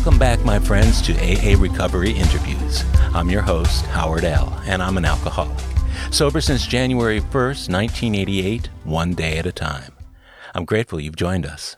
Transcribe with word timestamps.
Welcome 0.00 0.18
back, 0.18 0.42
my 0.46 0.58
friends, 0.58 1.02
to 1.02 1.12
AA 1.12 1.60
Recovery 1.60 2.12
Interviews. 2.12 2.84
I'm 3.12 3.28
your 3.28 3.42
host, 3.42 3.84
Howard 3.84 4.24
L., 4.24 4.58
and 4.64 4.82
I'm 4.82 4.96
an 4.96 5.04
alcoholic. 5.04 5.62
Sober 6.10 6.40
since 6.40 6.66
January 6.66 7.20
1st, 7.20 7.68
1988, 7.68 8.70
one 8.84 9.12
day 9.12 9.36
at 9.36 9.44
a 9.44 9.52
time. 9.52 9.92
I'm 10.54 10.64
grateful 10.64 11.00
you've 11.00 11.16
joined 11.16 11.44
us. 11.44 11.76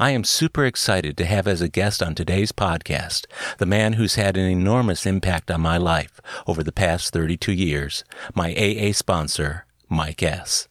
I 0.00 0.10
am 0.10 0.24
super 0.24 0.64
excited 0.64 1.16
to 1.16 1.26
have 1.26 1.46
as 1.46 1.60
a 1.60 1.68
guest 1.68 2.02
on 2.02 2.16
today's 2.16 2.50
podcast 2.50 3.26
the 3.58 3.66
man 3.66 3.92
who's 3.92 4.16
had 4.16 4.36
an 4.36 4.46
enormous 4.46 5.06
impact 5.06 5.48
on 5.48 5.60
my 5.60 5.78
life 5.78 6.20
over 6.48 6.64
the 6.64 6.72
past 6.72 7.12
32 7.12 7.52
years, 7.52 8.02
my 8.34 8.52
AA 8.52 8.90
sponsor, 8.90 9.64
Mike 9.88 10.24
S. 10.24 10.66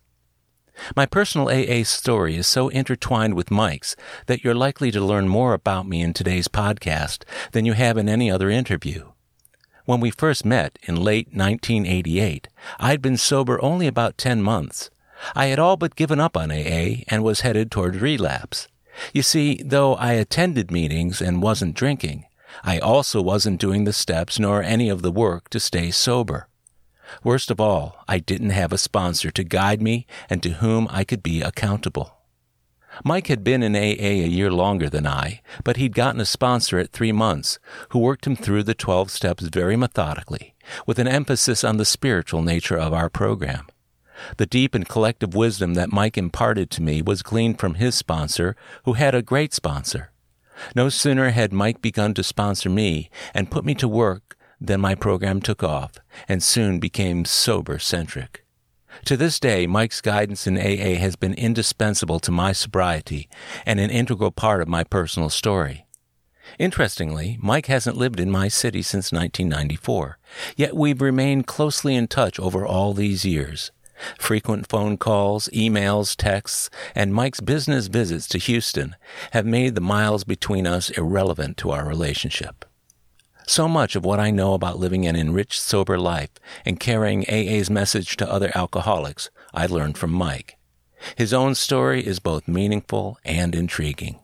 My 0.95 1.05
personal 1.05 1.49
AA 1.49 1.83
story 1.83 2.35
is 2.35 2.47
so 2.47 2.69
intertwined 2.69 3.35
with 3.35 3.51
Mike's 3.51 3.95
that 4.25 4.43
you're 4.43 4.55
likely 4.55 4.91
to 4.91 5.01
learn 5.01 5.27
more 5.27 5.53
about 5.53 5.87
me 5.87 6.01
in 6.01 6.13
today's 6.13 6.47
podcast 6.47 7.23
than 7.51 7.65
you 7.65 7.73
have 7.73 7.97
in 7.97 8.09
any 8.09 8.29
other 8.29 8.49
interview. 8.49 9.11
When 9.85 9.99
we 9.99 10.11
first 10.11 10.45
met 10.45 10.79
in 10.83 10.95
late 10.95 11.27
1988, 11.27 12.47
I'd 12.79 13.01
been 13.01 13.17
sober 13.17 13.61
only 13.61 13.85
about 13.87 14.17
10 14.17 14.41
months. 14.41 14.89
I 15.35 15.47
had 15.47 15.59
all 15.59 15.77
but 15.77 15.95
given 15.95 16.19
up 16.19 16.37
on 16.37 16.51
AA 16.51 17.03
and 17.07 17.23
was 17.23 17.41
headed 17.41 17.69
toward 17.69 17.95
relapse. 17.95 18.67
You 19.13 19.23
see, 19.23 19.61
though 19.63 19.95
I 19.95 20.13
attended 20.13 20.71
meetings 20.71 21.21
and 21.21 21.41
wasn't 21.41 21.75
drinking, 21.75 22.25
I 22.63 22.79
also 22.79 23.21
wasn't 23.21 23.59
doing 23.59 23.83
the 23.83 23.93
steps 23.93 24.39
nor 24.39 24.61
any 24.61 24.89
of 24.89 25.01
the 25.01 25.11
work 25.11 25.49
to 25.49 25.59
stay 25.59 25.91
sober. 25.91 26.47
Worst 27.23 27.51
of 27.51 27.59
all, 27.59 27.97
I 28.07 28.19
didn't 28.19 28.51
have 28.51 28.71
a 28.71 28.77
sponsor 28.77 29.31
to 29.31 29.43
guide 29.43 29.81
me 29.81 30.07
and 30.29 30.41
to 30.43 30.51
whom 30.51 30.87
I 30.89 31.03
could 31.03 31.23
be 31.23 31.41
accountable. 31.41 32.17
Mike 33.03 33.27
had 33.27 33.43
been 33.43 33.63
in 33.63 33.75
AA 33.75 34.23
a 34.23 34.27
year 34.27 34.51
longer 34.51 34.89
than 34.89 35.07
I, 35.07 35.41
but 35.63 35.77
he'd 35.77 35.95
gotten 35.95 36.21
a 36.21 36.25
sponsor 36.25 36.77
at 36.77 36.91
three 36.91 37.11
months 37.11 37.57
who 37.89 37.99
worked 37.99 38.27
him 38.27 38.35
through 38.35 38.63
the 38.63 38.75
12 38.75 39.09
steps 39.09 39.43
very 39.45 39.75
methodically, 39.75 40.53
with 40.85 40.99
an 40.99 41.07
emphasis 41.07 41.63
on 41.63 41.77
the 41.77 41.85
spiritual 41.85 42.43
nature 42.43 42.77
of 42.77 42.93
our 42.93 43.09
program. 43.09 43.65
The 44.37 44.45
deep 44.45 44.75
and 44.75 44.87
collective 44.87 45.33
wisdom 45.33 45.73
that 45.73 45.91
Mike 45.91 46.17
imparted 46.17 46.69
to 46.71 46.83
me 46.83 47.01
was 47.01 47.23
gleaned 47.23 47.59
from 47.59 47.75
his 47.75 47.95
sponsor, 47.95 48.55
who 48.85 48.93
had 48.93 49.15
a 49.15 49.23
great 49.23 49.53
sponsor. 49.53 50.11
No 50.75 50.89
sooner 50.89 51.31
had 51.31 51.51
Mike 51.51 51.81
begun 51.81 52.13
to 52.13 52.23
sponsor 52.23 52.69
me 52.69 53.09
and 53.33 53.51
put 53.51 53.65
me 53.65 53.73
to 53.75 53.87
work 53.87 54.37
than 54.65 54.81
my 54.81 54.95
program 54.95 55.41
took 55.41 55.61
off 55.63 55.93
and 56.27 56.41
soon 56.41 56.79
became 56.79 57.25
sober 57.25 57.77
centric. 57.77 58.45
To 59.05 59.17
this 59.17 59.39
day, 59.39 59.67
Mike's 59.67 60.01
guidance 60.01 60.47
in 60.47 60.57
AA 60.57 60.99
has 60.99 61.15
been 61.15 61.33
indispensable 61.33 62.19
to 62.21 62.31
my 62.31 62.53
sobriety 62.53 63.27
and 63.65 63.79
an 63.79 63.89
integral 63.89 64.31
part 64.31 64.61
of 64.61 64.67
my 64.67 64.83
personal 64.83 65.29
story. 65.29 65.85
Interestingly, 66.59 67.37
Mike 67.41 67.65
hasn't 67.65 67.97
lived 67.97 68.19
in 68.19 68.29
my 68.29 68.47
city 68.47 68.81
since 68.81 69.11
1994, 69.11 70.19
yet 70.55 70.75
we've 70.75 71.01
remained 71.01 71.47
closely 71.47 71.95
in 71.95 72.07
touch 72.07 72.39
over 72.39 72.65
all 72.65 72.93
these 72.93 73.25
years. 73.25 73.71
Frequent 74.17 74.67
phone 74.67 74.97
calls, 74.97 75.49
emails, 75.53 76.15
texts, 76.15 76.69
and 76.95 77.13
Mike's 77.13 77.41
business 77.41 77.87
visits 77.87 78.27
to 78.27 78.37
Houston 78.37 78.95
have 79.31 79.45
made 79.45 79.75
the 79.75 79.81
miles 79.81 80.23
between 80.23 80.67
us 80.67 80.89
irrelevant 80.91 81.57
to 81.57 81.71
our 81.71 81.87
relationship. 81.87 82.65
So 83.45 83.67
much 83.67 83.95
of 83.95 84.05
what 84.05 84.19
I 84.19 84.31
know 84.31 84.53
about 84.53 84.79
living 84.79 85.05
an 85.05 85.15
enriched, 85.15 85.59
sober 85.59 85.97
life 85.97 86.29
and 86.65 86.79
carrying 86.79 87.25
AA's 87.29 87.69
message 87.69 88.15
to 88.17 88.31
other 88.31 88.51
alcoholics, 88.55 89.29
I 89.53 89.65
learned 89.65 89.97
from 89.97 90.11
Mike. 90.11 90.57
His 91.17 91.33
own 91.33 91.55
story 91.55 92.05
is 92.05 92.19
both 92.19 92.47
meaningful 92.47 93.17
and 93.25 93.53
intriguing. 93.53 94.19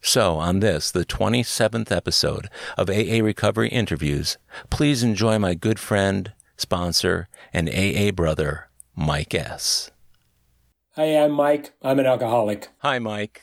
So, 0.00 0.36
on 0.36 0.60
this, 0.60 0.92
the 0.92 1.04
27th 1.04 1.90
episode 1.90 2.48
of 2.78 2.88
AA 2.88 3.20
Recovery 3.24 3.68
Interviews, 3.68 4.38
please 4.70 5.02
enjoy 5.02 5.38
my 5.38 5.54
good 5.54 5.80
friend, 5.80 6.32
sponsor, 6.56 7.28
and 7.52 7.68
AA 7.68 8.12
brother, 8.12 8.68
Mike 8.94 9.34
S. 9.34 9.90
Hi, 10.94 11.06
I'm 11.06 11.32
Mike. 11.32 11.72
I'm 11.82 11.98
an 11.98 12.06
alcoholic. 12.06 12.68
Hi, 12.78 13.00
Mike. 13.00 13.42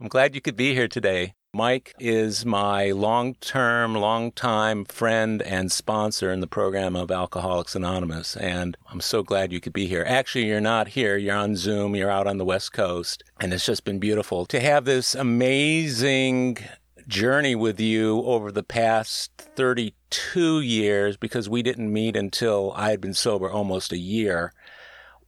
I'm 0.00 0.06
glad 0.06 0.36
you 0.36 0.40
could 0.40 0.56
be 0.56 0.72
here 0.72 0.88
today. 0.88 1.34
Mike 1.54 1.94
is 2.00 2.44
my 2.44 2.90
long 2.90 3.34
term, 3.34 3.94
long 3.94 4.32
time 4.32 4.84
friend 4.84 5.40
and 5.40 5.70
sponsor 5.70 6.32
in 6.32 6.40
the 6.40 6.48
program 6.48 6.96
of 6.96 7.12
Alcoholics 7.12 7.76
Anonymous. 7.76 8.36
And 8.36 8.76
I'm 8.90 9.00
so 9.00 9.22
glad 9.22 9.52
you 9.52 9.60
could 9.60 9.72
be 9.72 9.86
here. 9.86 10.04
Actually, 10.04 10.46
you're 10.46 10.60
not 10.60 10.88
here. 10.88 11.16
You're 11.16 11.36
on 11.36 11.54
Zoom. 11.54 11.94
You're 11.94 12.10
out 12.10 12.26
on 12.26 12.38
the 12.38 12.44
West 12.44 12.72
Coast. 12.72 13.22
And 13.38 13.54
it's 13.54 13.64
just 13.64 13.84
been 13.84 14.00
beautiful 14.00 14.46
to 14.46 14.58
have 14.58 14.84
this 14.84 15.14
amazing 15.14 16.58
journey 17.06 17.54
with 17.54 17.78
you 17.78 18.22
over 18.22 18.50
the 18.50 18.64
past 18.64 19.30
32 19.36 20.60
years 20.60 21.16
because 21.16 21.48
we 21.48 21.62
didn't 21.62 21.92
meet 21.92 22.16
until 22.16 22.72
I 22.74 22.90
had 22.90 23.00
been 23.00 23.14
sober 23.14 23.48
almost 23.48 23.92
a 23.92 23.98
year. 23.98 24.52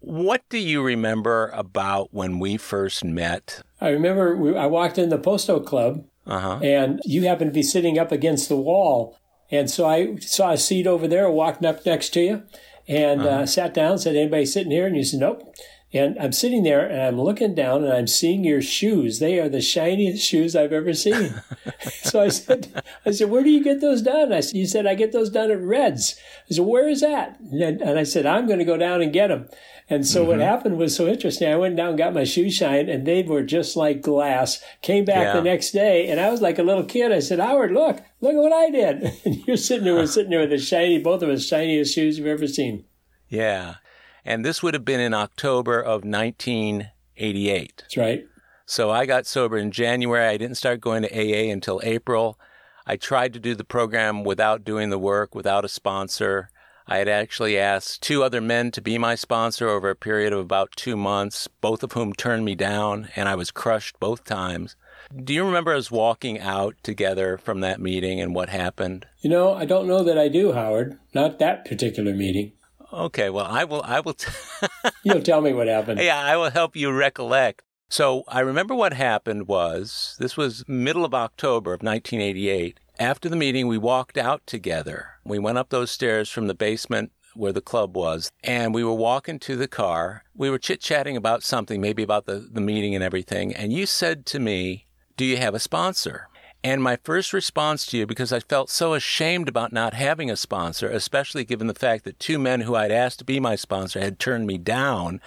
What 0.00 0.42
do 0.48 0.58
you 0.58 0.82
remember 0.82 1.50
about 1.54 2.12
when 2.12 2.40
we 2.40 2.56
first 2.56 3.04
met? 3.04 3.62
I 3.80 3.90
remember 3.90 4.36
we, 4.36 4.56
I 4.56 4.66
walked 4.66 4.98
in 4.98 5.08
the 5.08 5.18
Post 5.18 5.48
Oak 5.48 5.66
Club 5.66 6.04
Uh-huh. 6.26 6.58
and 6.62 7.00
you 7.04 7.22
happen 7.22 7.46
to 7.46 7.54
be 7.54 7.62
sitting 7.62 7.98
up 7.98 8.10
against 8.12 8.48
the 8.48 8.56
wall. 8.56 9.16
And 9.50 9.70
so 9.70 9.86
I 9.86 10.16
saw 10.16 10.50
a 10.52 10.58
seat 10.58 10.86
over 10.86 11.06
there, 11.06 11.30
walked 11.30 11.64
up 11.64 11.86
next 11.86 12.10
to 12.10 12.20
you, 12.20 12.42
and 12.88 13.22
uh 13.22 13.46
sat 13.46 13.74
down. 13.74 13.98
Said, 13.98 14.16
"Anybody 14.16 14.46
sitting 14.46 14.72
here?" 14.72 14.86
And 14.86 14.96
you 14.96 15.04
said, 15.04 15.20
"Nope." 15.20 15.54
And 15.92 16.18
I'm 16.18 16.32
sitting 16.32 16.64
there, 16.64 16.84
and 16.84 17.00
I'm 17.00 17.20
looking 17.20 17.54
down, 17.54 17.84
and 17.84 17.92
I'm 17.92 18.08
seeing 18.08 18.42
your 18.42 18.60
shoes. 18.60 19.20
They 19.20 19.38
are 19.38 19.48
the 19.48 19.60
shiniest 19.60 20.22
shoes 20.22 20.56
I've 20.56 20.72
ever 20.72 20.92
seen. 20.92 21.40
so 22.02 22.20
I 22.20 22.28
said, 22.28 22.82
"I 23.04 23.12
said, 23.12 23.30
where 23.30 23.44
do 23.44 23.50
you 23.50 23.62
get 23.62 23.80
those 23.80 24.02
done?" 24.02 24.32
I 24.32 24.40
said, 24.40 24.56
"You 24.56 24.66
said 24.66 24.86
I 24.86 24.94
get 24.94 25.12
those 25.12 25.30
done 25.30 25.50
at 25.50 25.60
Reds." 25.60 26.16
I 26.50 26.54
said, 26.54 26.66
"Where 26.66 26.88
is 26.88 27.00
that?" 27.02 27.38
And, 27.40 27.80
and 27.80 27.98
I 27.98 28.02
said, 28.02 28.26
"I'm 28.26 28.46
going 28.46 28.58
to 28.58 28.64
go 28.64 28.76
down 28.76 29.00
and 29.00 29.12
get 29.12 29.28
them." 29.28 29.48
And 29.88 30.04
so 30.04 30.24
what 30.24 30.38
mm-hmm. 30.38 30.42
happened 30.42 30.78
was 30.78 30.96
so 30.96 31.06
interesting. 31.06 31.48
I 31.48 31.54
went 31.54 31.76
down, 31.76 31.90
and 31.90 31.98
got 31.98 32.12
my 32.12 32.24
shoes 32.24 32.54
shined, 32.54 32.88
and 32.88 33.06
they 33.06 33.22
were 33.22 33.42
just 33.42 33.76
like 33.76 34.02
glass. 34.02 34.60
Came 34.82 35.04
back 35.04 35.26
Yeah. 35.26 35.34
the 35.34 35.42
next 35.42 35.70
day, 35.70 36.08
and 36.08 36.18
I 36.18 36.28
was 36.30 36.40
like 36.42 36.58
a 36.58 36.64
little 36.64 36.84
kid. 36.84 37.12
I 37.12 37.20
said, 37.20 37.38
"Howard, 37.38 37.70
look, 37.70 38.02
look 38.20 38.34
at 38.34 38.40
what 38.40 38.52
I 38.52 38.70
did." 38.70 39.12
And 39.24 39.46
you're 39.46 39.56
sitting 39.56 39.84
there, 39.84 39.94
we're 39.94 40.06
sitting 40.06 40.30
there 40.30 40.40
with 40.40 40.50
the 40.50 40.58
shiny, 40.58 40.98
both 40.98 41.22
of 41.22 41.28
us 41.28 41.44
shiniest 41.44 41.94
shoes 41.94 42.18
you've 42.18 42.26
ever 42.26 42.48
seen. 42.48 42.84
Yeah. 43.28 43.76
And 44.24 44.44
this 44.44 44.62
would 44.62 44.74
have 44.74 44.84
been 44.84 45.00
in 45.00 45.14
October 45.14 45.80
of 45.80 46.04
1988. 46.04 47.74
That's 47.78 47.96
right. 47.96 48.26
So 48.66 48.90
I 48.90 49.06
got 49.06 49.26
sober 49.26 49.56
in 49.56 49.70
January. 49.70 50.26
I 50.26 50.36
didn't 50.36 50.56
start 50.56 50.80
going 50.80 51.02
to 51.02 51.12
AA 51.14 51.52
until 51.52 51.80
April. 51.84 52.38
I 52.84 52.96
tried 52.96 53.32
to 53.34 53.40
do 53.40 53.54
the 53.54 53.64
program 53.64 54.24
without 54.24 54.64
doing 54.64 54.90
the 54.90 54.98
work, 54.98 55.34
without 55.34 55.64
a 55.64 55.68
sponsor. 55.68 56.50
I 56.88 56.98
had 56.98 57.08
actually 57.08 57.58
asked 57.58 58.02
two 58.02 58.22
other 58.22 58.40
men 58.40 58.70
to 58.72 58.80
be 58.80 58.96
my 58.96 59.16
sponsor 59.16 59.68
over 59.68 59.90
a 59.90 59.96
period 59.96 60.32
of 60.32 60.38
about 60.38 60.70
two 60.76 60.96
months, 60.96 61.48
both 61.60 61.82
of 61.82 61.92
whom 61.92 62.12
turned 62.12 62.44
me 62.44 62.54
down, 62.54 63.08
and 63.16 63.28
I 63.28 63.34
was 63.34 63.50
crushed 63.50 63.98
both 63.98 64.24
times. 64.24 64.76
Do 65.14 65.34
you 65.34 65.44
remember 65.44 65.74
us 65.74 65.90
walking 65.90 66.40
out 66.40 66.76
together 66.82 67.38
from 67.38 67.60
that 67.60 67.80
meeting 67.80 68.20
and 68.20 68.34
what 68.34 68.48
happened? 68.48 69.06
You 69.20 69.30
know, 69.30 69.52
I 69.54 69.64
don't 69.64 69.86
know 69.88 70.02
that 70.04 70.18
I 70.18 70.28
do, 70.28 70.52
Howard. 70.52 70.98
Not 71.12 71.38
that 71.38 71.64
particular 71.64 72.14
meeting. 72.14 72.52
Okay, 72.92 73.30
well, 73.30 73.46
I 73.46 73.64
will. 73.64 73.82
I 73.82 74.00
will. 74.00 74.14
T- 74.14 74.30
You'll 75.02 75.22
tell 75.22 75.40
me 75.40 75.52
what 75.52 75.66
happened. 75.66 76.00
Yeah, 76.00 76.18
I 76.20 76.36
will 76.36 76.50
help 76.50 76.76
you 76.76 76.92
recollect. 76.92 77.62
So 77.88 78.24
I 78.28 78.40
remember 78.40 78.74
what 78.74 78.92
happened 78.92 79.48
was 79.48 80.16
this 80.18 80.36
was 80.36 80.64
middle 80.68 81.04
of 81.04 81.14
October 81.14 81.72
of 81.72 81.82
1988. 81.82 82.78
After 82.98 83.28
the 83.28 83.36
meeting, 83.36 83.66
we 83.66 83.78
walked 83.78 84.16
out 84.16 84.46
together. 84.46 85.15
We 85.28 85.38
went 85.38 85.58
up 85.58 85.70
those 85.70 85.90
stairs 85.90 86.30
from 86.30 86.46
the 86.46 86.54
basement 86.54 87.12
where 87.34 87.52
the 87.52 87.60
club 87.60 87.96
was, 87.96 88.30
and 88.42 88.74
we 88.74 88.82
were 88.82 88.94
walking 88.94 89.38
to 89.40 89.56
the 89.56 89.68
car. 89.68 90.24
We 90.34 90.48
were 90.50 90.58
chit 90.58 90.80
chatting 90.80 91.16
about 91.16 91.42
something, 91.42 91.80
maybe 91.80 92.02
about 92.02 92.26
the, 92.26 92.48
the 92.50 92.60
meeting 92.60 92.94
and 92.94 93.04
everything. 93.04 93.54
And 93.54 93.72
you 93.72 93.86
said 93.86 94.24
to 94.26 94.38
me, 94.38 94.86
Do 95.16 95.24
you 95.24 95.36
have 95.36 95.54
a 95.54 95.60
sponsor? 95.60 96.28
And 96.64 96.82
my 96.82 96.98
first 97.04 97.32
response 97.32 97.86
to 97.86 97.98
you, 97.98 98.06
because 98.06 98.32
I 98.32 98.40
felt 98.40 98.70
so 98.70 98.94
ashamed 98.94 99.48
about 99.48 99.72
not 99.72 99.94
having 99.94 100.30
a 100.30 100.36
sponsor, 100.36 100.88
especially 100.88 101.44
given 101.44 101.68
the 101.68 101.74
fact 101.74 102.02
that 102.04 102.18
two 102.18 102.40
men 102.40 102.62
who 102.62 102.74
I'd 102.74 102.90
asked 102.90 103.20
to 103.20 103.24
be 103.24 103.38
my 103.38 103.54
sponsor 103.54 104.00
had 104.00 104.18
turned 104.18 104.48
me 104.48 104.58
down, 104.58 105.20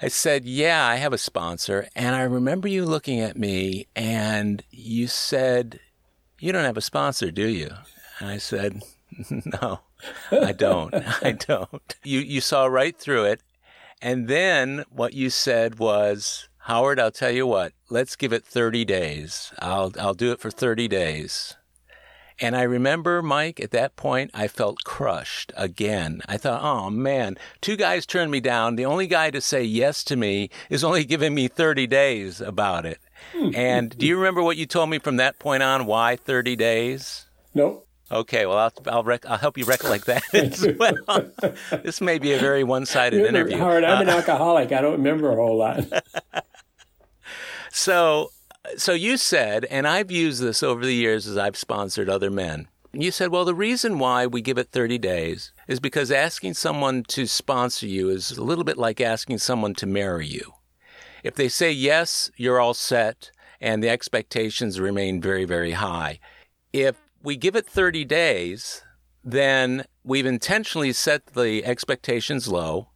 I 0.00 0.08
said, 0.08 0.44
Yeah, 0.44 0.86
I 0.86 0.96
have 0.96 1.12
a 1.12 1.18
sponsor. 1.18 1.88
And 1.96 2.14
I 2.14 2.22
remember 2.22 2.68
you 2.68 2.84
looking 2.84 3.20
at 3.20 3.36
me 3.36 3.88
and 3.96 4.62
you 4.70 5.08
said, 5.08 5.80
You 6.38 6.52
don't 6.52 6.64
have 6.64 6.76
a 6.76 6.82
sponsor, 6.82 7.30
do 7.30 7.46
you? 7.46 7.70
And 8.20 8.28
I 8.28 8.38
said, 8.38 8.80
No, 9.30 9.80
I 10.30 10.52
don't. 10.52 10.94
I 11.22 11.32
don't. 11.32 11.94
You, 12.02 12.20
you 12.20 12.40
saw 12.40 12.66
right 12.66 12.98
through 12.98 13.24
it. 13.24 13.42
And 14.02 14.28
then 14.28 14.84
what 14.90 15.14
you 15.14 15.30
said 15.30 15.78
was, 15.78 16.48
Howard, 16.58 16.98
I'll 16.98 17.10
tell 17.10 17.30
you 17.30 17.46
what, 17.46 17.72
let's 17.88 18.16
give 18.16 18.32
it 18.32 18.44
30 18.44 18.84
days. 18.84 19.52
I'll, 19.60 19.92
I'll 19.98 20.14
do 20.14 20.32
it 20.32 20.40
for 20.40 20.50
30 20.50 20.88
days. 20.88 21.56
And 22.40 22.56
I 22.56 22.62
remember, 22.62 23.22
Mike, 23.22 23.60
at 23.60 23.70
that 23.70 23.94
point, 23.94 24.30
I 24.34 24.48
felt 24.48 24.82
crushed 24.82 25.52
again. 25.56 26.20
I 26.26 26.36
thought, 26.36 26.62
oh 26.62 26.90
man, 26.90 27.38
two 27.60 27.76
guys 27.76 28.06
turned 28.06 28.32
me 28.32 28.40
down. 28.40 28.74
The 28.74 28.86
only 28.86 29.06
guy 29.06 29.30
to 29.30 29.40
say 29.40 29.62
yes 29.62 30.02
to 30.04 30.16
me 30.16 30.50
is 30.68 30.82
only 30.82 31.04
giving 31.04 31.34
me 31.34 31.46
30 31.46 31.86
days 31.86 32.40
about 32.40 32.86
it. 32.86 32.98
Hmm. 33.32 33.50
and 33.54 33.96
do 33.96 34.06
you 34.06 34.16
remember 34.16 34.42
what 34.42 34.58
you 34.58 34.66
told 34.66 34.90
me 34.90 34.98
from 34.98 35.16
that 35.16 35.38
point 35.38 35.62
on? 35.62 35.86
Why 35.86 36.16
30 36.16 36.56
days? 36.56 37.26
Nope. 37.54 37.88
Okay, 38.12 38.44
well, 38.46 38.58
I'll 38.58 38.72
I'll, 38.86 39.02
rec- 39.02 39.26
I'll 39.26 39.38
help 39.38 39.56
you 39.58 39.64
recollect 39.64 40.06
that 40.06 40.22
as 40.34 40.66
well. 40.78 41.30
this 41.82 42.00
may 42.00 42.18
be 42.18 42.32
a 42.32 42.38
very 42.38 42.62
one-sided 42.62 43.16
Remember, 43.16 43.38
interview. 43.40 43.56
Howard, 43.58 43.84
I'm 43.84 44.02
an 44.02 44.08
Uh, 44.08 44.16
alcoholic. 44.16 44.72
I 44.72 44.80
don't 44.82 44.92
remember 44.92 45.32
a 45.32 45.36
whole 45.36 45.56
lot. 45.56 45.84
so, 47.72 48.30
so 48.76 48.92
you 48.92 49.16
said, 49.16 49.64
and 49.66 49.86
I've 49.88 50.10
used 50.10 50.40
this 50.42 50.62
over 50.62 50.84
the 50.84 50.94
years 50.94 51.26
as 51.26 51.36
I've 51.36 51.56
sponsored 51.56 52.08
other 52.08 52.30
men. 52.30 52.68
You 52.92 53.10
said, 53.10 53.30
well, 53.30 53.44
the 53.44 53.54
reason 53.54 53.98
why 53.98 54.26
we 54.26 54.40
give 54.40 54.58
it 54.58 54.70
30 54.70 54.98
days 54.98 55.52
is 55.66 55.80
because 55.80 56.12
asking 56.12 56.54
someone 56.54 57.02
to 57.08 57.26
sponsor 57.26 57.86
you 57.86 58.08
is 58.08 58.32
a 58.32 58.44
little 58.44 58.62
bit 58.64 58.78
like 58.78 59.00
asking 59.00 59.38
someone 59.38 59.74
to 59.74 59.86
marry 59.86 60.26
you. 60.28 60.52
If 61.24 61.34
they 61.34 61.48
say 61.48 61.72
yes, 61.72 62.30
you're 62.36 62.60
all 62.60 62.74
set, 62.74 63.30
and 63.60 63.82
the 63.82 63.88
expectations 63.88 64.78
remain 64.78 65.20
very, 65.20 65.44
very 65.44 65.72
high. 65.72 66.20
If 66.72 66.96
we 67.24 67.36
give 67.36 67.56
it 67.56 67.66
30 67.66 68.04
days, 68.04 68.82
then 69.24 69.86
we've 70.04 70.26
intentionally 70.26 70.92
set 70.92 71.26
the 71.28 71.64
expectations 71.64 72.48
low. 72.48 72.90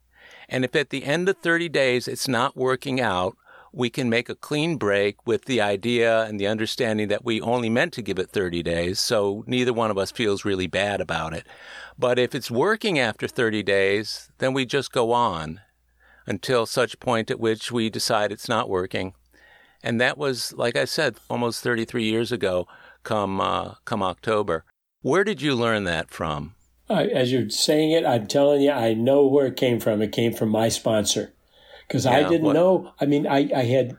And 0.47 0.63
if 0.63 0.75
at 0.75 0.91
the 0.91 1.03
end 1.03 1.27
of 1.27 1.37
30 1.37 1.67
days 1.67 2.07
it's 2.07 2.27
not 2.27 2.55
working 2.55 3.01
out, 3.01 3.35
we 3.73 3.89
can 3.89 4.09
make 4.09 4.29
a 4.29 4.35
clean 4.35 4.77
break 4.77 5.25
with 5.25 5.45
the 5.45 5.61
idea 5.61 6.23
and 6.23 6.39
the 6.39 6.47
understanding 6.47 7.07
that 7.07 7.25
we 7.25 7.41
only 7.41 7.69
meant 7.69 7.93
to 7.93 8.03
give 8.03 8.19
it 8.19 8.29
30 8.29 8.63
days, 8.63 8.99
so 8.99 9.43
neither 9.47 9.73
one 9.73 9.91
of 9.91 9.97
us 9.97 10.11
feels 10.11 10.45
really 10.45 10.67
bad 10.67 11.01
about 11.01 11.33
it. 11.33 11.45
But 11.97 12.17
if 12.17 12.33
it's 12.33 12.49
working 12.49 12.97
after 12.97 13.27
30 13.27 13.61
days, 13.63 14.29
then 14.37 14.53
we 14.53 14.65
just 14.65 14.91
go 14.91 15.11
on 15.11 15.61
until 16.25 16.65
such 16.65 16.99
point 16.99 17.29
at 17.31 17.39
which 17.39 17.71
we 17.71 17.89
decide 17.89 18.31
it's 18.31 18.49
not 18.49 18.69
working. 18.69 19.13
And 19.83 20.01
that 20.01 20.17
was, 20.17 20.53
like 20.53 20.75
I 20.75 20.85
said, 20.85 21.17
almost 21.29 21.63
33 21.63 22.03
years 22.03 22.31
ago, 22.31 22.67
come 23.03 23.39
uh, 23.41 23.75
come 23.85 24.03
October. 24.03 24.65
Where 25.01 25.23
did 25.23 25.41
you 25.41 25.55
learn 25.55 25.83
that 25.85 26.09
from? 26.11 26.55
Uh, 26.89 27.05
as 27.13 27.31
you're 27.31 27.49
saying 27.49 27.91
it, 27.91 28.05
I'm 28.05 28.27
telling 28.27 28.61
you, 28.61 28.71
I 28.71 28.93
know 28.93 29.25
where 29.27 29.45
it 29.47 29.55
came 29.55 29.79
from. 29.79 30.01
It 30.01 30.11
came 30.11 30.33
from 30.33 30.49
my 30.49 30.69
sponsor. 30.69 31.33
Because 31.87 32.05
I 32.05 32.23
didn't 32.27 32.43
what- 32.47 32.53
know, 32.53 32.93
I 32.99 33.05
mean, 33.05 33.25
I, 33.27 33.49
I 33.55 33.63
had, 33.63 33.95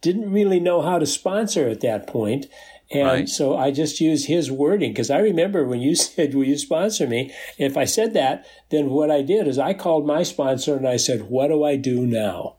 didn't 0.00 0.30
really 0.30 0.60
know 0.60 0.80
how 0.82 0.98
to 0.98 1.06
sponsor 1.06 1.68
at 1.68 1.80
that 1.80 2.06
point. 2.06 2.46
And 2.90 3.06
Right. 3.06 3.28
so 3.28 3.56
I 3.56 3.70
just 3.70 4.00
used 4.00 4.26
his 4.26 4.50
wording 4.50 4.92
because 4.92 5.10
I 5.10 5.18
remember 5.18 5.64
when 5.64 5.80
you 5.80 5.94
said, 6.06 6.34
Will 6.34 6.44
you 6.44 6.58
sponsor 6.58 7.06
me? 7.06 7.32
If 7.58 7.76
I 7.78 7.86
said 7.86 8.12
that, 8.14 8.46
then 8.70 8.90
what 8.90 9.10
I 9.10 9.22
did 9.22 9.48
is 9.48 9.58
I 9.58 9.72
called 9.74 10.06
my 10.06 10.22
sponsor 10.22 10.76
and 10.76 10.86
I 10.86 10.96
said, 10.98 11.30
What 11.30 11.48
do 11.48 11.64
I 11.64 11.76
do 11.76 12.06
now? 12.06 12.56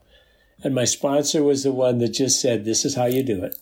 And 0.64 0.74
my 0.74 0.86
sponsor 0.86 1.44
was 1.44 1.64
the 1.64 1.72
one 1.72 2.00
that 2.00 2.10
just 2.10 2.42
said, 2.42 2.66
This 2.66 2.86
is 2.86 2.96
how 2.96 3.06
you 3.06 3.22
do 3.24 3.44
it. 3.44 3.56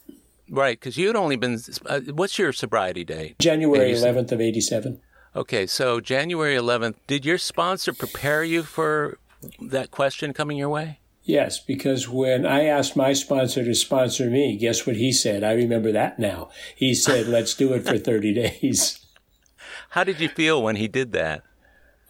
Right, 0.49 0.79
because 0.79 0.97
you 0.97 1.07
had 1.07 1.15
only 1.15 1.35
been. 1.35 1.59
Uh, 1.85 2.01
what's 2.11 2.37
your 2.37 2.51
sobriety 2.51 3.03
date? 3.03 3.39
January 3.39 3.91
87. 3.91 4.25
11th 4.25 4.31
of 4.31 4.41
87. 4.41 5.01
Okay, 5.35 5.65
so 5.65 5.99
January 5.99 6.55
11th. 6.55 6.95
Did 7.07 7.25
your 7.25 7.37
sponsor 7.37 7.93
prepare 7.93 8.43
you 8.43 8.63
for 8.63 9.17
that 9.59 9.89
question 9.89 10.33
coming 10.33 10.57
your 10.57 10.69
way? 10.69 10.99
Yes, 11.23 11.59
because 11.59 12.09
when 12.09 12.45
I 12.45 12.65
asked 12.65 12.97
my 12.97 13.13
sponsor 13.13 13.63
to 13.63 13.73
sponsor 13.73 14.29
me, 14.29 14.57
guess 14.57 14.85
what 14.85 14.97
he 14.97 15.13
said? 15.13 15.43
I 15.43 15.53
remember 15.53 15.91
that 15.93 16.19
now. 16.19 16.49
He 16.75 16.93
said, 16.93 17.27
let's 17.27 17.53
do 17.53 17.73
it 17.73 17.87
for 17.87 17.97
30 17.97 18.33
days. 18.61 18.99
How 19.91 20.03
did 20.03 20.19
you 20.19 20.27
feel 20.27 20.61
when 20.61 20.75
he 20.75 20.89
did 20.89 21.13
that? 21.13 21.43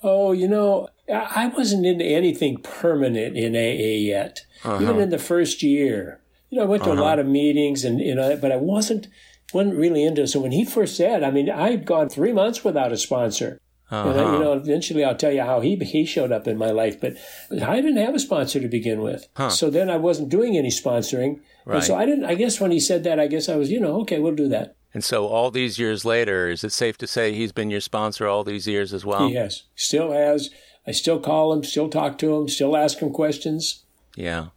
Oh, 0.01 0.31
you 0.31 0.47
know, 0.47 0.89
I 1.07 1.43
I 1.45 1.47
wasn't 1.47 1.85
into 1.85 2.03
anything 2.03 2.57
permanent 2.57 3.37
in 3.37 3.55
AA 3.55 3.99
yet, 3.99 4.45
even 4.65 4.99
in 4.99 5.09
the 5.11 5.19
first 5.19 5.61
year. 5.63 6.19
You 6.53 6.59
know, 6.59 6.65
I 6.65 6.69
went 6.69 6.83
to 6.83 6.89
a 6.89 6.93
uh-huh. 6.93 7.01
lot 7.01 7.17
of 7.17 7.25
meetings 7.25 7.83
and, 7.83 7.99
you 7.99 8.13
know, 8.13 8.37
but 8.37 8.51
I 8.51 8.57
wasn't, 8.57 9.07
wasn't 9.53 9.75
really 9.75 10.03
into 10.03 10.21
it. 10.21 10.27
So 10.27 10.39
when 10.39 10.51
he 10.51 10.63
first 10.63 10.95
said, 10.95 11.23
I 11.23 11.31
mean, 11.31 11.49
I'd 11.49 11.83
gone 11.83 12.09
three 12.09 12.31
months 12.31 12.63
without 12.63 12.91
a 12.91 12.97
sponsor. 12.97 13.59
And 13.89 14.11
I, 14.11 14.13
you 14.13 14.21
uh-huh. 14.21 14.39
know, 14.39 14.53
eventually 14.53 15.03
I'll 15.03 15.15
tell 15.15 15.31
you 15.31 15.41
how 15.41 15.61
he 15.61 15.75
he 15.75 16.05
showed 16.05 16.31
up 16.31 16.47
in 16.47 16.57
my 16.57 16.69
life, 16.69 17.01
but 17.01 17.15
I 17.51 17.75
didn't 17.81 17.97
have 17.97 18.13
a 18.13 18.19
sponsor 18.19 18.59
to 18.59 18.67
begin 18.67 19.01
with. 19.01 19.27
So 19.49 19.69
then 19.69 19.89
I 19.89 19.97
wasn't 19.97 20.29
doing 20.29 20.57
any 20.57 20.69
sponsoring, 20.69 21.41
and 21.65 21.83
so 21.83 21.95
I 21.95 22.05
didn't. 22.05 22.25
I 22.25 22.33
guess 22.33 22.59
when 22.59 22.71
he 22.71 22.79
said 22.79 23.03
that, 23.03 23.19
I 23.19 23.27
guess 23.27 23.49
I 23.49 23.55
was, 23.55 23.69
you 23.69 23.79
know, 23.79 24.01
okay, 24.01 24.19
we'll 24.19 24.33
do 24.33 24.47
that. 24.49 24.75
And 24.95 25.03
so, 25.03 25.27
all 25.27 25.51
these 25.51 25.77
years 25.79 26.05
later, 26.05 26.49
is 26.49 26.63
it 26.63 26.71
safe 26.71 26.97
to 26.99 27.07
say 27.07 27.33
he's 27.33 27.51
been 27.51 27.69
your 27.69 27.81
sponsor 27.81 28.27
all 28.27 28.43
these 28.43 28.67
years 28.67 28.93
as 28.93 29.05
well? 29.05 29.31
Has, 29.31 29.63
still 29.75 30.11
has. 30.11 30.49
I 30.87 30.91
still 30.91 31.19
call 31.19 31.53
him, 31.53 31.63
still 31.63 31.89
talk 31.89 32.17
to 32.19 32.35
him, 32.35 32.47
still 32.47 32.75
ask 32.75 32.99
him 32.99 33.11
questions. 33.11 33.83
Yeah. 34.15 34.47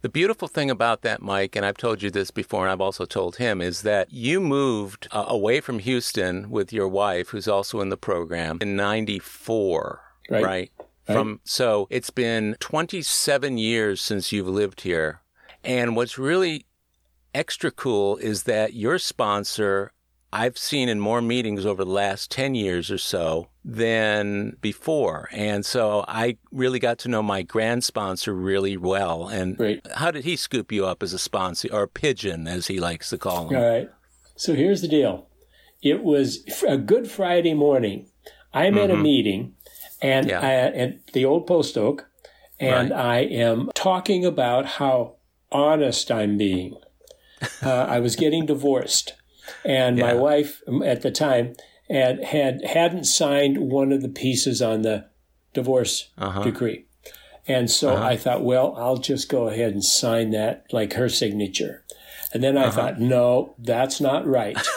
The 0.00 0.08
beautiful 0.08 0.46
thing 0.46 0.70
about 0.70 1.02
that, 1.02 1.20
Mike, 1.22 1.56
and 1.56 1.66
I've 1.66 1.76
told 1.76 2.02
you 2.02 2.10
this 2.10 2.30
before, 2.30 2.62
and 2.62 2.70
I've 2.70 2.80
also 2.80 3.04
told 3.04 3.36
him, 3.36 3.60
is 3.60 3.82
that 3.82 4.12
you 4.12 4.40
moved 4.40 5.08
uh, 5.10 5.24
away 5.26 5.60
from 5.60 5.80
Houston 5.80 6.50
with 6.50 6.72
your 6.72 6.86
wife, 6.86 7.30
who's 7.30 7.48
also 7.48 7.80
in 7.80 7.88
the 7.88 7.96
program, 7.96 8.58
in 8.60 8.76
'94, 8.76 10.00
Right. 10.30 10.44
right? 10.44 10.70
From 11.06 11.40
so 11.42 11.86
it's 11.90 12.10
been 12.10 12.54
27 12.60 13.56
years 13.56 14.00
since 14.00 14.30
you've 14.30 14.46
lived 14.46 14.82
here, 14.82 15.22
and 15.64 15.96
what's 15.96 16.18
really 16.18 16.66
extra 17.34 17.70
cool 17.70 18.18
is 18.18 18.42
that 18.44 18.74
your 18.74 18.98
sponsor 18.98 19.90
I've 20.32 20.58
seen 20.58 20.88
in 20.88 21.00
more 21.00 21.22
meetings 21.22 21.64
over 21.64 21.84
the 21.84 21.90
last 21.90 22.30
10 22.30 22.54
years 22.54 22.90
or 22.90 22.98
so 22.98 23.48
than 23.64 24.56
before. 24.60 25.28
And 25.32 25.64
so 25.64 26.04
I 26.06 26.36
really 26.52 26.78
got 26.78 26.98
to 27.00 27.08
know 27.08 27.22
my 27.22 27.42
grand 27.42 27.82
sponsor 27.84 28.34
really 28.34 28.76
well. 28.76 29.28
And 29.28 29.56
Great. 29.56 29.86
how 29.94 30.10
did 30.10 30.24
he 30.24 30.36
scoop 30.36 30.70
you 30.70 30.84
up 30.86 31.02
as 31.02 31.12
a 31.12 31.18
sponsor 31.18 31.68
or 31.72 31.84
a 31.84 31.88
pigeon, 31.88 32.46
as 32.46 32.66
he 32.66 32.78
likes 32.78 33.08
to 33.10 33.18
call 33.18 33.48
him? 33.48 33.56
All 33.56 33.68
right. 33.68 33.88
So 34.36 34.54
here's 34.54 34.82
the 34.82 34.88
deal. 34.88 35.28
It 35.82 36.02
was 36.02 36.44
a 36.66 36.76
Good 36.76 37.10
Friday 37.10 37.54
morning. 37.54 38.06
I'm 38.52 38.76
at 38.78 38.90
a 38.90 38.96
meeting, 38.96 39.54
and 40.02 40.26
Mm-hmm. 40.26 40.44
Yeah. 40.44 40.48
I, 40.48 40.78
at 40.78 41.06
the 41.12 41.24
old 41.24 41.46
post 41.46 41.76
oak, 41.78 42.06
and 42.58 42.92
I 42.92 43.18
am 43.20 43.70
talking 43.74 44.24
about 44.24 44.66
how 44.66 45.16
honest 45.50 46.10
I'm 46.10 46.36
being. 46.36 46.76
Uh, 47.62 47.86
I 47.88 48.00
was 48.00 48.16
getting 48.16 48.46
divorced, 48.46 49.12
and 49.64 49.98
my 49.98 50.14
wife 50.14 50.62
at 50.84 51.02
the 51.02 51.10
time 51.10 51.54
had, 51.90 52.22
had 52.24 52.64
hadn't 52.64 53.04
signed 53.04 53.58
one 53.58 53.92
of 53.92 54.02
the 54.02 54.08
pieces 54.08 54.60
on 54.62 54.82
the 54.82 55.06
divorce 55.54 56.10
Uh-huh. 56.18 56.42
decree. 56.42 56.84
And 57.46 57.70
so 57.70 57.96
I 57.96 58.16
thought, 58.16 58.44
well, 58.44 58.74
I'll 58.76 58.98
just 58.98 59.28
go 59.30 59.48
ahead 59.48 59.72
and 59.72 59.82
sign 59.82 60.30
that 60.30 60.64
like 60.70 60.92
her 60.94 61.08
signature. 61.08 61.84
And 62.34 62.42
then 62.44 62.58
I 62.58 62.64
Uh-huh. 62.66 62.70
thought, 62.76 63.00
no, 63.00 63.54
that's 63.58 64.00
not 64.00 64.26
right. 64.26 64.58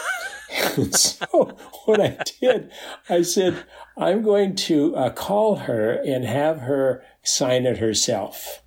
so 0.90 1.56
what 1.84 2.00
I 2.00 2.18
did, 2.40 2.70
I 3.08 3.22
said, 3.22 3.64
I'm 3.96 4.22
going 4.22 4.54
to 4.56 4.94
uh, 4.96 5.10
call 5.10 5.56
her 5.56 5.92
and 5.92 6.24
have 6.24 6.60
her 6.60 7.02
sign 7.22 7.66
it 7.66 7.78
herself. 7.78 8.62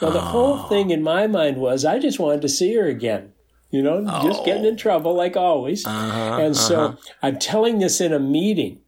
Well, 0.00 0.10
the 0.12 0.20
whole 0.20 0.60
Oh. 0.64 0.68
thing 0.68 0.90
in 0.90 1.02
my 1.02 1.26
mind 1.26 1.56
was 1.58 1.84
I 1.84 1.98
just 1.98 2.18
wanted 2.18 2.42
to 2.42 2.48
see 2.48 2.74
her 2.74 2.86
again. 2.86 3.32
You 3.70 3.82
know, 3.82 4.04
just 4.22 4.44
getting 4.44 4.64
in 4.64 4.76
trouble 4.76 5.14
like 5.14 5.36
always. 5.36 5.84
Oh. 5.86 5.90
Uh-huh, 5.90 6.38
and 6.42 6.56
so 6.56 6.96
I'm 7.22 7.38
telling 7.38 7.78
this 7.78 8.00
in 8.00 8.12
a 8.12 8.18
meeting. 8.18 8.80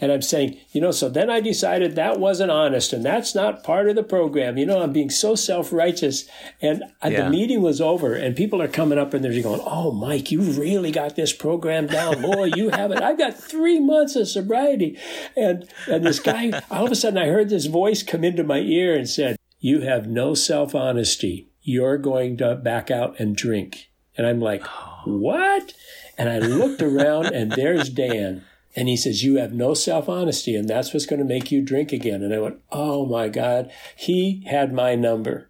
And 0.00 0.10
I'm 0.10 0.20
saying, 0.20 0.58
you 0.72 0.80
know, 0.80 0.90
so 0.90 1.08
then 1.08 1.30
I 1.30 1.40
decided 1.40 1.94
that 1.94 2.18
wasn't 2.18 2.50
honest 2.50 2.92
and 2.92 3.04
that's 3.04 3.34
not 3.36 3.62
part 3.62 3.88
of 3.88 3.94
the 3.94 4.02
program. 4.02 4.58
You 4.58 4.66
know, 4.66 4.82
I'm 4.82 4.92
being 4.92 5.10
so 5.10 5.34
self 5.36 5.72
righteous. 5.72 6.28
And 6.60 6.82
Yeah. 7.04 7.22
the 7.24 7.30
meeting 7.30 7.62
was 7.62 7.80
over 7.80 8.14
and 8.14 8.34
people 8.34 8.60
are 8.60 8.68
coming 8.68 8.98
up 8.98 9.14
and 9.14 9.24
they're 9.24 9.42
going, 9.42 9.60
oh, 9.64 9.92
Mike, 9.92 10.30
you 10.32 10.40
really 10.40 10.90
got 10.90 11.16
this 11.16 11.32
program 11.32 11.86
down. 11.86 12.20
Boy, 12.20 12.50
you 12.56 12.70
have 12.70 12.90
it. 12.90 13.00
I've 13.00 13.16
got 13.16 13.38
three 13.38 13.78
months 13.78 14.16
of 14.16 14.28
sobriety. 14.28 14.98
And, 15.36 15.68
and 15.86 16.04
this 16.04 16.18
guy, 16.18 16.60
all 16.70 16.86
of 16.86 16.92
a 16.92 16.96
sudden 16.96 17.18
I 17.18 17.28
heard 17.28 17.48
this 17.48 17.66
voice 17.66 18.02
come 18.02 18.24
into 18.24 18.42
my 18.42 18.58
ear 18.58 18.96
and 18.96 19.08
said, 19.08 19.36
you 19.60 19.82
have 19.82 20.06
no 20.08 20.34
self 20.34 20.74
honesty. 20.74 21.48
You're 21.62 21.98
going 21.98 22.38
to 22.38 22.56
back 22.56 22.90
out 22.90 23.20
and 23.20 23.36
drink. 23.36 23.89
And 24.20 24.28
I'm 24.28 24.38
like, 24.38 24.66
what? 25.06 25.72
And 26.18 26.28
I 26.28 26.40
looked 26.40 26.82
around 26.82 27.28
and 27.28 27.52
there's 27.52 27.88
Dan. 27.88 28.44
And 28.76 28.86
he 28.86 28.94
says, 28.94 29.24
You 29.24 29.36
have 29.36 29.54
no 29.54 29.72
self 29.72 30.10
honesty, 30.10 30.54
and 30.54 30.68
that's 30.68 30.92
what's 30.92 31.06
going 31.06 31.20
to 31.20 31.24
make 31.24 31.50
you 31.50 31.62
drink 31.62 31.90
again. 31.90 32.22
And 32.22 32.34
I 32.34 32.38
went, 32.38 32.60
Oh 32.70 33.06
my 33.06 33.30
God. 33.30 33.72
He 33.96 34.44
had 34.46 34.74
my 34.74 34.94
number. 34.94 35.48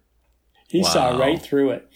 He 0.69 0.85
saw 0.85 1.17
right 1.19 1.41
through 1.41 1.71
it. 1.71 1.91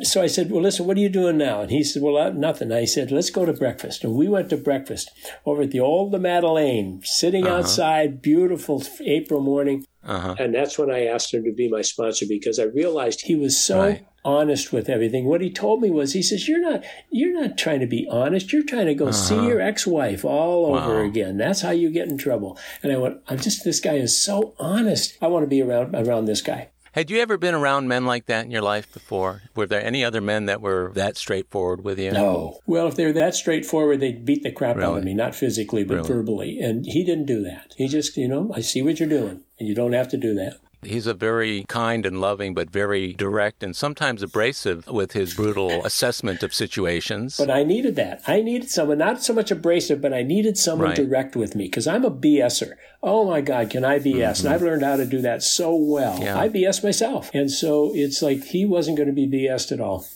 So 0.00 0.22
I 0.22 0.28
said, 0.28 0.50
Well, 0.50 0.62
listen, 0.62 0.86
what 0.86 0.96
are 0.96 1.00
you 1.00 1.10
doing 1.10 1.36
now? 1.36 1.60
And 1.60 1.70
he 1.70 1.84
said, 1.84 2.00
Well, 2.00 2.16
uh, 2.16 2.30
nothing. 2.30 2.72
I 2.72 2.86
said, 2.86 3.12
Let's 3.12 3.28
go 3.28 3.44
to 3.44 3.52
breakfast. 3.52 4.02
And 4.02 4.14
we 4.14 4.26
went 4.26 4.48
to 4.48 4.56
breakfast 4.56 5.10
over 5.44 5.60
at 5.60 5.72
the 5.72 5.80
old 5.80 6.18
Madeleine, 6.18 7.02
sitting 7.04 7.46
outside, 7.46 8.22
beautiful 8.22 8.82
April 9.04 9.42
morning. 9.42 9.84
Uh-huh. 10.02 10.36
And 10.38 10.54
that's 10.54 10.78
when 10.78 10.90
I 10.90 11.04
asked 11.04 11.34
him 11.34 11.44
to 11.44 11.52
be 11.52 11.68
my 11.68 11.82
sponsor 11.82 12.24
because 12.26 12.58
I 12.58 12.64
realized 12.64 13.20
he 13.20 13.36
was 13.36 13.60
so 13.60 13.80
Right. 13.80 14.06
Honest 14.24 14.72
with 14.72 14.88
everything. 14.88 15.24
What 15.26 15.40
he 15.40 15.50
told 15.50 15.80
me 15.80 15.90
was, 15.90 16.12
he 16.12 16.22
says, 16.22 16.48
"You're 16.48 16.60
not, 16.60 16.84
you're 17.10 17.38
not 17.38 17.58
trying 17.58 17.80
to 17.80 17.86
be 17.86 18.06
honest. 18.10 18.52
You're 18.52 18.64
trying 18.64 18.86
to 18.86 18.94
go 18.94 19.08
uh-huh. 19.08 19.12
see 19.12 19.46
your 19.46 19.60
ex-wife 19.60 20.24
all 20.24 20.72
wow. 20.72 20.84
over 20.84 21.02
again. 21.02 21.36
That's 21.36 21.62
how 21.62 21.70
you 21.70 21.90
get 21.90 22.08
in 22.08 22.18
trouble." 22.18 22.58
And 22.82 22.92
I 22.92 22.96
went, 22.96 23.20
"I'm 23.28 23.38
just 23.38 23.64
this 23.64 23.80
guy 23.80 23.94
is 23.94 24.20
so 24.20 24.54
honest. 24.58 25.16
I 25.20 25.26
want 25.26 25.44
to 25.44 25.48
be 25.48 25.62
around 25.62 25.94
around 25.94 26.24
this 26.26 26.42
guy." 26.42 26.68
Had 26.94 27.10
you 27.10 27.18
ever 27.18 27.36
been 27.36 27.56
around 27.56 27.88
men 27.88 28.06
like 28.06 28.26
that 28.26 28.44
in 28.44 28.52
your 28.52 28.62
life 28.62 28.92
before? 28.92 29.42
Were 29.56 29.66
there 29.66 29.84
any 29.84 30.04
other 30.04 30.20
men 30.20 30.46
that 30.46 30.60
were 30.60 30.92
that 30.94 31.16
straightforward 31.16 31.82
with 31.82 31.98
you? 31.98 32.12
No. 32.12 32.60
Well, 32.66 32.86
if 32.86 32.94
they're 32.94 33.12
that 33.14 33.34
straightforward, 33.34 33.98
they'd 33.98 34.24
beat 34.24 34.44
the 34.44 34.52
crap 34.52 34.76
really? 34.76 34.88
out 34.88 34.98
of 34.98 35.04
me, 35.04 35.12
not 35.12 35.34
physically, 35.34 35.82
but 35.82 35.96
really? 35.96 36.08
verbally. 36.08 36.60
And 36.60 36.86
he 36.86 37.02
didn't 37.02 37.26
do 37.26 37.42
that. 37.42 37.74
He 37.76 37.88
just, 37.88 38.16
you 38.16 38.28
know, 38.28 38.52
I 38.54 38.60
see 38.60 38.80
what 38.80 39.00
you're 39.00 39.08
doing, 39.08 39.40
and 39.58 39.68
you 39.68 39.74
don't 39.74 39.92
have 39.92 40.08
to 40.10 40.16
do 40.16 40.34
that. 40.34 40.58
He's 40.86 41.06
a 41.06 41.14
very 41.14 41.64
kind 41.68 42.06
and 42.06 42.20
loving, 42.20 42.54
but 42.54 42.70
very 42.70 43.12
direct 43.14 43.62
and 43.62 43.74
sometimes 43.74 44.22
abrasive 44.22 44.86
with 44.86 45.12
his 45.12 45.34
brutal 45.34 45.84
assessment 45.84 46.42
of 46.42 46.54
situations. 46.54 47.36
But 47.36 47.50
I 47.50 47.64
needed 47.64 47.96
that. 47.96 48.22
I 48.26 48.42
needed 48.42 48.70
someone, 48.70 48.98
not 48.98 49.22
so 49.22 49.32
much 49.32 49.50
abrasive, 49.50 50.00
but 50.00 50.12
I 50.12 50.22
needed 50.22 50.56
someone 50.58 50.88
right. 50.88 50.96
direct 50.96 51.36
with 51.36 51.54
me 51.54 51.64
because 51.66 51.86
I'm 51.86 52.04
a 52.04 52.10
BSer. 52.10 52.74
Oh 53.02 53.24
my 53.24 53.40
God, 53.40 53.70
can 53.70 53.84
I 53.84 53.98
BS? 53.98 54.04
Mm-hmm. 54.04 54.46
And 54.46 54.54
I've 54.54 54.62
learned 54.62 54.82
how 54.82 54.96
to 54.96 55.06
do 55.06 55.20
that 55.22 55.42
so 55.42 55.74
well. 55.74 56.18
Yeah. 56.20 56.38
I 56.38 56.48
BS 56.48 56.82
myself. 56.82 57.30
And 57.34 57.50
so 57.50 57.92
it's 57.94 58.22
like 58.22 58.44
he 58.44 58.64
wasn't 58.64 58.96
going 58.96 59.08
to 59.08 59.14
be 59.14 59.26
BSed 59.26 59.72
at 59.72 59.80
all. 59.80 60.06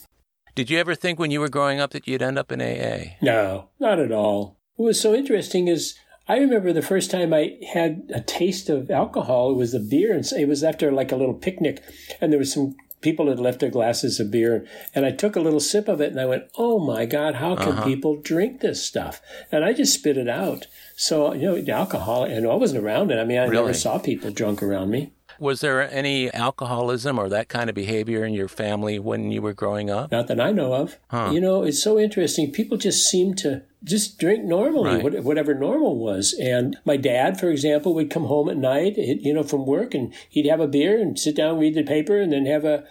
Did 0.55 0.71
you 0.71 0.79
ever 0.79 0.95
think 0.95 1.19
when 1.19 1.31
you 1.31 1.39
were 1.39 1.49
growing 1.49 1.79
up 1.79 1.93
that 1.93 2.09
you'd 2.09 2.23
end 2.23 2.39
up 2.39 2.51
in 2.51 2.61
AA? 2.61 3.15
No, 3.23 3.69
not 3.79 4.01
at 4.01 4.11
all. 4.11 4.59
What 4.75 4.87
was 4.87 5.01
so 5.01 5.15
interesting 5.15 5.69
is 5.69 5.95
I 6.29 6.37
remember 6.39 6.73
the 6.73 6.83
first 6.83 7.11
time 7.11 7.33
I 7.33 7.57
had 7.73 8.11
a 8.15 8.21
taste 8.21 8.69
of 8.69 8.91
alcohol. 8.91 9.51
It 9.51 9.57
was 9.57 9.73
a 9.73 9.81
beer, 9.81 10.15
and 10.15 10.25
it 10.33 10.47
was 10.47 10.63
after 10.63 10.93
like 10.93 11.11
a 11.11 11.17
little 11.17 11.35
picnic, 11.35 11.83
and 12.21 12.31
there 12.31 12.39
was 12.39 12.53
some 12.53 12.77
people 13.01 13.29
had 13.29 13.41
left 13.41 13.61
their 13.61 13.71
glasses 13.71 14.21
of 14.21 14.31
beer, 14.31 14.67
and 14.95 15.07
I 15.07 15.11
took 15.11 15.37
a 15.37 15.41
little 15.41 15.61
sip 15.61 15.89
of 15.89 16.01
it, 16.01 16.11
and 16.11 16.21
I 16.21 16.27
went, 16.27 16.45
"Oh 16.57 16.79
my 16.79 17.07
God, 17.07 17.37
how 17.37 17.57
can 17.57 17.73
uh-huh. 17.73 17.85
people 17.85 18.17
drink 18.17 18.61
this 18.61 18.85
stuff?" 18.85 19.23
And 19.51 19.65
I 19.65 19.73
just 19.73 19.95
spit 19.95 20.19
it 20.19 20.29
out. 20.29 20.67
So 20.97 21.33
you 21.33 21.63
know, 21.63 21.73
alcohol, 21.73 22.25
and 22.25 22.47
I 22.47 22.55
wasn't 22.55 22.85
around 22.85 23.11
it. 23.11 23.19
I 23.19 23.25
mean, 23.25 23.39
I 23.39 23.45
really? 23.45 23.67
never 23.67 23.75
saw 23.75 23.99
people 23.99 24.31
drunk 24.31 24.63
around 24.63 24.91
me. 24.91 25.13
Was 25.39 25.61
there 25.61 25.89
any 25.91 26.33
alcoholism 26.35 27.19
or 27.19 27.29
that 27.29 27.49
kind 27.49 27.71
of 27.71 27.77
behavior 27.77 28.25
in 28.25 28.35
your 28.35 28.49
family 28.49 28.99
when 28.99 29.31
you 29.31 29.41
were 29.41 29.55
growing 29.55 29.89
up? 29.89 30.11
Not 30.11 30.27
that 30.27 30.41
I 30.41 30.51
know 30.51 30.75
of. 30.75 30.99
Huh. 31.09 31.31
You 31.33 31.41
know, 31.41 31.63
it's 31.63 31.83
so 31.83 31.99
interesting. 31.99 32.51
People 32.51 32.77
just 32.77 33.09
seem 33.09 33.35
to 33.35 33.63
just 33.85 34.19
drink 34.19 34.45
normally, 34.45 35.03
right. 35.03 35.23
whatever 35.23 35.55
normal 35.55 35.99
was. 35.99 36.35
And 36.35 36.77
my 36.85 36.97
dad, 36.97 37.39
for 37.39 37.49
example, 37.49 37.95
would 37.95 38.11
come 38.11 38.25
home 38.25 38.49
at 38.49 38.57
night, 38.57 38.97
you 38.97 39.33
know, 39.33 39.43
from 39.43 39.67
work, 39.67 39.95
and 39.95 40.13
he'd 40.29 40.47
have 40.47 40.61
a 40.61 40.67
beer 40.67 41.01
and 41.01 41.19
sit 41.19 41.37
down, 41.37 41.59
read 41.59 41.75
the 41.75 41.85
paper, 41.85 42.21
and 42.21 42.33
then 42.33 42.47
have 42.47 42.65
a 42.65 42.85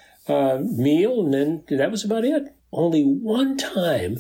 meal, 0.62 1.24
and 1.24 1.34
then 1.34 1.63
that 1.77 1.91
was 1.91 2.03
about 2.03 2.25
it. 2.25 2.53
Only 2.72 3.03
one 3.03 3.58
time, 3.58 4.17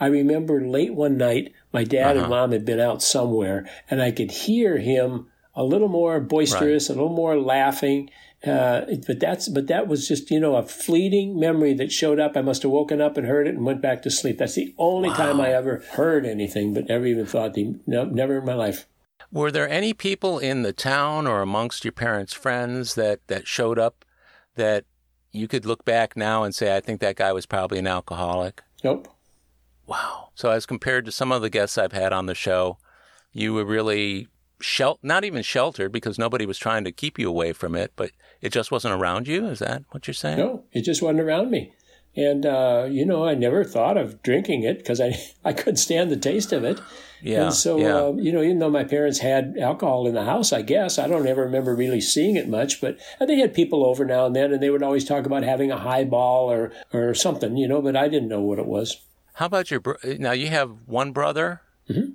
I 0.00 0.06
remember 0.06 0.60
late 0.60 0.94
one 0.94 1.16
night, 1.16 1.52
my 1.72 1.84
dad 1.84 2.16
uh-huh. 2.16 2.20
and 2.20 2.30
mom 2.30 2.52
had 2.52 2.64
been 2.64 2.80
out 2.80 3.02
somewhere, 3.02 3.68
and 3.90 4.00
I 4.00 4.10
could 4.10 4.30
hear 4.30 4.78
him 4.78 5.26
a 5.54 5.64
little 5.64 5.88
more 5.88 6.20
boisterous, 6.20 6.88
right. 6.88 6.96
a 6.96 7.00
little 7.00 7.16
more 7.16 7.40
laughing. 7.40 8.10
Uh, 8.46 8.82
but 9.06 9.18
that's 9.18 9.48
but 9.48 9.66
that 9.66 9.88
was 9.88 10.06
just 10.06 10.30
you 10.30 10.38
know 10.38 10.54
a 10.54 10.62
fleeting 10.62 11.38
memory 11.40 11.74
that 11.74 11.90
showed 11.90 12.20
up. 12.20 12.36
I 12.36 12.40
must 12.40 12.62
have 12.62 12.70
woken 12.70 13.00
up 13.00 13.16
and 13.16 13.26
heard 13.26 13.48
it 13.48 13.56
and 13.56 13.64
went 13.64 13.82
back 13.82 14.02
to 14.02 14.10
sleep. 14.10 14.38
That's 14.38 14.54
the 14.54 14.74
only 14.78 15.08
wow. 15.08 15.16
time 15.16 15.40
I 15.40 15.52
ever 15.52 15.82
heard 15.92 16.24
anything, 16.24 16.72
but 16.72 16.88
never 16.88 17.06
even 17.06 17.26
thought 17.26 17.54
the 17.54 17.74
no, 17.86 18.04
never 18.04 18.38
in 18.38 18.44
my 18.44 18.54
life. 18.54 18.86
Were 19.32 19.50
there 19.50 19.68
any 19.68 19.92
people 19.92 20.38
in 20.38 20.62
the 20.62 20.72
town 20.72 21.26
or 21.26 21.42
amongst 21.42 21.84
your 21.84 21.92
parents' 21.92 22.32
friends 22.32 22.94
that 22.94 23.26
that 23.26 23.48
showed 23.48 23.78
up 23.78 24.04
that 24.54 24.84
you 25.32 25.48
could 25.48 25.66
look 25.66 25.84
back 25.84 26.16
now 26.16 26.44
and 26.44 26.54
say, 26.54 26.76
I 26.76 26.80
think 26.80 27.00
that 27.00 27.16
guy 27.16 27.32
was 27.32 27.46
probably 27.46 27.78
an 27.78 27.86
alcoholic? 27.86 28.62
Nope. 28.84 29.08
Wow. 29.86 30.30
So 30.34 30.50
as 30.50 30.66
compared 30.66 31.04
to 31.06 31.12
some 31.12 31.32
of 31.32 31.42
the 31.42 31.50
guests 31.50 31.76
I've 31.76 31.92
had 31.92 32.12
on 32.12 32.26
the 32.26 32.34
show, 32.34 32.78
you 33.32 33.54
were 33.54 33.64
really 33.64 34.28
shel- 34.60 34.98
not 35.02 35.24
even 35.24 35.42
sheltered 35.42 35.92
because 35.92 36.18
nobody 36.18 36.46
was 36.46 36.58
trying 36.58 36.84
to 36.84 36.92
keep 36.92 37.18
you 37.18 37.28
away 37.28 37.52
from 37.52 37.74
it, 37.74 37.92
but 37.96 38.12
it 38.40 38.50
just 38.50 38.70
wasn't 38.70 38.94
around 38.94 39.28
you. 39.28 39.46
Is 39.46 39.58
that 39.60 39.84
what 39.90 40.06
you're 40.06 40.14
saying? 40.14 40.38
No, 40.38 40.64
it 40.72 40.82
just 40.82 41.02
wasn't 41.02 41.20
around 41.20 41.50
me. 41.50 41.72
And, 42.16 42.44
uh, 42.46 42.88
you 42.90 43.06
know, 43.06 43.24
I 43.24 43.34
never 43.34 43.62
thought 43.62 43.96
of 43.96 44.22
drinking 44.22 44.64
it 44.64 44.78
because 44.78 45.00
I, 45.00 45.16
I 45.44 45.52
couldn't 45.52 45.76
stand 45.76 46.10
the 46.10 46.16
taste 46.16 46.52
of 46.52 46.64
it. 46.64 46.80
Yeah. 47.22 47.44
And 47.44 47.54
so, 47.54 47.78
yeah. 47.78 47.96
Uh, 47.96 48.12
you 48.14 48.32
know, 48.32 48.42
even 48.42 48.58
though 48.58 48.70
my 48.70 48.84
parents 48.84 49.18
had 49.18 49.56
alcohol 49.58 50.06
in 50.06 50.14
the 50.14 50.24
house, 50.24 50.52
I 50.52 50.62
guess, 50.62 50.98
I 50.98 51.06
don't 51.06 51.26
ever 51.26 51.42
remember 51.42 51.74
really 51.74 52.00
seeing 52.00 52.36
it 52.36 52.48
much, 52.48 52.80
but 52.80 52.98
they 53.20 53.36
had 53.36 53.54
people 53.54 53.84
over 53.84 54.04
now 54.04 54.26
and 54.26 54.34
then 54.34 54.52
and 54.52 54.62
they 54.62 54.70
would 54.70 54.82
always 54.82 55.04
talk 55.04 55.26
about 55.26 55.42
having 55.42 55.70
a 55.70 55.78
highball 55.78 56.50
or, 56.50 56.72
or 56.92 57.14
something, 57.14 57.56
you 57.56 57.68
know, 57.68 57.82
but 57.82 57.96
I 57.96 58.08
didn't 58.08 58.28
know 58.28 58.40
what 58.40 58.58
it 58.58 58.66
was. 58.66 59.00
How 59.34 59.46
about 59.46 59.70
your, 59.70 59.80
bro- 59.80 59.96
now 60.04 60.32
you 60.32 60.48
have 60.48 60.70
one 60.86 61.12
brother 61.12 61.62
mm-hmm. 61.88 62.12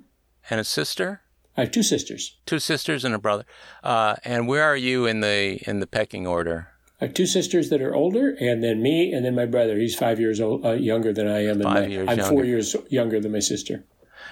and 0.50 0.60
a 0.60 0.64
sister? 0.64 1.22
I 1.56 1.62
have 1.62 1.70
two 1.70 1.82
sisters. 1.82 2.36
Two 2.46 2.58
sisters 2.58 3.04
and 3.04 3.14
a 3.14 3.18
brother. 3.18 3.44
Uh, 3.82 4.16
and 4.24 4.48
where 4.48 4.64
are 4.64 4.76
you 4.76 5.06
in 5.06 5.20
the 5.20 5.60
in 5.68 5.80
the 5.80 5.86
pecking 5.86 6.26
order? 6.26 6.68
I 7.00 7.06
have 7.06 7.14
two 7.14 7.26
sisters 7.26 7.70
that 7.70 7.82
are 7.82 7.94
older, 7.94 8.36
and 8.40 8.62
then 8.62 8.80
me, 8.82 9.12
and 9.12 9.24
then 9.24 9.34
my 9.34 9.46
brother. 9.46 9.76
He's 9.76 9.96
five 9.96 10.20
years 10.20 10.40
old, 10.40 10.64
uh, 10.64 10.72
younger 10.72 11.12
than 11.12 11.28
I 11.28 11.44
am. 11.46 11.60
Five 11.60 11.82
my, 11.82 11.86
years 11.86 12.08
I'm 12.08 12.18
younger. 12.18 12.34
four 12.34 12.44
years 12.44 12.76
younger 12.88 13.20
than 13.20 13.32
my 13.32 13.40
sister. 13.40 13.84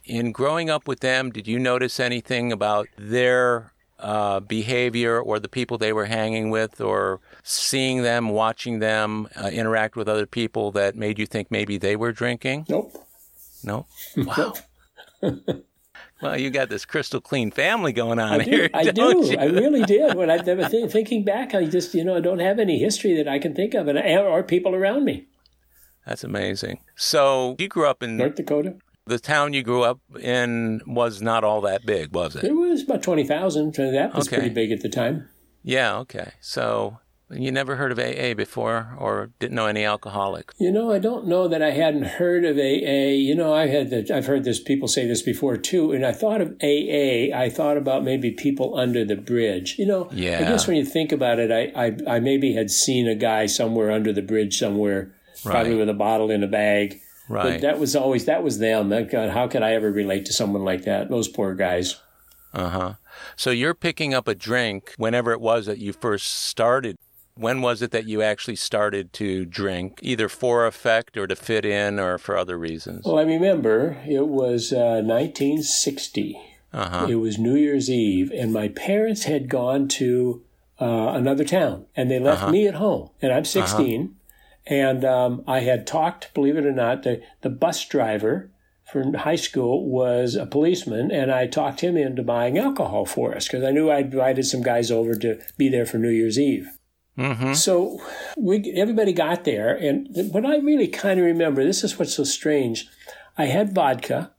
In 0.05 0.33
growing 0.33 0.71
up 0.71 0.89
with 0.89 1.01
them, 1.01 1.31
did 1.31 1.47
you 1.47 1.59
notice 1.59 2.01
anything 2.01 2.51
about 2.51 2.89
their 2.97 3.73
uh, 3.99 4.41
behavior 4.41 5.21
or 5.21 5.39
the 5.39 5.49
people 5.49 5.79
they 5.79 5.93
were 5.93 6.07
hanging 6.07 6.51
with 6.51 6.81
or 6.81 7.21
seeing 7.43 8.03
them, 8.03 8.31
watching 8.31 8.81
them 8.81 9.29
uh, 9.37 9.49
interact 9.49 9.95
with 9.95 10.09
other 10.09 10.27
people 10.27 10.73
that 10.73 10.97
made 10.97 11.19
you 11.19 11.27
think 11.27 11.51
maybe 11.51 11.79
they 11.79 11.95
were 11.95 12.13
drinking? 12.13 12.67
Nope. 12.69 13.07
No? 13.63 13.87
Wow. 14.17 14.55
Well, 16.23 16.39
you 16.39 16.51
got 16.51 16.69
this 16.69 16.85
crystal 16.85 17.21
clean 17.21 17.51
family 17.51 17.93
going 17.93 18.21
on 18.21 18.41
I 18.41 18.45
here. 18.45 18.71
I 18.75 18.85
do. 18.85 19.27
You? 19.27 19.37
I 19.37 19.47
really 19.47 19.83
did. 19.83 20.15
When 20.15 20.31
I 20.31 20.39
th- 20.39 20.91
thinking 20.91 21.25
back, 21.25 21.53
I 21.55 21.65
just 21.65 21.95
you 21.95 22.05
know 22.05 22.17
I 22.17 22.21
don't 22.21 22.39
have 22.39 22.61
any 22.61 22.79
history 22.79 23.15
that 23.17 23.27
I 23.27 23.41
can 23.41 23.55
think 23.55 23.75
of, 23.75 23.89
and 23.89 23.99
or 23.99 24.43
people 24.45 24.75
around 24.75 25.05
me. 25.05 25.27
That's 26.07 26.23
amazing. 26.25 26.81
So 26.97 27.57
you 27.59 27.69
grew 27.69 27.87
up 27.87 28.03
in 28.03 28.17
North 28.17 28.37
Dakota. 28.37 28.77
The 29.05 29.19
town 29.19 29.53
you 29.53 29.65
grew 29.65 29.83
up 29.83 30.01
in 30.21 30.81
was 30.87 31.21
not 31.21 31.43
all 31.43 31.61
that 31.63 31.85
big, 31.85 32.15
was 32.15 32.37
it? 32.37 32.45
It 32.45 32.55
was 32.55 32.83
about 32.83 33.03
twenty 33.03 33.25
thousand. 33.25 33.75
That 33.75 34.15
was 34.15 34.29
okay. 34.29 34.37
pretty 34.37 34.55
big 34.55 34.71
at 34.71 34.81
the 34.81 34.89
time. 34.89 35.29
Yeah. 35.65 35.99
Okay. 35.99 36.33
So 36.41 36.99
you 37.35 37.51
never 37.53 37.77
heard 37.77 37.93
of 37.93 37.99
AA 37.99 38.35
before 38.35 38.95
or 38.99 39.31
didn't 39.39 39.55
know 39.55 39.67
any 39.67 39.85
alcoholics? 39.85 40.55
You 40.59 40.71
know, 40.71 40.93
I 40.93 40.99
don't 40.99 41.27
know 41.27 41.49
that 41.49 41.63
I 41.63 41.71
hadn't 41.71 42.05
heard 42.05 42.45
of 42.45 42.57
AA. 42.57 43.13
You 43.13 43.35
know, 43.35 43.55
I 43.55 43.67
had 43.67 43.91
the, 43.91 44.15
I've 44.15 44.27
heard 44.27 44.45
this 44.45 44.61
people 44.61 44.89
say 44.89 45.07
this 45.07 45.23
before 45.23 45.57
too, 45.57 45.93
and 45.93 46.05
I 46.05 46.13
thought 46.13 46.41
of 46.41 46.57
AA, 46.63 47.35
I 47.35 47.51
thought 47.53 47.77
about 47.77 48.05
maybe 48.05 48.31
people 48.31 48.79
under 48.79 49.05
the 49.05 49.17
bridge. 49.17 49.77
You 49.79 49.87
know, 49.87 50.09
yeah. 50.13 50.39
I 50.39 50.43
guess 50.43 50.67
when 50.67 50.77
you 50.77 50.85
think 50.85 51.13
about 51.13 51.39
it, 51.39 51.51
I, 51.51 51.87
I, 51.87 52.17
I 52.17 52.21
maybe 52.21 52.55
had 52.55 52.71
seen 52.71 53.09
a 53.09 53.15
guy 53.15 53.47
somewhere 53.47 53.91
under 53.91 54.13
the 54.13 54.23
bridge 54.23 54.59
somewhere, 54.59 55.15
right. 55.45 55.53
probably 55.53 55.75
with 55.75 55.89
a 55.89 55.95
bottle 55.95 56.31
in 56.31 56.43
a 56.43 56.49
bag. 56.49 57.01
Right. 57.29 57.55
But 57.55 57.61
that 57.63 57.79
was 57.79 57.97
always 57.97 58.27
that 58.27 58.43
was 58.43 58.59
them. 58.59 58.91
God, 59.09 59.31
how 59.31 59.49
could 59.49 59.63
I 59.63 59.73
ever 59.73 59.91
relate 59.91 60.27
to 60.27 60.33
someone 60.33 60.65
like 60.65 60.85
that? 60.85 61.09
Those 61.09 61.29
poor 61.29 61.55
guys. 61.55 61.99
Uh 62.53 62.69
huh. 62.69 62.93
So 63.37 63.51
you're 63.51 63.75
picking 63.75 64.13
up 64.15 64.29
a 64.29 64.35
drink 64.35 64.93
whenever 64.97 65.33
it 65.33 65.41
was 65.41 65.67
that 65.67 65.79
you 65.79 65.93
first 65.93 66.47
started 66.47 66.97
when 67.35 67.63
was 67.63 67.83
it 67.83 67.91
that 67.93 68.07
you 68.07 68.23
actually 68.23 68.57
started 68.57 69.13
to 69.15 69.45
drink, 69.45 69.99
either 70.03 70.29
for 70.29 70.67
effect 70.67 71.17
or 71.17 71.27
to 71.27 71.37
fit 71.37 71.65
in 71.65 71.99
or 71.99 72.19
for 72.19 72.37
other 72.37 72.59
reasons? 72.59 73.05
Well, 73.05 73.19
I 73.19 73.23
remember 73.23 74.03
it 74.07 74.29
was 74.29 74.73
uh, 74.73 75.01
1960. 75.03 76.41
Uh-huh. 76.73 77.07
It 77.09 77.17
was 77.17 77.39
New 77.39 77.55
Year's 77.55 77.91
Eve, 77.91 78.31
and 78.33 78.53
my 78.53 78.69
parents 78.69 79.25
had 79.25 79.49
gone 79.49 79.89
to 79.89 80.43
uh, 80.81 81.13
another 81.15 81.45
town, 81.45 81.87
and 81.97 82.11
they 82.11 82.19
left 82.19 82.43
uh-huh. 82.43 82.53
me 82.53 82.67
at 82.67 82.75
home. 82.75 83.11
And 83.21 83.33
I'm 83.33 83.39
uh-huh. 83.39 83.67
16, 83.67 84.03
uh-huh. 84.03 84.75
and 84.75 85.05
um, 85.05 85.45
I 85.47 85.61
had 85.61 85.87
talked, 85.87 86.33
believe 86.35 86.57
it 86.57 86.67
or 86.67 86.73
not, 86.73 87.03
the, 87.03 87.23
the 87.41 87.51
bus 87.51 87.85
driver 87.87 88.51
from 88.91 89.15
high 89.15 89.37
school 89.37 89.89
was 89.89 90.35
a 90.35 90.45
policeman, 90.45 91.11
and 91.11 91.33
I 91.33 91.47
talked 91.47 91.81
him 91.81 91.97
into 91.97 92.23
buying 92.23 92.59
alcohol 92.59 93.07
for 93.07 93.35
us 93.35 93.49
because 93.49 93.65
I 93.65 93.71
knew 93.71 93.91
I'd 93.91 94.13
invited 94.13 94.45
some 94.45 94.63
guys 94.63 94.91
over 94.91 95.15
to 95.15 95.41
be 95.57 95.71
there 95.71 95.87
for 95.87 95.97
New 95.97 96.11
Year's 96.11 96.39
Eve. 96.39 96.69
Mm-hmm. 97.19 97.53
So 97.55 98.01
we 98.37 98.73
everybody 98.75 99.13
got 99.13 99.45
there, 99.45 99.77
and 99.77 100.09
what 100.33 100.47
I 100.47 100.57
really 100.57 100.89
kind 100.89 101.21
of 101.21 101.27
remember 101.27 101.63
this 101.63 101.85
is 101.85 101.99
what's 101.99 102.15
so 102.15 102.25
strange. 102.25 102.87
I 103.37 103.47
had 103.47 103.75
vodka, 103.75 104.33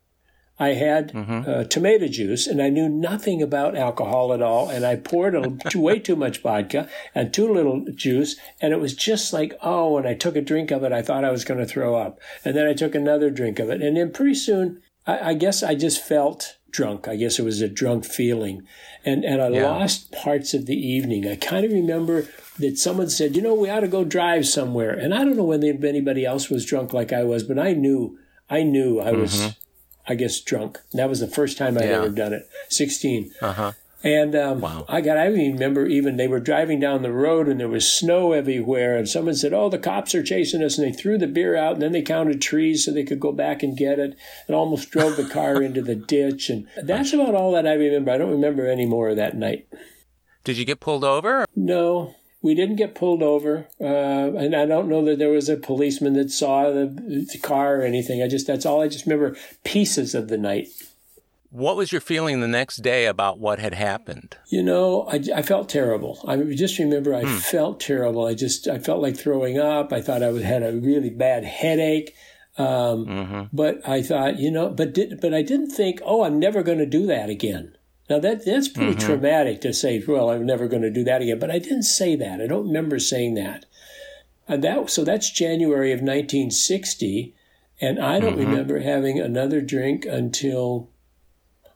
I 0.60 0.70
had 0.70 1.14
mm-hmm. 1.14 1.50
uh, 1.50 1.64
tomato 1.66 2.08
juice, 2.08 2.48
and 2.48 2.62
I 2.62 2.70
knew 2.70 2.90
nothing 2.90 3.42
about 3.42 3.76
alcohol 3.76 4.34
at 4.34 4.42
all. 4.42 4.70
And 4.70 4.86
I 4.86 4.96
poured 4.96 5.36
a, 5.36 5.58
way 5.78 6.00
too 6.00 6.16
much 6.16 6.42
vodka 6.42 6.88
and 7.14 7.34
too 7.34 7.52
little 7.52 7.86
juice, 7.94 8.38
and 8.60 8.74
it 8.74 8.80
was 8.80 8.96
just 8.96 9.34
like 9.34 9.54
oh. 9.62 9.94
When 9.94 10.08
I 10.08 10.16
took 10.16 10.36
a 10.36 10.42
drink 10.42 10.72
of 10.72 10.84
it, 10.84 10.92
I 10.92 11.02
thought 11.02 11.26
I 11.26 11.32
was 11.32 11.46
going 11.46 11.60
to 11.60 11.66
throw 11.66 11.96
up, 11.96 12.20
and 12.44 12.56
then 12.56 12.68
I 12.68 12.74
took 12.74 12.96
another 12.96 13.30
drink 13.30 13.60
of 13.60 13.70
it, 13.70 13.82
and 13.82 13.98
then 13.98 14.12
pretty 14.12 14.36
soon 14.36 14.82
I, 15.06 15.30
I 15.30 15.34
guess 15.34 15.64
I 15.64 15.76
just 15.76 16.02
felt 16.02 16.58
drunk. 16.72 17.08
I 17.08 17.16
guess 17.16 17.40
it 17.40 17.46
was 17.46 17.62
a 17.62 17.70
drunk 17.70 18.06
feeling. 18.06 18.68
And, 19.06 19.24
and 19.24 19.42
I 19.42 19.50
yeah. 19.50 19.70
lost 19.70 20.12
parts 20.12 20.54
of 20.54 20.66
the 20.66 20.76
evening. 20.76 21.28
I 21.28 21.36
kind 21.36 21.66
of 21.66 21.72
remember 21.72 22.28
that 22.60 22.78
someone 22.78 23.10
said, 23.10 23.36
you 23.36 23.42
know, 23.42 23.54
we 23.54 23.70
ought 23.70 23.82
to 23.82 23.88
go 23.88 24.04
drive 24.04 24.48
somewhere. 24.48 24.92
And 24.92 25.14
I 25.14 25.20
don't 25.20 25.38
know 25.38 25.44
when 25.44 25.64
anybody 25.64 26.26
else 26.26 26.50
was 26.50 26.66
drunk 26.66 26.94
like 26.94 27.12
I 27.12 27.24
was, 27.24 27.44
but 27.44 27.58
I 27.58 27.74
knew, 27.74 28.20
I 28.50 28.64
knew 28.64 29.00
I 29.00 29.12
was, 29.12 29.36
mm-hmm. 29.36 29.50
I 30.08 30.16
guess, 30.16 30.40
drunk. 30.40 30.80
And 30.92 31.00
that 31.00 31.10
was 31.10 31.20
the 31.20 31.28
first 31.28 31.58
time 31.58 31.78
I'd 31.78 31.86
yeah. 31.86 31.98
ever 31.98 32.10
done 32.10 32.34
it. 32.34 32.48
16. 32.70 33.32
Uh-huh. 33.42 33.72
And 34.06 34.36
um, 34.36 34.60
wow. 34.60 34.86
I 34.90 35.00
got, 35.00 35.18
I 35.18 35.28
remember 35.28 35.88
even 35.88 36.18
they 36.18 36.28
were 36.28 36.42
driving 36.42 36.82
down 36.82 37.04
the 37.04 37.12
road 37.12 37.48
and 37.48 37.60
there 37.60 37.70
was 37.70 37.90
snow 37.90 38.34
everywhere. 38.34 38.98
And 38.98 39.08
someone 39.08 39.36
said, 39.36 39.54
Oh, 39.54 39.70
the 39.70 39.80
cops 39.80 40.14
are 40.14 40.22
chasing 40.22 40.62
us. 40.62 40.78
And 40.78 40.86
they 40.86 40.96
threw 40.96 41.18
the 41.18 41.26
beer 41.26 41.56
out 41.56 41.74
and 41.74 41.82
then 41.82 41.94
they 41.94 42.02
counted 42.02 42.42
trees 42.42 42.84
so 42.84 42.92
they 42.92 43.06
could 43.06 43.22
go 43.22 43.32
back 43.32 43.64
and 43.64 43.78
get 43.78 44.00
it 44.00 44.18
and 44.48 44.56
almost 44.56 44.92
drove 44.92 45.16
the 45.16 45.30
car 45.30 45.62
into 45.62 45.82
the 45.82 45.96
ditch. 46.08 46.50
And 46.50 46.68
that's 46.84 47.14
about 47.14 47.34
all 47.34 47.54
that 47.54 47.66
I 47.66 47.74
remember. 47.74 48.12
I 48.12 48.18
don't 48.18 48.32
remember 48.32 48.68
any 48.68 48.86
more 48.86 49.08
of 49.08 49.16
that 49.16 49.38
night. 49.38 49.68
Did 50.44 50.58
you 50.58 50.66
get 50.66 50.82
pulled 50.82 51.06
over? 51.06 51.46
No, 51.56 52.16
we 52.44 52.54
didn't 52.54 52.76
get 52.76 52.94
pulled 52.94 53.24
over. 53.24 53.68
Uh, 53.82 54.36
and 54.36 54.56
I 54.56 54.66
don't 54.68 54.90
know 54.90 55.04
that 55.06 55.18
there 55.18 55.30
was 55.30 55.50
a 55.50 55.58
policeman 55.58 56.14
that 56.14 56.30
saw 56.30 56.70
the, 56.70 56.86
the 56.86 57.40
car 57.40 57.78
or 57.78 57.82
anything. 57.82 58.22
I 58.22 58.28
just, 58.28 58.46
that's 58.46 58.66
all 58.66 58.82
I 58.82 58.90
just 58.90 59.06
remember 59.08 59.36
pieces 59.64 60.14
of 60.14 60.28
the 60.28 60.38
night. 60.38 60.68
What 61.50 61.78
was 61.78 61.92
your 61.92 62.02
feeling 62.02 62.42
the 62.42 62.48
next 62.48 62.78
day 62.78 63.06
about 63.06 63.40
what 63.40 63.60
had 63.60 63.76
happened? 63.76 64.38
You 64.50 64.62
know, 64.62 65.04
I, 65.04 65.24
I 65.36 65.42
felt 65.42 65.70
terrible. 65.70 66.20
I 66.28 66.36
just 66.36 66.80
remember 66.80 67.16
I 67.16 67.22
hmm. 67.22 67.38
felt 67.38 67.80
terrible. 67.80 68.26
I 68.26 68.34
just 68.34 68.68
I 68.68 68.80
felt 68.80 69.02
like 69.02 69.16
throwing 69.16 69.60
up. 69.60 69.94
I 69.94 70.02
thought 70.02 70.24
I 70.24 70.32
had 70.32 70.64
a 70.64 70.74
really 70.74 71.12
bad 71.12 71.44
headache. 71.44 72.16
Um, 72.58 73.06
mm-hmm. 73.06 73.42
But 73.54 73.88
I 73.88 74.02
thought, 74.02 74.40
you 74.40 74.52
know, 74.52 74.70
but 74.70 74.94
did, 74.94 75.22
but 75.22 75.34
I 75.34 75.44
didn't 75.44 75.70
think, 75.70 76.02
oh, 76.04 76.24
I'm 76.24 76.40
never 76.40 76.64
going 76.64 76.80
to 76.80 76.86
do 76.86 77.06
that 77.06 77.30
again. 77.30 77.76
Now 78.10 78.20
that 78.20 78.46
that's 78.46 78.68
pretty 78.68 78.94
mm-hmm. 78.94 79.06
traumatic 79.06 79.62
to 79.62 79.74
say. 79.74 80.04
Well, 80.06 80.30
I'm 80.30 80.46
never 80.46 80.68
going 80.68 80.82
to 80.82 80.92
do 80.92 81.04
that 81.06 81.22
again. 81.22 81.40
But 81.40 81.52
I 81.52 81.60
didn't 81.60 81.84
say 81.84 82.16
that. 82.16 82.42
I 82.42 82.48
don't 82.48 82.68
remember 82.68 83.00
saying 83.00 83.36
that. 83.36 83.66
And 84.48 84.64
that 84.64 84.90
so 84.90 85.04
that's 85.04 85.32
January 85.32 85.92
of 85.92 86.00
1960, 86.00 87.34
and 87.80 88.00
I 88.00 88.20
don't 88.20 88.38
mm-hmm. 88.38 88.50
remember 88.50 88.80
having 88.80 89.20
another 89.20 89.62
drink 89.62 90.06
until 90.06 90.90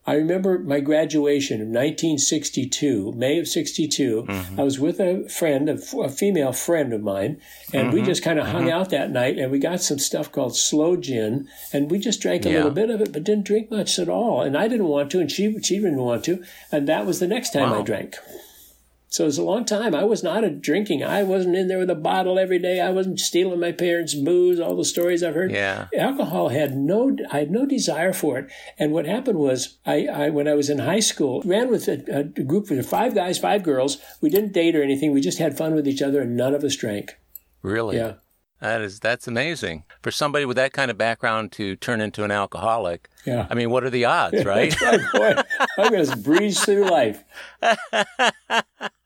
I 0.08 0.14
remember 0.14 0.58
my 0.58 0.80
graduation 0.80 1.60
in 1.60 1.68
1962, 1.68 3.12
May 3.12 3.40
of 3.40 3.48
62. 3.48 4.24
Mm-hmm. 4.24 4.60
I 4.60 4.64
was 4.64 4.80
with 4.80 5.02
a 5.02 5.28
friend, 5.28 5.70
a, 5.70 5.78
a, 6.00 6.08
female 6.08 6.54
friend 6.54 6.94
of 6.94 7.02
mine, 7.02 7.42
and 7.74 7.88
mm-hmm. 7.88 7.96
we 7.96 8.02
just 8.04 8.24
kind 8.24 8.40
of 8.40 8.48
hung 8.48 8.64
mm-hmm. 8.64 8.72
out 8.72 8.90
that 8.92 9.12
night 9.12 9.38
and 9.38 9.52
we 9.52 9.60
got 9.60 9.82
some 9.82 10.00
stuff 10.00 10.32
called 10.32 10.56
sloe 10.56 10.96
gin 10.96 11.50
and 11.74 11.92
we 11.92 12.00
just 12.00 12.22
drank 12.22 12.46
a 12.46 12.50
yeah. 12.50 12.56
little 12.56 12.72
bit 12.72 12.90
of 12.90 13.02
it, 13.02 13.12
but 13.12 13.26
didn't 13.26 13.46
drink 13.46 13.70
much 13.70 14.00
at 14.00 14.08
all. 14.08 14.42
And 14.42 14.58
I 14.58 14.70
didn't 14.70 14.88
want 14.88 15.12
to, 15.12 15.20
and 15.20 15.30
she, 15.30 15.52
she 15.62 15.76
didn't 15.76 15.98
want 15.98 16.24
to. 16.26 16.42
And 16.72 16.88
that 16.88 17.06
was 17.06 17.20
the 17.20 17.28
next 17.28 17.52
time 17.52 17.72
wow. 17.72 17.82
I 17.82 17.84
drank. 17.84 18.16
So 19.10 19.24
it 19.24 19.28
was 19.28 19.38
a 19.38 19.44
long 19.44 19.64
time. 19.64 19.96
I 19.96 20.04
was 20.04 20.22
not 20.22 20.44
a 20.44 20.50
drinking. 20.50 21.04
I 21.04 21.24
wasn't 21.24 21.56
in 21.56 21.70
there 21.70 21.80
with 21.80 21.90
a 21.90 21.96
bottle 21.96 22.38
every 22.38 22.60
day. 22.60 22.82
I 22.82 22.90
wasn't 22.90 23.20
stealing 23.20 23.60
my 23.60 23.72
parents' 23.72 24.14
booze. 24.14 24.60
All 24.60 24.76
the 24.76 24.84
stories 24.84 25.24
I've 25.24 25.34
heard. 25.34 25.52
Yeah. 25.52 25.88
Alcohol 25.98 26.50
had 26.50 26.76
no. 26.76 27.16
I 27.32 27.40
had 27.40 27.52
no 27.52 27.66
desire 27.66 28.12
for 28.12 28.38
it. 28.38 28.52
And 28.78 28.92
what 28.92 29.06
happened 29.06 29.40
was, 29.40 29.78
I, 29.86 30.08
I 30.08 30.30
when 30.30 30.48
I 30.48 30.56
was 30.56 30.70
in 30.70 30.80
high 30.80 31.00
school, 31.00 31.42
ran 31.46 31.70
with 31.72 31.88
a, 31.88 32.04
a 32.14 32.24
group 32.24 32.70
of 32.70 32.86
five 32.86 33.16
guys, 33.16 33.40
five 33.40 33.64
girls. 33.64 33.98
We 34.20 34.30
didn't 34.30 34.54
date 34.54 34.76
or 34.76 34.84
anything. 34.84 35.14
We 35.14 35.22
just 35.22 35.40
had 35.40 35.58
fun 35.58 35.74
with 35.74 35.88
each 35.88 36.02
other, 36.02 36.22
and 36.22 36.36
none 36.36 36.54
of 36.54 36.64
us 36.64 36.76
drank. 36.76 37.18
Really? 37.62 37.98
Yeah. 37.98 38.16
That 38.60 38.82
is 38.82 39.00
that's 39.00 39.28
amazing 39.28 39.84
for 40.02 40.10
somebody 40.10 40.44
with 40.44 40.58
that 40.58 40.74
kind 40.74 40.90
of 40.90 40.98
background 40.98 41.52
to 41.54 41.76
turn 41.76 42.02
into 42.02 42.24
an 42.24 42.32
alcoholic. 42.32 43.08
Yeah, 43.24 43.46
I 43.50 43.54
mean, 43.54 43.70
what 43.70 43.84
are 43.84 43.92
the 43.92 44.06
odds, 44.06 44.44
right? 44.46 44.76
right. 44.82 45.46
I'm 45.78 45.92
going 45.92 46.06
to 46.06 46.18
breeze 46.18 46.64
through 46.64 46.90
life. 46.90 47.24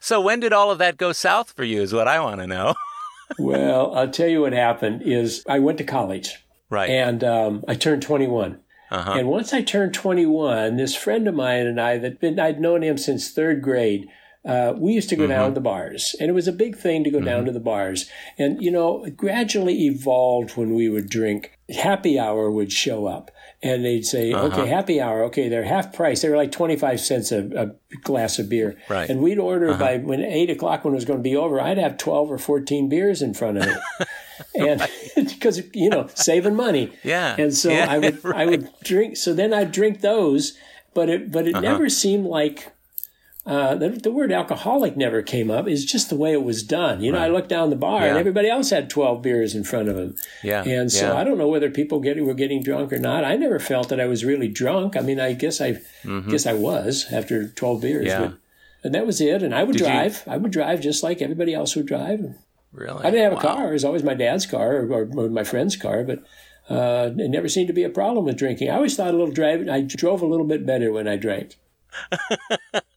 so 0.00 0.20
when 0.20 0.40
did 0.40 0.52
all 0.52 0.70
of 0.70 0.78
that 0.78 0.96
go 0.96 1.12
south 1.12 1.52
for 1.52 1.64
you? 1.64 1.82
Is 1.82 1.92
what 1.92 2.08
I 2.08 2.20
want 2.20 2.40
to 2.40 2.46
know. 2.46 2.74
well, 3.38 3.94
I'll 3.94 4.10
tell 4.10 4.28
you 4.28 4.40
what 4.40 4.52
happened. 4.52 5.02
Is 5.02 5.44
I 5.48 5.58
went 5.58 5.78
to 5.78 5.84
college, 5.84 6.44
right, 6.68 6.90
and 6.90 7.22
um, 7.22 7.64
I 7.68 7.74
turned 7.74 8.02
21. 8.02 8.60
Uh-huh. 8.92 9.12
And 9.12 9.28
once 9.28 9.52
I 9.52 9.62
turned 9.62 9.94
21, 9.94 10.76
this 10.76 10.96
friend 10.96 11.28
of 11.28 11.34
mine 11.36 11.68
and 11.68 11.80
I 11.80 11.96
that 11.98 12.18
been 12.18 12.40
I'd 12.40 12.60
known 12.60 12.82
him 12.82 12.98
since 12.98 13.30
third 13.30 13.62
grade 13.62 14.08
uh, 14.44 14.72
we 14.76 14.92
used 14.92 15.10
to 15.10 15.16
go 15.16 15.24
mm-hmm. 15.24 15.32
down 15.32 15.48
to 15.50 15.54
the 15.54 15.60
bars, 15.60 16.16
and 16.18 16.30
it 16.30 16.32
was 16.32 16.48
a 16.48 16.52
big 16.52 16.76
thing 16.76 17.04
to 17.04 17.10
go 17.10 17.18
mm-hmm. 17.18 17.26
down 17.26 17.44
to 17.44 17.52
the 17.52 17.60
bars. 17.60 18.08
And 18.38 18.62
you 18.62 18.70
know, 18.70 19.04
it 19.04 19.16
gradually 19.16 19.86
evolved 19.86 20.56
when 20.56 20.74
we 20.74 20.88
would 20.88 21.10
drink. 21.10 21.58
Happy 21.68 22.18
hour 22.18 22.50
would 22.50 22.72
show 22.72 23.06
up, 23.06 23.30
and 23.62 23.84
they'd 23.84 24.04
say, 24.04 24.32
uh-huh. 24.32 24.46
"Okay, 24.46 24.66
happy 24.66 25.00
hour. 25.00 25.24
Okay, 25.24 25.48
they're 25.48 25.64
half 25.64 25.92
price. 25.92 26.22
They 26.22 26.28
were 26.28 26.36
like 26.36 26.52
twenty 26.52 26.76
five 26.76 27.00
cents 27.00 27.30
a, 27.32 27.44
a, 27.56 27.96
glass 28.02 28.38
of 28.38 28.48
beer." 28.48 28.76
Right. 28.88 29.08
And 29.08 29.20
we'd 29.20 29.38
order 29.38 29.70
uh-huh. 29.70 29.78
by 29.78 29.96
when 29.98 30.20
eight 30.20 30.50
o'clock 30.50 30.84
when 30.84 30.94
it 30.94 30.96
was 30.96 31.04
going 31.04 31.18
to 31.18 31.22
be 31.22 31.36
over. 31.36 31.60
I'd 31.60 31.78
have 31.78 31.98
twelve 31.98 32.30
or 32.30 32.38
fourteen 32.38 32.88
beers 32.88 33.22
in 33.22 33.34
front 33.34 33.58
of 33.58 33.66
me. 33.66 33.74
and 34.54 34.86
because 35.14 35.62
you 35.74 35.88
know 35.90 36.08
saving 36.14 36.54
money 36.54 36.92
yeah 37.02 37.36
and 37.38 37.54
so 37.54 37.70
yeah, 37.70 37.86
i 37.88 37.98
would 37.98 38.24
right. 38.24 38.36
i 38.36 38.46
would 38.46 38.68
drink 38.82 39.16
so 39.16 39.32
then 39.32 39.52
i'd 39.52 39.72
drink 39.72 40.00
those 40.00 40.56
but 40.94 41.08
it 41.08 41.30
but 41.30 41.46
it 41.46 41.54
uh-huh. 41.54 41.60
never 41.60 41.88
seemed 41.88 42.26
like 42.26 42.72
uh, 43.50 43.74
the, 43.74 43.88
the, 43.88 44.12
word 44.12 44.30
alcoholic 44.30 44.96
never 44.96 45.22
came 45.22 45.50
up. 45.50 45.66
It's 45.66 45.84
just 45.84 46.08
the 46.08 46.14
way 46.14 46.32
it 46.32 46.44
was 46.44 46.62
done. 46.62 47.02
You 47.02 47.10
know, 47.10 47.18
right. 47.18 47.24
I 47.24 47.34
looked 47.34 47.48
down 47.48 47.70
the 47.70 47.74
bar 47.76 48.02
yeah. 48.02 48.10
and 48.10 48.16
everybody 48.16 48.48
else 48.48 48.70
had 48.70 48.88
12 48.88 49.22
beers 49.22 49.56
in 49.56 49.64
front 49.64 49.88
of 49.88 49.96
them. 49.96 50.14
Yeah. 50.44 50.62
And 50.62 50.90
so 50.92 51.08
yeah. 51.08 51.18
I 51.18 51.24
don't 51.24 51.36
know 51.36 51.48
whether 51.48 51.68
people 51.68 51.98
get, 51.98 52.22
were 52.24 52.32
getting 52.32 52.62
drunk 52.62 52.92
or 52.92 53.00
not. 53.00 53.24
I 53.24 53.34
never 53.34 53.58
felt 53.58 53.88
that 53.88 54.00
I 54.00 54.06
was 54.06 54.24
really 54.24 54.46
drunk. 54.46 54.96
I 54.96 55.00
mean, 55.00 55.18
I 55.18 55.32
guess 55.32 55.60
I 55.60 55.72
mm-hmm. 56.04 56.30
guess 56.30 56.46
I 56.46 56.52
was 56.52 57.12
after 57.12 57.48
12 57.48 57.80
beers. 57.80 58.06
Yeah. 58.06 58.20
But, 58.20 58.38
and 58.84 58.94
that 58.94 59.04
was 59.04 59.20
it. 59.20 59.42
And 59.42 59.52
I 59.52 59.64
would 59.64 59.76
Did 59.76 59.82
drive. 59.82 60.22
You... 60.26 60.32
I 60.32 60.36
would 60.36 60.52
drive 60.52 60.80
just 60.80 61.02
like 61.02 61.20
everybody 61.20 61.52
else 61.52 61.74
would 61.74 61.86
drive. 61.86 62.20
Really? 62.70 63.04
I 63.04 63.10
didn't 63.10 63.32
have 63.32 63.32
wow. 63.32 63.38
a 63.38 63.56
car. 63.56 63.70
It 63.70 63.72
was 63.72 63.84
always 63.84 64.04
my 64.04 64.14
dad's 64.14 64.46
car 64.46 64.76
or, 64.76 64.92
or, 64.92 65.10
or 65.16 65.28
my 65.28 65.42
friend's 65.42 65.74
car, 65.74 66.04
but 66.04 66.20
uh, 66.68 67.10
it 67.18 67.30
never 67.30 67.48
seemed 67.48 67.66
to 67.66 67.74
be 67.74 67.82
a 67.82 67.90
problem 67.90 68.26
with 68.26 68.36
drinking. 68.36 68.70
I 68.70 68.76
always 68.76 68.94
thought 68.94 69.12
a 69.12 69.16
little 69.16 69.34
driving, 69.34 69.68
I 69.68 69.80
drove 69.80 70.22
a 70.22 70.26
little 70.26 70.46
bit 70.46 70.64
better 70.64 70.92
when 70.92 71.08
I 71.08 71.16
drank. 71.16 71.56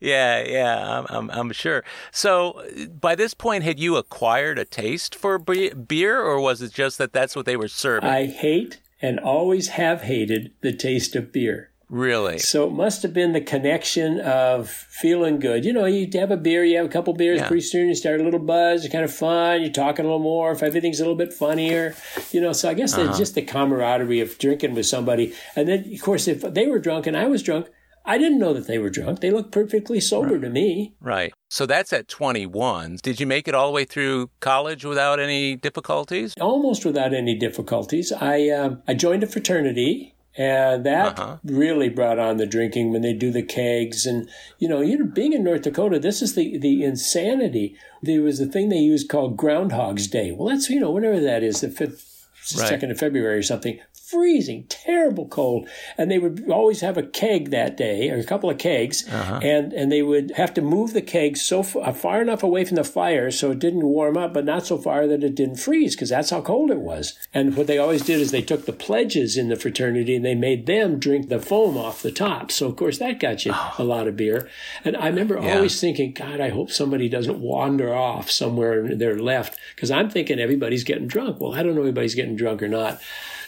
Yeah, 0.00 0.44
yeah, 0.46 0.98
I'm, 0.98 1.06
I'm, 1.08 1.30
I'm, 1.30 1.52
sure. 1.52 1.84
So, 2.12 2.62
by 3.00 3.16
this 3.16 3.34
point, 3.34 3.64
had 3.64 3.80
you 3.80 3.96
acquired 3.96 4.58
a 4.58 4.64
taste 4.64 5.14
for 5.14 5.38
beer, 5.38 6.20
or 6.20 6.40
was 6.40 6.62
it 6.62 6.72
just 6.72 6.98
that 6.98 7.12
that's 7.12 7.34
what 7.34 7.46
they 7.46 7.56
were 7.56 7.68
serving? 7.68 8.08
I 8.08 8.26
hate 8.26 8.80
and 9.02 9.18
always 9.18 9.68
have 9.68 10.02
hated 10.02 10.52
the 10.60 10.72
taste 10.72 11.16
of 11.16 11.32
beer. 11.32 11.70
Really? 11.90 12.38
So 12.38 12.66
it 12.66 12.72
must 12.72 13.02
have 13.02 13.14
been 13.14 13.32
the 13.32 13.40
connection 13.40 14.20
of 14.20 14.68
feeling 14.68 15.38
good. 15.38 15.64
You 15.64 15.72
know, 15.72 15.86
you 15.86 16.06
have 16.14 16.30
a 16.30 16.36
beer, 16.36 16.62
you 16.62 16.76
have 16.76 16.84
a 16.84 16.90
couple 16.90 17.14
beers, 17.14 17.40
yeah. 17.40 17.46
pretty 17.46 17.62
soon 17.62 17.88
you 17.88 17.94
start 17.94 18.20
a 18.20 18.24
little 18.24 18.40
buzz, 18.40 18.84
you're 18.84 18.92
kind 18.92 19.04
of 19.04 19.12
fun, 19.12 19.62
you're 19.62 19.70
talking 19.72 20.04
a 20.04 20.08
little 20.08 20.22
more, 20.22 20.52
if 20.52 20.62
everything's 20.62 21.00
a 21.00 21.02
little 21.02 21.16
bit 21.16 21.32
funnier, 21.32 21.94
you 22.30 22.42
know. 22.42 22.52
So 22.52 22.68
I 22.68 22.74
guess 22.74 22.92
uh-huh. 22.92 23.16
just 23.16 23.34
the 23.34 23.42
camaraderie 23.42 24.20
of 24.20 24.36
drinking 24.38 24.74
with 24.74 24.84
somebody. 24.84 25.32
And 25.56 25.66
then, 25.66 25.90
of 25.90 26.02
course, 26.02 26.28
if 26.28 26.42
they 26.42 26.66
were 26.66 26.78
drunk 26.78 27.06
and 27.06 27.16
I 27.16 27.26
was 27.26 27.42
drunk, 27.42 27.68
I 28.08 28.16
didn't 28.16 28.38
know 28.38 28.54
that 28.54 28.66
they 28.66 28.78
were 28.78 28.88
drunk. 28.88 29.20
They 29.20 29.30
looked 29.30 29.52
perfectly 29.52 30.00
sober 30.00 30.32
right. 30.32 30.40
to 30.40 30.48
me. 30.48 30.94
Right. 30.98 31.34
So 31.50 31.66
that's 31.66 31.92
at 31.92 32.08
21. 32.08 32.98
Did 33.02 33.20
you 33.20 33.26
make 33.26 33.46
it 33.46 33.54
all 33.54 33.66
the 33.66 33.72
way 33.74 33.84
through 33.84 34.30
college 34.40 34.82
without 34.82 35.20
any 35.20 35.56
difficulties? 35.56 36.32
Almost 36.40 36.86
without 36.86 37.12
any 37.12 37.34
difficulties. 37.34 38.10
I 38.10 38.48
um, 38.48 38.82
I 38.88 38.94
joined 38.94 39.22
a 39.22 39.26
fraternity. 39.26 40.14
And 40.36 40.86
that 40.86 41.18
uh-huh. 41.18 41.38
really 41.42 41.88
brought 41.88 42.20
on 42.20 42.36
the 42.36 42.46
drinking 42.46 42.92
when 42.92 43.02
they 43.02 43.12
do 43.12 43.32
the 43.32 43.42
kegs. 43.42 44.06
And, 44.06 44.28
you 44.60 44.68
know, 44.68 44.80
you 44.80 44.96
know, 44.96 45.06
being 45.06 45.32
in 45.32 45.42
North 45.42 45.62
Dakota, 45.62 45.98
this 45.98 46.22
is 46.22 46.36
the, 46.36 46.56
the 46.58 46.84
insanity. 46.84 47.76
There 48.02 48.22
was 48.22 48.38
a 48.38 48.46
thing 48.46 48.68
they 48.68 48.76
used 48.76 49.08
called 49.08 49.36
Groundhog's 49.36 50.06
Day. 50.06 50.30
Well, 50.30 50.48
that's, 50.48 50.70
you 50.70 50.78
know, 50.78 50.92
whatever 50.92 51.18
that 51.18 51.42
is, 51.42 51.62
the 51.62 51.68
fifth, 51.68 52.28
right. 52.56 52.68
second 52.68 52.92
of 52.92 53.00
February 53.00 53.38
or 53.38 53.42
something 53.42 53.80
freezing, 54.10 54.64
terrible 54.68 55.28
cold. 55.28 55.68
And 55.98 56.10
they 56.10 56.18
would 56.18 56.48
always 56.50 56.80
have 56.80 56.96
a 56.96 57.02
keg 57.02 57.50
that 57.50 57.76
day, 57.76 58.08
or 58.08 58.18
a 58.18 58.24
couple 58.24 58.48
of 58.48 58.56
kegs, 58.56 59.06
uh-huh. 59.08 59.40
and, 59.42 59.72
and 59.72 59.92
they 59.92 60.02
would 60.02 60.30
have 60.32 60.54
to 60.54 60.62
move 60.62 60.94
the 60.94 61.02
keg 61.02 61.36
so 61.36 61.62
far, 61.62 61.92
far 61.92 62.22
enough 62.22 62.42
away 62.42 62.64
from 62.64 62.76
the 62.76 62.84
fire 62.84 63.30
so 63.30 63.50
it 63.50 63.58
didn't 63.58 63.84
warm 63.84 64.16
up, 64.16 64.32
but 64.32 64.46
not 64.46 64.66
so 64.66 64.78
far 64.78 65.06
that 65.06 65.22
it 65.22 65.34
didn't 65.34 65.56
freeze, 65.56 65.94
because 65.94 66.08
that's 66.08 66.30
how 66.30 66.40
cold 66.40 66.70
it 66.70 66.80
was. 66.80 67.18
And 67.34 67.56
what 67.56 67.66
they 67.66 67.76
always 67.76 68.02
did 68.02 68.20
is 68.20 68.30
they 68.30 68.42
took 68.42 68.64
the 68.64 68.72
pledges 68.72 69.36
in 69.36 69.48
the 69.48 69.56
fraternity 69.56 70.16
and 70.16 70.24
they 70.24 70.34
made 70.34 70.66
them 70.66 70.98
drink 70.98 71.28
the 71.28 71.38
foam 71.38 71.76
off 71.76 72.02
the 72.02 72.10
top. 72.10 72.50
So, 72.50 72.66
of 72.66 72.76
course, 72.76 72.98
that 72.98 73.20
got 73.20 73.44
you 73.44 73.52
oh. 73.54 73.74
a 73.78 73.84
lot 73.84 74.08
of 74.08 74.16
beer. 74.16 74.48
And 74.84 74.96
I 74.96 75.08
remember 75.08 75.38
yeah. 75.38 75.56
always 75.56 75.78
thinking, 75.80 76.12
God, 76.12 76.40
I 76.40 76.48
hope 76.48 76.70
somebody 76.70 77.08
doesn't 77.08 77.40
wander 77.40 77.94
off 77.94 78.30
somewhere 78.30 78.86
in 78.86 78.98
their 78.98 79.18
left, 79.18 79.58
because 79.74 79.90
I'm 79.90 80.08
thinking 80.08 80.38
everybody's 80.38 80.84
getting 80.84 81.08
drunk. 81.08 81.40
Well, 81.40 81.54
I 81.54 81.62
don't 81.62 81.74
know 81.74 81.82
if 81.82 81.88
anybody's 81.88 82.14
getting 82.14 82.36
drunk 82.36 82.62
or 82.62 82.68
not 82.68 83.00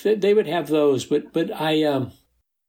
they 0.02 0.34
would 0.34 0.46
have 0.46 0.68
those, 0.68 1.04
but 1.04 1.32
but 1.32 1.50
I 1.52 1.82
um, 1.84 2.12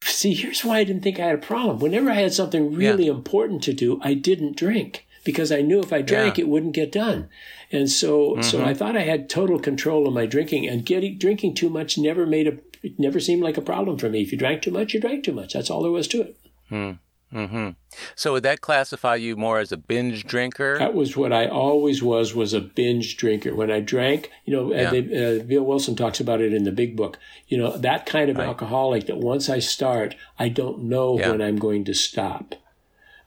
see. 0.04 0.34
Here's 0.34 0.63
why 0.63 0.80
I 0.80 0.84
didn't 0.84 1.04
think 1.04 1.20
I 1.20 1.28
had 1.28 1.36
a 1.36 1.39
problem. 1.39 1.80
Whenever 1.80 2.10
I 2.10 2.15
had 2.15 2.34
something 2.34 2.74
really 2.74 3.06
yeah. 3.06 3.12
important 3.12 3.63
to 3.63 3.74
do, 3.74 4.00
I 4.04 4.13
didn't 4.13 4.58
drink 4.58 5.08
because 5.24 5.52
I 5.52 5.62
knew 5.62 5.80
if 5.80 5.94
I 5.94 6.02
drank, 6.02 6.38
yeah. 6.38 6.46
it 6.46 6.48
wouldn't 6.48 6.74
get 6.74 6.91
done. 6.91 7.30
And 7.72 7.89
so, 7.89 8.32
mm-hmm. 8.32 8.41
so 8.41 8.63
I 8.63 8.74
thought 8.74 8.98
I 8.98 9.04
had 9.04 9.30
total 9.30 9.60
control 9.60 10.08
of 10.08 10.13
my 10.13 10.26
drinking, 10.26 10.67
and 10.67 10.86
getting 10.86 11.17
drinking 11.17 11.54
too 11.54 11.70
much 11.70 11.98
never 11.98 12.26
made 12.26 12.48
a 12.48 12.58
it 12.84 13.00
never 13.00 13.20
seemed 13.20 13.44
like 13.44 13.58
a 13.58 13.62
problem 13.62 13.98
for 13.98 14.10
me. 14.10 14.22
If 14.22 14.32
you 14.32 14.38
drank 14.38 14.62
too 14.62 14.72
much, 14.72 14.94
you 14.94 15.00
drank 15.00 15.24
too 15.24 15.34
much. 15.34 15.54
That's 15.54 15.70
all 15.70 15.84
there 15.84 15.91
was 15.91 16.08
to 16.10 16.22
it. 16.22 16.38
Hmm. 16.70 16.91
Mm-hmm. 17.34 17.70
So 18.15 18.34
would 18.34 18.44
that 18.44 18.62
classify 18.62 19.15
you 19.15 19.36
more 19.36 19.60
as 19.60 19.72
a 19.72 19.78
binge 19.78 20.26
drinker? 20.26 20.78
That 20.78 20.94
was 20.94 21.15
what 21.15 21.32
I 21.32 21.48
always 21.48 22.04
was, 22.04 22.36
was 22.36 22.54
a 22.54 22.60
binge 22.60 23.15
drinker. 23.17 23.56
When 23.56 23.72
I 23.72 23.80
drank, 23.80 24.30
you 24.46 24.54
know, 24.54 24.74
yeah. 24.74 24.89
they, 24.89 25.39
uh, 25.39 25.44
Bill 25.44 25.63
Wilson 25.63 25.96
talks 25.96 26.20
about 26.20 26.41
it 26.41 26.54
in 26.54 26.63
the 26.63 26.72
big 26.72 26.98
book, 26.98 27.17
you 27.48 27.58
know, 27.58 27.78
that 27.78 28.06
kind 28.06 28.30
of 28.30 28.38
right. 28.38 28.48
alcoholic 28.48 29.08
that 29.08 29.17
once 29.17 29.50
I 29.50 29.60
start, 29.60 30.15
I 30.38 30.50
don't 30.50 30.84
know 30.84 31.17
yeah. 31.17 31.32
when 31.32 31.41
I'm 31.41 31.58
going 31.58 31.86
to 31.86 31.94
stop. 31.94 32.56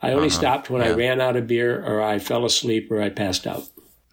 I 0.02 0.12
only 0.12 0.28
uh-huh. 0.28 0.38
stopped 0.38 0.70
when 0.70 0.82
yeah. 0.82 0.88
I 0.88 0.92
ran 0.92 1.20
out 1.20 1.36
of 1.36 1.46
beer 1.46 1.82
or 1.82 2.02
I 2.02 2.18
fell 2.18 2.44
asleep 2.44 2.90
or 2.90 3.00
I 3.00 3.08
passed 3.08 3.46
out. 3.46 3.64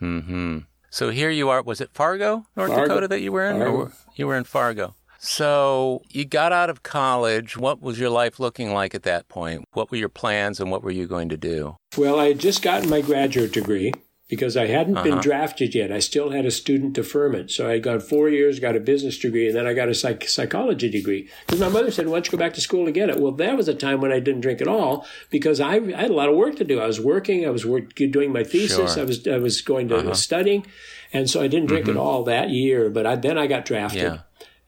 Mm-hmm. 0.01 0.59
So 0.89 1.09
here 1.09 1.29
you 1.29 1.49
are. 1.49 1.61
Was 1.61 1.81
it 1.81 1.89
Fargo, 1.93 2.45
North 2.55 2.69
Fargo. 2.69 2.87
Dakota 2.87 3.07
that 3.09 3.21
you 3.21 3.31
were 3.31 3.45
in? 3.45 3.57
Fargo. 3.57 3.75
Or 3.75 3.93
you 4.15 4.27
were 4.27 4.35
in 4.35 4.45
Fargo. 4.45 4.95
So 5.23 6.01
you 6.09 6.25
got 6.25 6.51
out 6.51 6.71
of 6.71 6.81
college. 6.81 7.55
What 7.55 7.79
was 7.79 7.99
your 7.99 8.09
life 8.09 8.39
looking 8.39 8.73
like 8.73 8.95
at 8.95 9.03
that 9.03 9.27
point? 9.27 9.65
What 9.73 9.91
were 9.91 9.97
your 9.97 10.09
plans 10.09 10.59
and 10.59 10.71
what 10.71 10.83
were 10.83 10.89
you 10.89 11.05
going 11.05 11.29
to 11.29 11.37
do? 11.37 11.77
Well, 11.95 12.19
I 12.19 12.29
had 12.29 12.39
just 12.39 12.63
gotten 12.63 12.89
my 12.89 13.01
graduate 13.01 13.53
degree 13.53 13.93
because 14.27 14.57
I 14.57 14.65
hadn't 14.65 14.97
uh-huh. 14.97 15.03
been 15.03 15.17
drafted 15.19 15.75
yet. 15.75 15.91
I 15.91 15.99
still 15.99 16.31
had 16.31 16.47
a 16.47 16.51
student 16.51 16.93
deferment. 16.93 17.51
So 17.51 17.67
I 17.67 17.73
had 17.73 17.83
gone 17.83 17.99
four 17.99 18.29
years, 18.29 18.59
got 18.59 18.75
a 18.75 18.79
business 18.79 19.19
degree, 19.19 19.45
and 19.45 19.55
then 19.55 19.67
I 19.67 19.73
got 19.73 19.89
a 19.89 19.93
psych- 19.93 20.27
psychology 20.27 20.89
degree. 20.89 21.29
Because 21.45 21.59
my 21.59 21.69
mother 21.69 21.91
said, 21.91 22.07
why 22.07 22.13
don't 22.13 22.25
you 22.25 22.31
go 22.31 22.37
back 22.37 22.55
to 22.55 22.61
school 22.61 22.85
to 22.85 22.91
get 22.91 23.09
it? 23.09 23.19
Well, 23.19 23.33
that 23.33 23.55
was 23.55 23.67
a 23.67 23.75
time 23.75 24.01
when 24.01 24.11
I 24.11 24.19
didn't 24.19 24.41
drink 24.41 24.59
at 24.59 24.67
all 24.67 25.05
because 25.29 25.59
I, 25.59 25.75
I 25.75 26.01
had 26.01 26.09
a 26.09 26.15
lot 26.15 26.29
of 26.29 26.35
work 26.35 26.55
to 26.55 26.63
do. 26.63 26.79
I 26.79 26.87
was 26.87 26.99
working, 26.99 27.45
I 27.45 27.51
was 27.51 27.63
work, 27.63 27.93
doing 27.93 28.33
my 28.33 28.43
thesis, 28.43 28.93
sure. 28.93 29.03
I 29.03 29.05
was 29.05 29.27
I 29.27 29.37
was 29.37 29.61
going 29.61 29.87
to 29.89 29.97
uh-huh. 29.97 30.13
studying. 30.15 30.65
And 31.13 31.29
so 31.29 31.41
I 31.41 31.47
didn't 31.47 31.67
drink 31.67 31.85
mm-hmm. 31.85 31.97
at 31.97 32.01
all 32.01 32.23
that 32.23 32.49
year, 32.49 32.89
but 32.89 33.05
I, 33.05 33.17
then 33.17 33.37
I 33.37 33.45
got 33.45 33.65
drafted. 33.65 34.01
Yeah. 34.01 34.19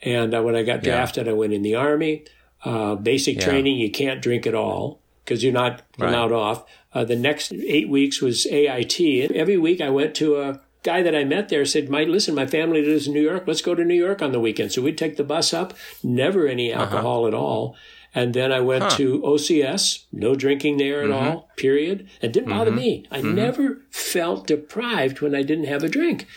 And 0.03 0.33
uh, 0.33 0.41
when 0.41 0.55
I 0.55 0.63
got 0.63 0.83
drafted, 0.83 1.25
yeah. 1.25 1.31
I 1.31 1.35
went 1.35 1.53
in 1.53 1.61
the 1.61 1.75
Army. 1.75 2.25
Uh, 2.63 2.95
basic 2.95 3.37
yeah. 3.37 3.45
training, 3.45 3.77
you 3.77 3.91
can't 3.91 4.21
drink 4.21 4.45
at 4.45 4.53
all 4.53 5.01
because 5.23 5.43
you're 5.43 5.53
not 5.53 5.81
allowed 5.99 6.31
right. 6.31 6.37
off. 6.37 6.65
Uh, 6.93 7.03
the 7.03 7.15
next 7.15 7.53
eight 7.53 7.89
weeks 7.89 8.21
was 8.21 8.45
AIT. 8.45 9.31
Every 9.31 9.57
week 9.57 9.81
I 9.81 9.89
went 9.89 10.15
to 10.15 10.39
a 10.39 10.61
guy 10.83 11.01
that 11.01 11.15
I 11.15 11.23
met 11.23 11.49
there 11.49 11.65
said, 11.65 11.89
"My 11.89 12.03
listen, 12.03 12.35
my 12.35 12.45
family 12.45 12.85
lives 12.85 13.07
in 13.07 13.13
New 13.13 13.21
York. 13.21 13.43
Let's 13.47 13.61
go 13.61 13.73
to 13.73 13.83
New 13.83 13.95
York 13.95 14.21
on 14.21 14.31
the 14.31 14.39
weekend." 14.39 14.71
So 14.71 14.81
we'd 14.81 14.97
take 14.97 15.17
the 15.17 15.23
bus 15.23 15.53
up. 15.53 15.73
Never 16.03 16.47
any 16.47 16.71
uh-huh. 16.71 16.83
alcohol 16.83 17.21
uh-huh. 17.21 17.27
at 17.29 17.33
all. 17.33 17.75
And 18.15 18.33
then 18.35 18.51
I 18.51 18.59
went 18.59 18.83
huh. 18.83 18.89
to 18.91 19.21
OCS, 19.21 20.03
no 20.11 20.35
drinking 20.35 20.77
there 20.77 21.01
at 21.01 21.09
mm-hmm. 21.09 21.27
all, 21.29 21.49
period. 21.57 22.07
It 22.21 22.31
didn't 22.31 22.49
bother 22.49 22.69
mm-hmm. 22.69 22.79
me. 22.79 23.05
I 23.09 23.19
mm-hmm. 23.19 23.35
never 23.35 23.81
felt 23.89 24.45
deprived 24.45 25.19
when 25.21 25.33
I 25.33 25.41
didn't 25.41 25.65
have 25.65 25.83
a 25.83 25.89
drink. 25.89 26.27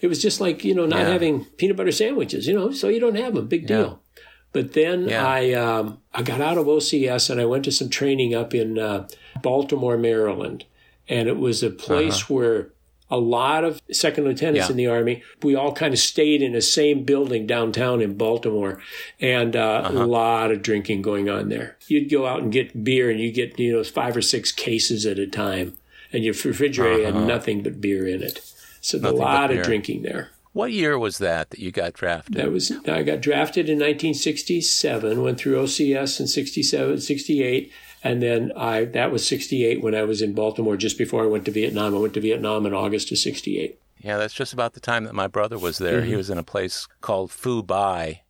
It 0.00 0.06
was 0.06 0.22
just 0.22 0.40
like, 0.40 0.64
you 0.64 0.74
know, 0.74 0.86
not 0.86 1.00
yeah. 1.00 1.08
having 1.08 1.44
peanut 1.44 1.76
butter 1.76 1.92
sandwiches, 1.92 2.46
you 2.46 2.54
know, 2.54 2.70
so 2.70 2.88
you 2.88 3.00
don't 3.00 3.16
have 3.16 3.34
them. 3.34 3.48
Big 3.48 3.66
deal. 3.66 4.00
Yeah. 4.16 4.22
But 4.52 4.72
then 4.72 5.08
yeah. 5.08 5.26
I 5.26 5.52
um, 5.52 5.98
I 6.14 6.22
got 6.22 6.40
out 6.40 6.58
of 6.58 6.66
OCS 6.66 7.30
and 7.30 7.40
I 7.40 7.44
went 7.44 7.64
to 7.64 7.72
some 7.72 7.90
training 7.90 8.34
up 8.34 8.54
in 8.54 8.78
uh, 8.78 9.06
Baltimore, 9.42 9.98
Maryland, 9.98 10.64
and 11.08 11.28
it 11.28 11.38
was 11.38 11.62
a 11.62 11.70
place 11.70 12.22
uh-huh. 12.22 12.34
where 12.34 12.72
a 13.10 13.18
lot 13.18 13.64
of 13.64 13.80
second 13.90 14.24
lieutenants 14.24 14.68
yeah. 14.68 14.70
in 14.70 14.76
the 14.76 14.86
army. 14.86 15.22
We 15.42 15.54
all 15.54 15.72
kind 15.72 15.94
of 15.94 16.00
stayed 16.00 16.42
in 16.42 16.52
the 16.52 16.60
same 16.60 17.04
building 17.04 17.46
downtown 17.46 18.00
in 18.00 18.16
Baltimore, 18.16 18.80
and 19.20 19.56
uh, 19.56 19.82
uh-huh. 19.84 20.04
a 20.04 20.06
lot 20.06 20.50
of 20.50 20.62
drinking 20.62 21.02
going 21.02 21.28
on 21.28 21.48
there. 21.48 21.76
You'd 21.86 22.10
go 22.10 22.26
out 22.26 22.42
and 22.42 22.52
get 22.52 22.84
beer, 22.84 23.10
and 23.10 23.20
you 23.20 23.32
get 23.32 23.58
you 23.58 23.76
know 23.76 23.84
five 23.84 24.16
or 24.16 24.22
six 24.22 24.52
cases 24.52 25.06
at 25.06 25.18
a 25.18 25.26
time, 25.26 25.76
and 26.12 26.24
your 26.24 26.34
refrigerator 26.34 27.06
uh-huh. 27.06 27.18
had 27.18 27.28
nothing 27.28 27.62
but 27.62 27.80
beer 27.80 28.06
in 28.06 28.22
it. 28.22 28.40
So 28.80 28.98
a 28.98 29.10
lot 29.10 29.50
of 29.50 29.62
drinking 29.62 30.02
there. 30.02 30.30
What 30.52 30.72
year 30.72 30.98
was 30.98 31.18
that 31.18 31.50
that 31.50 31.60
you 31.60 31.70
got 31.70 31.92
drafted? 31.92 32.34
That 32.34 32.50
was 32.50 32.72
I 32.86 33.02
got 33.02 33.20
drafted 33.20 33.68
in 33.68 33.76
1967. 33.76 35.22
Went 35.22 35.38
through 35.38 35.62
OCS 35.62 36.20
in 36.20 36.26
67, 36.26 37.00
68 37.00 37.72
and 38.02 38.22
then 38.22 38.52
I 38.56 38.84
that 38.86 39.10
was 39.10 39.26
68 39.26 39.82
when 39.82 39.94
I 39.94 40.02
was 40.02 40.22
in 40.22 40.34
Baltimore 40.34 40.76
just 40.76 40.98
before 40.98 41.24
I 41.24 41.26
went 41.26 41.44
to 41.46 41.50
Vietnam. 41.50 41.94
I 41.94 41.98
went 41.98 42.14
to 42.14 42.20
Vietnam 42.20 42.66
in 42.66 42.74
August 42.74 43.10
of 43.12 43.18
68. 43.18 43.78
Yeah, 43.98 44.16
that's 44.16 44.34
just 44.34 44.52
about 44.52 44.74
the 44.74 44.80
time 44.80 45.04
that 45.04 45.14
my 45.14 45.26
brother 45.26 45.58
was 45.58 45.78
there. 45.78 46.00
Mm-hmm. 46.00 46.10
He 46.10 46.16
was 46.16 46.30
in 46.30 46.38
a 46.38 46.44
place 46.44 46.86
called 47.00 47.30
Phu 47.30 47.66
Bai. 47.66 48.22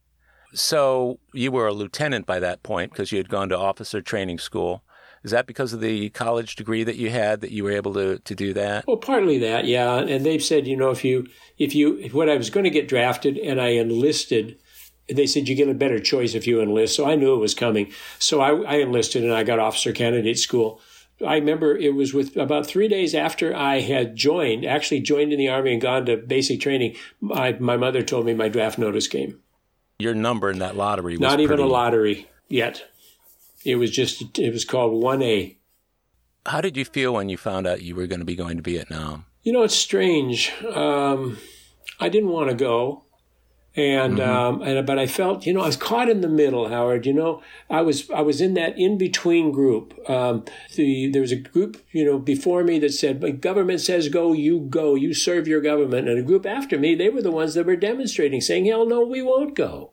So 0.55 1.19
you 1.35 1.53
were 1.53 1.67
a 1.67 1.75
lieutenant 1.75 2.25
by 2.25 2.41
that 2.41 2.63
point 2.63 2.91
because 2.91 3.13
you 3.13 3.19
had 3.19 3.29
gone 3.29 3.51
to 3.51 3.59
officer 3.59 4.01
training 4.01 4.39
school. 4.39 4.83
Is 5.29 5.33
that 5.33 5.47
because 5.47 5.75
of 5.75 5.83
the 5.83 6.09
college 6.09 6.57
degree 6.57 6.85
that 6.85 6.97
you 6.97 7.11
had 7.11 7.43
that 7.43 7.51
you 7.51 7.63
were 7.63 7.73
able 7.73 7.93
to, 7.93 8.19
to 8.19 8.35
do 8.35 8.55
that? 8.55 8.87
Well, 8.87 8.97
partly 8.97 9.37
that, 9.41 9.67
yeah. 9.67 9.99
And 9.99 10.25
they've 10.25 10.43
said, 10.43 10.67
you 10.67 10.75
know, 10.75 10.89
if 10.89 11.05
you 11.05 11.27
if 11.59 11.75
you 11.75 11.99
if 11.99 12.15
when 12.15 12.31
I 12.31 12.37
was 12.39 12.49
going 12.49 12.65
to 12.65 12.71
get 12.71 12.89
drafted 12.89 13.37
and 13.37 13.61
I 13.61 13.73
enlisted, 13.73 14.59
they 15.07 15.27
said 15.27 15.47
you 15.47 15.55
get 15.55 15.69
a 15.69 15.75
better 15.75 16.01
choice 16.01 16.35
if 16.35 16.47
you 16.47 16.63
enlist. 16.63 16.97
So 16.97 17.07
I 17.07 17.15
knew 17.15 17.35
it 17.35 17.41
was 17.41 17.55
coming. 17.55 17.93
So 18.19 18.41
I, 18.41 18.55
I 18.63 18.75
enlisted 18.77 19.23
and 19.23 19.35
I 19.35 19.43
got 19.43 19.59
officer 19.59 19.93
candidate 19.93 20.39
school. 20.39 20.81
I 21.27 21.35
remember 21.35 21.77
it 21.77 21.95
was 21.95 22.15
with 22.15 22.35
about 22.39 22.67
three 22.67 22.89
days 22.89 23.15
after 23.15 23.55
I 23.55 23.81
had 23.81 24.17
joined, 24.17 24.65
actually 24.65 25.01
joined 25.01 25.35
in 25.35 25.39
the 25.39 25.49
army 25.49 25.75
and 25.75 25.83
gone 25.83 26.07
to 26.07 26.17
basic 26.17 26.59
training. 26.59 26.97
My, 27.21 27.53
my 27.61 27.77
mother 27.77 28.03
told 28.03 28.25
me 28.25 28.33
my 28.33 28.49
draft 28.49 28.79
notice 28.79 29.09
came. 29.09 29.41
Your 29.99 30.15
number 30.15 30.51
in 30.51 30.61
that 30.61 30.75
lottery 30.75 31.19
was 31.19 31.21
not 31.21 31.41
even 31.41 31.59
pretty... 31.59 31.63
a 31.65 31.67
lottery 31.67 32.31
yet. 32.49 32.83
It 33.65 33.77
was 33.77 33.91
just 33.91 34.39
it 34.39 34.53
was 34.53 34.65
called 34.65 35.03
one 35.03 35.23
A. 35.23 35.57
How 36.47 36.61
did 36.61 36.77
you 36.77 36.85
feel 36.85 37.15
when 37.15 37.29
you 37.29 37.37
found 37.37 37.67
out 37.67 37.83
you 37.83 37.95
were 37.95 38.07
going 38.07 38.21
to 38.21 38.25
be 38.25 38.37
going 38.37 38.57
to 38.57 38.63
Vietnam? 38.63 39.27
You 39.43 39.53
know, 39.53 39.63
it's 39.63 39.75
strange. 39.75 40.53
Um, 40.65 41.39
I 42.01 42.09
didn't 42.09 42.31
want 42.31 42.49
to 42.49 42.55
go 42.55 43.05
and 43.79 44.19
mm-hmm. 44.19 44.31
um, 44.31 44.63
and 44.63 44.85
but 44.87 44.99
I 44.99 45.07
felt 45.07 45.47
you 45.47 45.53
know 45.53 45.61
I 45.61 45.67
was 45.67 45.77
caught 45.77 46.09
in 46.09 46.21
the 46.21 46.29
middle, 46.29 46.69
Howard. 46.69 47.07
You 47.07 47.13
know 47.13 47.43
I 47.71 47.83
was 47.83 48.11
I 48.11 48.23
was 48.23 48.41
in 48.41 48.55
that 48.55 48.77
in 48.77 48.99
between 48.99 49.53
group. 49.53 49.95
Um, 50.11 50.45
the 50.75 51.09
there 51.09 51.23
was 51.23 51.31
a 51.31 51.37
group 51.37 51.81
you 51.93 52.05
know 52.05 52.19
before 52.19 52.65
me 52.65 52.79
that 52.81 52.93
said, 52.93 53.21
"But 53.21 53.41
government 53.41 53.81
says 53.81 54.09
go, 54.09 54.33
you 54.33 54.61
go, 54.61 54.97
you 54.97 55.15
serve 55.15 55.47
your 55.47 55.61
government," 55.61 56.09
and 56.09 56.19
a 56.19 56.23
group 56.23 56.45
after 56.45 56.77
me 56.77 56.97
they 56.97 57.09
were 57.09 57.23
the 57.23 57.31
ones 57.31 57.55
that 57.55 57.67
were 57.67 57.77
demonstrating, 57.77 58.41
saying, 58.41 58.67
"Hell 58.67 58.87
no, 58.87 59.07
we 59.07 59.23
won't 59.23 59.55
go." 59.55 59.93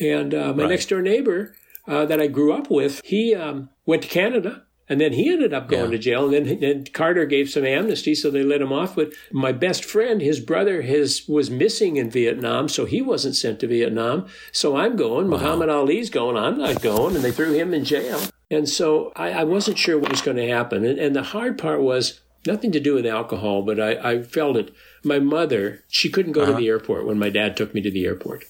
And 0.00 0.34
uh, 0.34 0.54
my 0.54 0.62
right. 0.62 0.70
next 0.70 0.88
door 0.88 1.02
neighbor 1.02 1.54
uh, 1.86 2.06
that 2.06 2.20
I 2.20 2.26
grew 2.26 2.52
up 2.52 2.70
with, 2.70 3.00
he 3.04 3.34
um, 3.34 3.70
went 3.84 4.02
to 4.02 4.08
Canada 4.08 4.66
and 4.88 5.00
then 5.00 5.12
he 5.12 5.32
ended 5.32 5.52
up 5.52 5.68
going 5.68 5.86
yeah. 5.86 5.96
to 5.96 5.98
jail. 5.98 6.32
And 6.32 6.46
then, 6.46 6.60
then 6.60 6.84
Carter 6.84 7.26
gave 7.26 7.50
some 7.50 7.64
amnesty, 7.64 8.14
so 8.14 8.30
they 8.30 8.42
let 8.42 8.60
him 8.60 8.72
off. 8.72 8.94
But 8.94 9.12
my 9.32 9.52
best 9.52 9.84
friend, 9.84 10.20
his 10.20 10.38
brother, 10.38 10.82
his 10.82 11.26
was 11.28 11.50
missing 11.50 11.96
in 11.96 12.10
Vietnam, 12.10 12.68
so 12.68 12.84
he 12.84 13.02
wasn't 13.02 13.36
sent 13.36 13.60
to 13.60 13.66
Vietnam. 13.66 14.26
So 14.52 14.76
I'm 14.76 14.96
going. 14.96 15.28
Wow. 15.28 15.38
Muhammad 15.38 15.70
Ali's 15.70 16.10
going. 16.10 16.36
I'm 16.36 16.58
not 16.58 16.82
going, 16.82 17.16
and 17.16 17.24
they 17.24 17.32
threw 17.32 17.52
him 17.52 17.74
in 17.74 17.84
jail. 17.84 18.20
And 18.50 18.68
so 18.68 19.12
I, 19.16 19.32
I 19.32 19.44
wasn't 19.44 19.78
sure 19.78 19.98
what 19.98 20.10
was 20.10 20.22
going 20.22 20.36
to 20.36 20.48
happen. 20.48 20.84
And, 20.84 20.98
and, 21.00 21.16
the 21.16 21.24
hard 21.24 21.58
part 21.58 21.82
was 21.82 22.20
nothing 22.46 22.70
to 22.70 22.78
do 22.78 22.94
with 22.94 23.04
alcohol, 23.04 23.62
but 23.62 23.80
I, 23.80 24.12
I 24.12 24.22
felt 24.22 24.56
it. 24.56 24.72
My 25.02 25.18
mother, 25.18 25.84
she 25.88 26.08
couldn't 26.08 26.32
go 26.32 26.42
uh-huh. 26.42 26.52
to 26.52 26.58
the 26.58 26.68
airport 26.68 27.06
when 27.06 27.18
my 27.18 27.28
dad 27.28 27.56
took 27.56 27.74
me 27.74 27.80
to 27.80 27.90
the 27.90 28.04
airport. 28.04 28.44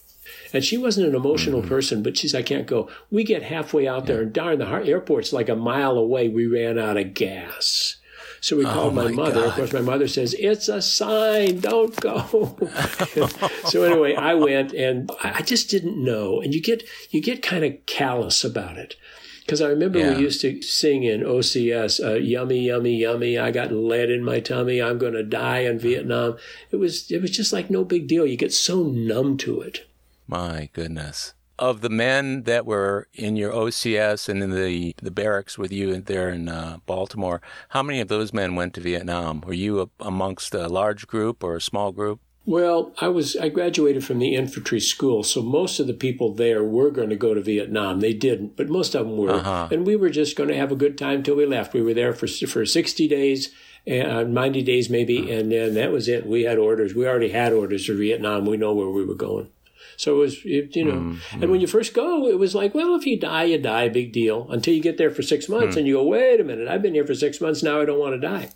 And 0.52 0.64
she 0.64 0.76
wasn't 0.76 1.08
an 1.08 1.14
emotional 1.14 1.60
mm-hmm. 1.60 1.68
person, 1.68 2.02
but 2.02 2.16
she's, 2.16 2.34
I 2.34 2.42
can't 2.42 2.66
go. 2.66 2.88
We 3.10 3.24
get 3.24 3.42
halfway 3.42 3.86
out 3.86 4.02
yeah. 4.02 4.06
there, 4.06 4.22
and 4.22 4.32
darn, 4.32 4.58
the 4.58 4.66
airport's 4.66 5.32
like 5.32 5.48
a 5.48 5.56
mile 5.56 5.96
away. 5.98 6.28
We 6.28 6.46
ran 6.46 6.78
out 6.78 6.96
of 6.96 7.14
gas. 7.14 7.96
So 8.40 8.56
we 8.56 8.64
oh 8.64 8.72
called 8.72 8.94
my, 8.94 9.04
my 9.04 9.10
mother. 9.10 9.40
God. 9.40 9.48
Of 9.48 9.54
course, 9.54 9.72
my 9.72 9.80
mother 9.80 10.08
says, 10.08 10.34
It's 10.38 10.68
a 10.68 10.80
sign, 10.82 11.60
don't 11.60 11.96
go. 11.96 12.56
so 13.64 13.82
anyway, 13.82 14.14
I 14.14 14.34
went 14.34 14.72
and 14.72 15.10
I 15.22 15.42
just 15.42 15.70
didn't 15.70 16.02
know. 16.02 16.40
And 16.40 16.54
you 16.54 16.62
get 16.62 16.84
you 17.10 17.20
get 17.20 17.42
kind 17.42 17.64
of 17.64 17.74
callous 17.86 18.44
about 18.44 18.76
it. 18.76 18.96
Because 19.40 19.60
I 19.60 19.68
remember 19.68 20.00
yeah. 20.00 20.16
we 20.16 20.22
used 20.22 20.40
to 20.40 20.60
sing 20.60 21.04
in 21.04 21.22
OCS, 21.22 22.04
uh, 22.04 22.14
"Yummy, 22.14 22.66
yummy, 22.66 22.96
yummy." 22.96 23.38
I 23.38 23.52
got 23.52 23.70
lead 23.70 24.10
in 24.10 24.24
my 24.24 24.40
tummy. 24.40 24.82
I'm 24.82 24.98
going 24.98 25.12
to 25.12 25.22
die 25.22 25.60
in 25.60 25.78
Vietnam. 25.78 26.36
It 26.72 26.76
was 26.76 27.10
it 27.10 27.22
was 27.22 27.30
just 27.30 27.52
like 27.52 27.70
no 27.70 27.84
big 27.84 28.08
deal. 28.08 28.26
You 28.26 28.36
get 28.36 28.52
so 28.52 28.82
numb 28.82 29.36
to 29.38 29.60
it. 29.60 29.86
My 30.26 30.70
goodness. 30.72 31.34
Of 31.58 31.80
the 31.80 31.88
men 31.88 32.42
that 32.42 32.66
were 32.66 33.08
in 33.14 33.36
your 33.36 33.52
OCS 33.52 34.28
and 34.28 34.42
in 34.42 34.50
the, 34.50 34.94
the 34.98 35.10
barracks 35.10 35.56
with 35.56 35.72
you 35.72 35.98
there 36.00 36.28
in 36.28 36.48
uh, 36.50 36.78
Baltimore, 36.84 37.40
how 37.70 37.82
many 37.82 38.00
of 38.00 38.08
those 38.08 38.32
men 38.32 38.56
went 38.56 38.74
to 38.74 38.80
Vietnam? 38.80 39.40
Were 39.40 39.54
you 39.54 39.80
a, 39.80 39.88
amongst 40.00 40.54
a 40.54 40.68
large 40.68 41.06
group 41.06 41.42
or 41.42 41.56
a 41.56 41.60
small 41.60 41.92
group? 41.92 42.20
Well, 42.46 42.92
I 43.00 43.08
was 43.08 43.34
I 43.36 43.48
graduated 43.48 44.04
from 44.04 44.20
the 44.20 44.36
infantry 44.36 44.78
school, 44.78 45.24
so 45.24 45.42
most 45.42 45.80
of 45.80 45.88
the 45.88 45.92
people 45.92 46.32
there 46.32 46.62
were 46.62 46.92
going 46.92 47.10
to 47.10 47.16
go 47.16 47.34
to 47.34 47.40
Vietnam. 47.40 47.98
They 47.98 48.12
didn't, 48.12 48.56
but 48.56 48.68
most 48.68 48.94
of 48.94 49.04
them 49.04 49.16
were, 49.16 49.32
uh-huh. 49.32 49.68
and 49.72 49.84
we 49.84 49.96
were 49.96 50.10
just 50.10 50.36
going 50.36 50.48
to 50.50 50.56
have 50.56 50.70
a 50.70 50.76
good 50.76 50.96
time 50.96 51.24
till 51.24 51.34
we 51.34 51.44
left. 51.44 51.74
We 51.74 51.82
were 51.82 51.92
there 51.92 52.12
for 52.12 52.28
for 52.28 52.64
sixty 52.64 53.08
days, 53.08 53.52
uh, 53.90 54.22
ninety 54.22 54.62
days 54.62 54.88
maybe, 54.88 55.28
and 55.32 55.50
then 55.50 55.74
that 55.74 55.90
was 55.90 56.06
it. 56.06 56.24
We 56.24 56.44
had 56.44 56.56
orders. 56.56 56.94
We 56.94 57.08
already 57.08 57.30
had 57.30 57.52
orders 57.52 57.84
for 57.84 57.94
Vietnam. 57.94 58.46
We 58.46 58.56
know 58.56 58.72
where 58.72 58.90
we 58.90 59.04
were 59.04 59.16
going. 59.16 59.48
So 59.96 60.16
it 60.16 60.18
was, 60.18 60.36
it, 60.44 60.76
you 60.76 60.84
know, 60.84 60.92
mm-hmm. 60.92 61.42
and 61.42 61.50
when 61.50 61.60
you 61.60 61.66
first 61.66 61.94
go, 61.94 62.26
it 62.28 62.38
was 62.38 62.54
like, 62.54 62.74
well, 62.74 62.94
if 62.94 63.06
you 63.06 63.18
die, 63.18 63.44
you 63.44 63.58
die, 63.58 63.88
big 63.88 64.12
deal. 64.12 64.46
Until 64.50 64.74
you 64.74 64.82
get 64.82 64.98
there 64.98 65.10
for 65.10 65.22
six 65.22 65.48
months 65.48 65.74
mm. 65.74 65.78
and 65.78 65.86
you 65.86 65.94
go, 65.94 66.04
wait 66.04 66.40
a 66.40 66.44
minute, 66.44 66.68
I've 66.68 66.82
been 66.82 66.94
here 66.94 67.06
for 67.06 67.14
six 67.14 67.40
months 67.40 67.62
now, 67.62 67.80
I 67.80 67.84
don't 67.84 67.98
want 67.98 68.14
to 68.14 68.20
die. 68.20 68.50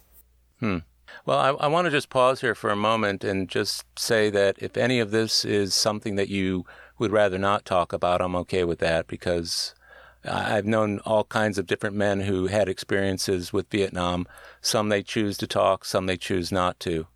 Hmm. 0.61 0.79
Well, 1.27 1.39
I, 1.39 1.65
I 1.65 1.67
want 1.67 1.87
to 1.87 1.91
just 1.91 2.09
pause 2.09 2.41
here 2.41 2.55
for 2.55 2.71
a 2.71 2.77
moment 2.77 3.25
and 3.25 3.49
just 3.49 3.85
say 3.99 4.31
that 4.31 4.57
if 4.59 4.77
any 4.77 5.01
of 5.01 5.11
this 5.11 5.45
is 5.45 5.75
something 5.75 6.17
that 6.17 6.29
you 6.29 6.65
would 6.99 7.13
rather 7.13 7.39
not 7.39 7.65
talk 7.65 7.93
about, 7.93 8.21
I'm 8.21 8.37
okay 8.37 8.65
with 8.65 8.79
that 8.79 9.07
because 9.07 9.75
I've 10.25 10.67
known 10.67 11.01
all 11.01 11.25
kinds 11.25 11.59
of 11.59 11.67
different 11.67 11.97
men 11.97 12.21
who 12.21 12.47
had 12.47 12.69
experiences 12.69 13.53
with 13.53 13.71
Vietnam. 13.71 14.27
Some 14.61 14.89
they 14.89 15.03
choose 15.03 15.39
to 15.39 15.47
talk, 15.47 15.85
some 15.85 16.07
they 16.07 16.17
choose 16.17 16.53
not 16.53 16.79
to. 16.81 17.07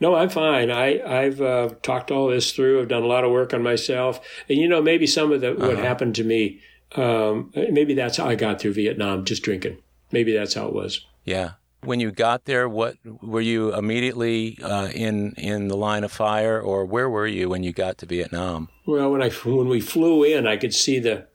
No, 0.00 0.14
I'm 0.14 0.28
fine. 0.28 0.70
I, 0.70 1.00
I've 1.02 1.40
uh, 1.40 1.70
talked 1.82 2.10
all 2.10 2.28
this 2.28 2.52
through. 2.52 2.80
I've 2.80 2.88
done 2.88 3.02
a 3.02 3.06
lot 3.06 3.24
of 3.24 3.30
work 3.30 3.52
on 3.52 3.62
myself. 3.62 4.20
And, 4.48 4.58
you 4.58 4.68
know, 4.68 4.80
maybe 4.80 5.06
some 5.06 5.32
of 5.32 5.40
the, 5.40 5.52
uh-huh. 5.56 5.66
what 5.66 5.78
happened 5.78 6.14
to 6.16 6.24
me, 6.24 6.60
um, 6.94 7.52
maybe 7.54 7.94
that's 7.94 8.16
how 8.16 8.26
I 8.26 8.34
got 8.34 8.60
through 8.60 8.74
Vietnam, 8.74 9.24
just 9.24 9.42
drinking. 9.42 9.78
Maybe 10.12 10.32
that's 10.32 10.54
how 10.54 10.68
it 10.68 10.74
was. 10.74 11.04
Yeah. 11.24 11.52
When 11.82 12.00
you 12.00 12.10
got 12.10 12.44
there, 12.46 12.68
what 12.68 12.96
were 13.04 13.40
you 13.40 13.74
immediately 13.74 14.58
uh, 14.62 14.88
in 14.88 15.32
in 15.36 15.68
the 15.68 15.76
line 15.76 16.02
of 16.02 16.10
fire, 16.10 16.60
or 16.60 16.84
where 16.84 17.08
were 17.08 17.26
you 17.26 17.48
when 17.48 17.62
you 17.62 17.72
got 17.72 17.98
to 17.98 18.06
Vietnam? 18.06 18.68
Well, 18.84 19.12
when 19.12 19.22
I 19.22 19.30
when 19.30 19.68
we 19.68 19.80
flew 19.80 20.24
in, 20.24 20.44
I 20.46 20.56
could 20.56 20.74
see 20.74 20.98
the 20.98 21.28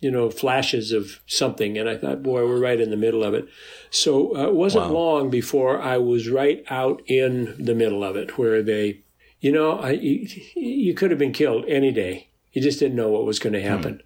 you 0.00 0.10
know, 0.10 0.30
flashes 0.30 0.92
of 0.92 1.20
something. 1.26 1.76
And 1.76 1.88
I 1.88 1.96
thought, 1.96 2.22
boy, 2.22 2.46
we're 2.46 2.60
right 2.60 2.80
in 2.80 2.90
the 2.90 2.96
middle 2.96 3.24
of 3.24 3.34
it. 3.34 3.48
So 3.90 4.36
uh, 4.36 4.48
it 4.48 4.54
wasn't 4.54 4.86
wow. 4.86 4.92
long 4.92 5.30
before 5.30 5.80
I 5.80 5.98
was 5.98 6.28
right 6.28 6.64
out 6.70 7.02
in 7.06 7.54
the 7.58 7.74
middle 7.74 8.04
of 8.04 8.16
it, 8.16 8.38
where 8.38 8.62
they, 8.62 9.00
you 9.40 9.50
know, 9.50 9.78
I, 9.78 9.90
you, 9.92 10.28
you 10.54 10.94
could 10.94 11.10
have 11.10 11.18
been 11.18 11.32
killed 11.32 11.64
any 11.66 11.90
day. 11.90 12.28
You 12.52 12.62
just 12.62 12.78
didn't 12.78 12.96
know 12.96 13.08
what 13.08 13.24
was 13.24 13.38
going 13.38 13.54
to 13.54 13.62
happen. 13.62 14.02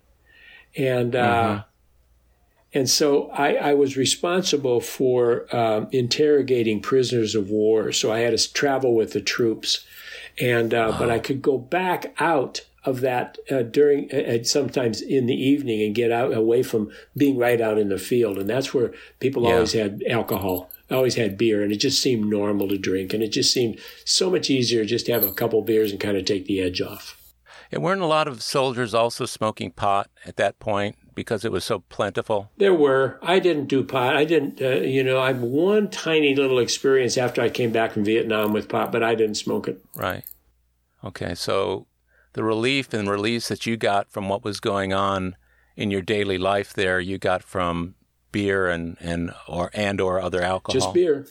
Hmm. 0.77 0.83
And, 0.83 1.17
uh, 1.17 1.45
mm-hmm. 1.49 2.79
and 2.79 2.91
so 2.91 3.29
I, 3.31 3.55
I, 3.57 3.75
was 3.75 3.99
responsible 3.99 4.81
for 4.81 5.55
um, 5.55 5.89
interrogating 5.93 6.81
prisoners 6.81 7.35
of 7.35 7.51
war. 7.51 7.93
So 7.93 8.11
I 8.11 8.21
had 8.21 8.37
to 8.37 8.53
travel 8.53 8.95
with 8.95 9.13
the 9.13 9.21
troops. 9.21 9.85
And, 10.41 10.73
uh, 10.73 10.89
wow. 10.93 10.99
but 10.99 11.11
I 11.11 11.19
could 11.19 11.43
go 11.43 11.59
back 11.59 12.15
out 12.19 12.63
of 12.85 13.01
that 13.01 13.38
uh, 13.51 13.62
during 13.62 14.12
uh, 14.12 14.42
sometimes 14.45 15.01
in 15.01 15.27
the 15.27 15.35
evening 15.35 15.83
and 15.83 15.95
get 15.95 16.11
out 16.11 16.35
away 16.35 16.62
from 16.62 16.90
being 17.16 17.38
right 17.38 17.61
out 17.61 17.79
in 17.79 17.88
the 17.88 17.99
field. 17.99 18.38
And 18.38 18.49
that's 18.49 18.75
where 18.75 18.92
people 19.21 19.45
yeah. 19.45 19.55
always 19.55 19.73
had 19.73 20.03
alcohol 20.09 20.71
always 20.90 21.14
had 21.14 21.38
beer 21.38 21.62
and 21.62 21.73
it 21.73 21.77
just 21.77 22.03
seemed 22.03 22.29
normal 22.29 22.68
to 22.68 22.79
drink. 22.79 23.14
And 23.14 23.23
it 23.23 23.29
just 23.29 23.53
seemed 23.53 23.79
so 24.05 24.31
much 24.31 24.51
easier 24.51 24.85
just 24.85 25.07
to 25.07 25.12
have 25.12 25.23
a 25.23 25.33
couple 25.33 25.62
beers 25.62 25.90
and 25.90 26.01
kind 26.01 26.16
of 26.16 26.25
take 26.25 26.47
the 26.47 26.61
edge 26.61 26.81
off. 26.81 27.18
And 27.71 27.83
weren't 27.83 28.03
a 28.03 28.07
lot 28.07 28.29
of 28.29 28.42
soldiers 28.42 28.92
also 28.92 29.25
smoking 29.25 29.71
pot 29.71 30.11
at 30.27 30.37
that 30.37 30.59
point 30.59 30.97
because 31.14 31.45
it 31.45 31.53
was 31.53 31.64
so 31.64 31.81
plentiful? 31.81 32.51
There 32.59 32.75
were. 32.75 33.18
I 33.23 33.38
didn't 33.38 33.66
do 33.66 33.83
pot. 33.83 34.16
I 34.16 34.25
didn't 34.25 34.61
uh, 34.61 34.85
you 34.85 35.03
know 35.03 35.21
i 35.21 35.29
have 35.29 35.40
one 35.40 35.88
tiny 35.88 36.35
little 36.35 36.59
experience 36.59 37.16
after 37.16 37.40
i 37.40 37.49
came 37.49 37.73
back 37.73 37.92
from 37.92 38.05
vietnam 38.05 38.53
with 38.53 38.68
pot 38.68 38.92
but 38.92 39.03
i 39.03 39.14
didn't 39.14 39.37
smoke 39.37 39.68
it. 39.68 39.83
Right. 39.97 40.25
Okay 41.05 41.35
so 41.35 41.87
the 42.35 42.45
relief 42.45 42.92
and 42.92 43.09
release 43.09 43.49
that 43.49 43.66
you 43.66 43.77
got 43.77 44.11
from 44.11 44.29
what 44.29 44.45
was 44.45 44.61
going 44.61 44.92
on 44.92 45.37
in 45.77 45.90
your 45.90 46.03
daily 46.03 46.38
life 46.38 46.73
there, 46.73 47.01
you 47.01 47.18
got 47.18 47.42
from 47.42 47.95
beer 48.31 48.68
and, 48.68 48.97
and 49.01 49.33
or 49.47 49.71
and 49.75 50.01
or 50.01 50.21
other 50.21 50.42
alcohol. 50.42 50.81
Just 50.81 50.95
beer. 50.95 51.27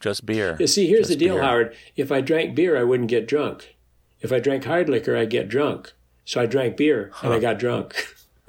Just 0.00 0.26
beer. 0.26 0.56
You 0.58 0.66
see, 0.66 0.86
here's 0.86 1.08
Just 1.08 1.10
the 1.10 1.16
deal, 1.16 1.34
beer. 1.34 1.42
Howard. 1.42 1.76
If 1.96 2.12
I 2.12 2.20
drank 2.20 2.54
beer, 2.54 2.78
I 2.78 2.84
wouldn't 2.84 3.10
get 3.10 3.26
drunk. 3.26 3.76
If 4.20 4.32
I 4.32 4.38
drank 4.38 4.64
hard 4.64 4.88
liquor, 4.88 5.16
I'd 5.16 5.30
get 5.30 5.48
drunk. 5.48 5.92
So 6.24 6.40
I 6.40 6.46
drank 6.46 6.76
beer 6.76 7.10
huh. 7.14 7.28
and 7.28 7.36
I 7.36 7.40
got 7.40 7.58
drunk. 7.58 7.94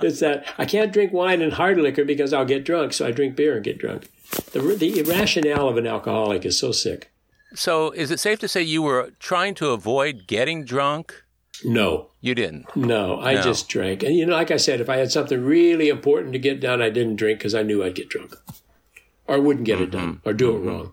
it's 0.00 0.20
that 0.20 0.46
I 0.58 0.64
can't 0.64 0.92
drink 0.92 1.12
wine 1.12 1.42
and 1.42 1.52
hard 1.52 1.78
liquor 1.78 2.04
because 2.04 2.32
I'll 2.32 2.44
get 2.44 2.64
drunk. 2.64 2.92
So 2.92 3.06
I 3.06 3.10
drink 3.10 3.36
beer 3.36 3.56
and 3.56 3.64
get 3.64 3.78
drunk. 3.78 4.10
The, 4.52 4.60
the 4.60 5.02
rationale 5.02 5.68
of 5.68 5.76
an 5.76 5.86
alcoholic 5.86 6.44
is 6.44 6.58
so 6.58 6.72
sick. 6.72 7.10
So, 7.54 7.90
is 7.92 8.10
it 8.10 8.20
safe 8.20 8.38
to 8.40 8.48
say 8.48 8.62
you 8.62 8.82
were 8.82 9.12
trying 9.18 9.54
to 9.56 9.70
avoid 9.70 10.26
getting 10.26 10.64
drunk? 10.64 11.24
No. 11.64 12.10
You 12.20 12.34
didn't? 12.34 12.74
No, 12.76 13.20
I 13.20 13.34
no. 13.34 13.42
just 13.42 13.68
drank. 13.68 14.02
And, 14.02 14.14
you 14.14 14.26
know, 14.26 14.34
like 14.34 14.50
I 14.50 14.56
said, 14.56 14.80
if 14.80 14.90
I 14.90 14.96
had 14.96 15.10
something 15.10 15.42
really 15.42 15.88
important 15.88 16.32
to 16.32 16.38
get 16.38 16.60
done, 16.60 16.82
I 16.82 16.90
didn't 16.90 17.16
drink 17.16 17.38
because 17.38 17.54
I 17.54 17.62
knew 17.62 17.82
I'd 17.84 17.94
get 17.94 18.08
drunk 18.08 18.34
or 19.26 19.40
wouldn't 19.40 19.66
get 19.66 19.76
mm-hmm. 19.76 19.84
it 19.84 19.90
done 19.90 20.20
or 20.24 20.32
do 20.32 20.52
mm-hmm. 20.52 20.68
it 20.68 20.70
wrong. 20.70 20.92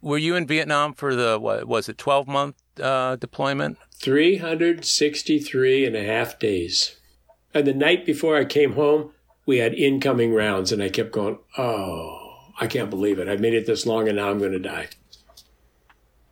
Were 0.00 0.18
you 0.18 0.36
in 0.36 0.46
Vietnam 0.46 0.94
for 0.94 1.14
the, 1.14 1.38
what 1.38 1.66
was 1.66 1.88
it, 1.88 1.98
12 1.98 2.28
month 2.28 2.56
uh, 2.80 3.16
deployment? 3.16 3.78
363 3.96 5.86
and 5.86 5.96
a 5.96 6.04
half 6.04 6.38
days. 6.38 6.96
And 7.52 7.66
the 7.66 7.74
night 7.74 8.06
before 8.06 8.36
I 8.36 8.44
came 8.44 8.74
home, 8.74 9.12
we 9.46 9.58
had 9.58 9.74
incoming 9.74 10.34
rounds, 10.34 10.72
and 10.72 10.82
I 10.82 10.90
kept 10.90 11.10
going, 11.10 11.38
oh, 11.56 12.52
I 12.60 12.66
can't 12.66 12.90
believe 12.90 13.18
it. 13.18 13.28
I've 13.28 13.40
made 13.40 13.54
it 13.54 13.66
this 13.66 13.86
long, 13.86 14.06
and 14.06 14.16
now 14.16 14.30
I'm 14.30 14.38
going 14.38 14.52
to 14.52 14.58
die. 14.58 14.88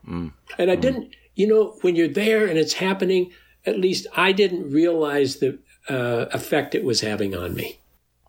Mm. 0.08 0.32
And 0.58 0.70
I 0.70 0.76
mm. 0.76 0.80
didn't, 0.80 1.16
you 1.34 1.46
know, 1.46 1.76
when 1.82 1.96
you're 1.96 2.08
there 2.08 2.46
and 2.46 2.58
it's 2.58 2.74
happening, 2.74 3.32
at 3.64 3.78
least 3.78 4.06
I 4.16 4.32
didn't 4.32 4.70
realize 4.70 5.36
the 5.36 5.58
uh, 5.88 6.26
effect 6.32 6.74
it 6.74 6.84
was 6.84 7.00
having 7.00 7.34
on 7.34 7.54
me. 7.54 7.80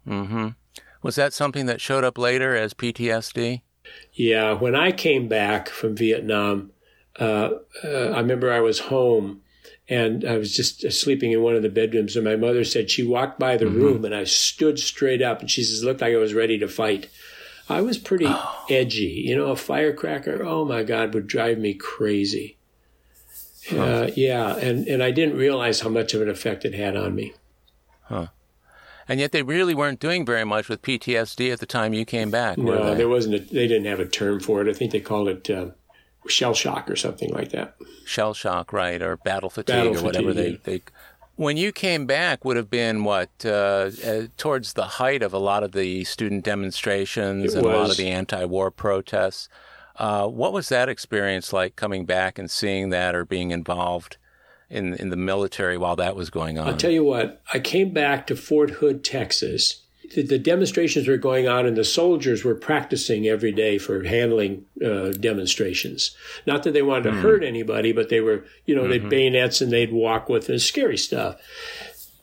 Mm-hmm. 0.07 0.49
Was 1.03 1.15
that 1.15 1.33
something 1.33 1.65
that 1.67 1.81
showed 1.81 2.03
up 2.03 2.17
later 2.17 2.55
as 2.55 2.73
PTSD? 2.73 3.61
Yeah, 4.13 4.53
when 4.53 4.75
I 4.75 4.91
came 4.91 5.27
back 5.27 5.69
from 5.69 5.95
Vietnam, 5.95 6.71
uh, 7.19 7.49
uh, 7.83 7.87
I 7.87 8.19
remember 8.19 8.51
I 8.51 8.59
was 8.59 8.79
home 8.79 9.41
and 9.89 10.25
I 10.25 10.37
was 10.37 10.55
just 10.55 10.91
sleeping 10.91 11.31
in 11.31 11.41
one 11.41 11.55
of 11.55 11.61
the 11.61 11.69
bedrooms, 11.69 12.15
and 12.15 12.25
my 12.25 12.35
mother 12.35 12.63
said 12.65 12.89
she 12.89 13.03
walked 13.03 13.39
by 13.39 13.55
the 13.55 13.65
mm-hmm. 13.65 13.81
room, 13.81 14.05
and 14.05 14.13
I 14.13 14.25
stood 14.25 14.79
straight 14.79 15.21
up, 15.21 15.39
and 15.39 15.49
she 15.49 15.63
says, 15.63 15.83
"Looked 15.83 16.01
like 16.01 16.13
I 16.13 16.17
was 16.17 16.33
ready 16.33 16.57
to 16.59 16.67
fight." 16.67 17.09
I 17.69 17.81
was 17.81 17.97
pretty 17.97 18.25
oh. 18.27 18.65
edgy. 18.69 19.23
You 19.25 19.35
know, 19.35 19.47
a 19.47 19.55
firecracker, 19.55 20.43
oh 20.43 20.65
my 20.65 20.83
God, 20.83 21.13
would 21.13 21.27
drive 21.27 21.57
me 21.57 21.73
crazy. 21.73 22.57
Huh. 23.69 23.81
Uh, 23.81 24.11
yeah, 24.15 24.55
and, 24.55 24.87
and 24.87 25.03
I 25.03 25.11
didn't 25.11 25.35
realize 25.35 25.81
how 25.81 25.89
much 25.89 26.13
of 26.13 26.21
an 26.21 26.29
effect 26.29 26.63
it 26.63 26.73
had 26.73 26.95
on 26.95 27.15
me. 27.15 27.33
Huh. 28.03 28.27
And 29.09 29.19
yet 29.19 29.31
they 29.31 29.41
really 29.41 29.73
weren't 29.73 29.99
doing 29.99 30.25
very 30.25 30.43
much 30.43 30.69
with 30.69 30.81
PTSD 30.81 31.51
at 31.51 31.59
the 31.59 31.65
time 31.65 31.93
you 31.93 32.05
came 32.05 32.29
back. 32.29 32.57
No, 32.57 32.93
there 32.95 33.07
wasn't. 33.07 33.35
A, 33.35 33.39
they 33.39 33.67
didn't 33.67 33.85
have 33.85 33.99
a 33.99 34.05
term 34.05 34.39
for 34.39 34.61
it. 34.61 34.69
I 34.69 34.73
think 34.73 34.91
they 34.91 34.99
called 34.99 35.29
it 35.29 35.49
uh, 35.49 35.67
shell 36.27 36.53
shock 36.53 36.89
or 36.89 36.95
something 36.95 37.31
like 37.31 37.49
that. 37.49 37.75
Shell 38.05 38.33
shock, 38.33 38.73
right, 38.73 39.01
or 39.01 39.15
battle 39.17 39.49
fatigue, 39.49 39.75
battle 39.75 39.97
or 39.97 40.03
whatever 40.03 40.33
fatigue, 40.33 40.61
they, 40.63 40.77
they 40.77 40.83
when 41.37 41.55
you 41.55 41.71
came 41.71 42.05
back, 42.05 42.43
would 42.43 42.57
have 42.57 42.69
been 42.69 43.03
what 43.03 43.29
uh, 43.45 43.91
uh, 44.05 44.23
towards 44.37 44.73
the 44.73 44.83
height 44.83 45.23
of 45.23 45.33
a 45.33 45.37
lot 45.37 45.63
of 45.63 45.71
the 45.71 46.03
student 46.03 46.43
demonstrations 46.43 47.53
it 47.53 47.57
and 47.57 47.65
was. 47.65 47.73
a 47.73 47.77
lot 47.77 47.89
of 47.89 47.97
the 47.97 48.09
anti-war 48.09 48.71
protests. 48.71 49.47
Uh, 49.95 50.27
what 50.27 50.51
was 50.51 50.69
that 50.69 50.89
experience 50.89 51.53
like 51.53 51.75
coming 51.75 52.05
back 52.05 52.37
and 52.37 52.51
seeing 52.51 52.89
that 52.89 53.15
or 53.15 53.23
being 53.23 53.51
involved 53.51 54.17
in 54.69 54.93
in 54.95 55.09
the 55.09 55.15
military 55.15 55.77
while 55.77 55.95
that 55.95 56.15
was 56.15 56.29
going 56.29 56.57
on? 56.57 56.67
I'll 56.67 56.77
tell 56.77 56.91
you 56.91 57.03
what. 57.03 57.41
I 57.53 57.59
came 57.59 57.91
back 57.91 58.27
to 58.27 58.35
Fort 58.35 58.71
Hood, 58.71 59.03
Texas, 59.03 59.83
the 60.15 60.39
demonstrations 60.39 61.07
were 61.07 61.17
going 61.17 61.47
on 61.47 61.65
and 61.65 61.75
the 61.75 61.83
soldiers 61.83 62.43
were 62.43 62.55
practicing 62.55 63.27
every 63.27 63.51
day 63.51 63.77
for 63.77 64.03
handling 64.03 64.65
uh, 64.83 65.09
demonstrations. 65.09 66.15
Not 66.45 66.63
that 66.63 66.71
they 66.71 66.81
wanted 66.81 67.03
to 67.03 67.11
mm 67.11 67.17
hurt 67.17 67.43
anybody, 67.43 67.91
but 67.93 68.09
they 68.09 68.21
were, 68.21 68.45
you 68.65 68.75
know, 68.75 68.83
mm-hmm. 68.83 68.91
they'd 68.91 69.09
bayonets 69.09 69.59
and 69.59 69.71
they'd 69.71 69.91
walk 69.91 70.29
with 70.29 70.49
it. 70.51 70.59
Scary 70.59 70.97
stuff. 70.97 71.37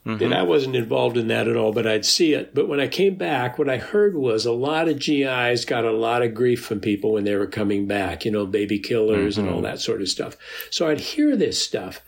Mm-hmm. 0.07 0.23
And 0.23 0.35
I 0.35 0.42
wasn't 0.42 0.77
involved 0.77 1.16
in 1.16 1.29
that 1.29 1.49
at 1.49 1.57
all, 1.57 1.73
but 1.73 1.87
I'd 1.87 2.05
see 2.05 2.35
it. 2.35 2.55
But 2.55 2.68
when 2.68 2.79
I 2.79 2.87
came 2.87 3.16
back, 3.16 3.59
what 3.59 3.70
I 3.70 3.79
heard 3.79 4.14
was 4.14 4.47
a 4.47 4.53
lot 4.53 4.87
of 4.87 5.01
GIs 5.01 5.64
got 5.64 5.85
a 5.85 5.92
lot 5.92 6.23
of 6.23 6.35
grief 6.35 6.64
from 6.64 6.81
people 6.81 7.14
when 7.14 7.25
they 7.25 7.35
were 7.35 7.47
coming 7.47 7.87
back, 7.87 8.25
you 8.25 8.31
know, 8.31 8.47
baby 8.47 8.79
killers 8.79 9.35
mm-hmm. 9.35 9.47
and 9.47 9.49
all 9.49 9.62
mm-hmm. 9.62 9.73
that 9.73 9.81
sort 9.81 10.03
of 10.03 10.09
stuff. 10.09 10.37
So 10.70 10.88
I'd 10.88 11.01
hear 11.01 11.37
this 11.37 11.62
stuff, 11.62 12.03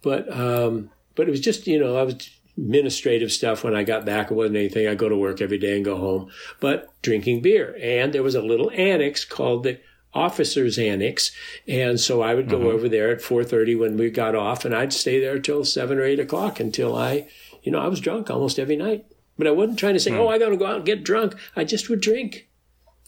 but, 0.00 0.32
um, 0.32 0.90
but 1.16 1.26
it 1.26 1.30
was 1.30 1.40
just, 1.40 1.66
you 1.66 1.78
know, 1.78 1.96
I 1.96 2.04
was 2.04 2.30
administrative 2.60 3.32
stuff 3.32 3.64
when 3.64 3.74
I 3.74 3.84
got 3.84 4.04
back. 4.04 4.30
It 4.30 4.34
wasn't 4.34 4.56
anything. 4.56 4.86
I 4.86 4.94
go 4.94 5.08
to 5.08 5.16
work 5.16 5.40
every 5.40 5.58
day 5.58 5.76
and 5.76 5.84
go 5.84 5.96
home, 5.96 6.30
but 6.60 6.92
drinking 7.02 7.42
beer. 7.42 7.76
And 7.80 8.12
there 8.12 8.22
was 8.22 8.34
a 8.34 8.42
little 8.42 8.70
annex 8.72 9.24
called 9.24 9.62
the 9.62 9.80
officers 10.12 10.78
annex. 10.78 11.30
And 11.66 11.98
so 11.98 12.20
I 12.20 12.34
would 12.34 12.48
go 12.48 12.58
mm-hmm. 12.58 12.68
over 12.68 12.88
there 12.88 13.10
at 13.10 13.20
4.30 13.20 13.78
when 13.78 13.96
we 13.96 14.10
got 14.10 14.34
off 14.34 14.64
and 14.64 14.74
I'd 14.74 14.92
stay 14.92 15.20
there 15.20 15.38
till 15.38 15.64
seven 15.64 15.98
or 15.98 16.04
eight 16.04 16.20
o'clock 16.20 16.60
until 16.60 16.96
I, 16.96 17.28
you 17.62 17.72
know, 17.72 17.80
I 17.80 17.88
was 17.88 18.00
drunk 18.00 18.30
almost 18.30 18.58
every 18.58 18.76
night. 18.76 19.06
But 19.38 19.46
I 19.46 19.52
wasn't 19.52 19.78
trying 19.78 19.94
to 19.94 20.00
say, 20.00 20.10
mm. 20.10 20.18
oh, 20.18 20.28
I 20.28 20.38
got 20.38 20.50
to 20.50 20.56
go 20.56 20.66
out 20.66 20.76
and 20.76 20.84
get 20.84 21.02
drunk. 21.02 21.34
I 21.56 21.64
just 21.64 21.88
would 21.88 22.00
drink. 22.00 22.48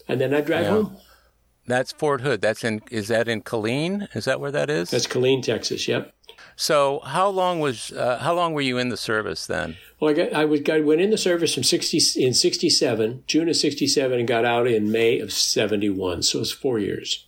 And 0.09 0.21
then 0.21 0.33
I'd 0.33 0.47
drive 0.47 0.65
yeah. 0.65 0.71
home. 0.71 0.97
That's 1.67 1.93
Fort 1.93 2.23
Hood. 2.23 2.41
That's 2.41 2.65
in, 2.65 2.83
is 2.91 3.09
that 3.09 3.29
in 3.29 3.43
Killeen? 3.43 4.09
Is 4.17 4.25
that 4.25 4.41
where 4.41 4.51
that 4.51 4.69
is? 4.69 4.91
That's 4.91 5.07
Killeen, 5.07 5.43
Texas. 5.43 5.87
Yep. 5.87 6.13
So 6.57 7.01
how 7.05 7.29
long 7.29 7.61
was 7.61 7.93
uh, 7.93 8.19
how 8.19 8.35
long 8.35 8.53
were 8.53 8.61
you 8.61 8.79
in 8.79 8.89
the 8.89 8.97
service 8.97 9.47
then? 9.47 9.77
Well, 10.01 10.11
I 10.11 10.15
got 10.15 10.33
I, 10.33 10.45
was, 10.45 10.61
I 10.69 10.81
went 10.81 11.01
in 11.01 11.11
the 11.11 11.19
service 11.19 11.55
from 11.55 11.63
sixty 11.63 12.01
in 12.21 12.35
sixty 12.35 12.69
seven, 12.69 13.25
June 13.27 13.49
of 13.49 13.57
sixty 13.57 13.87
seven, 13.87 14.19
and 14.19 14.29
got 14.29 14.45
out 14.45 14.67
in 14.67 14.91
May 14.91 15.21
of 15.21 15.33
seventy 15.33 15.89
one. 15.89 16.23
So 16.23 16.39
it 16.39 16.41
was 16.41 16.53
four 16.53 16.79
years. 16.79 17.27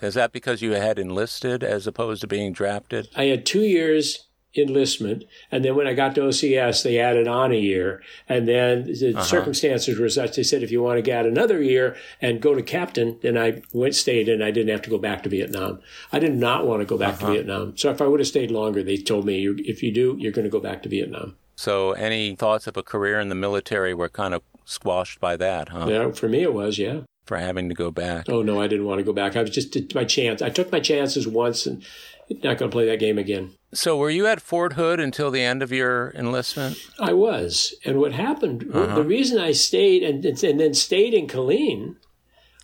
Is 0.00 0.14
that 0.14 0.32
because 0.32 0.62
you 0.62 0.72
had 0.72 0.98
enlisted 0.98 1.62
as 1.62 1.86
opposed 1.86 2.20
to 2.22 2.26
being 2.26 2.52
drafted? 2.52 3.08
I 3.16 3.24
had 3.24 3.44
two 3.44 3.62
years 3.62 4.27
enlistment. 4.56 5.24
And 5.50 5.64
then 5.64 5.76
when 5.76 5.86
I 5.86 5.94
got 5.94 6.14
to 6.14 6.22
OCS, 6.22 6.82
they 6.82 6.98
added 6.98 7.28
on 7.28 7.52
a 7.52 7.56
year. 7.56 8.02
And 8.28 8.48
then 8.48 8.84
the 8.84 9.12
uh-huh. 9.14 9.22
circumstances 9.22 9.98
were 9.98 10.08
such 10.08 10.36
they 10.36 10.42
said, 10.42 10.62
if 10.62 10.70
you 10.70 10.82
want 10.82 10.98
to 10.98 11.02
get 11.02 11.26
another 11.26 11.62
year 11.62 11.96
and 12.20 12.40
go 12.40 12.54
to 12.54 12.62
captain, 12.62 13.18
then 13.22 13.36
I 13.36 13.62
went, 13.72 13.94
stayed, 13.94 14.28
and 14.28 14.42
I 14.42 14.50
didn't 14.50 14.70
have 14.70 14.82
to 14.82 14.90
go 14.90 14.98
back 14.98 15.22
to 15.24 15.28
Vietnam. 15.28 15.80
I 16.12 16.18
did 16.18 16.34
not 16.34 16.66
want 16.66 16.80
to 16.80 16.86
go 16.86 16.98
back 16.98 17.14
uh-huh. 17.14 17.26
to 17.26 17.32
Vietnam. 17.32 17.76
So 17.76 17.90
if 17.90 18.00
I 18.00 18.06
would 18.06 18.20
have 18.20 18.28
stayed 18.28 18.50
longer, 18.50 18.82
they 18.82 18.96
told 18.96 19.26
me, 19.26 19.46
if 19.58 19.82
you 19.82 19.92
do, 19.92 20.16
you're 20.18 20.32
going 20.32 20.44
to 20.44 20.50
go 20.50 20.60
back 20.60 20.82
to 20.82 20.88
Vietnam. 20.88 21.36
So 21.56 21.92
any 21.92 22.36
thoughts 22.36 22.66
of 22.66 22.76
a 22.76 22.82
career 22.82 23.18
in 23.18 23.30
the 23.30 23.34
military 23.34 23.92
were 23.92 24.08
kind 24.08 24.32
of 24.32 24.42
squashed 24.64 25.18
by 25.18 25.36
that, 25.36 25.70
huh? 25.70 25.86
Yeah, 25.88 26.12
for 26.12 26.28
me 26.28 26.42
it 26.42 26.54
was, 26.54 26.78
yeah. 26.78 27.00
For 27.28 27.36
having 27.36 27.68
to 27.68 27.74
go 27.74 27.90
back. 27.90 28.26
Oh 28.30 28.40
no, 28.40 28.58
I 28.58 28.68
didn't 28.68 28.86
want 28.86 29.00
to 29.00 29.04
go 29.04 29.12
back. 29.12 29.36
I 29.36 29.42
was 29.42 29.50
just 29.50 29.94
my 29.94 30.04
chance. 30.04 30.40
I 30.40 30.48
took 30.48 30.72
my 30.72 30.80
chances 30.80 31.28
once 31.28 31.66
and 31.66 31.84
not 32.30 32.56
going 32.56 32.70
to 32.70 32.74
play 32.74 32.86
that 32.86 32.98
game 32.98 33.18
again. 33.18 33.52
So, 33.74 33.98
were 33.98 34.08
you 34.08 34.26
at 34.26 34.40
Fort 34.40 34.72
Hood 34.72 34.98
until 34.98 35.30
the 35.30 35.42
end 35.42 35.62
of 35.62 35.70
your 35.70 36.10
enlistment? 36.14 36.78
I 36.98 37.12
was. 37.12 37.74
And 37.84 38.00
what 38.00 38.12
happened, 38.12 38.70
uh-huh. 38.72 38.94
the 38.94 39.04
reason 39.04 39.38
I 39.38 39.52
stayed 39.52 40.02
and, 40.02 40.24
and 40.24 40.58
then 40.58 40.72
stayed 40.72 41.12
in 41.12 41.26
Killeen 41.26 41.96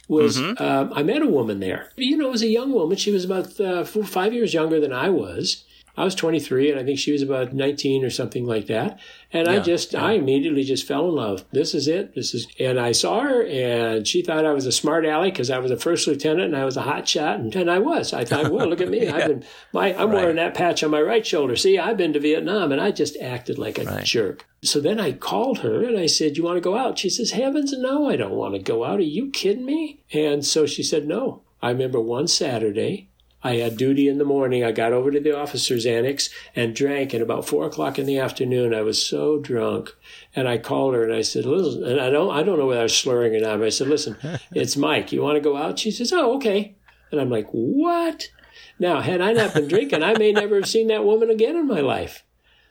was 0.08 0.38
mm-hmm. 0.38 0.62
uh, 0.62 0.94
I 0.94 1.02
met 1.02 1.20
a 1.20 1.26
woman 1.26 1.60
there. 1.60 1.90
You 1.96 2.16
know, 2.16 2.28
it 2.28 2.32
was 2.32 2.42
a 2.42 2.48
young 2.48 2.72
woman. 2.72 2.96
She 2.96 3.10
was 3.10 3.26
about 3.26 3.60
uh, 3.60 3.84
four, 3.84 4.04
five 4.04 4.32
years 4.32 4.54
younger 4.54 4.80
than 4.80 4.94
I 4.94 5.10
was. 5.10 5.64
I 5.96 6.04
was 6.04 6.14
23 6.14 6.72
and 6.72 6.80
I 6.80 6.84
think 6.84 6.98
she 6.98 7.12
was 7.12 7.22
about 7.22 7.52
19 7.52 8.04
or 8.04 8.10
something 8.10 8.46
like 8.46 8.66
that. 8.66 8.98
And 9.32 9.46
yeah, 9.46 9.54
I 9.54 9.58
just, 9.60 9.92
yeah. 9.92 10.04
I 10.04 10.12
immediately 10.12 10.64
just 10.64 10.86
fell 10.86 11.08
in 11.08 11.14
love. 11.14 11.44
This 11.52 11.74
is 11.74 11.86
it. 11.86 12.14
This 12.14 12.34
is, 12.34 12.48
and 12.58 12.80
I 12.80 12.92
saw 12.92 13.20
her 13.20 13.46
and 13.46 14.06
she 14.06 14.22
thought 14.22 14.44
I 14.44 14.52
was 14.52 14.66
a 14.66 14.72
smart 14.72 15.04
aleck 15.04 15.34
because 15.34 15.50
I 15.50 15.58
was 15.58 15.70
a 15.70 15.76
first 15.76 16.06
lieutenant 16.06 16.52
and 16.52 16.56
I 16.56 16.64
was 16.64 16.76
a 16.76 16.82
hot 16.82 17.06
shot. 17.06 17.38
And, 17.38 17.54
and 17.54 17.70
I 17.70 17.78
was. 17.78 18.12
I 18.12 18.24
thought, 18.24 18.50
well, 18.50 18.68
look 18.68 18.80
at 18.80 18.88
me. 18.88 19.04
yeah. 19.04 19.14
I've 19.16 19.28
been, 19.28 19.44
my, 19.72 19.94
I'm 19.94 20.10
right. 20.10 20.16
wearing 20.16 20.36
that 20.36 20.54
patch 20.54 20.82
on 20.82 20.90
my 20.90 21.00
right 21.00 21.26
shoulder. 21.26 21.54
See, 21.56 21.78
I've 21.78 21.96
been 21.96 22.12
to 22.14 22.20
Vietnam 22.20 22.72
and 22.72 22.80
I 22.80 22.90
just 22.90 23.16
acted 23.20 23.58
like 23.58 23.78
a 23.78 23.84
right. 23.84 24.04
jerk. 24.04 24.46
So 24.64 24.80
then 24.80 24.98
I 24.98 25.12
called 25.12 25.58
her 25.58 25.84
and 25.84 25.98
I 25.98 26.06
said, 26.06 26.36
You 26.36 26.42
want 26.42 26.56
to 26.56 26.60
go 26.60 26.76
out? 26.76 26.98
She 26.98 27.10
says, 27.10 27.32
Heavens, 27.32 27.72
no, 27.72 28.08
I 28.08 28.16
don't 28.16 28.32
want 28.32 28.54
to 28.54 28.60
go 28.60 28.84
out. 28.84 28.98
Are 28.98 29.02
you 29.02 29.30
kidding 29.30 29.64
me? 29.66 30.02
And 30.12 30.44
so 30.44 30.66
she 30.66 30.82
said, 30.82 31.06
No. 31.06 31.42
I 31.62 31.70
remember 31.70 31.98
one 31.98 32.28
Saturday, 32.28 33.08
I 33.44 33.56
had 33.56 33.76
duty 33.76 34.08
in 34.08 34.16
the 34.16 34.24
morning. 34.24 34.64
I 34.64 34.72
got 34.72 34.94
over 34.94 35.10
to 35.10 35.20
the 35.20 35.38
officer's 35.38 35.84
annex 35.84 36.30
and 36.56 36.74
drank. 36.74 37.12
And 37.12 37.22
about 37.22 37.46
four 37.46 37.66
o'clock 37.66 37.98
in 37.98 38.06
the 38.06 38.18
afternoon, 38.18 38.74
I 38.74 38.80
was 38.80 39.06
so 39.06 39.38
drunk. 39.38 39.94
And 40.34 40.48
I 40.48 40.56
called 40.56 40.94
her 40.94 41.04
and 41.04 41.12
I 41.12 41.20
said, 41.20 41.44
listen, 41.44 41.84
and 41.84 42.00
I 42.00 42.08
don't, 42.08 42.34
I 42.34 42.42
don't 42.42 42.58
know 42.58 42.66
whether 42.66 42.80
I 42.80 42.84
was 42.84 42.96
slurring 42.96 43.36
or 43.36 43.40
not, 43.40 43.58
but 43.58 43.66
I 43.66 43.70
said, 43.70 43.88
listen, 43.88 44.16
it's 44.52 44.76
Mike. 44.76 45.12
You 45.12 45.22
want 45.22 45.36
to 45.36 45.40
go 45.40 45.56
out? 45.56 45.78
She 45.78 45.90
says, 45.90 46.12
oh, 46.12 46.34
okay. 46.36 46.74
And 47.12 47.20
I'm 47.20 47.30
like, 47.30 47.48
what? 47.50 48.28
Now, 48.78 49.00
had 49.00 49.20
I 49.20 49.32
not 49.32 49.54
been 49.54 49.68
drinking, 49.68 50.02
I 50.02 50.16
may 50.18 50.32
never 50.32 50.56
have 50.56 50.68
seen 50.68 50.88
that 50.88 51.04
woman 51.04 51.30
again 51.30 51.54
in 51.54 51.66
my 51.66 51.80
life. 51.80 52.24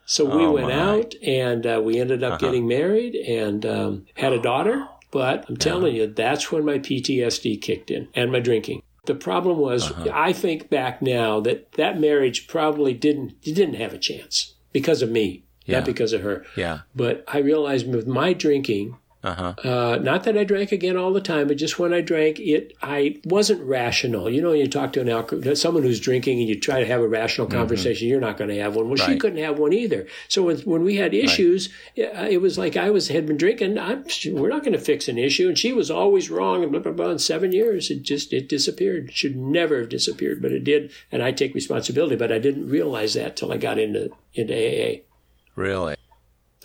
So 0.05 0.25
we 0.25 0.43
oh, 0.43 0.51
went 0.51 0.67
my. 0.67 0.73
out 0.73 1.15
and 1.23 1.65
uh, 1.65 1.81
we 1.83 1.99
ended 1.99 2.23
up 2.23 2.33
uh-huh. 2.33 2.37
getting 2.39 2.67
married 2.67 3.15
and 3.15 3.65
um, 3.65 4.05
had 4.15 4.33
a 4.33 4.41
daughter. 4.41 4.87
But 5.11 5.45
I'm 5.47 5.57
telling 5.57 5.95
you, 5.95 6.07
that's 6.07 6.51
when 6.51 6.65
my 6.65 6.79
PTSD 6.79 7.61
kicked 7.61 7.91
in 7.91 8.09
and 8.15 8.31
my 8.31 8.39
drinking. 8.39 8.81
The 9.05 9.15
problem 9.15 9.57
was, 9.57 9.91
uh-huh. 9.91 10.11
I 10.13 10.31
think 10.31 10.69
back 10.69 11.01
now 11.01 11.39
that 11.41 11.73
that 11.73 11.99
marriage 11.99 12.47
probably 12.47 12.93
didn't 12.93 13.41
didn't 13.41 13.75
have 13.75 13.93
a 13.93 13.97
chance 13.97 14.55
because 14.71 15.01
of 15.01 15.09
me, 15.09 15.43
yeah. 15.65 15.79
not 15.79 15.85
because 15.85 16.13
of 16.13 16.21
her. 16.21 16.45
Yeah. 16.55 16.79
But 16.95 17.23
I 17.27 17.39
realized 17.39 17.93
with 17.93 18.07
my 18.07 18.33
drinking, 18.33 18.97
uh-huh. 19.23 19.53
Uh, 19.63 19.97
not 20.01 20.25
that 20.25 20.37
I 20.37 20.43
drank 20.43 20.73
again 20.73 20.97
all 20.97 21.13
the 21.13 21.21
time, 21.21 21.47
but 21.47 21.55
just 21.55 21.79
when 21.79 21.93
I 21.93 22.01
drank 22.01 22.41
it, 22.41 22.75
I 22.81 23.21
wasn't 23.23 23.63
rational. 23.63 24.29
You 24.29 24.41
know, 24.41 24.51
you 24.51 24.67
talk 24.67 24.91
to 24.93 25.01
an 25.01 25.07
alcohol, 25.07 25.55
someone 25.55 25.83
who's 25.83 26.01
drinking, 26.01 26.39
and 26.39 26.49
you 26.49 26.59
try 26.59 26.81
to 26.81 26.85
have 26.85 26.99
a 26.99 27.07
rational 27.07 27.47
mm-hmm. 27.47 27.57
conversation. 27.57 28.05
Mm-hmm. 28.05 28.11
You're 28.11 28.19
not 28.19 28.37
going 28.37 28.49
to 28.49 28.59
have 28.59 28.75
one. 28.75 28.89
Well, 28.89 28.97
right. 28.97 29.13
she 29.13 29.17
couldn't 29.17 29.41
have 29.41 29.57
one 29.57 29.71
either. 29.71 30.07
So 30.27 30.43
when, 30.43 30.57
when 30.59 30.83
we 30.83 30.97
had 30.97 31.13
issues, 31.13 31.69
right. 31.97 32.33
it 32.33 32.41
was 32.41 32.57
like 32.57 32.75
I 32.75 32.89
was 32.89 33.07
had 33.07 33.25
been 33.25 33.37
drinking. 33.37 33.79
I'm, 33.79 34.03
we're 34.25 34.49
not 34.49 34.63
going 34.63 34.73
to 34.73 34.79
fix 34.79 35.07
an 35.07 35.17
issue, 35.17 35.47
and 35.47 35.57
she 35.57 35.71
was 35.71 35.89
always 35.89 36.29
wrong. 36.29 36.61
And 36.61 36.73
blah 36.73 36.81
blah 36.81 36.91
blah. 36.91 37.11
In 37.11 37.19
seven 37.19 37.53
years, 37.53 37.89
it 37.89 38.03
just 38.03 38.33
it 38.33 38.49
disappeared. 38.49 39.09
It 39.09 39.13
should 39.13 39.37
never 39.37 39.79
have 39.79 39.89
disappeared, 39.89 40.41
but 40.41 40.51
it 40.51 40.65
did, 40.65 40.91
and 41.13 41.23
I 41.23 41.31
take 41.31 41.55
responsibility. 41.55 42.17
But 42.17 42.33
I 42.33 42.39
didn't 42.39 42.69
realize 42.69 43.13
that 43.13 43.37
till 43.37 43.53
I 43.53 43.57
got 43.57 43.79
into 43.79 44.11
into 44.33 44.53
AA. 44.53 45.03
Really. 45.55 45.95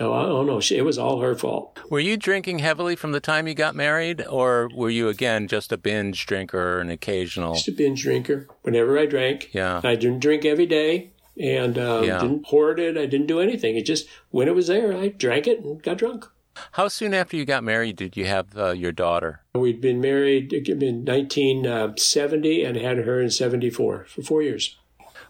Oh, 0.01 0.13
I 0.13 0.27
don't 0.27 0.47
know. 0.47 0.61
It 0.71 0.85
was 0.85 0.99
all 0.99 1.21
her 1.21 1.35
fault. 1.35 1.79
Were 1.91 2.01
you 2.01 2.17
drinking 2.17 2.61
heavily 2.61 2.95
from 2.95 3.13
the 3.13 3.21
time 3.21 3.49
you 3.49 3.55
got 3.55 3.75
married, 3.75 4.25
or 4.27 4.69
were 4.75 4.91
you 4.91 5.09
again 5.09 5.49
just 5.49 5.73
a 5.73 5.77
binge 5.77 6.25
drinker, 6.27 6.77
or 6.77 6.81
an 6.81 6.91
occasional? 6.91 7.55
Just 7.55 7.69
a 7.69 7.73
binge 7.73 8.03
drinker. 8.03 8.47
Whenever 8.63 8.99
I 8.99 9.07
drank, 9.07 9.53
yeah, 9.53 9.81
I 9.83 9.97
didn't 9.97 10.21
drink 10.21 10.45
every 10.45 10.67
day, 10.67 11.11
and 11.41 11.77
uh, 11.79 12.03
yeah. 12.05 12.19
didn't 12.19 12.47
hoard 12.47 12.79
it. 12.79 12.97
I 12.97 13.07
didn't 13.07 13.27
do 13.27 13.41
anything. 13.41 13.77
It 13.77 13.87
just 13.87 14.07
when 14.31 14.47
it 14.49 14.55
was 14.55 14.69
there, 14.69 14.97
I 14.97 15.09
drank 15.09 15.47
it 15.47 15.61
and 15.61 15.83
got 15.83 15.99
drunk. 15.99 16.27
How 16.73 16.89
soon 16.89 17.15
after 17.15 17.37
you 17.37 17.45
got 17.45 17.63
married 17.63 17.97
did 17.97 18.17
you 18.17 18.27
have 18.27 18.57
uh, 18.57 18.71
your 18.71 18.93
daughter? 18.93 19.43
We'd 19.55 19.81
been 19.81 20.01
married 20.01 20.53
in 20.53 21.05
1970 21.05 22.65
and 22.65 22.77
had 22.77 22.99
her 22.99 23.21
in 23.21 23.31
74 23.31 24.07
for 24.09 24.23
four 24.23 24.43
years. 24.43 24.77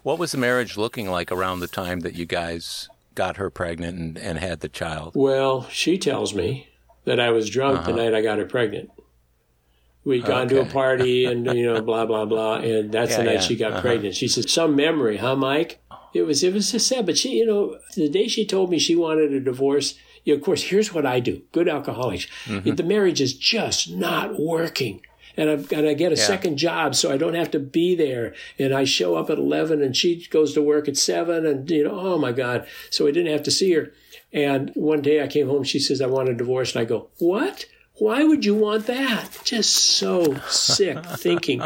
What 0.01 0.17
was 0.17 0.31
the 0.31 0.37
marriage 0.37 0.77
looking 0.77 1.09
like 1.09 1.31
around 1.31 1.59
the 1.59 1.67
time 1.67 1.99
that 2.01 2.15
you 2.15 2.25
guys 2.25 2.89
got 3.19 3.35
her 3.35 3.49
pregnant 3.49 3.97
and, 3.99 4.17
and 4.17 4.39
had 4.39 4.61
the 4.61 4.69
child? 4.69 5.11
Well, 5.13 5.67
she 5.69 5.97
tells 5.97 6.33
me 6.33 6.69
that 7.03 7.19
I 7.19 7.31
was 7.31 7.49
drunk 7.49 7.79
uh-huh. 7.79 7.91
the 7.91 7.97
night 7.97 8.13
I 8.13 8.21
got 8.21 8.37
her 8.37 8.45
pregnant. 8.45 8.91
We'd 10.05 10.23
gone 10.23 10.45
okay. 10.45 10.55
to 10.55 10.61
a 10.61 10.65
party 10.65 11.25
and, 11.29 11.45
you 11.47 11.65
know, 11.65 11.81
blah, 11.81 12.05
blah, 12.05 12.23
blah. 12.23 12.59
And 12.59 12.93
that's 12.93 13.11
yeah, 13.11 13.17
the 13.17 13.23
night 13.25 13.33
yeah. 13.33 13.39
she 13.41 13.57
got 13.57 13.73
uh-huh. 13.73 13.81
pregnant. 13.81 14.15
She 14.15 14.29
said, 14.29 14.49
some 14.49 14.73
memory, 14.73 15.17
huh, 15.17 15.35
Mike? 15.35 15.81
It 16.13 16.21
was, 16.21 16.43
it 16.43 16.53
was 16.53 16.71
just 16.71 16.87
sad. 16.87 17.05
But 17.05 17.17
she, 17.17 17.31
you 17.39 17.45
know, 17.45 17.77
the 17.93 18.07
day 18.07 18.29
she 18.29 18.45
told 18.45 18.69
me 18.69 18.79
she 18.79 18.95
wanted 18.95 19.33
a 19.33 19.41
divorce, 19.41 19.95
you 20.23 20.33
know, 20.33 20.37
of 20.37 20.45
course, 20.45 20.63
here's 20.63 20.93
what 20.93 21.05
I 21.05 21.19
do. 21.19 21.41
Good 21.51 21.67
alcoholics. 21.67 22.25
Mm-hmm. 22.45 22.75
The 22.75 22.83
marriage 22.83 23.19
is 23.19 23.33
just 23.33 23.91
not 23.91 24.39
working 24.39 25.01
and, 25.39 25.49
i 25.49 25.75
and 25.75 25.87
I 25.87 25.93
get 25.93 26.11
a 26.11 26.15
yeah. 26.15 26.23
second 26.25 26.57
job 26.57 26.95
so 26.95 27.11
I 27.11 27.17
don't 27.17 27.33
have 27.33 27.51
to 27.51 27.59
be 27.59 27.95
there. 27.95 28.33
And 28.59 28.73
I 28.73 28.83
show 28.83 29.15
up 29.15 29.29
at 29.29 29.37
11 29.37 29.81
and 29.81 29.95
she 29.95 30.27
goes 30.29 30.53
to 30.53 30.61
work 30.61 30.89
at 30.89 30.97
7 30.97 31.45
and, 31.45 31.69
you 31.71 31.85
know, 31.85 31.97
oh 31.97 32.17
my 32.17 32.33
God. 32.33 32.67
So 32.89 33.07
I 33.07 33.11
didn't 33.11 33.31
have 33.31 33.43
to 33.43 33.51
see 33.51 33.71
her. 33.73 33.93
And 34.33 34.71
one 34.75 35.01
day 35.01 35.23
I 35.23 35.27
came 35.27 35.47
home, 35.47 35.63
she 35.63 35.79
says, 35.79 36.01
I 36.01 36.07
want 36.07 36.29
a 36.29 36.33
divorce. 36.33 36.75
And 36.75 36.81
I 36.81 36.85
go, 36.85 37.09
what? 37.19 37.65
Why 37.93 38.23
would 38.23 38.43
you 38.45 38.55
want 38.55 38.85
that? 38.87 39.39
Just 39.43 39.75
so 39.75 40.35
sick 40.47 41.03
thinking. 41.17 41.61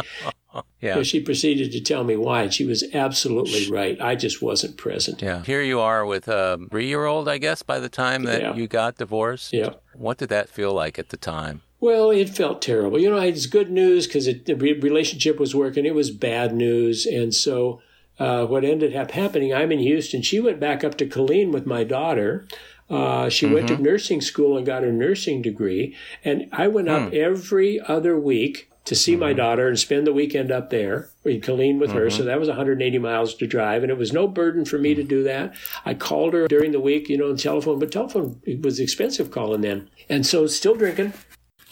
Yeah. 0.82 0.96
So 0.96 1.04
she 1.04 1.20
proceeded 1.20 1.72
to 1.72 1.82
tell 1.82 2.04
me 2.04 2.16
why, 2.16 2.44
and 2.44 2.54
she 2.54 2.66
was 2.66 2.84
absolutely 2.94 3.72
right. 3.72 4.00
I 4.00 4.16
just 4.16 4.42
wasn't 4.42 4.78
present. 4.78 5.22
Yeah. 5.22 5.44
Here 5.44 5.64
you 5.64 5.80
are 5.80 6.06
with 6.06 6.28
a 6.28 6.60
three 6.70 6.88
year 6.88 7.06
old, 7.06 7.28
I 7.28 7.40
guess, 7.40 7.64
by 7.64 7.80
the 7.80 7.90
time 7.90 8.24
that 8.24 8.42
yeah. 8.42 8.54
you 8.54 8.68
got 8.68 8.98
divorced. 8.98 9.52
Yeah. 9.52 9.74
What 9.96 10.20
did 10.20 10.30
that 10.30 10.50
feel 10.50 10.74
like 10.74 11.00
at 11.00 11.10
the 11.10 11.18
time? 11.18 11.62
Well, 11.84 12.12
it 12.12 12.30
felt 12.30 12.62
terrible. 12.62 12.98
You 12.98 13.10
know, 13.10 13.18
it's 13.18 13.46
good 13.46 13.70
news 13.70 14.08
because 14.08 14.24
the 14.24 14.54
relationship 14.54 15.38
was 15.38 15.54
working. 15.54 15.86
It 15.86 15.94
was 15.94 16.12
bad 16.12 16.56
news. 16.56 17.06
And 17.06 17.36
so 17.36 17.82
uh, 18.18 18.46
what 18.46 18.64
ended 18.64 18.96
up 18.96 19.12
happening, 19.12 19.54
I'm 19.54 19.70
in 19.70 19.80
Houston. 19.80 20.22
She 20.22 20.40
went 20.40 20.62
back 20.62 20.86
up 20.86 20.96
to 21.00 21.06
Killeen 21.06 21.52
with 21.52 21.66
my 21.66 21.84
daughter. 21.84 22.48
Uh, 22.90 23.28
she 23.28 23.48
mm-hmm. 23.48 23.56
went 23.56 23.68
to 23.68 23.74
mm-hmm. 23.74 23.84
nursing 23.84 24.22
school 24.22 24.56
and 24.56 24.66
got 24.66 24.84
her 24.84 24.94
nursing 24.94 25.42
degree. 25.42 25.94
And 26.24 26.48
I 26.54 26.70
went 26.70 26.88
up 26.88 27.12
mm. 27.12 27.16
every 27.16 27.82
other 27.82 28.18
week 28.18 28.72
to 28.86 28.96
see 28.96 29.12
mm-hmm. 29.12 29.20
my 29.20 29.34
daughter 29.34 29.68
and 29.68 29.78
spend 29.78 30.08
the 30.08 30.14
weekend 30.14 30.54
up 30.54 30.70
there 30.70 31.10
in 31.26 31.42
Killeen 31.42 31.80
with 31.80 31.90
mm-hmm. 31.90 32.00
her. 32.00 32.10
So 32.10 32.20
mm-hmm. 32.20 32.28
that 32.28 32.40
was 32.40 32.48
180 32.48 32.98
miles 33.00 33.36
to 33.36 33.46
drive, 33.46 33.84
and 33.84 33.92
it 33.92 33.98
was 33.98 34.14
no 34.14 34.30
burden 34.30 34.64
for 34.64 34.78
me 34.78 34.96
to 34.96 35.04
do 35.04 35.22
that. 35.24 35.54
I 35.84 35.96
called 35.96 36.34
her 36.34 36.48
during 36.48 36.72
the 36.72 36.80
week, 36.80 37.10
you 37.10 37.18
know, 37.18 37.30
on 37.30 37.36
telephone, 37.36 37.80
but 37.80 37.92
telephone 37.92 38.42
was 38.62 38.80
expensive 38.80 39.32
calling 39.32 39.60
then. 39.60 39.90
And 40.08 40.26
so 40.26 40.48
still 40.48 40.76
drinking, 40.76 41.12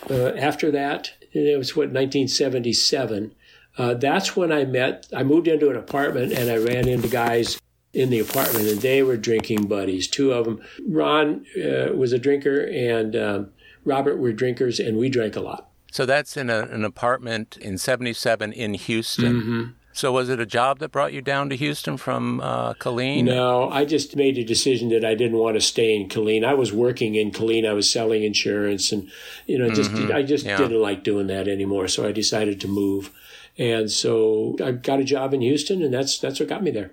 uh, 0.10 0.30
after 0.36 0.72
that, 0.72 1.12
it 1.32 1.58
was 1.58 1.76
what 1.76 1.90
1977. 1.90 3.34
Uh, 3.78 3.94
that's 3.94 4.36
when 4.36 4.52
I 4.52 4.66
met. 4.66 5.08
I 5.16 5.24
moved 5.24 5.48
into 5.48 5.70
an 5.70 5.78
apartment 5.78 6.34
and 6.34 6.50
I 6.50 6.58
ran 6.58 6.88
into 6.88 7.08
guys 7.08 7.60
in 7.94 8.10
the 8.10 8.20
apartment, 8.20 8.68
and 8.68 8.82
they 8.82 9.04
were 9.04 9.18
drinking 9.18 9.68
buddies. 9.68 10.08
Two 10.08 10.32
of 10.32 10.46
them. 10.46 10.62
Ron 10.88 11.46
uh, 11.58 11.94
was 11.94 12.14
a 12.14 12.20
drinker, 12.20 12.62
and 12.66 13.16
um, 13.16 13.50
Robert 13.84 14.18
were 14.18 14.32
drinkers, 14.32 14.80
and 14.80 14.98
we 14.98 15.10
drank 15.10 15.36
a 15.36 15.42
lot. 15.42 15.70
So 15.92 16.06
that's 16.06 16.38
in 16.38 16.50
a, 16.50 16.62
an 16.62 16.86
apartment 16.86 17.58
in 17.58 17.78
'77 17.78 18.54
in 18.54 18.74
Houston. 18.76 19.34
Mm-hmm. 19.34 19.72
So 19.94 20.12
was 20.12 20.30
it 20.30 20.40
a 20.40 20.46
job 20.46 20.80
that 20.80 20.92
brought 20.92 21.14
you 21.14 21.22
down 21.22 21.50
to 21.50 21.56
Houston 21.56 21.98
from 21.98 22.40
uh, 22.40 22.74
Killeen? 22.76 23.26
No, 23.26 23.70
I 23.70 23.86
just 23.86 24.16
made 24.16 24.38
a 24.38 24.44
decision 24.44 24.90
that 24.90 25.04
I 25.04 25.16
didn't 25.16 25.38
want 25.38 25.56
to 25.56 25.62
stay 25.62 25.96
in 25.96 26.08
Killeen. 26.08 26.46
I 26.46 26.54
was 26.54 26.72
working 26.72 27.16
in 27.16 27.32
Killeen. 27.32 27.68
I 27.68 27.74
was 27.74 27.92
selling 27.92 28.24
insurance, 28.24 28.92
and 28.92 29.10
you 29.48 29.58
know, 29.58 29.70
just 29.70 29.92
mm-hmm. 29.92 30.14
I 30.14 30.24
just 30.24 30.46
yeah. 30.46 30.58
didn't 30.58 30.82
like 30.82 31.04
doing 31.04 31.28
that 31.28 31.48
anymore. 31.48 31.88
So 31.88 32.08
I 32.08 32.12
decided 32.12 32.62
to 32.62 32.68
move, 32.68 33.12
and 33.58 33.92
so 33.92 34.56
I 34.64 34.72
got 34.72 35.00
a 35.00 35.04
job 35.04 35.34
in 35.34 35.42
Houston, 35.42 35.82
and 35.82 35.94
that's 35.94 36.20
that's 36.20 36.40
what 36.40 36.50
got 36.50 36.64
me 36.64 36.72
there. 36.72 36.92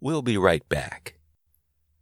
We'll 0.00 0.22
be 0.22 0.36
right 0.36 0.68
back. 0.68 1.14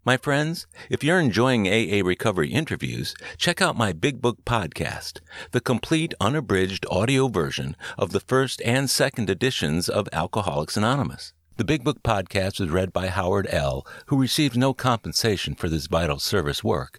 My 0.02 0.16
friends, 0.16 0.66
if 0.88 1.04
you're 1.04 1.20
enjoying 1.20 1.68
AA 1.68 2.02
Recovery 2.02 2.48
interviews, 2.48 3.14
check 3.36 3.60
out 3.60 3.76
my 3.76 3.92
Big 3.92 4.22
Book 4.22 4.42
podcast, 4.46 5.20
the 5.50 5.60
complete 5.60 6.14
unabridged 6.18 6.86
audio 6.90 7.28
version 7.28 7.76
of 7.98 8.12
the 8.12 8.20
first 8.20 8.62
and 8.64 8.88
second 8.88 9.28
editions 9.28 9.90
of 9.90 10.08
Alcoholics 10.10 10.78
Anonymous. 10.78 11.34
The 11.58 11.64
Big 11.64 11.84
Book 11.84 12.02
Podcast 12.02 12.62
is 12.62 12.70
read 12.70 12.94
by 12.94 13.08
Howard 13.08 13.46
L., 13.50 13.86
who 14.06 14.18
receives 14.18 14.56
no 14.56 14.72
compensation 14.72 15.54
for 15.54 15.68
this 15.68 15.86
vital 15.86 16.18
service 16.18 16.64
work. 16.64 16.98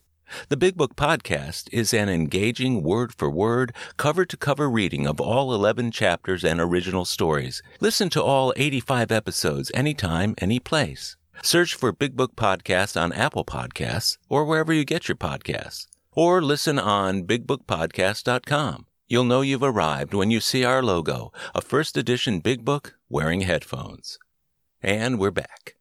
The 0.49 0.57
Big 0.57 0.77
Book 0.77 0.95
Podcast 0.95 1.69
is 1.71 1.95
an 1.95 2.07
engaging 2.07 2.83
word 2.83 3.15
for 3.15 3.31
word, 3.31 3.73
cover 3.97 4.25
to 4.25 4.37
cover 4.37 4.69
reading 4.69 5.07
of 5.07 5.19
all 5.19 5.55
11 5.55 5.89
chapters 5.89 6.43
and 6.43 6.61
original 6.61 7.05
stories. 7.05 7.63
Listen 7.79 8.11
to 8.11 8.21
all 8.21 8.53
85 8.55 9.11
episodes 9.11 9.71
anytime, 9.73 10.35
any 10.37 10.59
place. 10.59 11.17
Search 11.43 11.73
for 11.73 11.91
Big 11.91 12.15
Book 12.15 12.35
Podcast 12.35 12.99
on 12.99 13.11
Apple 13.11 13.43
Podcasts 13.43 14.19
or 14.29 14.45
wherever 14.45 14.71
you 14.71 14.85
get 14.85 15.07
your 15.07 15.15
podcasts. 15.15 15.87
Or 16.11 16.39
listen 16.39 16.77
on 16.77 17.23
bigbookpodcast.com. 17.23 18.85
You'll 19.07 19.23
know 19.23 19.41
you've 19.41 19.63
arrived 19.63 20.13
when 20.13 20.29
you 20.29 20.39
see 20.39 20.63
our 20.63 20.83
logo, 20.83 21.31
a 21.55 21.61
first 21.61 21.97
edition 21.97 22.41
Big 22.41 22.63
Book 22.63 22.93
wearing 23.09 23.41
headphones. 23.41 24.19
And 24.83 25.19
we're 25.19 25.31
back. 25.31 25.77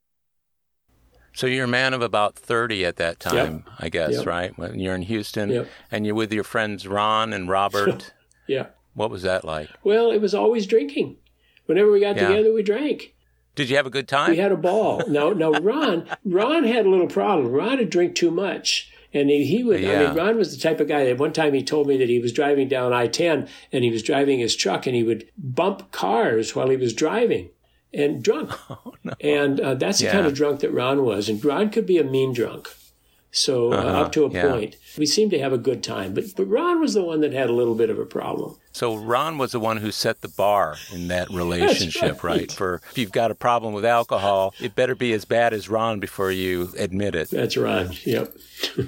So 1.34 1.46
you're 1.46 1.66
a 1.66 1.68
man 1.68 1.92
of 1.92 2.00
about 2.00 2.36
30 2.36 2.86
at 2.86 2.96
that 2.96 3.20
time, 3.20 3.64
yep. 3.66 3.74
I 3.78 3.88
guess, 3.90 4.12
yep. 4.12 4.26
right? 4.26 4.58
When 4.58 4.80
you're 4.80 4.94
in 4.94 5.02
Houston 5.02 5.50
yep. 5.50 5.68
and 5.90 6.06
you're 6.06 6.14
with 6.14 6.32
your 6.32 6.44
friends 6.44 6.88
Ron 6.88 7.34
and 7.34 7.50
Robert. 7.50 8.14
yeah. 8.46 8.68
What 8.94 9.10
was 9.10 9.22
that 9.22 9.44
like? 9.44 9.68
Well, 9.84 10.10
it 10.10 10.22
was 10.22 10.34
always 10.34 10.66
drinking. 10.66 11.18
Whenever 11.66 11.92
we 11.92 12.00
got 12.00 12.16
yeah. 12.16 12.28
together, 12.28 12.54
we 12.54 12.62
drank. 12.62 13.14
Did 13.60 13.68
you 13.68 13.76
have 13.76 13.84
a 13.84 13.90
good 13.90 14.08
time? 14.08 14.30
We 14.30 14.38
had 14.38 14.52
a 14.52 14.56
ball. 14.56 15.02
No, 15.06 15.34
no, 15.34 15.52
Ron, 15.60 16.08
Ron 16.24 16.64
had 16.64 16.86
a 16.86 16.88
little 16.88 17.08
problem. 17.08 17.52
Ron 17.52 17.76
would 17.76 17.90
drink 17.90 18.14
too 18.14 18.30
much. 18.30 18.90
And 19.12 19.28
he, 19.28 19.44
he 19.44 19.62
would, 19.62 19.80
yeah. 19.80 20.00
I 20.00 20.06
mean, 20.06 20.16
Ron 20.16 20.38
was 20.38 20.56
the 20.56 20.62
type 20.62 20.80
of 20.80 20.88
guy 20.88 21.04
that 21.04 21.18
one 21.18 21.34
time 21.34 21.52
he 21.52 21.62
told 21.62 21.86
me 21.86 21.98
that 21.98 22.08
he 22.08 22.20
was 22.20 22.32
driving 22.32 22.68
down 22.68 22.94
I 22.94 23.06
10 23.06 23.48
and 23.70 23.84
he 23.84 23.90
was 23.90 24.02
driving 24.02 24.38
his 24.38 24.56
truck 24.56 24.86
and 24.86 24.96
he 24.96 25.02
would 25.02 25.28
bump 25.36 25.92
cars 25.92 26.56
while 26.56 26.70
he 26.70 26.78
was 26.78 26.94
driving 26.94 27.50
and 27.92 28.22
drunk. 28.22 28.50
Oh, 28.70 28.94
no. 29.04 29.12
And 29.20 29.60
uh, 29.60 29.74
that's 29.74 30.00
yeah. 30.00 30.08
the 30.08 30.14
kind 30.14 30.26
of 30.26 30.32
drunk 30.32 30.60
that 30.60 30.72
Ron 30.72 31.04
was. 31.04 31.28
And 31.28 31.44
Ron 31.44 31.68
could 31.68 31.84
be 31.84 31.98
a 31.98 32.04
mean 32.04 32.32
drunk. 32.32 32.74
So 33.32 33.72
uh, 33.72 33.76
uh-huh. 33.76 34.00
up 34.00 34.12
to 34.12 34.24
a 34.24 34.30
yeah. 34.30 34.48
point, 34.48 34.76
we 34.98 35.06
seemed 35.06 35.30
to 35.30 35.38
have 35.38 35.52
a 35.52 35.58
good 35.58 35.82
time. 35.82 36.14
But 36.14 36.24
but 36.36 36.46
Ron 36.46 36.80
was 36.80 36.94
the 36.94 37.02
one 37.02 37.20
that 37.20 37.32
had 37.32 37.48
a 37.48 37.52
little 37.52 37.74
bit 37.74 37.90
of 37.90 37.98
a 37.98 38.06
problem. 38.06 38.56
So 38.72 38.96
Ron 38.96 39.38
was 39.38 39.52
the 39.52 39.60
one 39.60 39.76
who 39.78 39.90
set 39.90 40.20
the 40.20 40.28
bar 40.28 40.76
in 40.92 41.08
that 41.08 41.30
relationship, 41.30 42.22
right. 42.22 42.40
right. 42.40 42.52
For 42.52 42.80
if 42.90 42.98
you've 42.98 43.12
got 43.12 43.30
a 43.30 43.34
problem 43.34 43.72
with 43.74 43.84
alcohol, 43.84 44.54
it 44.60 44.74
better 44.74 44.94
be 44.94 45.12
as 45.12 45.24
bad 45.24 45.52
as 45.52 45.68
Ron 45.68 46.00
before 46.00 46.30
you 46.30 46.70
admit 46.76 47.14
it. 47.14 47.30
That's 47.30 47.56
Ron. 47.56 47.90
Yep. 48.04 48.34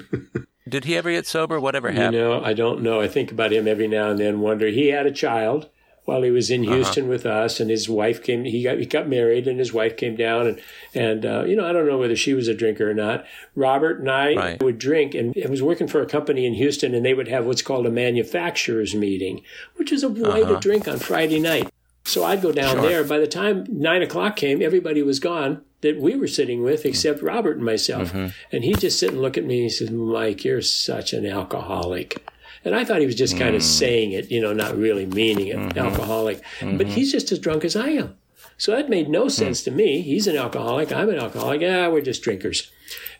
Did 0.67 0.85
he 0.85 0.95
ever 0.95 1.11
get 1.11 1.27
sober? 1.27 1.59
Whatever 1.59 1.91
happened? 1.91 2.15
You 2.15 2.21
know, 2.21 2.43
I 2.43 2.53
don't 2.53 2.81
know. 2.81 3.01
I 3.01 3.07
think 3.07 3.31
about 3.31 3.51
him 3.51 3.67
every 3.67 3.87
now 3.87 4.09
and 4.09 4.19
then. 4.19 4.39
Wonder 4.39 4.67
he 4.67 4.87
had 4.87 5.05
a 5.05 5.11
child 5.11 5.69
while 6.05 6.21
he 6.21 6.31
was 6.31 6.51
in 6.51 6.65
uh-huh. 6.65 6.75
Houston 6.75 7.05
uh-huh. 7.05 7.11
with 7.11 7.25
us, 7.25 7.59
and 7.59 7.69
his 7.69 7.87
wife 7.89 8.21
came. 8.21 8.43
He 8.43 8.63
got 8.63 8.77
he 8.77 8.85
got 8.85 9.07
married, 9.07 9.47
and 9.47 9.59
his 9.59 9.73
wife 9.73 9.97
came 9.97 10.15
down, 10.15 10.47
and 10.47 10.61
and 10.93 11.25
uh, 11.25 11.43
you 11.45 11.55
know 11.55 11.67
I 11.67 11.73
don't 11.73 11.87
know 11.87 11.97
whether 11.97 12.15
she 12.15 12.33
was 12.33 12.47
a 12.47 12.53
drinker 12.53 12.89
or 12.89 12.93
not. 12.93 13.25
Robert 13.55 13.99
and 13.99 14.09
I 14.09 14.35
right. 14.35 14.63
would 14.63 14.77
drink, 14.77 15.15
and 15.15 15.33
I 15.43 15.49
was 15.49 15.61
working 15.61 15.87
for 15.87 16.01
a 16.01 16.05
company 16.05 16.45
in 16.45 16.53
Houston, 16.53 16.93
and 16.93 17.05
they 17.05 17.13
would 17.13 17.27
have 17.27 17.45
what's 17.45 17.61
called 17.61 17.85
a 17.85 17.91
manufacturers 17.91 18.93
meeting, 18.93 19.41
which 19.75 19.91
is 19.91 20.03
a 20.03 20.09
way 20.09 20.43
uh-huh. 20.43 20.53
to 20.53 20.59
drink 20.59 20.87
on 20.87 20.99
Friday 20.99 21.39
night. 21.39 21.69
So 22.05 22.23
I'd 22.23 22.41
go 22.41 22.51
down 22.51 22.75
sure. 22.75 22.81
there. 22.81 23.03
By 23.03 23.17
the 23.17 23.27
time 23.27 23.65
nine 23.69 24.01
o'clock 24.01 24.35
came, 24.35 24.61
everybody 24.61 25.01
was 25.01 25.19
gone 25.19 25.61
that 25.81 25.99
we 25.99 26.15
were 26.15 26.27
sitting 26.27 26.63
with, 26.63 26.85
except 26.85 27.19
mm-hmm. 27.19 27.27
Robert 27.27 27.57
and 27.57 27.65
myself. 27.65 28.11
Mm-hmm. 28.11 28.55
And 28.55 28.63
he'd 28.63 28.79
just 28.79 28.99
sit 28.99 29.11
and 29.11 29.21
look 29.21 29.37
at 29.37 29.45
me. 29.45 29.57
and 29.57 29.63
He 29.63 29.69
says, 29.69 29.91
"Mike, 29.91 30.43
you're 30.43 30.61
such 30.61 31.13
an 31.13 31.25
alcoholic." 31.25 32.21
And 32.65 32.75
I 32.75 32.85
thought 32.85 32.99
he 32.99 33.05
was 33.05 33.15
just 33.15 33.37
kind 33.37 33.55
of 33.55 33.61
mm. 33.61 33.65
saying 33.65 34.11
it, 34.13 34.31
you 34.31 34.41
know, 34.41 34.53
not 34.53 34.77
really 34.77 35.05
meaning 35.05 35.47
it, 35.47 35.57
mm-hmm. 35.57 35.77
alcoholic. 35.77 36.41
Mm-hmm. 36.59 36.77
But 36.77 36.87
he's 36.87 37.11
just 37.11 37.31
as 37.31 37.39
drunk 37.39 37.65
as 37.65 37.75
I 37.75 37.89
am. 37.89 38.17
So 38.57 38.71
that 38.75 38.89
made 38.89 39.09
no 39.09 39.27
sense 39.27 39.61
mm. 39.61 39.65
to 39.65 39.71
me. 39.71 40.01
He's 40.01 40.27
an 40.27 40.37
alcoholic. 40.37 40.91
I'm 40.91 41.09
an 41.09 41.19
alcoholic. 41.19 41.61
Yeah, 41.61 41.87
we're 41.87 42.01
just 42.01 42.23
drinkers. 42.23 42.71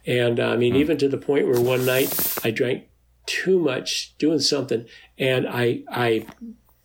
And 0.06 0.40
uh, 0.40 0.50
I 0.50 0.58
mean, 0.58 0.74
mm. 0.74 0.78
even 0.78 0.98
to 0.98 1.10
the 1.10 1.18
point 1.18 1.48
where 1.48 1.60
one 1.60 1.86
night 1.86 2.38
I 2.44 2.52
drank 2.52 2.88
too 3.26 3.60
much 3.60 4.18
doing 4.18 4.40
something 4.40 4.86
and 5.18 5.48
I, 5.48 5.84
I 5.90 6.26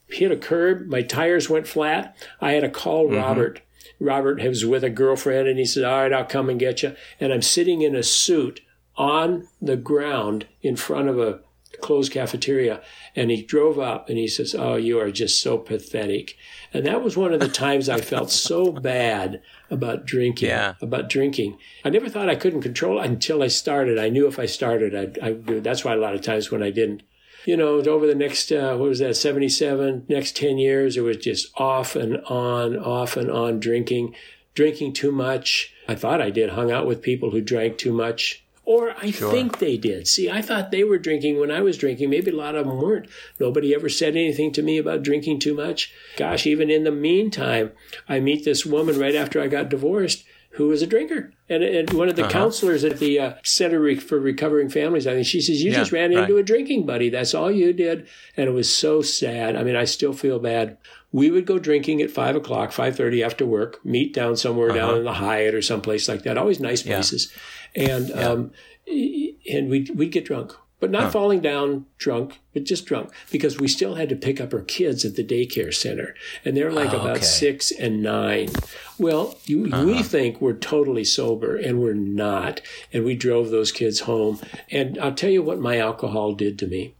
hit 0.08 0.32
a 0.32 0.36
curb. 0.36 0.86
My 0.86 1.02
tires 1.02 1.50
went 1.50 1.66
flat. 1.66 2.16
I 2.40 2.52
had 2.52 2.62
to 2.62 2.70
call 2.70 3.06
mm-hmm. 3.06 3.16
Robert. 3.16 3.60
Robert 4.00 4.42
was 4.42 4.64
with 4.64 4.84
a 4.84 4.90
girlfriend 4.90 5.48
and 5.48 5.58
he 5.58 5.64
said, 5.64 5.84
All 5.84 6.02
right, 6.02 6.12
I'll 6.12 6.24
come 6.24 6.48
and 6.48 6.58
get 6.58 6.82
you. 6.82 6.94
And 7.20 7.32
I'm 7.32 7.42
sitting 7.42 7.82
in 7.82 7.96
a 7.96 8.02
suit 8.02 8.60
on 8.96 9.48
the 9.60 9.76
ground 9.76 10.46
in 10.62 10.76
front 10.76 11.08
of 11.08 11.18
a 11.18 11.40
closed 11.80 12.12
cafeteria. 12.12 12.82
And 13.14 13.30
he 13.30 13.42
drove 13.42 13.78
up 13.78 14.08
and 14.08 14.18
he 14.18 14.28
says, 14.28 14.54
Oh, 14.54 14.76
you 14.76 14.98
are 15.00 15.10
just 15.10 15.42
so 15.42 15.58
pathetic. 15.58 16.36
And 16.72 16.86
that 16.86 17.02
was 17.02 17.16
one 17.16 17.32
of 17.32 17.40
the 17.40 17.48
times 17.48 17.88
I 17.88 18.00
felt 18.00 18.30
so 18.30 18.72
bad 18.72 19.42
about 19.70 20.04
drinking. 20.04 20.48
Yeah. 20.48 20.74
About 20.80 21.08
drinking. 21.08 21.58
I 21.84 21.90
never 21.90 22.08
thought 22.08 22.28
I 22.28 22.36
couldn't 22.36 22.62
control 22.62 23.00
it 23.00 23.06
until 23.06 23.42
I 23.42 23.48
started. 23.48 23.98
I 23.98 24.08
knew 24.08 24.26
if 24.26 24.38
I 24.38 24.46
started, 24.46 24.94
I'd, 24.94 25.18
I'd 25.18 25.46
do 25.46 25.56
it. 25.58 25.64
That's 25.64 25.84
why 25.84 25.94
a 25.94 25.98
lot 25.98 26.14
of 26.14 26.22
times 26.22 26.50
when 26.50 26.62
I 26.62 26.70
didn't, 26.70 27.02
you 27.46 27.56
know, 27.56 27.78
over 27.78 28.06
the 28.06 28.14
next, 28.14 28.52
uh, 28.52 28.76
what 28.76 28.88
was 28.88 28.98
that, 28.98 29.16
77, 29.16 30.04
next 30.08 30.36
10 30.36 30.58
years, 30.58 30.96
it 30.96 31.02
was 31.02 31.16
just 31.16 31.48
off 31.58 31.96
and 31.96 32.18
on, 32.26 32.76
off 32.76 33.16
and 33.16 33.30
on 33.30 33.60
drinking, 33.60 34.14
drinking 34.54 34.92
too 34.92 35.12
much. 35.12 35.72
I 35.86 35.94
thought 35.94 36.20
I 36.20 36.30
did, 36.30 36.50
hung 36.50 36.70
out 36.70 36.86
with 36.86 37.00
people 37.00 37.30
who 37.30 37.40
drank 37.40 37.78
too 37.78 37.92
much 37.92 38.44
or 38.68 38.94
I 38.98 39.12
sure. 39.12 39.32
think 39.32 39.60
they 39.60 39.78
did. 39.78 40.06
See, 40.06 40.28
I 40.28 40.42
thought 40.42 40.70
they 40.70 40.84
were 40.84 40.98
drinking 40.98 41.40
when 41.40 41.50
I 41.50 41.62
was 41.62 41.78
drinking. 41.78 42.10
Maybe 42.10 42.30
a 42.30 42.36
lot 42.36 42.54
of 42.54 42.66
them 42.66 42.76
weren't. 42.76 43.08
Nobody 43.40 43.74
ever 43.74 43.88
said 43.88 44.14
anything 44.14 44.52
to 44.52 44.62
me 44.62 44.76
about 44.76 45.02
drinking 45.02 45.38
too 45.38 45.54
much. 45.54 45.90
Gosh, 46.18 46.46
even 46.46 46.68
in 46.68 46.84
the 46.84 46.92
meantime, 46.92 47.72
I 48.10 48.20
meet 48.20 48.44
this 48.44 48.66
woman 48.66 48.98
right 48.98 49.14
after 49.14 49.40
I 49.40 49.46
got 49.46 49.70
divorced 49.70 50.22
who 50.50 50.68
was 50.68 50.82
a 50.82 50.86
drinker. 50.86 51.32
And, 51.48 51.62
and 51.62 51.90
one 51.94 52.10
of 52.10 52.16
the 52.16 52.24
uh-huh. 52.24 52.32
counselors 52.32 52.84
at 52.84 52.98
the 52.98 53.18
uh, 53.18 53.34
Center 53.42 53.96
for 53.96 54.20
Recovering 54.20 54.68
Families, 54.68 55.06
I 55.06 55.14
think 55.14 55.26
she 55.26 55.40
says, 55.40 55.62
You 55.62 55.70
yeah, 55.70 55.78
just 55.78 55.92
ran 55.92 56.12
into 56.12 56.36
a 56.36 56.42
drinking 56.42 56.84
buddy. 56.84 57.08
That's 57.08 57.32
all 57.32 57.50
you 57.50 57.72
did. 57.72 58.06
And 58.36 58.48
it 58.48 58.52
was 58.52 58.74
so 58.74 59.00
sad. 59.00 59.56
I 59.56 59.62
mean, 59.62 59.76
I 59.76 59.84
still 59.84 60.12
feel 60.12 60.38
bad. 60.38 60.76
We 61.10 61.30
would 61.30 61.46
go 61.46 61.58
drinking 61.58 62.02
at 62.02 62.10
five 62.10 62.36
o'clock, 62.36 62.72
five 62.72 62.96
thirty 62.96 63.24
after 63.24 63.46
work, 63.46 63.82
meet 63.82 64.12
down 64.12 64.36
somewhere 64.36 64.68
uh-huh. 64.68 64.78
down 64.78 64.98
in 64.98 65.04
the 65.04 65.14
Hyatt 65.14 65.54
or 65.54 65.62
someplace 65.62 66.06
like 66.06 66.24
that. 66.24 66.36
Always 66.36 66.60
nice 66.60 66.82
places. 66.82 67.32
Yeah 67.32 67.40
and 67.74 68.08
yeah. 68.08 68.28
um, 68.28 68.52
and 68.86 69.68
we'd 69.68 69.90
we'd 69.90 70.12
get 70.12 70.24
drunk, 70.24 70.54
but 70.80 70.90
not 70.90 71.04
huh. 71.04 71.10
falling 71.10 71.40
down 71.40 71.86
drunk, 71.98 72.40
but 72.52 72.64
just 72.64 72.86
drunk 72.86 73.10
because 73.30 73.58
we 73.58 73.68
still 73.68 73.96
had 73.96 74.08
to 74.08 74.16
pick 74.16 74.40
up 74.40 74.54
our 74.54 74.62
kids 74.62 75.04
at 75.04 75.16
the 75.16 75.24
daycare 75.24 75.72
center, 75.74 76.14
and 76.44 76.56
they're 76.56 76.72
like 76.72 76.92
oh, 76.92 77.00
about 77.00 77.16
okay. 77.16 77.24
six 77.24 77.70
and 77.70 78.02
nine. 78.02 78.50
Well, 78.98 79.38
you, 79.44 79.66
uh-huh. 79.66 79.84
we 79.84 80.02
think 80.02 80.40
we're 80.40 80.54
totally 80.54 81.04
sober, 81.04 81.56
and 81.56 81.80
we're 81.80 81.94
not, 81.94 82.60
and 82.92 83.04
we 83.04 83.14
drove 83.14 83.50
those 83.50 83.72
kids 83.72 84.00
home. 84.00 84.40
And 84.70 84.98
I'll 84.98 85.14
tell 85.14 85.30
you 85.30 85.42
what 85.42 85.60
my 85.60 85.78
alcohol 85.78 86.34
did 86.34 86.58
to 86.60 86.66
me, 86.66 86.94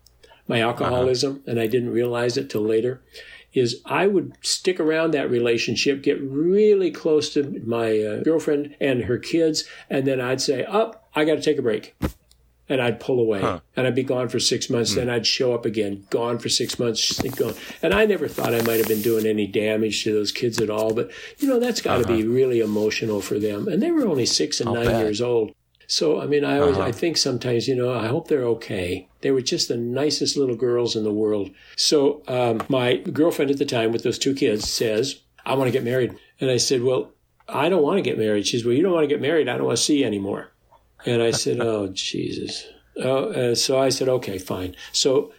my 0.47 0.61
uh-huh. 0.61 0.71
alcoholism, 0.71 1.33
uh-huh. 1.33 1.51
and 1.51 1.61
I 1.61 1.67
didn't 1.67 1.91
realize 1.91 2.37
it 2.37 2.51
till 2.51 2.63
later 2.63 3.03
is 3.53 3.81
I 3.85 4.07
would 4.07 4.37
stick 4.43 4.79
around 4.79 5.13
that 5.13 5.31
relationship, 5.31 6.03
get 6.03 6.21
really 6.21 6.91
close 6.91 7.33
to 7.35 7.63
my 7.65 7.99
uh, 7.99 8.23
girlfriend 8.23 8.77
and 8.81 9.05
her 9.05 9.19
kids, 9.19 9.65
and 9.89 10.07
then 10.07 10.21
I'd 10.21 10.41
say, 10.41 10.65
"Up, 10.65 11.05
oh, 11.15 11.21
I 11.21 11.25
got 11.25 11.37
to 11.37 11.43
take 11.43 11.59
a 11.59 11.63
break." 11.63 11.97
And 12.71 12.83
I'd 12.83 13.01
pull 13.01 13.19
away, 13.19 13.41
huh. 13.41 13.61
and 13.77 13.87
I'd 13.87 13.95
be 13.95 14.03
gone 14.03 14.29
for 14.29 14.39
six 14.39 14.69
months. 14.69 14.93
Mm. 14.93 14.97
Then 14.97 15.09
I'd 15.09 15.27
show 15.27 15.55
up 15.55 15.65
again, 15.65 16.05
gone 16.11 16.39
for 16.39 16.51
six 16.51 16.79
months, 16.79 17.19
gone. 17.31 17.55
And 17.83 17.95
I 17.95 18.05
never 18.05 18.29
thought 18.29 18.53
I 18.53 18.61
might 18.61 18.77
have 18.77 18.89
been 18.89 19.01
doing 19.01 19.25
any 19.25 19.47
damage 19.47 20.05
to 20.05 20.13
those 20.13 20.33
kids 20.33 20.61
at 20.61 20.69
all. 20.69 20.93
But 20.93 21.11
you 21.39 21.49
know, 21.49 21.59
that's 21.59 21.81
got 21.81 21.97
to 21.97 22.05
uh-huh. 22.05 22.15
be 22.15 22.27
really 22.27 22.61
emotional 22.61 23.23
for 23.23 23.39
them. 23.39 23.69
And 23.69 23.83
they 23.83 23.91
were 23.91 24.07
only 24.07 24.27
six 24.27 24.61
and 24.61 24.69
I'll 24.69 24.75
nine 24.75 24.85
bet. 24.85 25.03
years 25.03 25.23
old. 25.23 25.55
So 25.89 26.21
I 26.21 26.27
mean, 26.27 26.45
I 26.45 26.59
always 26.59 26.77
uh-huh. 26.77 26.87
I 26.87 26.93
think 26.93 27.17
sometimes 27.17 27.67
you 27.67 27.75
know 27.75 27.93
I 27.93 28.07
hope 28.09 28.29
they're 28.29 28.45
okay. 28.45 29.09
They 29.23 29.31
were 29.31 29.41
just 29.41 29.69
the 29.69 29.77
nicest 29.77 30.37
little 30.37 30.55
girls 30.55 30.95
in 30.95 31.03
the 31.03 31.13
world. 31.13 31.51
So 31.77 32.23
um, 32.29 32.63
my 32.69 32.97
girlfriend 32.97 33.51
at 33.51 33.57
the 33.57 33.65
time 33.65 33.91
with 33.91 34.03
those 34.03 34.19
two 34.19 34.35
kids 34.35 34.69
says, 34.69 35.21
"I 35.47 35.55
want 35.55 35.69
to 35.69 35.73
get 35.73 35.85
married," 35.85 36.15
and 36.41 36.51
I 36.51 36.59
said, 36.59 36.83
"Well, 36.83 37.11
I 37.49 37.71
don't 37.71 37.83
want 37.83 37.97
to 37.97 38.03
get 38.03 38.19
married." 38.19 38.47
She 38.47 38.59
says, 38.59 38.67
"Well, 38.67 38.75
you 38.75 38.83
don't 38.83 38.93
want 38.93 39.05
to 39.05 39.15
get 39.15 39.23
married. 39.23 39.49
I 39.49 39.57
don't 39.57 39.67
want 39.67 39.79
to 39.79 39.83
see 39.83 40.01
you 40.01 40.07
anymore." 40.07 40.53
And 41.07 41.23
I 41.23 41.31
said, 41.31 41.59
"Oh 41.61 41.89
Jesus." 41.93 42.69
Oh, 43.03 43.31
uh, 43.31 43.55
so 43.55 43.81
I 43.81 43.89
said, 43.89 44.11
"Okay, 44.11 44.37
fine." 44.37 44.77
So 44.93 45.33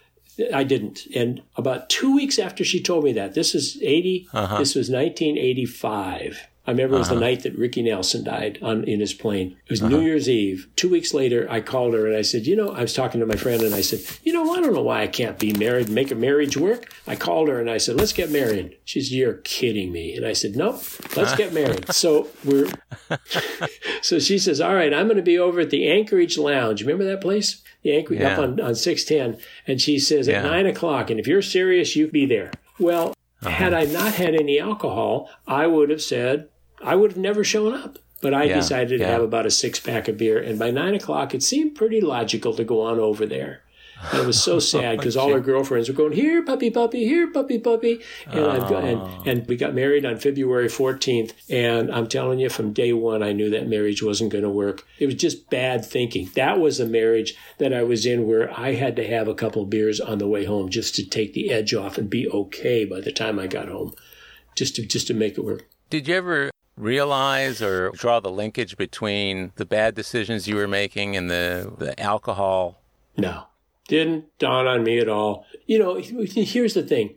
I 0.53 0.63
didn't. 0.63 1.05
And 1.15 1.41
about 1.57 1.89
two 1.89 2.15
weeks 2.15 2.39
after 2.39 2.63
she 2.63 2.81
told 2.81 3.03
me 3.03 3.13
that, 3.13 3.33
this 3.33 3.53
is 3.53 3.77
80, 3.81 4.27
uh-huh. 4.33 4.57
this 4.57 4.75
was 4.75 4.89
1985. 4.89 6.47
I 6.67 6.71
remember 6.71 6.95
it 6.95 6.99
was 6.99 7.07
uh-huh. 7.07 7.15
the 7.15 7.21
night 7.21 7.43
that 7.43 7.57
Ricky 7.57 7.81
Nelson 7.81 8.23
died 8.23 8.59
on 8.61 8.83
in 8.83 8.99
his 8.99 9.13
plane. 9.13 9.57
It 9.65 9.71
was 9.71 9.81
uh-huh. 9.81 9.89
New 9.89 10.01
Year's 10.01 10.29
Eve. 10.29 10.67
Two 10.75 10.89
weeks 10.89 11.13
later, 11.13 11.47
I 11.49 11.61
called 11.61 11.93
her 11.95 12.05
and 12.05 12.15
I 12.15 12.21
said, 12.21 12.45
you 12.45 12.55
know, 12.55 12.69
I 12.69 12.81
was 12.81 12.93
talking 12.93 13.19
to 13.21 13.25
my 13.25 13.37
friend 13.37 13.63
and 13.63 13.73
I 13.73 13.81
said, 13.81 14.01
you 14.23 14.33
know, 14.33 14.53
I 14.53 14.59
don't 14.59 14.73
know 14.73 14.83
why 14.83 15.01
I 15.01 15.07
can't 15.07 15.39
be 15.39 15.51
married 15.53 15.87
and 15.87 15.95
make 15.95 16.11
a 16.11 16.15
marriage 16.15 16.57
work. 16.57 16.93
I 17.07 17.15
called 17.15 17.49
her 17.49 17.59
and 17.59 17.71
I 17.71 17.77
said, 17.77 17.95
let's 17.95 18.13
get 18.13 18.29
married. 18.29 18.77
She 18.85 19.01
said, 19.01 19.13
you're 19.13 19.33
kidding 19.35 19.91
me. 19.91 20.15
And 20.15 20.25
I 20.25 20.33
said, 20.33 20.55
nope, 20.55 20.83
let's 21.15 21.35
get 21.35 21.53
married. 21.53 21.91
so 21.93 22.27
we're, 22.45 22.69
so 24.01 24.19
she 24.19 24.37
says, 24.37 24.61
all 24.61 24.75
right, 24.75 24.93
I'm 24.93 25.07
going 25.07 25.17
to 25.17 25.23
be 25.23 25.39
over 25.39 25.61
at 25.61 25.71
the 25.71 25.89
Anchorage 25.89 26.37
Lounge. 26.37 26.81
Remember 26.81 27.05
that 27.05 27.21
place? 27.21 27.63
The 27.81 27.95
Anchorage 27.95 28.19
yeah. 28.19 28.33
up 28.33 28.39
on, 28.39 28.59
on 28.59 28.75
610. 28.75 29.41
And 29.65 29.81
she 29.81 29.97
says, 29.97 30.27
at 30.27 30.43
yeah. 30.43 30.49
nine 30.49 30.67
o'clock. 30.67 31.09
And 31.09 31.19
if 31.19 31.25
you're 31.25 31.41
serious, 31.41 31.95
you 31.95 32.07
be 32.07 32.25
there. 32.25 32.51
Well, 32.79 33.13
uh-huh. 33.41 33.49
had 33.49 33.73
I 33.73 33.85
not 33.85 34.13
had 34.15 34.35
any 34.35 34.59
alcohol, 34.59 35.29
I 35.47 35.67
would 35.67 35.89
have 35.89 36.01
said, 36.01 36.49
I 36.83 36.95
would 36.95 37.11
have 37.11 37.17
never 37.17 37.43
shown 37.43 37.73
up. 37.73 37.99
But 38.21 38.33
I 38.33 38.43
Yeah, 38.43 38.55
decided 38.55 38.97
to 38.97 39.03
yeah. 39.05 39.11
have 39.11 39.21
about 39.21 39.45
a 39.45 39.51
six 39.51 39.79
pack 39.79 40.09
of 40.09 40.17
beer. 40.17 40.37
And 40.41 40.59
by 40.59 40.71
nine 40.71 40.93
o'clock, 40.93 41.33
it 41.33 41.41
seemed 41.41 41.75
pretty 41.75 42.01
logical 42.01 42.53
to 42.53 42.65
go 42.65 42.81
on 42.81 42.99
over 42.99 43.25
there. 43.25 43.63
And 44.11 44.21
it 44.21 44.25
was 44.25 44.41
so 44.41 44.59
sad 44.59 44.97
because 44.97 45.17
all 45.17 45.33
our 45.33 45.39
girlfriends 45.39 45.89
were 45.89 45.95
going, 45.95 46.13
here, 46.13 46.43
puppy, 46.43 46.69
puppy, 46.69 47.05
here, 47.05 47.27
puppy, 47.27 47.59
puppy. 47.59 48.01
And, 48.27 48.45
I've 48.45 48.69
got, 48.69 48.83
and, 48.83 48.99
oh. 48.99 49.23
and 49.25 49.47
we 49.47 49.55
got 49.55 49.73
married 49.73 50.05
on 50.05 50.17
February 50.17 50.67
14th. 50.67 51.33
And 51.49 51.91
I'm 51.91 52.07
telling 52.07 52.39
you, 52.39 52.49
from 52.49 52.73
day 52.73 52.93
one, 52.93 53.23
I 53.23 53.33
knew 53.33 53.49
that 53.49 53.67
marriage 53.67 54.01
wasn't 54.01 54.31
going 54.31 54.43
to 54.43 54.49
work. 54.49 54.85
It 54.99 55.05
was 55.05 55.15
just 55.15 55.49
bad 55.49 55.85
thinking. 55.85 56.29
That 56.35 56.59
was 56.59 56.79
a 56.79 56.85
marriage 56.85 57.35
that 57.57 57.73
I 57.73 57.83
was 57.83 58.05
in 58.05 58.27
where 58.27 58.57
I 58.57 58.73
had 58.73 58.95
to 58.97 59.07
have 59.07 59.27
a 59.27 59.35
couple 59.35 59.65
beers 59.65 59.99
on 59.99 60.17
the 60.17 60.27
way 60.27 60.45
home 60.45 60.69
just 60.69 60.95
to 60.95 61.05
take 61.05 61.33
the 61.33 61.51
edge 61.51 61.73
off 61.73 61.97
and 61.97 62.09
be 62.09 62.27
okay 62.29 62.85
by 62.85 63.01
the 63.01 63.11
time 63.11 63.39
I 63.39 63.47
got 63.47 63.67
home, 63.67 63.93
just 64.55 64.75
to, 64.77 64.85
just 64.85 65.07
to 65.07 65.13
make 65.13 65.37
it 65.37 65.43
work. 65.43 65.67
Did 65.89 66.07
you 66.07 66.15
ever 66.15 66.51
realize 66.77 67.61
or 67.61 67.91
draw 67.91 68.19
the 68.19 68.31
linkage 68.31 68.77
between 68.77 69.51
the 69.55 69.65
bad 69.65 69.95
decisions 69.95 70.47
you 70.47 70.55
were 70.55 70.67
making 70.67 71.15
and 71.15 71.29
the, 71.29 71.71
the 71.77 71.99
alcohol? 71.99 72.81
No, 73.17 73.45
didn't 73.89 74.25
dawn 74.39 74.65
on 74.67 74.83
me 74.83 74.99
at 74.99 75.09
all. 75.09 75.45
You 75.65 75.79
know, 75.79 75.95
here's 75.95 76.73
the 76.75 76.83
thing. 76.83 77.15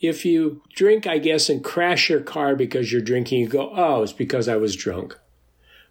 If 0.00 0.24
you 0.24 0.62
drink, 0.74 1.06
I 1.06 1.18
guess, 1.18 1.48
and 1.50 1.62
crash 1.62 2.08
your 2.08 2.20
car 2.20 2.56
because 2.56 2.90
you're 2.90 3.02
drinking, 3.02 3.40
you 3.40 3.48
go, 3.48 3.70
oh, 3.74 4.02
it's 4.02 4.12
because 4.12 4.48
I 4.48 4.56
was 4.56 4.74
drunk. 4.74 5.18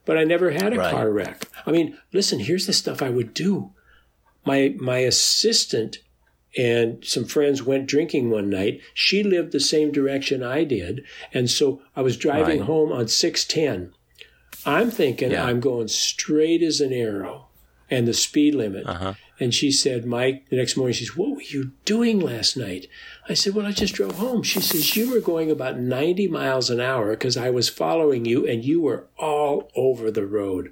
But 0.05 0.17
I 0.17 0.23
never 0.23 0.49
had 0.51 0.73
a 0.73 0.77
Right. 0.77 0.91
car 0.91 1.11
wreck. 1.11 1.47
I 1.65 1.71
mean, 1.71 1.97
listen, 2.11 2.39
here's 2.39 2.65
the 2.65 2.73
stuff 2.73 3.01
I 3.03 3.09
would 3.09 3.33
do. 3.33 3.71
My 4.43 4.73
my 4.79 4.97
assistant 4.99 5.99
and 6.57 7.05
some 7.05 7.23
friends 7.25 7.63
went 7.63 7.87
drinking 7.87 8.29
one 8.29 8.49
night. 8.49 8.81
She 8.93 9.23
lived 9.23 9.51
the 9.53 9.59
same 9.59 9.91
direction 9.91 10.43
I 10.43 10.63
did, 10.65 11.03
and 11.33 11.49
so 11.49 11.81
I 11.95 12.01
was 12.01 12.17
driving 12.17 12.59
Right. 12.59 12.67
home 12.67 12.91
on 12.91 13.07
610. 13.07 13.93
I'm 14.65 14.91
thinking 14.91 15.31
Yeah. 15.31 15.45
I'm 15.45 15.59
going 15.59 15.87
straight 15.87 16.61
as 16.63 16.81
an 16.81 16.91
arrow 16.91 17.47
and 17.89 18.07
the 18.07 18.13
speed 18.13 18.55
limit. 18.55 18.85
Uh-huh. 18.87 19.13
And 19.41 19.53
she 19.55 19.71
said, 19.71 20.05
Mike, 20.05 20.47
the 20.49 20.55
next 20.55 20.77
morning, 20.77 20.93
she 20.93 21.05
says, 21.05 21.17
What 21.17 21.31
were 21.35 21.41
you 21.41 21.71
doing 21.83 22.19
last 22.19 22.55
night? 22.55 22.87
I 23.27 23.33
said, 23.33 23.55
Well, 23.55 23.65
I 23.65 23.71
just 23.71 23.95
drove 23.95 24.17
home. 24.17 24.43
She 24.43 24.61
says, 24.61 24.95
You 24.95 25.11
were 25.11 25.19
going 25.19 25.49
about 25.49 25.79
90 25.79 26.27
miles 26.27 26.69
an 26.69 26.79
hour 26.79 27.09
because 27.09 27.35
I 27.35 27.49
was 27.49 27.67
following 27.67 28.23
you 28.23 28.47
and 28.47 28.63
you 28.63 28.79
were 28.81 29.07
all 29.17 29.71
over 29.75 30.11
the 30.11 30.27
road. 30.27 30.71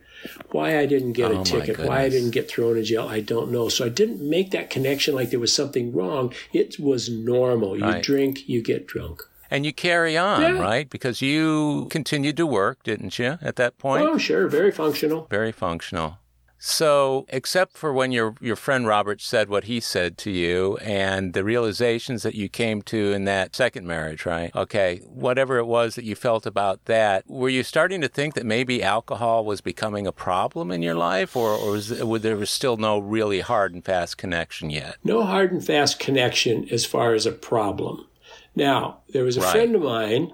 Why 0.51 0.77
I 0.77 0.85
didn't 0.85 1.13
get 1.13 1.31
Oh, 1.31 1.35
a 1.35 1.37
my 1.37 1.43
ticket, 1.43 1.79
why 1.79 2.01
I 2.01 2.09
didn't 2.09 2.29
get 2.31 2.47
thrown 2.47 2.77
in 2.77 2.83
jail, 2.83 3.07
I 3.07 3.21
don't 3.21 3.51
know. 3.51 3.69
So 3.69 3.85
I 3.85 3.89
didn't 3.89 4.21
make 4.21 4.51
that 4.51 4.69
connection 4.69 5.15
like 5.15 5.31
there 5.31 5.39
was 5.39 5.51
something 5.53 5.91
wrong. 5.91 6.31
It 6.53 6.79
was 6.79 7.09
normal. 7.09 7.75
You 7.75 7.85
Right. 7.85 8.03
drink, 8.03 8.47
you 8.47 8.61
get 8.61 8.85
drunk. 8.85 9.23
And 9.51 9.65
you 9.65 9.73
carry 9.73 10.15
on, 10.15 10.41
Yeah. 10.41 10.61
right? 10.61 10.87
Because 10.87 11.23
you 11.23 11.87
continued 11.89 12.37
to 12.37 12.45
work, 12.45 12.83
didn't 12.83 13.17
you, 13.17 13.39
at 13.41 13.55
that 13.55 13.79
point? 13.79 14.07
Oh, 14.07 14.19
sure, 14.19 14.47
very 14.47 14.71
functional. 14.71 15.25
Very 15.31 15.51
functional. 15.51 16.18
So, 16.61 17.25
except 17.29 17.77
for 17.77 17.93
when 17.93 18.11
your 18.11 18.35
your 18.41 18.57
friend 18.57 18.85
Robert 18.85 19.21
said 19.21 19.47
what 19.47 19.63
he 19.63 19.79
said 19.79 20.17
to 20.19 20.29
you 20.29 20.75
and 20.77 21.33
the 21.33 21.45
realizations 21.45 22.21
that 22.23 22.35
you 22.35 22.49
came 22.49 22.81
to 22.83 23.13
in 23.13 23.23
that 23.23 23.55
second 23.55 23.87
marriage, 23.87 24.25
right? 24.25 24.53
Okay, 24.53 24.97
whatever 25.05 25.57
it 25.57 25.65
was 25.65 25.95
that 25.95 26.03
you 26.03 26.15
felt 26.15 26.45
about 26.45 26.83
that, 26.85 27.23
were 27.27 27.47
you 27.47 27.63
starting 27.63 28.01
to 28.01 28.09
think 28.09 28.33
that 28.33 28.45
maybe 28.45 28.83
alcohol 28.83 29.45
was 29.45 29.61
becoming 29.61 30.05
a 30.05 30.11
problem 30.11 30.69
in 30.69 30.81
your 30.81 30.95
life, 30.95 31.33
or, 31.35 31.51
or 31.51 31.71
was, 31.71 31.87
there 31.89 32.35
was 32.35 32.49
still 32.49 32.75
no 32.75 32.99
really 32.99 33.39
hard 33.39 33.73
and 33.73 33.85
fast 33.85 34.17
connection 34.17 34.69
yet? 34.69 34.97
no 35.03 35.23
hard 35.23 35.53
and 35.53 35.65
fast 35.65 35.97
connection 35.97 36.67
as 36.71 36.85
far 36.85 37.13
as 37.13 37.25
a 37.25 37.31
problem. 37.31 38.05
Now, 38.53 38.99
there 39.13 39.23
was 39.23 39.37
a 39.37 39.41
Right. 39.41 39.51
friend 39.51 39.75
of 39.75 39.81
mine 39.83 40.33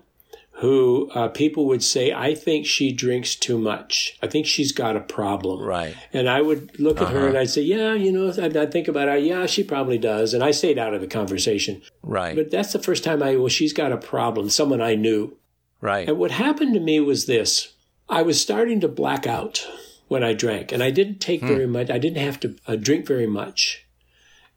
who 0.59 1.09
uh, 1.13 1.27
people 1.27 1.65
would 1.65 1.83
say, 1.83 2.13
I 2.13 2.33
think 2.33 2.65
she 2.65 2.93
drinks 2.93 3.35
too 3.35 3.57
much. 3.57 4.17
I 4.23 4.27
think 4.27 4.45
she's 4.45 4.71
got 4.71 4.95
a 4.95 5.01
problem. 5.01 5.61
Right. 5.61 5.95
And 6.13 6.29
I 6.29 6.41
would 6.41 6.79
look 6.79 7.01
at 7.01 7.09
her 7.09 7.27
and 7.27 7.37
I'd 7.37 7.49
say, 7.49 7.61
Yeah, 7.61 7.93
you 7.93 8.09
know, 8.11 8.29
I'd, 8.41 8.55
I'd 8.55 8.71
think 8.71 8.87
about 8.87 9.09
it. 9.09 9.23
Yeah, 9.25 9.47
she 9.47 9.63
probably 9.63 9.97
does. 9.97 10.33
And 10.33 10.41
I 10.43 10.51
stayed 10.51 10.77
out 10.79 10.93
of 10.93 11.01
the 11.01 11.07
conversation. 11.07 11.81
Right. 12.01 12.35
But 12.37 12.51
that's 12.51 12.71
the 12.71 12.79
first 12.79 13.03
time 13.03 13.21
I, 13.21 13.35
well, 13.35 13.49
she's 13.49 13.73
got 13.73 13.91
a 13.91 13.97
problem, 13.97 14.49
someone 14.49 14.81
I 14.81 14.95
knew. 14.95 15.37
right. 15.81 16.07
And 16.07 16.17
what 16.17 16.31
happened 16.31 16.73
to 16.75 16.79
me 16.79 17.01
was 17.01 17.25
this 17.25 17.73
I 18.07 18.21
was 18.21 18.39
starting 18.39 18.79
to 18.79 18.87
black 18.87 19.27
out 19.27 19.67
when 20.07 20.23
I 20.23 20.33
drank, 20.33 20.71
and 20.71 20.81
I 20.83 20.91
didn't 20.91 21.19
take 21.19 21.41
very 21.41 21.65
much, 21.67 21.89
I 21.89 21.97
didn't 21.97 22.23
have 22.23 22.39
to 22.41 22.55
uh, 22.67 22.75
drink 22.75 23.07
very 23.07 23.25
much. 23.27 23.85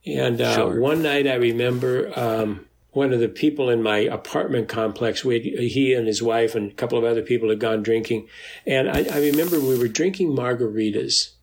And 0.05 0.39
uh, 0.39 0.53
Sure. 0.55 0.79
one 0.79 1.01
night 1.01 1.27
I 1.27 1.33
remember 1.33 2.11
um, 2.17 2.67
one 2.91 3.13
of 3.13 3.19
the 3.19 3.29
people 3.29 3.69
in 3.69 3.83
my 3.83 3.97
apartment 3.97 4.67
complex, 4.67 5.23
we 5.23 5.35
had, 5.35 5.43
he 5.43 5.93
and 5.93 6.07
his 6.07 6.23
wife 6.23 6.55
and 6.55 6.71
a 6.71 6.75
couple 6.75 6.97
of 6.97 7.03
other 7.03 7.21
people 7.21 7.49
had 7.49 7.59
gone 7.59 7.83
drinking. 7.83 8.27
And 8.65 8.89
I, 8.89 9.05
I 9.11 9.19
remember 9.19 9.59
we 9.59 9.77
were 9.77 9.87
drinking 9.87 10.31
margaritas. 10.31 11.33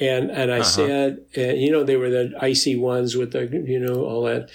And 0.00 0.30
and 0.30 0.52
I 0.52 0.62
said, 0.62 1.24
uh, 1.36 1.40
you 1.40 1.72
know, 1.72 1.82
they 1.82 1.96
were 1.96 2.08
the 2.08 2.32
icy 2.40 2.76
ones 2.76 3.16
with 3.16 3.32
the, 3.32 3.46
you 3.46 3.80
know, 3.80 4.04
all 4.04 4.22
that. 4.24 4.50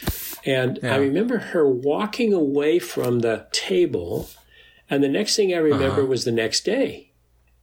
And 0.46 0.80
I 0.84 0.96
remember 0.96 1.38
her 1.38 1.68
walking 1.68 2.34
away 2.34 2.80
from 2.80 3.20
the 3.20 3.48
table, 3.52 4.30
and 4.90 5.04
the 5.04 5.10
next 5.10 5.36
thing 5.36 5.54
I 5.54 5.58
remember 5.58 6.06
was 6.06 6.24
the 6.24 6.32
next 6.32 6.64
day. 6.64 7.12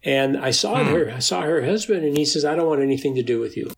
And 0.04 0.36
I 0.36 0.50
saw 0.50 0.84
her, 0.84 1.10
I 1.10 1.20
saw 1.20 1.40
her 1.40 1.64
husband, 1.64 2.04
and 2.04 2.18
he 2.18 2.26
says, 2.26 2.44
"I 2.44 2.54
don't 2.54 2.68
want 2.68 2.82
anything 2.82 3.14
to 3.14 3.22
do 3.22 3.40
with 3.40 3.56
you." 3.56 3.72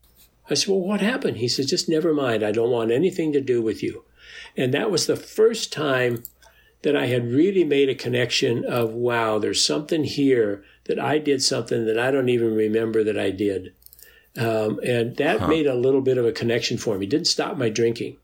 I 0.51 0.55
said, 0.55 0.68
"Well, 0.68 0.80
what 0.80 1.01
happened?" 1.01 1.36
He 1.36 1.47
says, 1.49 1.66
"Just 1.66 1.88
never 1.88 2.12
mind. 2.12 2.43
I 2.43 2.51
don't 2.51 2.70
want 2.70 2.90
anything 2.90 3.32
to 3.32 3.40
do 3.40 3.62
with 3.62 3.84
you." 3.84 4.05
And 4.57 4.73
that 4.75 4.91
was 4.91 5.07
the 5.07 5.17
first 5.17 5.73
time 5.73 6.25
that 6.83 6.97
I 6.97 7.07
had 7.07 7.31
really 7.31 7.65
made 7.65 7.89
a 7.89 7.95
connection 7.95 8.65
of, 8.65 8.93
wow, 8.93 9.39
there's 9.39 9.65
something 9.65 10.05
here 10.05 10.65
that 10.85 10.99
I 10.99 11.19
did 11.19 11.43
something 11.43 11.87
that 11.87 11.99
I 11.99 12.11
don't 12.11 12.29
even 12.29 12.55
remember 12.55 13.05
that 13.05 13.19
I 13.19 13.31
did. 13.31 13.73
Um, 14.37 14.81
and 14.85 15.17
that 15.17 15.49
made 15.49 15.67
a 15.67 15.75
little 15.75 16.01
bit 16.01 16.19
of 16.19 16.25
a 16.25 16.33
connection 16.33 16.79
for 16.79 16.99
me. 16.99 17.07
Didn't 17.07 17.27
stop 17.27 17.57
my 17.57 17.69
drinking. 17.69 18.17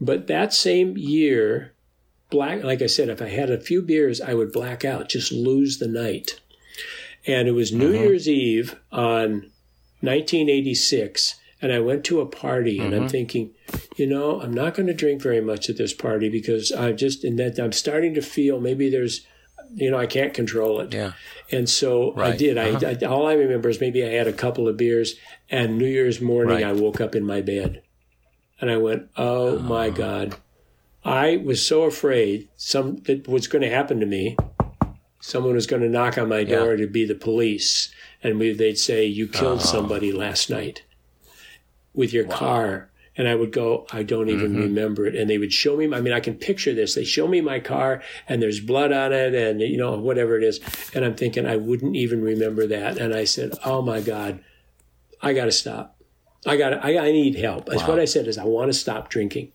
But 0.00 0.26
that 0.28 0.54
same 0.54 0.96
year, 0.96 1.72
black, 2.30 2.62
like 2.62 2.82
I 2.82 2.86
said, 2.86 3.08
if 3.08 3.20
I 3.20 3.28
had 3.28 3.50
a 3.50 3.60
few 3.60 3.82
beers, 3.82 4.20
I 4.20 4.34
would 4.34 4.52
black 4.52 4.84
out, 4.84 5.08
just 5.08 5.32
lose 5.32 5.78
the 5.78 5.88
night. 5.88 6.40
And 7.26 7.48
it 7.48 7.52
was 7.52 7.72
New 7.72 7.92
Year's 7.92 8.28
Eve 8.28 8.76
on 8.90 9.50
1986, 10.00 11.34
and 11.62 11.72
I 11.72 11.80
went 11.80 12.04
to 12.04 12.20
a 12.20 12.26
party, 12.26 12.78
and 12.78 12.94
I'm 12.94 13.02
mm-hmm. 13.02 13.08
thinking, 13.08 13.50
you 13.96 14.06
know, 14.06 14.40
I'm 14.40 14.52
not 14.52 14.74
going 14.74 14.86
to 14.86 14.94
drink 14.94 15.20
very 15.20 15.40
much 15.40 15.68
at 15.68 15.76
this 15.76 15.92
party 15.92 16.28
because 16.28 16.72
I'm 16.72 16.96
just, 16.96 17.22
and 17.22 17.38
that 17.38 17.58
I'm 17.58 17.72
starting 17.72 18.14
to 18.14 18.22
feel 18.22 18.60
maybe 18.60 18.88
there's, 18.88 19.26
you 19.74 19.90
know, 19.90 19.98
I 19.98 20.06
can't 20.06 20.32
control 20.32 20.80
it. 20.80 20.94
Yeah. 20.94 21.12
And 21.52 21.68
so 21.68 22.12
I 22.12 22.30
Right. 22.30 22.38
did. 22.38 22.56
I, 22.56 22.70
uh-huh. 22.70 22.94
I 23.02 23.06
all 23.06 23.26
I 23.26 23.34
remember 23.34 23.68
is 23.68 23.80
maybe 23.80 24.02
I 24.04 24.08
had 24.08 24.26
a 24.26 24.32
couple 24.32 24.68
of 24.68 24.76
beers, 24.76 25.16
and 25.50 25.76
New 25.76 25.86
Year's 25.86 26.20
morning 26.20 26.56
Right. 26.56 26.64
I 26.64 26.72
woke 26.72 27.00
up 27.00 27.14
in 27.14 27.24
my 27.24 27.42
bed, 27.42 27.82
and 28.60 28.70
I 28.70 28.78
went, 28.78 29.08
"Oh 29.16 29.58
my 29.58 29.88
oh. 29.88 29.92
God!" 29.92 30.36
I 31.04 31.36
was 31.36 31.64
so 31.64 31.82
afraid 31.82 32.48
some 32.56 32.96
that 33.04 33.28
was 33.28 33.48
going 33.48 33.62
to 33.62 33.70
happen 33.70 34.00
to 34.00 34.06
me. 34.06 34.36
Someone 35.20 35.54
was 35.54 35.66
going 35.66 35.82
to 35.82 35.88
knock 35.88 36.16
on 36.16 36.28
my 36.30 36.44
door 36.44 36.76
to 36.76 36.86
be 36.86 37.04
the 37.04 37.14
police, 37.14 37.92
and 38.22 38.38
we, 38.38 38.52
they'd 38.52 38.78
say, 38.78 39.04
"You 39.04 39.28
killed 39.28 39.60
oh. 39.60 39.64
somebody 39.64 40.12
last 40.12 40.48
night 40.48 40.82
with 41.94 42.12
your 42.12 42.24
car." 42.24 42.88
And 43.16 43.28
I 43.28 43.34
would 43.34 43.52
go, 43.52 43.86
I 43.92 44.02
don't 44.02 44.30
even 44.30 44.52
mm-hmm. 44.52 44.60
remember 44.60 45.04
it. 45.04 45.14
And 45.14 45.28
they 45.28 45.36
would 45.36 45.52
show 45.52 45.76
me, 45.76 45.92
I 45.92 46.00
mean, 46.00 46.14
I 46.14 46.20
can 46.20 46.36
picture 46.36 46.72
this. 46.72 46.94
They 46.94 47.04
show 47.04 47.28
me 47.28 47.42
my 47.42 47.60
car 47.60 48.02
and 48.28 48.40
there's 48.40 48.60
blood 48.60 48.92
on 48.92 49.12
it 49.12 49.34
and, 49.34 49.60
you 49.60 49.76
know, 49.76 49.98
whatever 49.98 50.38
it 50.38 50.44
is. 50.44 50.58
And 50.94 51.04
I'm 51.04 51.16
thinking, 51.16 51.44
I 51.44 51.56
wouldn't 51.56 51.96
even 51.96 52.22
remember 52.22 52.66
that. 52.68 52.96
And 52.96 53.12
I 53.12 53.24
said, 53.24 53.52
oh 53.62 53.82
my 53.82 54.00
God, 54.00 54.42
I 55.20 55.34
got 55.34 55.46
to 55.46 55.52
stop. 55.52 56.00
I 56.46 56.56
got 56.56 56.84
I, 56.84 56.98
I 56.98 57.12
need 57.12 57.36
help. 57.36 57.66
That's 57.66 57.86
what 57.86 57.98
I 57.98 58.06
said 58.06 58.26
is 58.26 58.38
I 58.38 58.44
want 58.44 58.70
to 58.70 58.78
stop 58.78 59.10
drinking. 59.10 59.52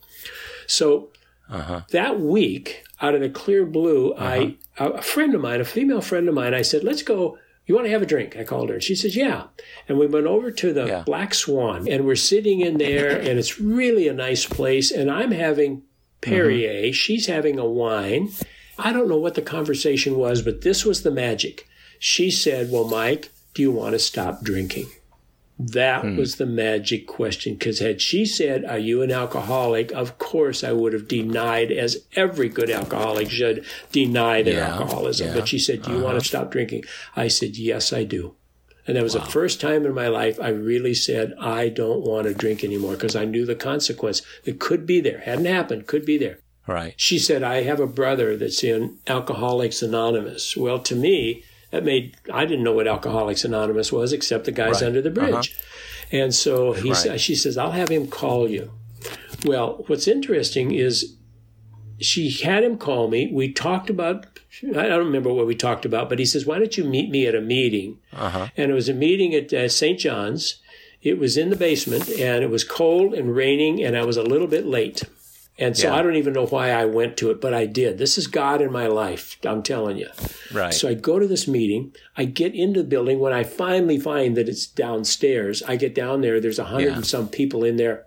So 0.67 1.09
uh-huh. 1.49 1.81
that 1.91 2.19
week, 2.19 2.83
out 3.01 3.15
of 3.15 3.21
the 3.21 3.29
clear 3.29 3.65
blue, 3.65 4.13
I 4.15 4.57
uh-huh. 4.77 4.91
a 4.91 5.01
friend 5.01 5.33
of 5.33 5.41
mine, 5.41 5.61
a 5.61 5.65
female 5.65 6.01
friend 6.01 6.27
of 6.29 6.35
mine, 6.35 6.53
I 6.53 6.61
said, 6.61 6.83
"Let's 6.83 7.01
go. 7.01 7.37
You 7.65 7.75
want 7.75 7.85
to 7.87 7.91
have 7.91 8.01
a 8.01 8.05
drink?" 8.05 8.35
I 8.37 8.43
called 8.43 8.69
her, 8.69 8.75
and 8.75 8.83
she 8.83 8.95
says, 8.95 9.15
"Yeah." 9.15 9.45
And 9.87 9.97
we 9.97 10.07
went 10.07 10.27
over 10.27 10.51
to 10.51 10.73
the 10.73 10.85
Yeah. 10.85 11.03
Black 11.05 11.33
Swan, 11.33 11.87
and 11.87 12.05
we're 12.05 12.15
sitting 12.15 12.61
in 12.61 12.77
there, 12.77 13.09
and 13.27 13.39
it's 13.39 13.59
really 13.59 14.07
a 14.07 14.13
nice 14.13 14.45
place. 14.45 14.91
And 14.91 15.09
I'm 15.09 15.31
having 15.31 15.83
Perrier, 16.21 16.85
mm-hmm. 16.85 16.91
she's 16.93 17.27
having 17.27 17.59
a 17.59 17.65
wine. 17.65 18.29
I 18.77 18.91
don't 18.91 19.07
know 19.07 19.17
what 19.17 19.35
the 19.35 19.41
conversation 19.41 20.17
was, 20.17 20.41
but 20.41 20.61
this 20.61 20.83
was 20.83 21.03
the 21.03 21.11
magic. 21.11 21.67
She 21.99 22.31
said, 22.31 22.71
"Well, 22.71 22.85
Mike, 22.85 23.31
do 23.53 23.61
you 23.61 23.71
want 23.71 23.93
to 23.93 23.99
stop 23.99 24.43
drinking?" 24.43 24.87
That 25.57 26.03
was 26.17 26.35
the 26.35 26.45
magic 26.45 27.07
question. 27.07 27.53
Because 27.53 27.79
had 27.79 28.01
she 28.01 28.25
said, 28.25 28.65
Are 28.65 28.77
you 28.77 29.01
an 29.01 29.11
alcoholic? 29.11 29.91
Of 29.93 30.17
course, 30.17 30.63
I 30.63 30.73
would 30.73 30.91
have 30.93 31.07
denied, 31.07 31.71
as 31.71 32.05
every 32.15 32.49
good 32.49 32.69
alcoholic 32.69 33.29
should, 33.29 33.65
deny 33.91 34.41
their 34.43 34.55
Yeah, 34.59 34.73
alcoholism. 34.75 35.27
yeah. 35.27 35.31
Uh-huh. 35.31 35.39
But 35.41 35.47
she 35.47 35.59
said, 35.59 35.81
Do 35.81 35.91
you 35.93 35.99
want 36.01 36.19
to 36.19 36.27
stop 36.27 36.51
drinking? 36.51 36.83
I 37.15 37.29
said, 37.29 37.55
Yes, 37.57 37.93
I 37.93 38.03
do. 38.03 38.35
And 38.87 38.97
that 38.97 39.03
was 39.03 39.13
the 39.13 39.21
first 39.21 39.59
time 39.61 39.83
in 39.85 39.95
my 39.95 40.09
life 40.09 40.39
I 40.39 40.49
really 40.49 40.93
said, 40.93 41.33
I 41.39 41.69
don't 41.69 42.01
want 42.05 42.27
to 42.27 42.35
drink 42.35 42.63
anymore 42.63 42.91
because 42.93 43.15
I 43.15 43.25
knew 43.25 43.43
the 43.45 43.55
consequence 43.55 44.21
that 44.43 44.59
could 44.59 44.85
be 44.85 44.99
there. 45.01 45.19
Hadn't 45.21 45.45
happened, 45.45 45.87
could 45.87 46.05
be 46.05 46.17
there. 46.19 46.37
Right. 46.67 46.93
She 46.97 47.17
said, 47.17 47.41
I 47.43 47.63
have 47.63 47.79
a 47.79 47.87
brother 47.87 48.35
that's 48.37 48.63
in 48.63 48.97
Alcoholics 49.07 49.81
Anonymous. 49.81 50.55
Well, 50.57 50.79
to 50.79 50.95
me, 50.95 51.43
that 51.71 51.83
made, 51.83 52.15
I 52.31 52.45
didn't 52.45 52.63
know 52.63 52.73
what 52.73 52.87
Alcoholics 52.87 53.43
Anonymous 53.43 53.91
was 53.91 54.13
except 54.13 54.45
the 54.45 54.51
guys 54.51 54.75
Right. 54.81 54.83
under 54.87 55.01
the 55.01 55.09
bridge. 55.09 55.33
Uh-huh. 55.33 55.61
And 56.11 56.33
so 56.35 56.73
he, 56.73 56.91
Right. 56.91 57.19
she 57.19 57.35
says, 57.35 57.57
I'll 57.57 57.71
have 57.71 57.89
him 57.89 58.07
call 58.07 58.49
you. 58.49 58.71
Well, 59.45 59.83
what's 59.87 60.07
interesting 60.07 60.71
is 60.71 61.15
she 61.99 62.29
had 62.29 62.63
him 62.63 62.77
call 62.77 63.07
me. 63.09 63.29
We 63.31 63.51
talked 63.51 63.89
about, 63.89 64.25
I 64.63 64.87
don't 64.87 65.05
remember 65.05 65.33
what 65.33 65.47
we 65.47 65.55
talked 65.55 65.85
about, 65.85 66.09
but 66.09 66.19
he 66.19 66.25
says, 66.25 66.45
Why 66.45 66.59
don't 66.59 66.77
you 66.77 66.83
meet 66.83 67.09
me 67.09 67.25
at 67.27 67.35
a 67.35 67.41
meeting? 67.41 67.99
Uh-huh. 68.13 68.47
And 68.57 68.71
it 68.71 68.73
was 68.73 68.89
a 68.89 68.93
meeting 68.93 69.33
at 69.33 69.51
uh, 69.53 69.67
St. 69.69 69.99
John's. 69.99 70.61
It 71.01 71.19
was 71.19 71.37
in 71.37 71.49
the 71.51 71.55
basement 71.55 72.09
and 72.09 72.43
it 72.43 72.49
was 72.49 72.63
cold 72.63 73.13
and 73.13 73.35
raining, 73.35 73.83
and 73.83 73.95
I 73.95 74.03
was 74.03 74.17
a 74.17 74.23
little 74.23 74.47
bit 74.47 74.65
late. 74.65 75.03
And 75.57 75.77
so 75.77 75.87
Yeah. 75.87 75.95
I 75.95 76.01
don't 76.01 76.17
even 76.17 76.33
know 76.33 76.45
why 76.47 76.71
I 76.71 76.83
went 76.83 77.15
to 77.17 77.31
it, 77.31 77.39
but 77.39 77.53
I 77.53 77.65
did. 77.65 77.97
This 77.97 78.17
is 78.17 78.27
God 78.27 78.61
in 78.61 78.71
my 78.73 78.87
life, 78.87 79.37
I'm 79.45 79.63
telling 79.63 79.97
you. 79.97 80.09
Right. 80.51 80.73
So 80.73 80.89
I 80.89 80.95
go 80.95 81.17
to 81.17 81.27
this 81.27 81.47
meeting. 81.47 81.93
I 82.17 82.25
get 82.25 82.53
into 82.53 82.81
the 82.81 82.87
building. 82.89 83.19
When 83.19 83.31
I 83.31 83.43
finally 83.43 83.97
find 83.97 84.35
that 84.35 84.49
it's 84.49 84.65
downstairs, 84.67 85.63
I 85.63 85.77
get 85.77 85.95
down 85.95 86.19
there. 86.21 86.41
There's 86.41 86.59
a 86.59 86.65
hundred 86.65 86.87
Yeah. 86.89 86.95
and 86.95 87.05
some 87.07 87.29
people 87.29 87.63
in 87.63 87.77
there 87.77 88.05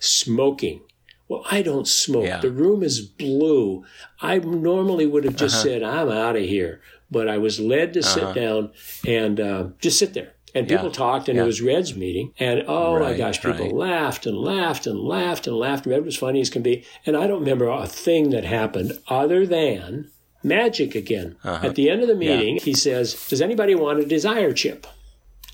smoking. 0.00 0.80
Well, 1.28 1.44
I 1.50 1.62
don't 1.62 1.88
smoke. 1.88 2.24
Yeah. 2.26 2.40
The 2.40 2.50
room 2.50 2.82
is 2.82 3.00
blue. 3.00 3.84
I 4.20 4.38
normally 4.38 5.06
would 5.06 5.24
have 5.24 5.36
just 5.36 5.62
said, 5.62 5.82
I'm 5.82 6.10
out 6.10 6.36
of 6.36 6.42
here. 6.42 6.80
But 7.10 7.28
I 7.28 7.38
was 7.38 7.60
led 7.60 7.92
to 7.94 8.02
sit 8.02 8.34
down 8.34 8.72
and 9.06 9.38
uh, 9.40 9.68
just 9.80 9.98
sit 9.98 10.14
there. 10.14 10.32
And 10.54 10.68
people 10.68 10.86
Yeah. 10.86 10.92
talked, 10.92 11.28
and 11.28 11.36
Yeah. 11.36 11.44
it 11.44 11.46
was 11.46 11.62
Red's 11.62 11.94
meeting. 11.96 12.32
And 12.38 12.64
oh 12.68 12.98
my 12.98 13.14
gosh, 13.14 13.40
people 13.40 13.66
right. 13.66 13.72
laughed 13.74 14.26
and 14.26 14.36
laughed 14.36 14.86
and 14.86 14.98
laughed 15.00 15.46
and 15.46 15.56
laughed. 15.56 15.86
Red 15.86 16.04
was 16.04 16.16
funny 16.16 16.40
as 16.40 16.50
can 16.50 16.62
be. 16.62 16.84
And 17.06 17.16
I 17.16 17.26
don't 17.26 17.40
remember 17.40 17.68
a 17.68 17.86
thing 17.86 18.30
that 18.30 18.44
happened 18.44 18.92
other 19.08 19.46
than 19.46 20.10
magic 20.42 20.94
again. 20.94 21.36
Uh-huh. 21.42 21.66
At 21.68 21.74
the 21.74 21.88
end 21.88 22.02
of 22.02 22.08
the 22.08 22.14
meeting, 22.14 22.58
he 22.62 22.74
says, 22.74 23.14
Does 23.28 23.40
anybody 23.40 23.74
want 23.74 24.00
a 24.00 24.04
desire 24.04 24.52
chip? 24.52 24.86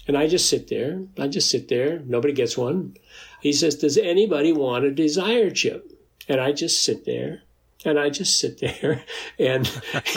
And 0.09 0.17
I 0.17 0.27
just 0.27 0.49
sit 0.49 0.69
there. 0.69 1.03
I 1.19 1.29
just 1.29 1.51
sit 1.51 1.69
there. 1.69 2.01
Nobody 2.07 2.33
gets 2.33 2.57
one. 2.57 2.95
He 3.41 3.53
says, 3.53 3.77
Does 3.77 3.99
anybody 3.99 4.53
want 4.53 4.85
a 4.85 4.91
desire 4.91 5.51
chip? 5.51 5.93
And 6.29 6.41
I 6.41 6.53
just 6.53 6.83
sit 6.83 7.05
there. 7.05 7.43
And 7.85 7.99
I 7.99 8.11
just 8.11 8.41
sit 8.41 8.61
there. 8.61 9.05
And 9.39 9.67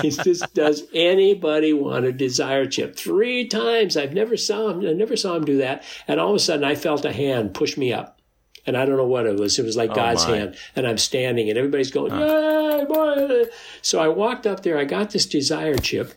he 0.01 0.09
says, 0.09 0.43
Does 0.53 0.83
anybody 0.93 1.73
want 1.73 2.05
a 2.05 2.11
desire 2.11 2.65
chip? 2.65 2.95
Three 2.95 3.47
times. 3.47 3.95
I've 3.95 4.13
never 4.13 4.35
saw 4.35 4.69
him. 4.69 4.79
I 4.79 4.93
never 4.93 5.15
saw 5.15 5.35
him 5.35 5.45
do 5.45 5.57
that. 5.57 5.83
And 6.07 6.19
all 6.19 6.29
of 6.29 6.35
a 6.35 6.39
sudden 6.39 6.65
I 6.65 6.75
felt 6.75 7.05
a 7.05 7.13
hand 7.13 7.53
push 7.53 7.77
me 7.77 7.93
up. 7.93 8.19
And 8.65 8.77
I 8.77 8.85
don't 8.85 8.97
know 8.97 9.07
what 9.07 9.25
it 9.25 9.39
was. 9.39 9.57
It 9.59 9.65
was 9.65 9.77
like 9.77 9.91
oh, 9.91 9.95
God's 9.95 10.27
my. 10.27 10.37
hand. 10.37 10.57
And 10.75 10.87
I'm 10.87 10.97
standing 10.97 11.49
and 11.49 11.57
everybody's 11.57 11.91
going, 11.91 12.11
Yay, 12.11 12.85
boy. 12.85 13.45
So 13.81 13.99
I 13.99 14.07
walked 14.07 14.47
up 14.47 14.63
there. 14.63 14.77
I 14.77 14.85
got 14.85 15.11
this 15.11 15.25
desire 15.25 15.75
chip. 15.75 16.13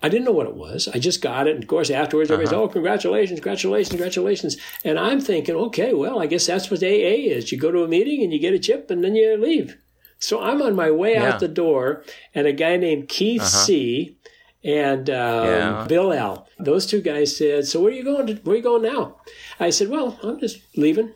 I 0.00 0.08
didn't 0.08 0.26
know 0.26 0.32
what 0.32 0.46
it 0.46 0.54
was. 0.54 0.88
I 0.88 0.98
just 0.98 1.20
got 1.20 1.48
it. 1.48 1.54
And 1.54 1.64
of 1.64 1.68
course, 1.68 1.90
afterwards, 1.90 2.30
everybody's, 2.30 2.52
uh-huh. 2.52 2.62
oh, 2.62 2.68
congratulations, 2.68 3.40
congratulations, 3.40 3.88
congratulations. 3.88 4.56
And 4.84 4.98
I'm 4.98 5.20
thinking, 5.20 5.56
okay, 5.56 5.92
well, 5.92 6.20
I 6.20 6.26
guess 6.26 6.46
that's 6.46 6.70
what 6.70 6.82
AA 6.82 7.18
is. 7.34 7.50
You 7.50 7.58
go 7.58 7.72
to 7.72 7.82
a 7.82 7.88
meeting 7.88 8.22
and 8.22 8.32
you 8.32 8.38
get 8.38 8.54
a 8.54 8.60
chip 8.60 8.90
and 8.90 9.02
then 9.02 9.16
you 9.16 9.36
leave. 9.36 9.76
So 10.18 10.40
I'm 10.40 10.60
on 10.62 10.74
my 10.74 10.90
way 10.90 11.12
Yeah. 11.14 11.32
out 11.34 11.40
the 11.40 11.48
door, 11.48 12.02
and 12.34 12.46
a 12.46 12.52
guy 12.52 12.76
named 12.76 13.08
Keith 13.08 13.44
C. 13.44 14.16
and 14.64 15.08
um, 15.08 15.44
Yeah. 15.46 15.86
Bill 15.88 16.12
L. 16.12 16.46
Those 16.58 16.86
two 16.86 17.00
guys 17.00 17.36
said, 17.36 17.66
"So 17.66 17.80
where 17.80 17.92
are 17.92 17.94
you 17.94 18.02
going? 18.04 18.26
To, 18.26 18.34
where 18.42 18.54
are 18.54 18.56
you 18.56 18.62
going 18.62 18.82
now?" 18.82 19.16
I 19.60 19.70
said, 19.70 19.88
"Well, 19.88 20.18
I'm 20.22 20.40
just 20.40 20.58
leaving." 20.76 21.12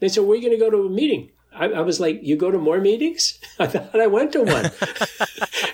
They 0.00 0.08
said, 0.08 0.22
"Where 0.24 0.32
are 0.32 0.36
you 0.40 0.48
going 0.48 0.58
to 0.58 0.64
go 0.64 0.70
to 0.70 0.86
a 0.86 0.90
meeting?" 0.90 1.30
I, 1.52 1.66
I 1.70 1.80
was 1.80 1.98
like, 1.98 2.20
"You 2.22 2.36
go 2.36 2.50
to 2.52 2.58
more 2.58 2.80
meetings?" 2.80 3.38
I 3.58 3.66
thought 3.66 4.00
I 4.00 4.06
went 4.06 4.32
to 4.32 4.42
one. 4.42 4.70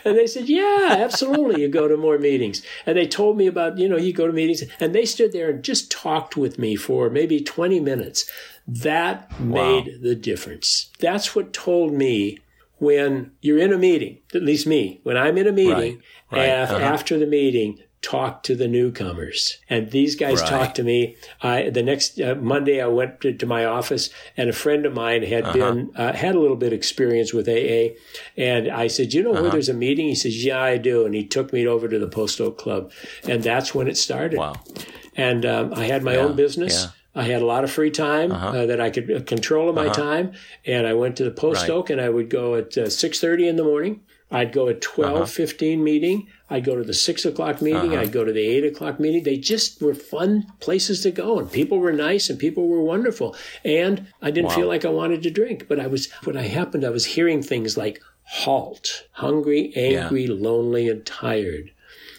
And 0.07 0.19
they 0.19 0.27
said, 0.27 0.51
Yeah, 0.51 0.97
absolutely. 0.99 1.63
You 1.63 1.69
go 1.69 1.89
to 1.89 1.97
more 1.97 2.19
meetings. 2.19 2.63
And 2.85 2.95
they 2.99 3.07
told 3.07 3.39
me 3.39 3.47
about, 3.47 3.79
you 3.79 3.89
know, 3.89 3.97
you 3.97 4.13
go 4.13 4.27
to 4.27 4.35
meetings. 4.35 4.63
And 4.79 4.95
they 4.95 5.07
stood 5.07 5.33
there 5.33 5.49
and 5.49 5.65
just 5.65 5.91
talked 5.91 6.37
with 6.37 6.59
me 6.59 6.77
for 6.77 7.09
maybe 7.09 7.41
20 7.41 7.81
minutes. 7.81 8.31
That 8.69 9.41
made 9.41 10.01
the 10.03 10.15
difference. 10.15 10.91
That's 11.01 11.35
what 11.35 11.55
told 11.55 11.95
me 11.95 12.39
when 12.79 13.33
you're 13.41 13.59
in 13.59 13.73
a 13.73 13.79
meeting, 13.79 14.19
at 14.35 14.43
least 14.43 14.67
me, 14.67 15.01
when 15.05 15.17
I'm 15.17 15.39
in 15.39 15.47
a 15.47 15.53
meeting, 15.53 16.03
Right, 16.31 16.39
right, 16.39 16.45
af- 16.47 16.71
uh-huh. 16.73 16.85
after 16.85 17.19
the 17.19 17.27
meeting, 17.27 17.79
talk 18.03 18.43
to 18.43 18.55
the 18.55 18.69
newcomers. 18.69 19.57
And 19.71 19.91
these 19.91 20.15
guys 20.15 20.41
Right. 20.43 20.51
talked 20.51 20.77
to 20.77 20.83
me. 20.83 21.17
I, 21.41 21.71
the 21.71 21.83
next 21.83 22.21
uh, 22.21 22.35
Monday, 22.35 22.81
I 22.83 22.87
went 22.87 23.23
to, 23.23 23.33
to 23.33 23.47
my 23.47 23.65
office, 23.65 24.11
and 24.37 24.51
a 24.51 24.53
friend 24.53 24.85
of 24.85 24.93
mine 24.93 25.23
had 25.23 25.51
been 25.55 25.91
uh, 25.97 26.13
had 26.13 26.35
a 26.35 26.39
little 26.41 26.57
bit 26.57 26.69
of 26.69 26.73
experience 26.75 27.33
with 27.33 27.49
AA, 27.49 27.95
and 28.37 28.69
I 28.69 28.89
said, 28.89 29.15
"You 29.15 29.23
know 29.23 29.33
where 29.33 29.51
there's 29.51 29.71
a 29.71 29.75
meeting?" 29.75 30.07
He 30.09 30.15
says, 30.15 30.45
"Yeah, 30.45 30.61
I 30.61 30.77
do." 30.77 31.07
And 31.07 31.15
he 31.15 31.25
took 31.25 31.51
me 31.53 31.67
over 31.67 31.89
to 31.89 31.99
the 31.99 32.09
Post 32.09 32.41
Oak 32.43 32.59
Club, 32.59 32.93
and 33.27 33.43
that's 33.43 33.75
when 33.75 33.89
it 33.89 33.97
started. 33.97 34.39
Wow. 34.39 34.55
And 35.17 35.47
um, 35.47 35.73
I 35.75 35.85
had 35.87 36.03
my 36.03 36.15
Yeah, 36.15 36.21
own 36.25 36.37
business. 36.37 36.83
yeah. 36.85 36.91
I 37.15 37.23
had 37.25 37.43
a 37.43 37.47
lot 37.47 37.65
of 37.65 37.71
free 37.71 37.91
time 37.91 38.33
uh, 38.33 38.67
that 38.67 38.81
I 38.81 38.91
could 38.91 39.11
uh, 39.11 39.21
control 39.23 39.69
of 39.69 39.77
my 39.77 39.89
time, 39.89 40.33
and 40.67 40.87
I 40.87 40.95
went 40.95 41.17
to 41.19 41.25
the 41.25 41.31
Post 41.31 41.63
Right. 41.63 41.71
Oak, 41.71 41.91
and 41.91 42.01
I 42.01 42.09
would 42.09 42.29
go 42.29 42.55
at 42.57 42.77
uh, 42.77 42.91
six 42.91 43.21
thirty 43.21 43.47
in 43.47 43.57
the 43.57 43.65
morning. 43.65 44.01
I'd 44.31 44.53
go 44.53 44.69
at 44.69 44.81
twelve 44.81 45.31
fifteen 45.31 45.85
meeting. 45.85 46.27
I'd 46.51 46.65
go 46.65 46.75
to 46.75 46.83
the 46.83 46.95
six 46.95 47.25
o'clock 47.25 47.63
meeting. 47.63 47.97
I'd 47.97 48.11
go 48.11 48.25
to 48.25 48.33
the 48.33 48.41
eight 48.41 48.65
o'clock 48.65 48.99
meeting. 48.99 49.23
They 49.23 49.37
just 49.37 49.81
were 49.81 49.95
fun 49.95 50.47
places 50.59 51.03
to 51.03 51.13
go, 51.13 51.39
and 51.39 51.51
people 51.53 51.79
were 51.79 51.93
nice, 51.93 52.29
and 52.31 52.39
people 52.39 52.67
were 52.67 52.83
wonderful. 52.83 53.37
And 53.65 54.09
I 54.21 54.33
didn't 54.33 54.51
feel 54.53 54.67
like 54.67 54.85
I 54.85 54.89
wanted 54.89 55.23
to 55.23 55.31
drink, 55.31 55.69
but 55.69 55.79
I 55.79 55.87
was. 55.87 56.11
What 56.25 56.37
I 56.37 56.43
happened, 56.43 56.85
I 56.85 56.91
was 56.91 57.05
hearing 57.05 57.43
things 57.43 57.77
like 57.77 58.03
"halt," 58.25 59.05
hungry, 59.13 59.73
angry, 59.77 60.27
lonely, 60.27 60.89
and 60.89 61.07
tired. 61.07 61.71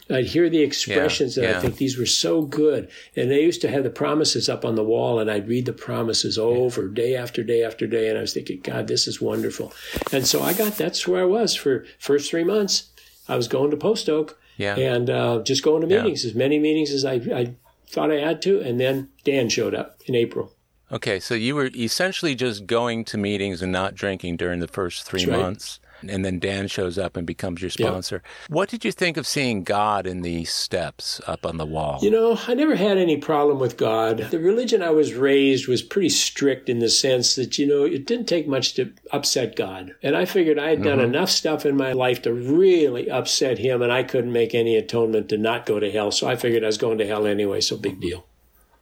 I'd 0.10 0.26
hear 0.26 0.50
the 0.50 0.62
expressions, 0.62 1.38
and 1.38 1.48
I 1.48 1.60
think 1.60 1.78
these 1.78 1.98
were 1.98 2.06
so 2.06 2.44
good. 2.44 2.90
And 3.16 3.32
they 3.32 3.42
used 3.42 3.62
to 3.62 3.70
have 3.70 3.84
the 3.84 3.90
promises 3.90 4.48
up 4.48 4.64
on 4.64 4.76
the 4.76 4.84
wall, 4.84 5.20
and 5.20 5.32
I'd 5.32 5.48
read 5.48 5.66
the 5.66 5.74
promises 5.74 6.38
over 6.38 6.88
day 6.88 7.16
after 7.16 7.44
day 7.44 7.64
after 7.64 7.88
day. 7.88 8.10
And 8.10 8.18
I 8.18 8.22
was 8.22 8.34
thinking, 8.34 8.60
God, 8.62 8.88
this 8.88 9.08
is 9.08 9.20
wonderful. 9.20 9.74
And 10.12 10.28
so 10.28 10.44
I 10.44 10.54
got 10.54 10.78
that's 10.78 11.08
where 11.08 11.22
I 11.22 11.26
was 11.26 11.56
for 11.56 11.86
first 12.00 12.30
three 12.30 12.44
months. 12.44 12.92
I 13.28 13.36
was 13.36 13.48
going 13.48 13.72
to 13.72 13.78
Post 13.78 14.08
Oak 14.08 14.38
Yeah. 14.58 14.78
and 14.78 15.10
uh, 15.10 15.42
just 15.44 15.64
going 15.64 15.82
to 15.82 15.88
Yeah. 15.88 16.04
meetings, 16.04 16.24
as 16.24 16.36
many 16.36 16.60
meetings 16.60 16.92
as 16.92 17.04
I, 17.04 17.14
I 17.14 17.56
thought 17.88 18.12
I 18.12 18.20
had 18.20 18.42
to. 18.44 18.60
And 18.62 18.80
then 18.80 19.10
Dan 19.24 19.50
showed 19.50 19.74
up 19.74 20.00
in 20.06 20.14
April. 20.14 20.52
Okay, 20.92 21.20
so 21.20 21.34
you 21.34 21.56
were 21.56 21.72
essentially 21.76 22.36
just 22.36 22.68
going 22.68 23.06
to 23.06 23.18
meetings 23.18 23.64
and 23.64 23.72
not 23.72 23.96
drinking 23.96 24.38
during 24.38 24.60
the 24.60 24.68
first 24.68 25.04
three 25.04 25.26
right. 25.26 25.40
months. 25.40 25.80
And 26.10 26.24
then 26.26 26.40
Dan 26.40 26.68
shows 26.68 26.98
up 26.98 27.16
and 27.18 27.26
becomes 27.26 27.62
your 27.62 27.70
sponsor. 27.70 28.22
What 28.50 28.70
did 28.70 28.84
you 28.86 28.92
think 28.92 29.18
of 29.18 29.26
seeing 29.28 29.64
God 29.64 30.06
in 30.08 30.22
these 30.22 30.52
steps 30.52 31.22
up 31.28 31.46
on 31.46 31.58
the 31.58 31.66
wall? 31.66 32.00
You 32.02 32.12
know, 32.12 32.40
I 32.48 32.54
never 32.54 32.76
had 32.76 32.98
any 32.98 33.18
problem 33.18 33.60
with 33.60 33.78
God. 33.78 34.18
The 34.32 34.40
religion 34.40 34.82
I 34.82 34.90
was 34.92 35.14
raised 35.14 35.68
was 35.68 35.82
pretty 35.82 36.10
strict 36.10 36.70
in 36.70 36.80
the 36.80 36.90
sense 36.90 37.36
that, 37.36 37.58
you 37.58 37.68
know, 37.68 37.84
it 37.84 38.06
didn't 38.06 38.28
take 38.28 38.48
much 38.48 38.74
to 38.76 38.92
upset 39.12 39.56
God. 39.56 39.94
And 40.04 40.16
I 40.16 40.26
figured 40.26 40.60
I 40.60 40.70
had 40.70 40.82
done 40.84 40.98
Mm-hmm. 41.00 41.14
enough 41.16 41.30
stuff 41.30 41.66
in 41.66 41.76
my 41.76 41.92
life 41.94 42.22
to 42.24 42.34
really 42.34 43.10
upset 43.10 43.58
him, 43.58 43.82
and 43.82 43.92
I 43.92 44.04
couldn't 44.04 44.32
make 44.32 44.56
any 44.56 44.76
atonement 44.76 45.30
to 45.30 45.38
not 45.38 45.66
go 45.66 45.80
to 45.80 45.92
hell. 45.92 46.12
So 46.12 46.28
I 46.28 46.36
figured 46.36 46.64
I 46.64 46.68
was 46.68 46.78
going 46.78 46.98
to 47.00 47.06
hell 47.08 47.26
anyway, 47.28 47.62
so 47.62 47.76
big 47.78 48.00
deal. 48.00 48.26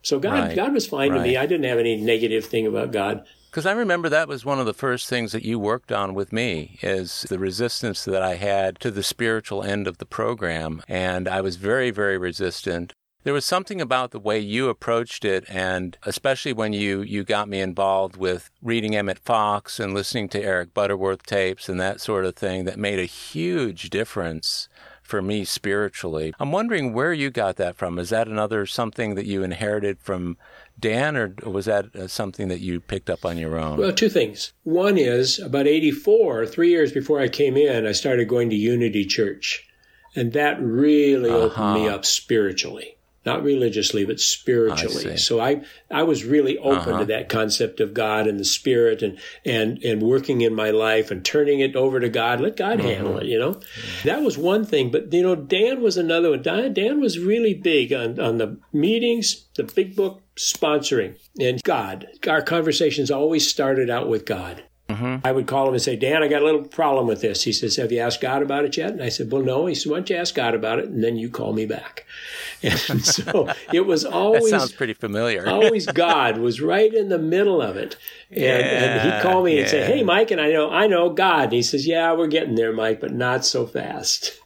So 0.01 0.19
God, 0.19 0.33
Right. 0.33 0.55
God 0.55 0.73
was 0.73 0.85
fine 0.85 1.11
to 1.11 1.19
me. 1.21 1.37
I 1.37 1.45
didn't 1.45 1.65
have 1.65 1.79
any 1.79 1.95
negative 1.95 2.45
thing 2.45 2.67
about 2.67 2.91
God. 2.91 3.25
Because 3.53 3.67
I 3.67 3.73
remember 3.73 4.09
that 4.09 4.27
was 4.27 4.43
one 4.43 4.59
of 4.59 4.65
the 4.65 4.73
first 4.73 5.07
things 5.07 5.31
that 5.31 5.45
you 5.45 5.59
worked 5.59 5.91
on 5.91 6.15
with 6.15 6.33
me 6.33 6.79
is 6.81 7.27
the 7.29 7.37
resistance 7.37 8.03
that 8.03 8.23
I 8.23 8.33
had 8.33 8.79
to 8.79 8.89
the 8.89 9.03
spiritual 9.03 9.61
end 9.61 9.85
of 9.85 9.99
the 9.99 10.07
program. 10.07 10.81
And 10.87 11.27
I 11.27 11.39
was 11.41 11.57
very, 11.57 11.91
very 11.91 12.17
resistant. 12.17 12.93
There 13.23 13.33
was 13.33 13.45
something 13.45 13.79
about 13.79 14.09
the 14.09 14.19
way 14.19 14.39
you 14.39 14.69
approached 14.69 15.23
it, 15.23 15.45
and 15.47 15.95
especially 16.01 16.51
when 16.51 16.73
you, 16.73 17.03
you 17.03 17.23
got 17.23 17.47
me 17.47 17.61
involved 17.61 18.17
with 18.17 18.49
reading 18.63 18.95
Emmett 18.95 19.19
Fox 19.19 19.79
and 19.79 19.93
listening 19.93 20.29
to 20.29 20.43
Eric 20.43 20.73
Butterworth 20.73 21.21
tapes 21.21 21.69
and 21.69 21.79
that 21.79 22.01
sort 22.01 22.25
of 22.25 22.35
thing, 22.35 22.65
that 22.65 22.79
made 22.79 22.97
a 22.97 23.05
huge 23.05 23.91
difference 23.91 24.67
for 25.03 25.21
me 25.21 25.45
spiritually. 25.45 26.33
I'm 26.39 26.51
wondering 26.51 26.93
where 26.93 27.13
you 27.13 27.29
got 27.29 27.57
that 27.57 27.75
from. 27.75 27.99
Is 27.99 28.09
that 28.09 28.27
another 28.27 28.65
something 28.65 29.15
that 29.15 29.25
you 29.25 29.43
inherited 29.43 29.99
from 29.99 30.37
Dan, 30.79 31.15
or 31.15 31.33
was 31.45 31.65
that 31.65 31.95
uh, 31.95 32.07
something 32.07 32.49
that 32.49 32.59
you 32.59 32.79
picked 32.79 33.09
up 33.09 33.25
on 33.25 33.37
your 33.37 33.57
own? 33.57 33.77
Well, 33.77 33.93
two 33.93 34.09
things. 34.09 34.53
One 34.63 34.97
is 34.97 35.39
about 35.39 35.67
84, 35.67 36.47
three 36.47 36.69
years 36.69 36.91
before 36.91 37.19
I 37.21 37.29
came 37.29 37.55
in, 37.55 37.85
I 37.85 37.91
started 37.93 38.27
going 38.27 38.49
to 38.49 38.55
Unity 38.55 39.05
Church. 39.05 39.67
And 40.15 40.33
that 40.33 40.61
really 40.61 41.29
opened 41.29 41.51
uh-huh. 41.51 41.73
me 41.75 41.87
up 41.87 42.05
spiritually. 42.05 42.97
Not 43.25 43.41
religiously, 43.41 44.03
but 44.03 44.19
spiritually. 44.19 45.15
see. 45.15 45.17
so 45.17 45.39
I, 45.39 45.61
I 45.89 46.03
was 46.03 46.25
really 46.25 46.57
open 46.57 46.87
to 46.87 46.93
uh-huh. 46.93 47.03
that 47.05 47.29
concept 47.29 47.79
of 47.79 47.93
God 47.93 48.27
and 48.27 48.37
the 48.37 48.43
Spirit 48.43 49.01
and, 49.01 49.17
and, 49.45 49.81
and 49.81 50.01
working 50.01 50.41
in 50.41 50.53
my 50.53 50.71
life 50.71 51.09
and 51.09 51.23
turning 51.23 51.61
it 51.61 51.77
over 51.77 52.01
to 52.01 52.09
God. 52.09 52.41
Let 52.41 52.57
God 52.57 52.79
mm-hmm. 52.79 52.87
handle 52.87 53.17
it, 53.19 53.27
you 53.27 53.39
know? 53.39 53.61
That 54.03 54.23
was 54.23 54.37
one 54.37 54.65
thing. 54.65 54.91
But, 54.91 55.13
you 55.13 55.23
know, 55.23 55.35
Dan 55.35 55.81
was 55.81 55.95
another 55.95 56.31
one. 56.31 56.41
Dan, 56.41 56.73
Dan 56.73 56.99
was 56.99 57.17
really 57.17 57.53
big 57.53 57.93
on, 57.93 58.19
on 58.19 58.39
the 58.39 58.57
meetings, 58.73 59.45
the 59.55 59.63
big 59.63 59.95
book 59.95 60.21
sponsoring, 60.35 61.17
and 61.39 61.61
God. 61.63 62.07
Our 62.27 62.41
conversations 62.41 63.11
always 63.11 63.49
started 63.49 63.89
out 63.89 64.07
with 64.07 64.25
God. 64.25 64.63
Mm-hmm. 64.89 65.25
I 65.25 65.31
would 65.31 65.47
call 65.47 65.67
him 65.67 65.73
and 65.73 65.81
say, 65.81 65.95
Dan, 65.95 66.21
I 66.21 66.27
got 66.27 66.41
a 66.41 66.45
little 66.45 66.65
problem 66.65 67.07
with 67.07 67.21
this. 67.21 67.43
He 67.43 67.53
says, 67.53 67.77
Have 67.77 67.91
you 67.91 67.99
asked 67.99 68.19
God 68.19 68.43
about 68.43 68.65
it 68.65 68.75
yet? 68.75 68.91
And 68.91 69.01
I 69.01 69.09
said, 69.09 69.31
Well, 69.31 69.41
no. 69.41 69.65
He 69.65 69.75
said, 69.75 69.89
Why 69.89 69.97
don't 69.97 70.09
you 70.09 70.17
ask 70.17 70.35
God 70.35 70.53
about 70.53 70.79
it 70.79 70.85
and 70.85 71.01
then 71.01 71.15
you 71.15 71.29
call 71.29 71.53
me 71.53 71.65
back? 71.65 72.05
And 72.63 73.03
so 73.03 73.49
it 73.73 73.85
was 73.85 74.05
always. 74.05 74.49
that 74.49 74.59
sounds 74.61 74.71
pretty 74.71 74.93
familiar. 74.93 75.49
always 75.49 75.85
God 75.93 76.37
was 76.37 76.61
right 76.61 76.93
in 76.93 77.09
the 77.09 77.19
middle 77.19 77.61
of 77.61 77.75
it. 77.75 77.97
And, 78.29 78.39
yeah, 78.39 78.55
and 78.55 79.11
he'd 79.11 79.21
call 79.21 79.43
me 79.43 79.55
yeah. 79.55 79.61
and 79.61 79.69
say, 79.69 79.85
Hey, 79.85 80.03
Mike. 80.03 80.31
And 80.31 80.39
I 80.39 80.49
know, 80.49 80.69
I 80.69 80.87
know 80.87 81.09
God. 81.09 81.45
And 81.45 81.53
he 81.53 81.61
says, 81.61 81.85
Yeah, 81.85 82.13
we're 82.13 82.27
getting 82.27 82.55
there, 82.55 82.71
Mike, 82.71 83.01
but 83.01 83.11
not 83.11 83.45
so 83.45 83.65
fast. 83.65 84.39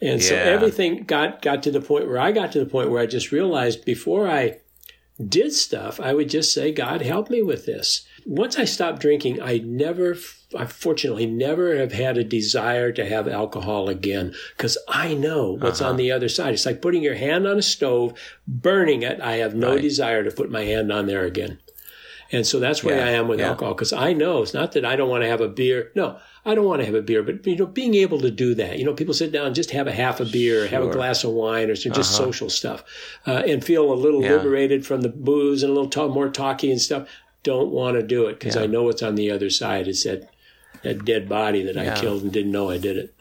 And 0.00 0.20
yeah. 0.20 0.28
so 0.28 0.34
everything 0.34 1.04
got, 1.04 1.42
got 1.42 1.62
to 1.62 1.70
the 1.70 1.80
point 1.80 2.08
where 2.08 2.18
I 2.18 2.32
got 2.32 2.50
to 2.52 2.58
the 2.58 2.66
point 2.66 2.90
where 2.90 3.00
I 3.00 3.06
just 3.06 3.30
realized 3.30 3.84
before 3.84 4.28
I 4.28 4.58
did 5.28 5.52
stuff, 5.52 6.00
I 6.00 6.12
would 6.12 6.28
just 6.28 6.52
say, 6.52 6.72
God, 6.72 7.02
help 7.02 7.30
me 7.30 7.42
with 7.42 7.66
this. 7.66 8.06
Once 8.26 8.58
I 8.58 8.64
stopped 8.64 9.00
drinking, 9.00 9.40
I 9.40 9.58
never, 9.58 10.16
I 10.56 10.66
fortunately 10.66 11.26
never 11.26 11.76
have 11.76 11.92
had 11.92 12.18
a 12.18 12.24
desire 12.24 12.90
to 12.92 13.06
have 13.06 13.28
alcohol 13.28 13.88
again 13.88 14.34
because 14.56 14.76
I 14.88 15.14
know 15.14 15.52
what's 15.52 15.80
uh-huh. 15.80 15.90
on 15.90 15.96
the 15.96 16.10
other 16.10 16.28
side. 16.28 16.54
It's 16.54 16.66
like 16.66 16.82
putting 16.82 17.02
your 17.02 17.14
hand 17.14 17.46
on 17.46 17.58
a 17.58 17.62
stove, 17.62 18.18
burning 18.48 19.02
it. 19.02 19.20
I 19.20 19.36
have 19.36 19.54
no 19.54 19.74
right. 19.74 19.82
desire 19.82 20.24
to 20.24 20.30
put 20.30 20.50
my 20.50 20.64
hand 20.64 20.90
on 20.90 21.06
there 21.06 21.24
again. 21.24 21.58
And 22.32 22.46
so 22.46 22.58
that's 22.58 22.82
where 22.82 22.96
yeah. 22.96 23.06
I 23.06 23.10
am 23.10 23.28
with 23.28 23.38
yeah. 23.38 23.48
alcohol 23.48 23.74
because 23.74 23.92
I 23.92 24.12
know 24.12 24.42
it's 24.42 24.54
not 24.54 24.72
that 24.72 24.84
I 24.84 24.96
don't 24.96 25.10
want 25.10 25.22
to 25.22 25.28
have 25.28 25.40
a 25.40 25.48
beer. 25.48 25.92
No, 25.94 26.18
I 26.46 26.54
don't 26.54 26.66
want 26.66 26.80
to 26.80 26.86
have 26.86 26.94
a 26.94 27.02
beer, 27.02 27.22
but 27.22 27.46
you 27.46 27.56
know, 27.56 27.66
being 27.66 27.94
able 27.94 28.20
to 28.20 28.30
do 28.30 28.54
that, 28.56 28.78
you 28.78 28.84
know, 28.84 28.92
people 28.92 29.14
sit 29.14 29.32
down 29.32 29.46
and 29.46 29.54
just 29.54 29.70
have 29.70 29.86
a 29.86 29.92
half 29.92 30.20
a 30.20 30.26
beer, 30.26 30.60
sure. 30.60 30.68
have 30.68 30.82
a 30.82 30.92
glass 30.92 31.24
of 31.24 31.30
wine, 31.30 31.70
or 31.70 31.76
some 31.76 31.92
just 31.92 32.14
uh-huh. 32.14 32.24
social 32.24 32.50
stuff, 32.50 32.84
uh, 33.26 33.42
and 33.46 33.64
feel 33.64 33.92
a 33.92 33.94
little 33.94 34.22
yeah. 34.22 34.32
liberated 34.32 34.84
from 34.84 35.00
the 35.00 35.08
booze 35.08 35.62
and 35.62 35.70
a 35.70 35.74
little 35.74 35.90
talk, 35.90 36.10
more 36.10 36.28
talky 36.28 36.70
and 36.70 36.80
stuff. 36.80 37.08
Don't 37.42 37.70
want 37.70 37.96
to 37.96 38.02
do 38.02 38.26
it 38.26 38.34
because 38.34 38.56
yeah. 38.56 38.62
I 38.62 38.66
know 38.66 38.82
what's 38.82 39.02
on 39.02 39.14
the 39.14 39.30
other 39.30 39.50
side. 39.50 39.88
It's 39.88 40.04
that 40.04 40.30
that 40.82 41.04
dead 41.04 41.28
body 41.28 41.62
that 41.62 41.76
yeah. 41.76 41.94
I 41.94 42.00
killed 42.00 42.22
and 42.22 42.32
didn't 42.32 42.52
know 42.52 42.70
I 42.70 42.78
did 42.78 42.96
it. 42.96 43.14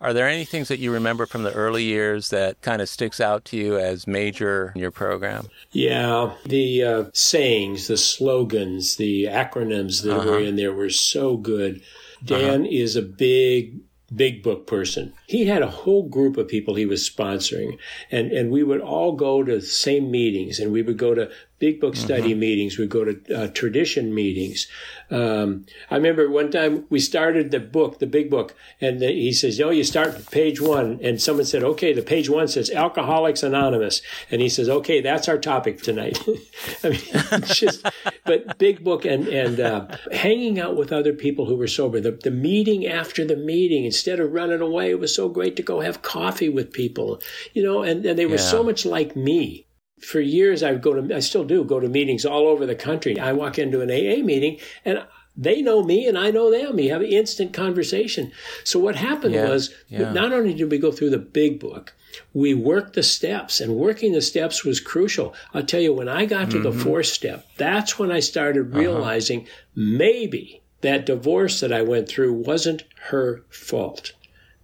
Are 0.00 0.12
there 0.12 0.28
any 0.28 0.44
things 0.44 0.68
that 0.68 0.78
you 0.78 0.92
remember 0.92 1.26
from 1.26 1.42
the 1.42 1.52
early 1.52 1.82
years 1.82 2.30
that 2.30 2.60
kind 2.62 2.80
of 2.80 2.88
sticks 2.88 3.20
out 3.20 3.44
to 3.46 3.56
you 3.56 3.76
as 3.76 4.06
major 4.06 4.70
in 4.76 4.80
your 4.80 4.92
program? 4.92 5.48
Yeah, 5.72 6.34
the 6.46 6.84
uh, 6.84 7.04
sayings, 7.14 7.88
the 7.88 7.96
slogans, 7.96 8.94
the 8.94 9.24
acronyms 9.24 10.04
that 10.04 10.16
uh-huh. 10.16 10.30
were 10.30 10.38
in 10.38 10.54
there 10.54 10.72
were 10.72 10.90
so 10.90 11.36
good. 11.36 11.82
Dan 12.24 12.62
uh-huh. 12.62 12.68
is 12.70 12.96
a 12.96 13.02
big, 13.02 13.80
big 14.14 14.42
book 14.42 14.66
person. 14.66 15.12
He 15.26 15.46
had 15.46 15.62
a 15.62 15.68
whole 15.68 16.08
group 16.08 16.36
of 16.36 16.48
people 16.48 16.74
he 16.74 16.86
was 16.86 17.08
sponsoring, 17.08 17.78
and, 18.10 18.32
and 18.32 18.50
we 18.50 18.62
would 18.62 18.80
all 18.80 19.12
go 19.12 19.42
to 19.42 19.56
the 19.56 19.62
same 19.62 20.10
meetings, 20.10 20.58
and 20.58 20.72
we 20.72 20.82
would 20.82 20.98
go 20.98 21.14
to 21.14 21.30
big 21.58 21.80
book 21.80 21.96
study 21.96 22.30
mm-hmm. 22.30 22.40
meetings. 22.40 22.78
We'd 22.78 22.90
go 22.90 23.04
to 23.04 23.34
uh, 23.34 23.48
tradition 23.48 24.14
meetings. 24.14 24.68
Um, 25.10 25.66
I 25.90 25.96
remember 25.96 26.30
one 26.30 26.50
time 26.50 26.86
we 26.90 27.00
started 27.00 27.50
the 27.50 27.60
book, 27.60 27.98
the 27.98 28.06
big 28.06 28.30
book, 28.30 28.54
and 28.80 29.00
the, 29.00 29.08
he 29.08 29.32
says, 29.32 29.60
"Oh, 29.60 29.70
you 29.70 29.84
start 29.84 30.14
with 30.14 30.30
page 30.30 30.60
one." 30.60 31.00
And 31.02 31.20
someone 31.20 31.46
said, 31.46 31.64
"Okay, 31.64 31.92
the 31.92 32.02
page 32.02 32.28
one 32.28 32.48
says 32.48 32.70
Alcoholics 32.70 33.42
Anonymous," 33.42 34.02
and 34.30 34.40
he 34.40 34.48
says, 34.48 34.68
"Okay, 34.68 35.00
that's 35.00 35.28
our 35.28 35.38
topic 35.38 35.82
tonight." 35.82 36.18
I 36.84 36.90
mean, 36.90 37.42
just 37.44 37.86
but 38.24 38.58
big 38.58 38.84
book 38.84 39.04
and 39.04 39.26
and 39.28 39.60
uh, 39.60 39.86
hanging 40.12 40.60
out 40.60 40.76
with 40.76 40.92
other 40.92 41.12
people 41.12 41.46
who 41.46 41.56
were 41.56 41.68
sober. 41.68 42.00
The 42.00 42.12
the 42.12 42.30
meeting 42.30 42.86
after 42.86 43.24
the 43.24 43.36
meeting, 43.36 43.84
instead 43.84 44.20
of 44.20 44.32
running 44.32 44.60
away, 44.60 44.90
it 44.90 45.00
was 45.00 45.14
so 45.14 45.28
great 45.28 45.56
to 45.56 45.62
go 45.62 45.80
have 45.80 46.02
coffee 46.02 46.48
with 46.48 46.72
people, 46.72 47.20
you 47.52 47.62
know, 47.62 47.82
and 47.82 48.04
and 48.04 48.18
they 48.18 48.26
were 48.26 48.32
yeah. 48.32 48.50
so 48.50 48.62
much 48.62 48.84
like 48.84 49.16
me 49.16 49.67
for 50.00 50.20
years 50.20 50.62
I 50.62 50.74
go 50.74 51.00
to 51.00 51.14
I 51.14 51.20
still 51.20 51.44
do 51.44 51.64
go 51.64 51.80
to 51.80 51.88
meetings 51.88 52.24
all 52.24 52.46
over 52.46 52.66
the 52.66 52.74
country. 52.74 53.18
I 53.18 53.32
walk 53.32 53.58
into 53.58 53.80
an 53.80 53.90
AA 53.90 54.24
meeting 54.24 54.58
and 54.84 55.04
they 55.36 55.62
know 55.62 55.84
me 55.84 56.06
and 56.06 56.18
I 56.18 56.30
know 56.30 56.50
them. 56.50 56.76
We 56.76 56.88
have 56.88 57.00
an 57.00 57.08
instant 57.08 57.52
conversation. 57.52 58.32
So 58.64 58.80
what 58.80 58.96
happened 58.96 59.34
yeah, 59.34 59.48
was 59.48 59.72
yeah. 59.88 60.12
not 60.12 60.32
only 60.32 60.52
did 60.52 60.70
we 60.70 60.78
go 60.78 60.90
through 60.90 61.10
the 61.10 61.18
big 61.18 61.60
book, 61.60 61.94
we 62.34 62.54
worked 62.54 62.94
the 62.94 63.02
steps 63.04 63.60
and 63.60 63.76
working 63.76 64.12
the 64.12 64.20
steps 64.20 64.64
was 64.64 64.80
crucial. 64.80 65.34
I'll 65.54 65.62
tell 65.62 65.80
you, 65.80 65.92
when 65.92 66.08
I 66.08 66.26
got 66.26 66.50
to 66.50 66.56
mm-hmm. 66.56 66.64
the 66.64 66.84
fourth 66.84 67.06
step, 67.06 67.46
that's 67.56 67.98
when 67.98 68.10
I 68.10 68.20
started 68.20 68.70
uh-huh. 68.70 68.80
realizing 68.80 69.42
uh-huh. 69.42 69.50
maybe 69.76 70.62
that 70.80 71.06
divorce 71.06 71.60
that 71.60 71.72
I 71.72 71.82
went 71.82 72.08
through 72.08 72.32
wasn't 72.32 72.84
her 73.08 73.44
fault 73.48 74.12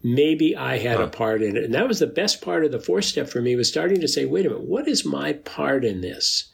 maybe 0.04 0.54
I 0.54 0.76
had 0.78 0.98
huh. 0.98 1.04
a 1.04 1.08
part 1.08 1.42
in 1.42 1.56
it. 1.56 1.64
And 1.64 1.74
that 1.74 1.88
was 1.88 1.98
the 1.98 2.06
best 2.06 2.42
part 2.42 2.64
of 2.64 2.70
the 2.70 2.78
fourth 2.78 3.06
step 3.06 3.28
for 3.28 3.40
me 3.40 3.56
was 3.56 3.68
starting 3.68 4.00
to 4.00 4.06
say, 4.06 4.26
wait 4.26 4.46
a 4.46 4.50
minute, 4.50 4.64
what 4.64 4.86
is 4.86 5.04
my 5.04 5.32
part 5.32 5.84
in 5.84 6.02
this? 6.02 6.52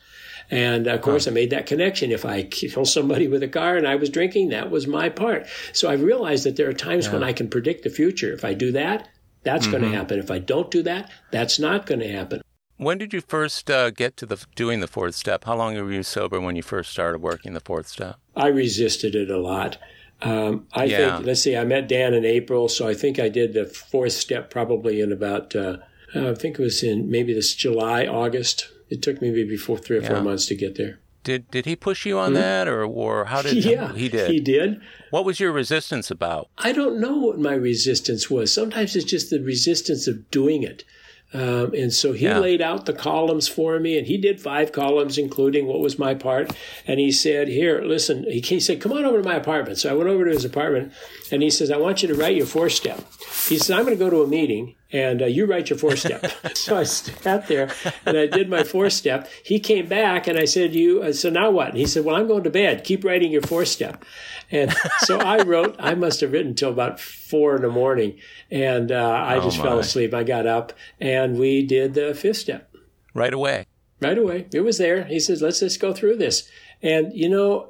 And 0.53 0.87
of 0.87 1.01
course, 1.03 1.27
huh. 1.27 1.33
I 1.33 1.35
made 1.35 1.51
that 1.51 1.67
connection. 1.67 2.13
If 2.13 2.25
I 2.25 2.45
kill 2.45 2.87
somebody 2.87 3.29
with 3.29 3.43
a 3.43 3.49
car 3.49 3.77
and 3.77 3.87
I 3.87 3.97
was 3.97 4.09
drinking, 4.09 4.49
that 4.51 4.71
was 4.71 4.87
my 4.87 5.09
part. 5.09 5.47
So 5.73 5.91
I 5.91 5.95
realized 5.95 6.45
that 6.45 6.57
there 6.57 6.69
are 6.69 6.73
times 6.73 7.07
yeah. 7.07 7.15
when 7.15 7.25
I 7.25 7.33
can 7.33 7.51
predict 7.51 7.83
the 7.83 7.91
future. 7.91 8.33
If 8.33 8.45
I 8.45 8.55
do 8.55 8.73
that, 8.73 9.09
that's 9.43 9.67
mm-hmm. 9.67 9.79
going 9.79 9.91
to 9.91 9.99
happen. 9.99 10.19
If 10.19 10.31
I 10.31 10.39
don't 10.39 10.71
do 10.71 10.83
that, 10.85 11.11
that's 11.33 11.59
not 11.59 11.87
going 11.87 12.01
to 12.01 12.09
happen. 12.11 12.43
When 12.77 12.99
did 12.99 13.13
you 13.13 13.21
first 13.21 13.71
uh, 13.71 13.91
get 13.91 14.17
to 14.19 14.27
the 14.27 14.43
doing 14.55 14.81
the 14.81 14.87
fourth 14.87 15.15
step? 15.15 15.45
How 15.45 15.55
long 15.57 15.75
were 15.75 15.93
you 15.93 16.03
sober 16.03 16.41
when 16.41 16.57
you 16.57 16.63
first 16.63 16.91
started 16.91 17.21
working 17.21 17.53
the 17.53 17.61
fourth 17.61 17.89
step? 17.89 18.17
I 18.35 18.47
resisted 18.47 19.15
it 19.15 19.31
a 19.31 19.39
lot. 19.39 19.77
Um, 20.23 20.66
I 20.73 20.85
yeah. 20.85 21.16
think, 21.16 21.27
let's 21.27 21.43
see, 21.43 21.57
I 21.57 21.64
met 21.64 21.89
Dan 21.89 22.14
in 22.14 22.25
April, 22.25 22.68
so 22.68 22.87
I 22.87 22.95
think 22.95 23.18
I 23.18 23.29
did 23.29 23.55
the 23.55 23.66
fourth 23.66 24.12
step 24.12 24.51
probably 24.51 25.01
in 25.01 25.12
about, 25.12 25.57
uh, 25.57 25.79
I 26.14 26.35
think 26.35 26.59
it 26.59 26.62
was 26.62 26.83
in 26.83 27.11
maybe 27.11 27.33
this 27.33 27.55
July, 27.55 28.07
August. 28.07 28.68
It 28.91 29.03
took 29.03 29.23
me 29.23 29.31
maybe 29.31 29.57
four, 29.57 29.79
three 29.79 29.99
or 29.99 30.03
yeah. 30.03 30.09
four 30.09 30.21
months 30.23 30.47
to 30.47 30.57
get 30.57 30.77
there. 30.77 30.99
Did 31.23 31.51
did 31.51 31.66
he 31.66 31.77
push 31.77 32.07
you 32.07 32.18
on 32.18 32.33
mm-hmm. 32.33 32.41
that, 32.41 32.66
or 32.66 32.83
or 32.83 33.27
how 33.27 33.43
did 33.43 33.53
yeah 33.64 33.93
he 33.93 34.09
did 34.09 34.31
he 34.31 34.41
did? 34.41 34.81
What 35.11 35.27
was 35.27 35.39
your 35.39 35.53
resistance 35.53 36.11
about? 36.11 36.49
I 36.57 36.73
don't 36.73 36.99
know 36.99 37.16
what 37.18 37.39
my 37.39 37.53
resistance 37.53 38.31
was. 38.31 38.53
Sometimes 38.53 38.97
it's 38.97 39.05
just 39.05 39.29
the 39.29 39.41
resistance 39.41 40.07
of 40.07 40.31
doing 40.31 40.62
it. 40.62 40.85
Um, 41.33 41.72
and 41.74 41.93
so 41.93 42.12
he 42.12 42.24
yeah. 42.24 42.39
laid 42.39 42.61
out 42.61 42.87
the 42.87 42.93
columns 42.93 43.47
for 43.47 43.78
me, 43.78 43.97
and 43.97 44.07
he 44.07 44.18
did 44.18 44.41
five 44.41 44.72
columns, 44.72 45.16
including 45.16 45.66
what 45.66 45.81
was 45.81 45.99
my 45.99 46.14
part. 46.14 46.53
And 46.87 46.99
he 46.99 47.12
said, 47.12 47.49
"Here, 47.49 47.83
listen." 47.83 48.24
He, 48.24 48.41
he 48.41 48.59
said, 48.59 48.81
"Come 48.81 48.93
on 48.93 49.05
over 49.05 49.22
to 49.22 49.28
my 49.28 49.37
apartment." 49.37 49.78
So 49.78 49.91
I 49.91 49.95
went 49.95 50.11
over 50.11 50.24
to 50.24 50.31
his 50.31 50.45
apartment, 50.45 50.93
and 51.31 51.43
he 51.43 51.51
says, 51.51 51.70
"I 51.70 51.76
want 51.76 52.03
you 52.03 52.09
to 52.09 52.14
write 52.14 52.37
your 52.37 52.47
four 52.47 52.68
step." 52.68 53.05
He 53.49 53.59
said, 53.59 53.78
"I'm 53.78 53.85
going 53.85 53.97
to 53.97 54.05
go 54.05 54.11
to 54.11 54.22
a 54.22 54.26
meeting, 54.26 54.74
and 54.93 55.22
uh, 55.22 55.26
you 55.26 55.47
write 55.47 55.70
your 55.70 55.78
four 55.78 55.97
step." 55.97 56.30
so 56.57 56.76
I 56.76 56.84
sat 56.84 57.49
there, 57.49 57.70
and 58.07 58.16
I 58.16 58.26
did 58.26 58.49
my 58.49 58.64
four 58.64 58.91
step. 58.91 59.28
He 59.43 59.61
came 59.61 59.88
back, 59.88 60.26
and 60.26 60.38
I 60.38 60.45
said, 60.45 60.74
"You." 60.74 61.03
Uh, 61.03 61.12
so 61.12 61.30
now 61.30 61.51
what? 61.51 61.68
And 61.68 61.78
he 61.78 61.86
said, 61.86 62.05
"Well, 62.05 62.16
I'm 62.16 62.28
going 62.28 62.45
to 62.45 62.51
bed. 62.51 62.84
Keep 62.84 63.05
writing 63.05 63.32
your 63.32 63.43
four 63.43 63.64
step." 63.64 64.05
And 64.51 64.74
so 64.99 65.18
I 65.18 65.43
wrote. 65.43 65.76
I 65.78 65.95
must 65.95 66.20
have 66.20 66.32
written 66.32 66.55
till 66.55 66.70
about 66.70 66.99
four 66.99 67.57
in 67.57 67.62
the 67.62 67.68
morning 67.68 68.18
and 68.51 68.91
uh, 68.91 68.97
I 68.97 69.36
oh 69.36 69.43
just 69.43 69.59
my. 69.59 69.64
fell 69.64 69.78
asleep. 69.78 70.12
I 70.12 70.24
got 70.24 70.47
up 70.47 70.72
and 71.01 71.38
we 71.38 71.64
did 71.64 71.95
the 71.95 72.14
fifth 72.14 72.38
step. 72.38 72.74
Right 73.14 73.32
away. 73.32 73.66
Right 74.01 74.18
away. 74.18 74.47
It 74.53 74.61
was 74.62 74.78
there. 74.78 75.05
He 75.05 75.20
says, 75.20 75.43
let's 75.43 75.61
just 75.61 75.80
go 75.80 75.93
through 75.93 76.16
this. 76.16 76.49
And, 76.82 77.12
you 77.12 77.28
know, 77.28 77.68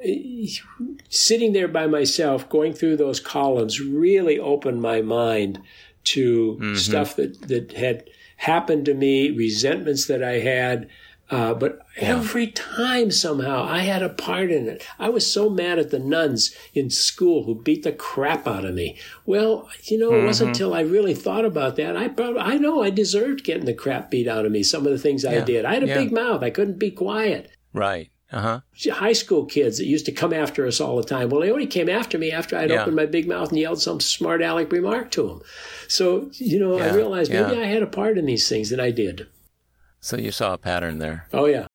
sitting 1.08 1.52
there 1.52 1.66
by 1.66 1.88
myself, 1.88 2.48
going 2.48 2.72
through 2.72 2.96
those 2.96 3.18
columns 3.18 3.80
really 3.80 4.38
opened 4.38 4.80
my 4.80 5.02
mind 5.02 5.60
to 6.04 6.54
mm-hmm. 6.54 6.74
stuff 6.74 7.16
that, 7.16 7.48
that 7.48 7.72
had 7.72 8.08
happened 8.36 8.86
to 8.86 8.94
me, 8.94 9.30
resentments 9.30 10.06
that 10.06 10.22
I 10.22 10.38
had, 10.38 10.88
uh, 11.30 11.54
but 11.54 11.78
yeah. 11.96 12.08
every 12.08 12.48
time 12.48 13.10
somehow 13.10 13.62
I 13.62 13.80
had 13.80 14.02
a 14.02 14.08
part 14.08 14.50
in 14.50 14.68
it. 14.68 14.84
I 14.98 15.10
was 15.10 15.30
so 15.30 15.48
mad 15.48 15.78
at 15.78 15.90
the 15.90 16.00
nuns 16.00 16.54
in 16.74 16.90
school 16.90 17.44
who 17.44 17.54
beat 17.54 17.84
the 17.84 17.92
crap 17.92 18.48
out 18.48 18.64
of 18.64 18.74
me. 18.74 18.98
Well, 19.26 19.68
you 19.84 19.96
know, 19.96 20.10
mm-hmm. 20.10 20.24
it 20.24 20.26
wasn't 20.26 20.48
until 20.48 20.74
I 20.74 20.80
really 20.80 21.14
thought 21.14 21.44
about 21.44 21.76
that. 21.76 21.96
I 21.96 22.08
probably, 22.08 22.40
I 22.40 22.58
know 22.58 22.82
I 22.82 22.90
deserved 22.90 23.44
getting 23.44 23.66
the 23.66 23.74
crap 23.74 24.10
beat 24.10 24.26
out 24.26 24.44
of 24.44 24.50
me. 24.50 24.64
Some 24.64 24.86
of 24.86 24.92
the 24.92 24.98
things 24.98 25.22
yeah. 25.22 25.30
I 25.30 25.40
did. 25.42 25.64
I 25.64 25.74
had 25.74 25.84
a 25.84 25.88
yeah. 25.88 25.98
big 25.98 26.12
mouth. 26.12 26.42
I 26.42 26.50
couldn't 26.50 26.80
be 26.80 26.90
quiet. 26.90 27.50
Right. 27.72 28.10
Uh 28.32 28.40
huh. 28.40 28.60
High 28.92 29.12
school 29.12 29.44
kids 29.44 29.78
that 29.78 29.86
used 29.86 30.06
to 30.06 30.12
come 30.12 30.32
after 30.32 30.66
us 30.66 30.80
all 30.80 30.96
the 30.96 31.02
time. 31.02 31.30
Well, 31.30 31.40
they 31.40 31.50
only 31.50 31.66
came 31.66 31.88
after 31.88 32.16
me 32.16 32.30
after 32.30 32.56
I'd 32.56 32.70
opened 32.70 32.96
my 32.96 33.06
big 33.06 33.26
mouth 33.26 33.50
and 33.50 33.58
yelled 33.58 33.82
some 33.82 34.00
smart 34.00 34.40
aleck 34.40 34.70
remark 34.70 35.10
to 35.12 35.26
them. 35.26 35.42
So, 35.88 36.30
you 36.34 36.58
know, 36.60 36.78
I 36.78 36.94
realized 36.94 37.32
maybe 37.32 37.60
I 37.60 37.66
had 37.66 37.82
a 37.82 37.88
part 37.88 38.18
in 38.18 38.26
these 38.26 38.48
things, 38.48 38.70
and 38.70 38.80
I 38.80 38.90
did. 38.90 39.26
So 40.00 40.16
you 40.16 40.30
saw 40.30 40.54
a 40.54 40.58
pattern 40.58 40.98
there. 40.98 41.26
Oh, 41.32 41.46
yeah. 41.46 41.66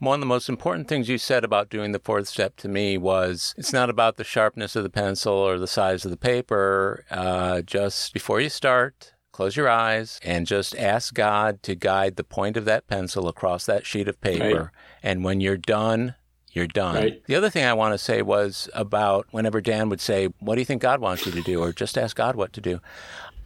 One 0.00 0.14
of 0.14 0.20
the 0.20 0.26
most 0.26 0.48
important 0.48 0.88
things 0.88 1.10
you 1.10 1.18
said 1.18 1.44
about 1.44 1.68
doing 1.68 1.92
the 1.92 1.98
fourth 1.98 2.26
step 2.26 2.56
to 2.56 2.68
me 2.68 2.96
was 2.96 3.54
it's 3.58 3.72
not 3.72 3.90
about 3.90 4.16
the 4.16 4.24
sharpness 4.24 4.74
of 4.74 4.82
the 4.82 4.88
pencil 4.88 5.34
or 5.34 5.58
the 5.58 5.66
size 5.66 6.06
of 6.06 6.10
the 6.10 6.16
paper. 6.16 7.04
Uh, 7.10 7.60
just 7.60 8.14
before 8.14 8.40
you 8.40 8.48
start, 8.48 9.12
close 9.40 9.56
your 9.56 9.70
eyes 9.70 10.20
and 10.22 10.46
just 10.46 10.76
ask 10.76 11.14
God 11.14 11.62
to 11.62 11.74
guide 11.74 12.16
the 12.16 12.24
point 12.24 12.58
of 12.58 12.66
that 12.66 12.86
pencil 12.88 13.26
across 13.26 13.64
that 13.64 13.86
sheet 13.86 14.06
of 14.06 14.20
paper. 14.20 14.60
Right. 14.60 14.68
And 15.02 15.24
when 15.24 15.40
you're 15.40 15.56
done, 15.56 16.14
you're 16.52 16.66
done. 16.66 16.96
Right. 16.96 17.24
The 17.24 17.36
other 17.36 17.48
thing 17.48 17.64
I 17.64 17.72
want 17.72 17.94
to 17.94 17.98
say 17.98 18.20
was 18.20 18.68
about 18.74 19.28
whenever 19.30 19.62
Dan 19.62 19.88
would 19.88 20.02
say, 20.02 20.26
What 20.40 20.56
do 20.56 20.60
you 20.60 20.66
think 20.66 20.82
God 20.82 21.00
wants 21.00 21.24
you 21.24 21.32
to 21.32 21.40
do? 21.40 21.58
or 21.62 21.72
just 21.72 21.96
ask 21.96 22.14
God 22.14 22.36
what 22.36 22.52
to 22.52 22.60
do. 22.60 22.80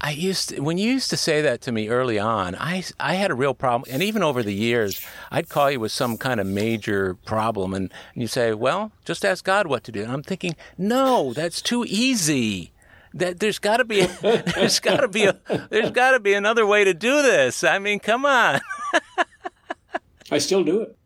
I 0.01 0.11
used 0.11 0.49
to, 0.49 0.61
when 0.61 0.79
you 0.79 0.91
used 0.91 1.11
to 1.11 1.17
say 1.17 1.41
that 1.43 1.61
to 1.63 1.73
me 1.73 1.89
early 1.89 2.19
on, 2.19 2.57
I, 2.57 2.83
I 2.99 3.15
had 3.15 3.31
a 3.31 3.35
real 3.35 3.55
problem. 3.55 3.89
And 3.89 4.03
even 4.03 4.25
over 4.25 4.43
the 4.43 4.53
years, 4.53 5.01
I'd 5.31 5.49
call 5.49 5.71
you 5.71 5.79
with 5.79 5.93
some 5.93 6.19
kind 6.19 6.41
of 6.41 6.47
major 6.49 7.15
problem 7.25 7.73
and, 7.73 7.93
and 8.15 8.21
you 8.21 8.27
say, 8.27 8.53
well, 8.53 8.91
just 9.05 9.25
ask 9.25 9.45
God 9.45 9.69
what 9.69 9.85
to 9.85 9.93
do. 9.93 10.03
And 10.03 10.11
I'm 10.11 10.25
thinking, 10.25 10.57
no, 10.77 11.33
that's 11.33 11.63
too 11.63 11.85
easy. 11.87 12.73
That 13.15 13.41
there's 13.41 13.59
got 13.59 13.79
to 13.79 13.85
be 13.85 14.03
there's 14.23 14.81
got 14.81 15.01
to 15.01 15.09
be 15.09 15.25
a 15.25 15.41
there's 15.71 15.91
got 15.91 16.13
to 16.13 16.21
be 16.21 16.35
another 16.35 16.67
way 16.67 16.85
to 16.85 16.93
do 16.93 17.23
this. 17.23 17.65
I 17.65 17.79
mean, 17.79 18.01
come 18.01 18.27
on. 18.27 18.61
I 20.31 20.39
still 20.39 20.65
do 20.65 20.81
it. 20.83 20.99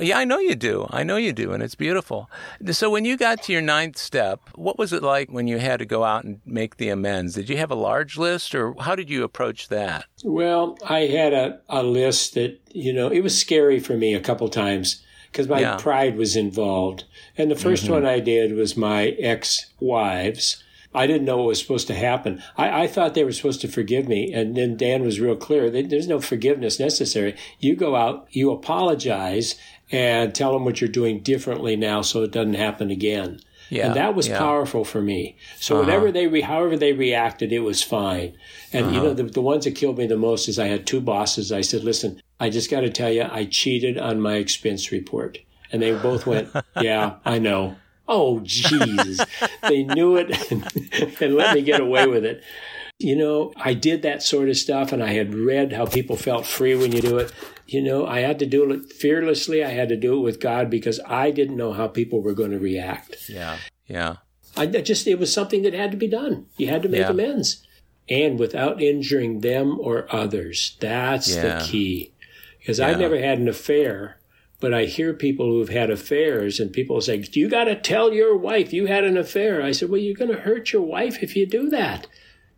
Yeah, 0.00 0.18
I 0.18 0.24
know 0.24 0.38
you 0.38 0.54
do. 0.54 0.86
I 0.90 1.02
know 1.02 1.16
you 1.16 1.32
do, 1.32 1.52
and 1.52 1.62
it's 1.62 1.74
beautiful. 1.74 2.30
So, 2.70 2.90
when 2.90 3.04
you 3.04 3.16
got 3.16 3.42
to 3.44 3.52
your 3.52 3.62
ninth 3.62 3.96
step, 3.96 4.40
what 4.54 4.78
was 4.78 4.92
it 4.92 5.02
like 5.02 5.30
when 5.30 5.46
you 5.46 5.58
had 5.58 5.78
to 5.78 5.86
go 5.86 6.04
out 6.04 6.24
and 6.24 6.40
make 6.44 6.76
the 6.76 6.88
amends? 6.88 7.34
Did 7.34 7.48
you 7.48 7.56
have 7.56 7.70
a 7.70 7.76
large 7.76 8.16
list, 8.16 8.54
or 8.54 8.74
how 8.80 8.94
did 8.94 9.10
you 9.10 9.24
approach 9.24 9.68
that? 9.68 10.04
Well, 10.22 10.76
I 10.86 11.00
had 11.00 11.32
a, 11.32 11.60
a 11.68 11.82
list 11.82 12.34
that, 12.34 12.60
you 12.72 12.92
know, 12.92 13.08
it 13.08 13.20
was 13.20 13.38
scary 13.38 13.80
for 13.80 13.96
me 13.96 14.14
a 14.14 14.20
couple 14.20 14.48
times 14.48 15.02
because 15.30 15.48
my 15.48 15.60
yeah. 15.60 15.76
pride 15.76 16.16
was 16.16 16.36
involved. 16.36 17.04
And 17.36 17.50
the 17.50 17.54
1st 17.54 17.84
mm-hmm. 17.84 17.92
one 17.92 18.06
I 18.06 18.20
did 18.20 18.54
was 18.54 18.76
my 18.76 19.08
ex 19.18 19.70
wives. 19.80 20.62
I 20.94 21.06
didn't 21.06 21.26
know 21.26 21.36
what 21.36 21.46
was 21.46 21.60
supposed 21.60 21.86
to 21.88 21.94
happen. 21.94 22.42
I, 22.56 22.84
I, 22.84 22.86
thought 22.86 23.14
they 23.14 23.24
were 23.24 23.32
supposed 23.32 23.60
to 23.60 23.68
forgive 23.68 24.08
me. 24.08 24.32
And 24.32 24.56
then 24.56 24.76
Dan 24.76 25.02
was 25.02 25.20
real 25.20 25.36
clear. 25.36 25.70
There's 25.70 26.08
no 26.08 26.20
forgiveness 26.20 26.80
necessary. 26.80 27.36
You 27.58 27.76
go 27.76 27.94
out, 27.94 28.26
you 28.30 28.50
apologize, 28.50 29.56
and 29.90 30.34
tell 30.34 30.52
them 30.52 30.64
what 30.64 30.80
you're 30.80 30.88
doing 30.88 31.20
differently 31.20 31.76
now 31.76 32.02
so 32.02 32.22
it 32.22 32.32
doesn't 32.32 32.54
happen 32.54 32.90
again. 32.90 33.40
Yeah, 33.70 33.88
and 33.88 33.96
that 33.96 34.14
was 34.14 34.28
yeah. 34.28 34.38
powerful 34.38 34.82
for 34.82 35.02
me. 35.02 35.36
So 35.60 35.74
uh-huh. 35.74 35.84
whatever 35.84 36.10
they, 36.10 36.26
re- 36.26 36.40
however 36.40 36.76
they 36.76 36.94
reacted, 36.94 37.52
it 37.52 37.60
was 37.60 37.82
fine. 37.82 38.34
And 38.72 38.86
uh-huh. 38.86 38.94
you 38.94 39.02
know, 39.02 39.14
the, 39.14 39.24
the 39.24 39.42
ones 39.42 39.64
that 39.64 39.72
killed 39.72 39.98
me 39.98 40.06
the 40.06 40.16
most 40.16 40.48
is 40.48 40.58
I 40.58 40.68
had 40.68 40.86
two 40.86 41.02
bosses. 41.02 41.52
I 41.52 41.60
said, 41.60 41.84
listen, 41.84 42.22
I 42.40 42.48
just 42.48 42.70
got 42.70 42.80
to 42.80 42.90
tell 42.90 43.10
you, 43.10 43.26
I 43.30 43.44
cheated 43.44 43.98
on 43.98 44.20
my 44.20 44.36
expense 44.36 44.90
report. 44.90 45.38
And 45.70 45.82
they 45.82 45.92
both 45.92 46.24
went, 46.24 46.48
yeah, 46.80 47.16
I 47.26 47.38
know. 47.38 47.76
Oh, 48.08 48.40
Jesus. 48.40 49.20
they 49.62 49.84
knew 49.84 50.16
it 50.16 50.30
and, 50.50 50.64
and 51.20 51.34
let 51.34 51.54
me 51.54 51.62
get 51.62 51.80
away 51.80 52.06
with 52.06 52.24
it. 52.24 52.42
You 52.98 53.14
know, 53.14 53.52
I 53.56 53.74
did 53.74 54.02
that 54.02 54.22
sort 54.22 54.48
of 54.48 54.56
stuff 54.56 54.90
and 54.92 55.02
I 55.02 55.12
had 55.12 55.34
read 55.34 55.72
how 55.72 55.86
people 55.86 56.16
felt 56.16 56.46
free 56.46 56.74
when 56.74 56.90
you 56.90 57.00
do 57.00 57.18
it. 57.18 57.32
You 57.66 57.82
know, 57.82 58.06
I 58.06 58.20
had 58.20 58.38
to 58.40 58.46
do 58.46 58.72
it 58.72 58.92
fearlessly. 58.92 59.62
I 59.62 59.68
had 59.68 59.88
to 59.90 59.96
do 59.96 60.16
it 60.16 60.22
with 60.22 60.40
God 60.40 60.68
because 60.70 60.98
I 61.06 61.30
didn't 61.30 61.56
know 61.56 61.72
how 61.72 61.86
people 61.86 62.22
were 62.22 62.32
going 62.32 62.50
to 62.50 62.58
react. 62.58 63.28
Yeah. 63.28 63.58
Yeah. 63.86 64.16
I 64.56 64.66
just, 64.66 65.06
it 65.06 65.20
was 65.20 65.32
something 65.32 65.62
that 65.62 65.74
had 65.74 65.92
to 65.92 65.96
be 65.96 66.08
done. 66.08 66.46
You 66.56 66.68
had 66.68 66.82
to 66.82 66.88
make 66.88 67.00
yeah. 67.00 67.10
amends 67.10 67.64
and 68.08 68.38
without 68.38 68.82
injuring 68.82 69.40
them 69.40 69.78
or 69.78 70.12
others. 70.12 70.76
That's 70.80 71.34
yeah. 71.34 71.58
the 71.58 71.64
key. 71.64 72.12
Because 72.58 72.78
yeah. 72.78 72.88
I've 72.88 72.98
never 72.98 73.18
had 73.20 73.38
an 73.38 73.48
affair 73.48 74.17
but 74.60 74.74
I 74.74 74.84
hear 74.84 75.12
people 75.14 75.46
who 75.46 75.60
have 75.60 75.68
had 75.68 75.90
affairs 75.90 76.58
and 76.58 76.72
people 76.72 77.00
say, 77.00 77.24
You 77.32 77.48
got 77.48 77.64
to 77.64 77.76
tell 77.76 78.12
your 78.12 78.36
wife 78.36 78.72
you 78.72 78.86
had 78.86 79.04
an 79.04 79.16
affair. 79.16 79.62
I 79.62 79.72
said, 79.72 79.88
Well, 79.88 80.00
you're 80.00 80.14
going 80.14 80.32
to 80.32 80.40
hurt 80.40 80.72
your 80.72 80.82
wife 80.82 81.22
if 81.22 81.36
you 81.36 81.46
do 81.46 81.68
that. 81.70 82.06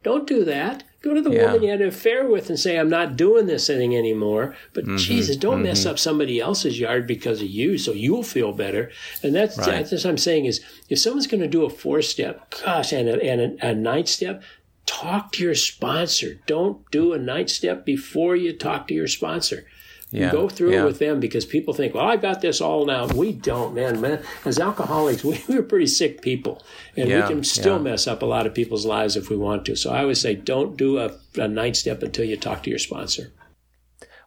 Don't 0.02 0.26
do 0.26 0.44
that. 0.44 0.84
Go 1.02 1.14
to 1.14 1.22
the 1.22 1.30
yeah. 1.30 1.46
woman 1.46 1.62
you 1.62 1.70
had 1.70 1.80
an 1.80 1.88
affair 1.88 2.26
with 2.26 2.50
and 2.50 2.58
say, 2.58 2.78
I'm 2.78 2.90
not 2.90 3.16
doing 3.16 3.46
this 3.46 3.66
thing 3.66 3.96
anymore. 3.96 4.54
But 4.74 4.84
mm-hmm, 4.84 4.96
Jesus, 4.96 5.36
don't 5.36 5.56
mm-hmm. 5.56 5.64
mess 5.64 5.86
up 5.86 5.98
somebody 5.98 6.40
else's 6.40 6.78
yard 6.78 7.06
because 7.06 7.40
of 7.40 7.48
you 7.48 7.78
so 7.78 7.92
you'll 7.92 8.22
feel 8.22 8.52
better. 8.52 8.90
And 9.22 9.34
that's, 9.34 9.56
right. 9.58 9.66
that's 9.66 9.92
what 9.92 10.06
I'm 10.06 10.18
saying 10.18 10.44
is 10.44 10.60
if 10.90 10.98
someone's 10.98 11.26
going 11.26 11.42
to 11.42 11.48
do 11.48 11.64
a 11.64 11.70
four 11.70 12.02
step, 12.02 12.54
gosh, 12.64 12.92
and 12.92 13.08
a, 13.08 13.22
and 13.22 13.40
a, 13.40 13.68
a 13.68 13.74
ninth 13.74 14.08
step, 14.08 14.42
talk 14.84 15.32
to 15.32 15.42
your 15.42 15.54
sponsor. 15.54 16.40
Don't 16.46 16.90
do 16.90 17.12
a 17.14 17.18
ninth 17.18 17.50
step 17.50 17.86
before 17.86 18.36
you 18.36 18.52
talk 18.52 18.88
to 18.88 18.94
your 18.94 19.08
sponsor. 19.08 19.66
Yeah, 20.10 20.32
go 20.32 20.48
through 20.48 20.72
yeah. 20.72 20.82
it 20.82 20.84
with 20.84 20.98
them 20.98 21.20
because 21.20 21.46
people 21.46 21.72
think, 21.72 21.94
well, 21.94 22.04
I've 22.04 22.20
got 22.20 22.40
this 22.40 22.60
all 22.60 22.84
now. 22.84 23.06
We 23.06 23.32
don't, 23.32 23.74
man. 23.74 24.00
Man, 24.00 24.22
as 24.44 24.58
alcoholics, 24.58 25.22
we, 25.24 25.40
we're 25.48 25.62
pretty 25.62 25.86
sick 25.86 26.20
people, 26.20 26.62
and 26.96 27.08
yeah, 27.08 27.22
we 27.22 27.34
can 27.34 27.44
still 27.44 27.78
mess 27.78 28.06
up 28.06 28.22
a 28.22 28.26
lot 28.26 28.46
of 28.46 28.54
people's 28.54 28.84
lives 28.84 29.16
if 29.16 29.30
we 29.30 29.36
want 29.36 29.64
to. 29.66 29.76
So 29.76 29.90
I 29.90 30.00
always 30.00 30.20
say, 30.20 30.34
don't 30.34 30.76
do 30.76 30.98
a, 30.98 31.12
a 31.38 31.74
step 31.74 32.02
until 32.02 32.24
you 32.24 32.36
talk 32.36 32.64
to 32.64 32.70
your 32.70 32.78
sponsor. 32.78 33.32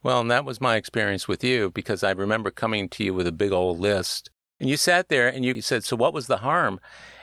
Well, 0.03 0.21
and 0.21 0.31
that 0.31 0.45
was 0.45 0.61
my 0.61 0.75
experience 0.75 1.27
with 1.27 1.43
you 1.43 1.71
because 1.71 2.03
I 2.03 2.11
remember 2.11 2.51
coming 2.51 2.89
to 2.89 3.03
you 3.03 3.13
with 3.13 3.27
a 3.27 3.31
big 3.31 3.51
old 3.51 3.79
list, 3.79 4.29
and 4.59 4.69
you 4.69 4.77
sat 4.77 5.09
there 5.09 5.27
and 5.27 5.43
you 5.43 5.61
said, 5.61 5.83
"So 5.83 5.95
what 5.97 6.13
was 6.13 6.27
the 6.27 6.37
harm?" 6.37 6.79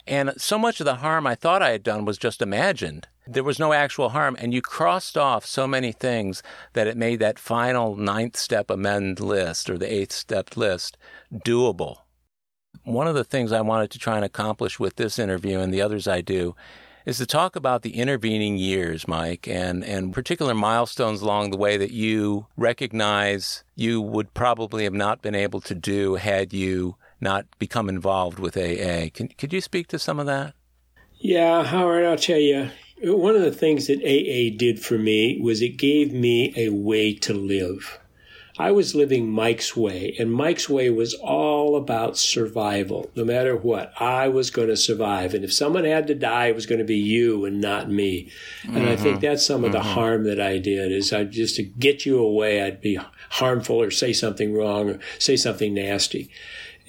And 0.07 0.33
so 0.37 0.59
much 0.59 0.81
of 0.81 0.87
the 0.87 0.97
harm 0.97 1.27
I 1.27 1.35
thought 1.35 1.63
I 1.63 1.71
had 1.71 1.83
done 1.83 2.05
was 2.05 2.19
just 2.19 2.43
imagined. 2.43 3.09
There 3.27 3.45
was 3.45 3.59
no 3.59 3.73
actual 3.73 4.11
harm. 4.11 4.37
And 4.39 4.53
you 4.53 4.63
crossed 4.63 5.17
off 5.17 5.47
so 5.47 5.67
many 5.67 5.93
things 5.93 6.43
that 6.73 6.87
it 6.87 6.97
made 6.97 7.21
that 7.21 7.39
final 7.39 7.97
ninth 7.97 8.37
step 8.37 8.71
amend 8.71 9.21
list 9.21 9.71
or 9.71 9.79
the 9.79 9.93
eighth 9.93 10.13
step 10.13 10.57
list 10.57 10.97
doable. 11.33 11.99
One 12.85 13.07
of 13.07 13.15
the 13.15 13.25
things 13.25 13.53
I 13.53 13.61
wanted 13.61 13.91
to 13.93 13.99
try 13.99 14.17
and 14.17 14.25
accomplish 14.25 14.81
with 14.81 14.97
this 14.97 15.19
interview 15.19 15.59
and 15.59 15.73
the 15.73 15.83
others 15.83 16.09
I 16.09 16.23
do 16.23 16.57
is 17.07 17.19
to 17.19 17.27
talk 17.27 17.57
about 17.57 17.83
the 17.83 17.97
intervening 17.97 18.57
years, 18.57 19.09
Mike, 19.09 19.49
and, 19.49 19.85
and 19.85 20.13
particular 20.13 20.55
milestones 20.55 21.23
along 21.23 21.51
the 21.51 21.57
way 21.57 21.77
that 21.77 21.91
you 21.91 22.47
recognize 22.57 23.65
you 23.75 24.01
would 24.01 24.35
probably 24.35 24.85
have 24.85 24.93
not 24.93 25.23
been 25.23 25.35
able 25.35 25.61
to 25.63 25.75
do 25.75 26.17
had 26.17 26.53
you 26.53 26.97
not 27.21 27.47
become 27.59 27.89
involved 27.89 28.39
with 28.39 28.57
AA. 28.57 29.09
Can, 29.13 29.29
could 29.39 29.53
you 29.53 29.61
speak 29.61 29.89
to 29.89 29.99
some 29.99 30.19
of 30.19 30.27
that? 30.27 30.55
Yeah, 31.19 31.65
Howard, 31.65 32.05
I'll 32.05 32.17
tell 32.17 32.39
you. 32.39 32.71
One 33.03 33.35
of 33.35 33.43
the 33.43 33.53
things 33.53 33.87
that 33.87 34.03
AA 34.05 34.57
did 34.57 34.81
for 34.81 34.99
me 34.99 35.41
was 35.41 35.63
it 35.63 35.79
gave 35.79 36.13
me 36.13 36.53
a 36.57 36.69
way 36.71 37.15
to 37.15 37.33
live. 37.33 37.99
I 38.61 38.73
was 38.73 38.95
living 38.95 39.31
Mike's 39.31 39.75
way, 39.75 40.15
and 40.19 40.31
Mike's 40.31 40.69
way 40.69 40.91
was 40.91 41.15
all 41.15 41.77
about 41.77 42.19
survival. 42.19 43.11
No 43.17 43.25
matter 43.25 43.57
what, 43.57 43.91
I 43.99 44.29
was 44.29 44.51
going 44.51 44.69
to 44.69 44.77
survive. 44.77 45.33
And 45.33 45.45
if 45.45 45.53
someone 45.53 45.85
had 45.85 46.07
to 46.09 46.15
die, 46.15 46.49
it 46.49 46.55
was 46.55 46.67
going 46.67 46.81
to 46.81 46.85
be 46.85 46.99
you 46.99 47.47
and 47.47 47.59
not 47.59 47.91
me. 47.91 48.31
And 48.65 48.77
mm-hmm. 48.77 48.89
I 48.89 48.97
think 48.97 49.17
mm-hmm. 49.17 49.27
that's 49.27 49.47
some 49.47 49.65
of 49.65 49.73
mm-hmm. 49.73 49.83
the 49.83 49.95
harm 49.95 50.25
that 50.25 50.41
I 50.41 50.59
did 50.59 50.93
is 50.93 51.11
I 51.11 51.25
just 51.25 51.57
to 51.57 51.63
get 51.63 52.05
you 52.05 52.19
away, 52.19 52.63
I'd 52.63 52.83
be 52.83 52.99
harmful 53.31 53.81
or 53.81 53.91
say 53.91 54.13
something 54.13 54.53
wrong 54.53 54.91
or 54.91 54.99
say 55.19 55.37
something 55.37 55.73
nasty. 55.73 56.31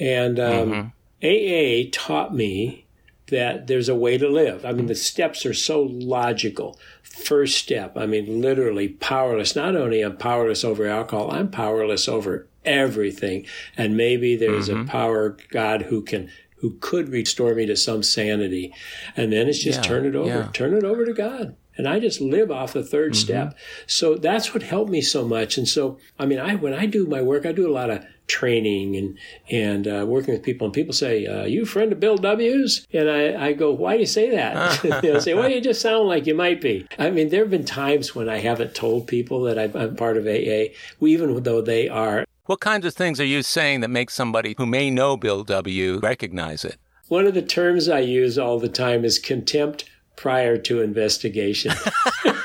And 0.02 0.40
um, 0.40 0.94
mm-hmm. 1.22 1.86
AA 1.86 1.90
taught 1.94 2.34
me 2.34 2.86
that 3.28 3.68
there's 3.68 3.88
a 3.88 3.96
way 3.96 4.18
to 4.18 4.28
live. 4.28 4.66
I 4.66 4.74
mean, 4.74 4.88
the 4.88 4.96
steps 4.96 5.46
are 5.46 5.54
so 5.54 5.84
logical. 5.84 6.78
First 7.04 7.58
step, 7.58 7.96
I 7.96 8.08
mean, 8.08 8.42
literally 8.42 8.90
powerless. 8.90 9.56
Not 9.56 9.76
only 9.76 10.04
am 10.04 10.18
powerless 10.18 10.64
over 10.64 10.88
alcohol, 10.88 11.32
I'm 11.32 11.50
powerless 11.50 12.08
over 12.08 12.48
everything. 12.66 13.46
And 13.78 13.96
maybe 13.96 14.36
there's 14.36 14.70
mm-hmm. 14.70 14.82
a 14.82 14.92
power 14.92 15.38
God 15.50 15.84
who 15.84 16.02
can 16.02 16.30
who 16.58 16.78
could 16.80 17.10
restore 17.10 17.56
me 17.56 17.66
to 17.68 17.76
some 17.76 18.04
sanity. 18.04 18.74
And 19.16 19.32
then 19.32 19.48
it's 19.48 19.64
just 19.64 19.80
yeah, 19.80 19.84
turn 19.84 20.06
it 20.06 20.16
over, 20.16 20.28
yeah. 20.28 20.50
turn 20.54 20.74
it 20.74 20.84
over 20.84 21.06
to 21.06 21.14
God 21.14 21.56
and 21.78 21.88
I 21.88 22.00
just 22.00 22.22
live 22.22 22.52
off 22.52 22.74
the 22.74 22.82
3rd 22.82 23.08
mm-hmm. 23.08 23.14
step. 23.14 23.58
So 23.88 24.16
that's 24.16 24.54
what 24.54 24.64
helped 24.64 24.92
me 24.92 25.02
so 25.02 25.28
much. 25.28 25.58
And 25.58 25.68
so, 25.68 25.98
I 26.20 26.26
mean, 26.26 26.40
I 26.40 26.56
when 26.56 26.74
I 26.74 26.86
do 26.86 27.08
my 27.08 27.22
work, 27.22 27.46
I 27.46 27.52
do 27.52 27.68
a 27.68 27.74
lot 27.74 27.90
of 27.90 28.06
training 28.32 28.96
and 28.96 29.18
and 29.50 29.88
uh, 29.88 30.06
working 30.08 30.34
with 30.34 30.42
people. 30.42 30.66
And 30.66 30.74
people 30.74 30.94
say, 30.94 31.26
uh, 31.26 31.44
"You 31.44 31.64
a 31.64 31.66
friend 31.66 31.92
of 31.92 32.00
Bill 32.00 32.18
W.'s?" 32.18 32.88
And 32.94 33.10
I, 33.10 33.48
I 33.48 33.54
go, 33.54 33.72
"Why 33.72 33.96
do 33.96 34.00
you 34.00 34.06
say 34.06 34.30
that?" 34.32 34.82
They'll 35.02 35.22
say, 35.22 35.34
"Well, 35.34 35.50
you 35.50 35.62
just 35.62 35.82
sound 35.82 36.08
like 36.08 36.26
you 36.26 36.34
might 36.34 36.62
be." 36.62 36.88
I 36.98 37.12
mean, 37.12 37.30
there 37.30 37.42
have 37.42 37.52
been 37.52 37.66
times 37.66 38.16
when 38.16 38.30
I 38.30 38.38
haven't 38.38 38.74
told 38.74 39.08
people 39.08 39.44
that 39.44 39.60
I'm 39.60 39.96
part 39.96 40.18
of 40.18 40.26
AA, 40.26 40.74
even 41.02 41.44
though 41.44 41.62
they 41.62 41.90
are. 41.90 42.26
What 42.46 42.60
kinds 42.60 42.86
of 42.86 42.94
things 42.94 43.20
are 43.20 43.26
you 43.26 43.44
saying 43.44 43.82
that 43.82 43.90
make 43.90 44.10
somebody 44.10 44.56
who 44.58 44.66
may 44.66 44.90
know 44.90 45.16
Bill 45.16 45.44
W. 45.44 46.00
recognize 46.00 46.66
it? 46.66 46.78
One 47.08 47.28
of 47.28 47.34
the 47.34 47.42
terms 47.42 47.88
I 47.88 48.00
use 48.00 48.38
all 48.40 48.60
the 48.60 48.70
time 48.70 49.06
is 49.06 49.20
contempt 49.20 49.90
prior 50.16 50.58
to 50.58 50.82
investigation. 50.82 51.74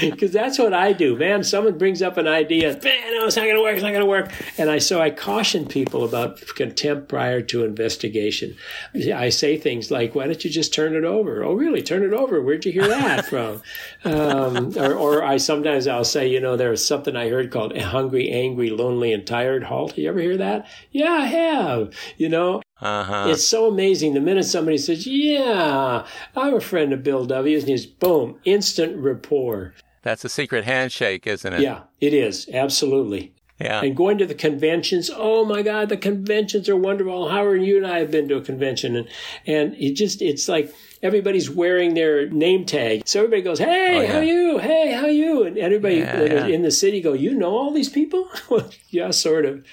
Because 0.00 0.32
that's 0.32 0.58
what 0.58 0.72
I 0.72 0.92
do, 0.92 1.16
man. 1.16 1.42
Someone 1.42 1.78
brings 1.78 2.02
up 2.02 2.16
an 2.16 2.28
idea, 2.28 2.78
man, 2.82 3.14
no, 3.14 3.26
it's 3.26 3.36
not 3.36 3.42
going 3.42 3.56
to 3.56 3.62
work, 3.62 3.74
it's 3.74 3.82
not 3.82 3.90
going 3.90 4.00
to 4.00 4.06
work. 4.06 4.32
And 4.58 4.70
I 4.70 4.78
so 4.78 5.00
I 5.00 5.10
caution 5.10 5.66
people 5.66 6.04
about 6.04 6.40
contempt 6.54 7.08
prior 7.08 7.40
to 7.42 7.64
investigation. 7.64 8.56
I 8.94 9.28
say 9.30 9.56
things 9.56 9.90
like, 9.90 10.14
why 10.14 10.26
don't 10.26 10.44
you 10.44 10.50
just 10.50 10.72
turn 10.72 10.94
it 10.94 11.04
over? 11.04 11.42
Oh, 11.44 11.54
really? 11.54 11.82
Turn 11.82 12.02
it 12.02 12.12
over? 12.12 12.40
Where'd 12.40 12.64
you 12.64 12.72
hear 12.72 12.88
that 12.88 13.26
from? 13.30 13.62
Um, 14.04 14.76
or, 14.78 14.94
or 14.94 15.22
I 15.24 15.36
sometimes 15.36 15.86
I'll 15.86 16.04
say, 16.04 16.28
you 16.28 16.40
know, 16.40 16.56
there's 16.56 16.84
something 16.84 17.16
I 17.16 17.28
heard 17.28 17.50
called 17.50 17.76
hungry, 17.76 18.30
angry, 18.30 18.70
lonely, 18.70 19.12
and 19.12 19.26
tired 19.26 19.64
halt. 19.64 19.98
You 19.98 20.08
ever 20.08 20.20
hear 20.20 20.36
that? 20.38 20.66
Yeah, 20.90 21.12
I 21.12 21.26
have. 21.26 21.92
You 22.16 22.28
know, 22.28 22.61
uh-huh. 22.82 23.28
It's 23.28 23.46
so 23.46 23.68
amazing. 23.68 24.14
The 24.14 24.20
minute 24.20 24.44
somebody 24.44 24.76
says, 24.76 25.06
Yeah, 25.06 26.04
I'm 26.36 26.54
a 26.54 26.60
friend 26.60 26.92
of 26.92 27.04
Bill 27.04 27.24
W.'s, 27.24 27.62
and 27.62 27.70
he's 27.70 27.86
boom, 27.86 28.40
instant 28.44 28.96
rapport. 28.96 29.74
That's 30.02 30.24
a 30.24 30.28
secret 30.28 30.64
handshake, 30.64 31.26
isn't 31.26 31.52
it? 31.52 31.60
Yeah, 31.60 31.82
it 32.00 32.12
is. 32.12 32.48
Absolutely. 32.52 33.32
Yeah. 33.60 33.82
And 33.82 33.96
going 33.96 34.18
to 34.18 34.26
the 34.26 34.34
conventions, 34.34 35.08
oh 35.14 35.44
my 35.44 35.62
God, 35.62 35.88
the 35.88 35.96
conventions 35.96 36.68
are 36.68 36.76
wonderful. 36.76 37.28
Howard, 37.28 37.62
you 37.62 37.76
and 37.76 37.86
I 37.86 38.00
have 38.00 38.10
been 38.10 38.26
to 38.28 38.36
a 38.36 38.42
convention 38.42 38.96
and, 38.96 39.08
and 39.46 39.74
it 39.76 39.92
just, 39.92 40.20
it's 40.20 40.48
like, 40.48 40.74
everybody's 41.02 41.50
wearing 41.50 41.94
their 41.94 42.28
name 42.28 42.64
tag. 42.64 43.02
So 43.06 43.20
everybody 43.20 43.42
goes, 43.42 43.58
"Hey, 43.58 43.98
oh, 43.98 44.00
yeah. 44.00 44.12
how 44.12 44.20
you? 44.20 44.58
Hey, 44.58 44.92
how 44.92 45.06
you?" 45.06 45.42
And 45.42 45.58
everybody 45.58 45.96
yeah, 45.96 46.22
yeah. 46.22 46.46
in 46.46 46.62
the 46.62 46.70
city 46.70 47.00
go, 47.00 47.12
"You 47.12 47.34
know 47.34 47.50
all 47.50 47.72
these 47.72 47.88
people?" 47.88 48.28
well, 48.50 48.70
yeah, 48.88 49.10
sort 49.10 49.44
of. 49.44 49.64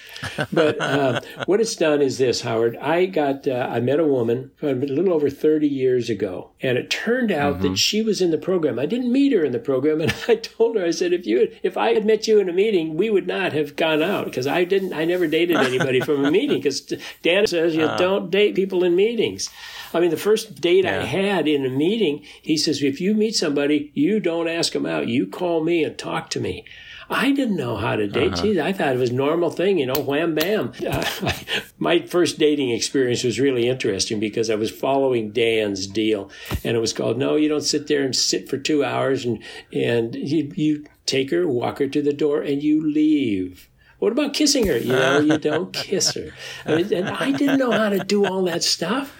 But 0.52 0.82
uh, 0.82 1.22
what 1.46 1.62
it's 1.62 1.76
done 1.76 2.02
is 2.02 2.18
this, 2.18 2.42
Howard. 2.42 2.76
I 2.78 3.06
got 3.06 3.48
uh, 3.48 3.70
I 3.72 3.80
met 3.80 4.00
a 4.00 4.06
woman 4.06 4.52
a 4.62 4.74
little 4.74 5.14
over 5.14 5.30
thirty 5.30 5.68
years 5.68 6.10
ago, 6.10 6.52
and 6.62 6.78
it 6.78 6.90
turned 6.90 7.32
out 7.32 7.56
mm-hmm. 7.56 7.70
that 7.70 7.78
she 7.78 8.02
was 8.02 8.22
in 8.22 8.32
the 8.32 8.38
program. 8.38 8.80
I 8.80 8.86
didn't 8.86 9.12
meet 9.12 9.34
her 9.34 9.44
in 9.44 9.52
the 9.52 9.60
program, 9.60 10.02
and 10.02 10.14
I 10.28 10.36
told 10.36 10.76
her, 10.76 10.86
I 10.86 10.92
said, 10.92 11.14
"If 11.14 11.26
you 11.26 11.52
if 11.64 11.78
I 11.78 11.94
had 11.94 12.06
met 12.06 12.28
you 12.28 12.40
in 12.40 12.50
a 12.50 12.54
meeting, 12.54 12.96
we 12.96 13.10
would 13.10 13.28
not 13.28 13.54
have 13.54 13.76
gone 13.76 14.02
out 14.02 14.26
because 14.26 14.48
I 14.48 14.64
didn't. 14.64 14.94
I 14.94 15.06
never 15.06 15.28
dated 15.28 15.58
anybody 15.58 16.00
from 16.00 16.26
a 16.26 16.32
meeting 16.32 16.58
because 16.58 16.82
Dan 17.22 17.48
says 17.48 17.76
you 17.76 17.86
uh. 17.86 17.98
don't 17.98 18.32
date 18.32 18.56
people 18.56 18.84
in 18.84 18.96
meetings." 18.96 19.50
I 19.94 20.00
mean, 20.00 20.10
the 20.10 20.18
first 20.18 20.62
date 20.62 20.86
yeah. 20.86 21.02
I 21.02 21.06
had 21.06 21.48
in 21.48 21.66
a 21.66 21.70
meeting, 21.70 22.24
he 22.42 22.58
says, 22.58 22.84
if 22.84 23.02
you 23.02 23.14
meet 23.14 23.36
somebody, 23.36 23.92
you 23.94 24.20
don't 24.20 24.48
ask 24.48 24.74
them 24.74 24.86
out. 24.86 25.08
You 25.08 25.28
call 25.28 25.64
me 25.64 25.84
and 25.84 25.98
talk 25.98 26.30
to 26.32 26.40
me. 26.40 26.66
I 27.12 27.32
didn't 27.32 27.56
know 27.56 27.76
how 27.76 27.96
to 27.96 28.08
date. 28.08 28.34
Uh-huh. 28.34 28.44
Geez, 28.44 28.58
I 28.60 28.72
thought 28.72 28.94
it 28.94 29.00
was 29.00 29.10
a 29.10 29.16
normal 29.16 29.50
thing, 29.50 29.80
you 29.80 29.88
know, 29.88 30.00
wham 30.00 30.36
bam. 30.36 30.74
Uh, 30.88 31.04
my 31.80 32.06
first 32.06 32.38
dating 32.38 32.70
experience 32.70 33.24
was 33.24 33.40
really 33.40 33.68
interesting 33.68 34.20
because 34.20 34.50
I 34.50 34.56
was 34.56 34.70
following 34.70 35.32
Dan's 35.32 35.88
deal, 35.88 36.30
and 36.64 36.78
it 36.78 36.80
was 36.80 36.94
called 36.94 37.18
"No, 37.18 37.36
you 37.36 37.50
don't 37.50 37.62
sit 37.62 37.88
there 37.88 38.04
and 38.04 38.16
sit 38.16 38.48
for 38.48 38.58
two 38.58 38.84
hours 38.84 39.26
and 39.26 39.42
and 39.74 40.14
you 40.14 40.52
you 40.56 40.86
take 41.08 41.32
her, 41.32 41.48
walk 41.48 41.80
her 41.80 41.88
to 41.88 42.02
the 42.02 42.14
door, 42.14 42.42
and 42.42 42.62
you 42.62 42.86
leave." 42.86 43.70
What 43.98 44.14
about 44.14 44.34
kissing 44.34 44.68
her? 44.68 44.78
You 44.78 44.94
know, 44.94 45.20
you 45.20 45.38
don't 45.38 45.74
kiss 45.74 46.14
her. 46.14 46.32
I 46.66 46.76
mean, 46.76 46.94
and 46.94 47.10
I 47.10 47.32
didn't 47.32 47.60
know 47.60 47.72
how 47.72 47.90
to 47.90 48.00
do 48.00 48.26
all 48.26 48.44
that 48.44 48.64
stuff. 48.64 49.14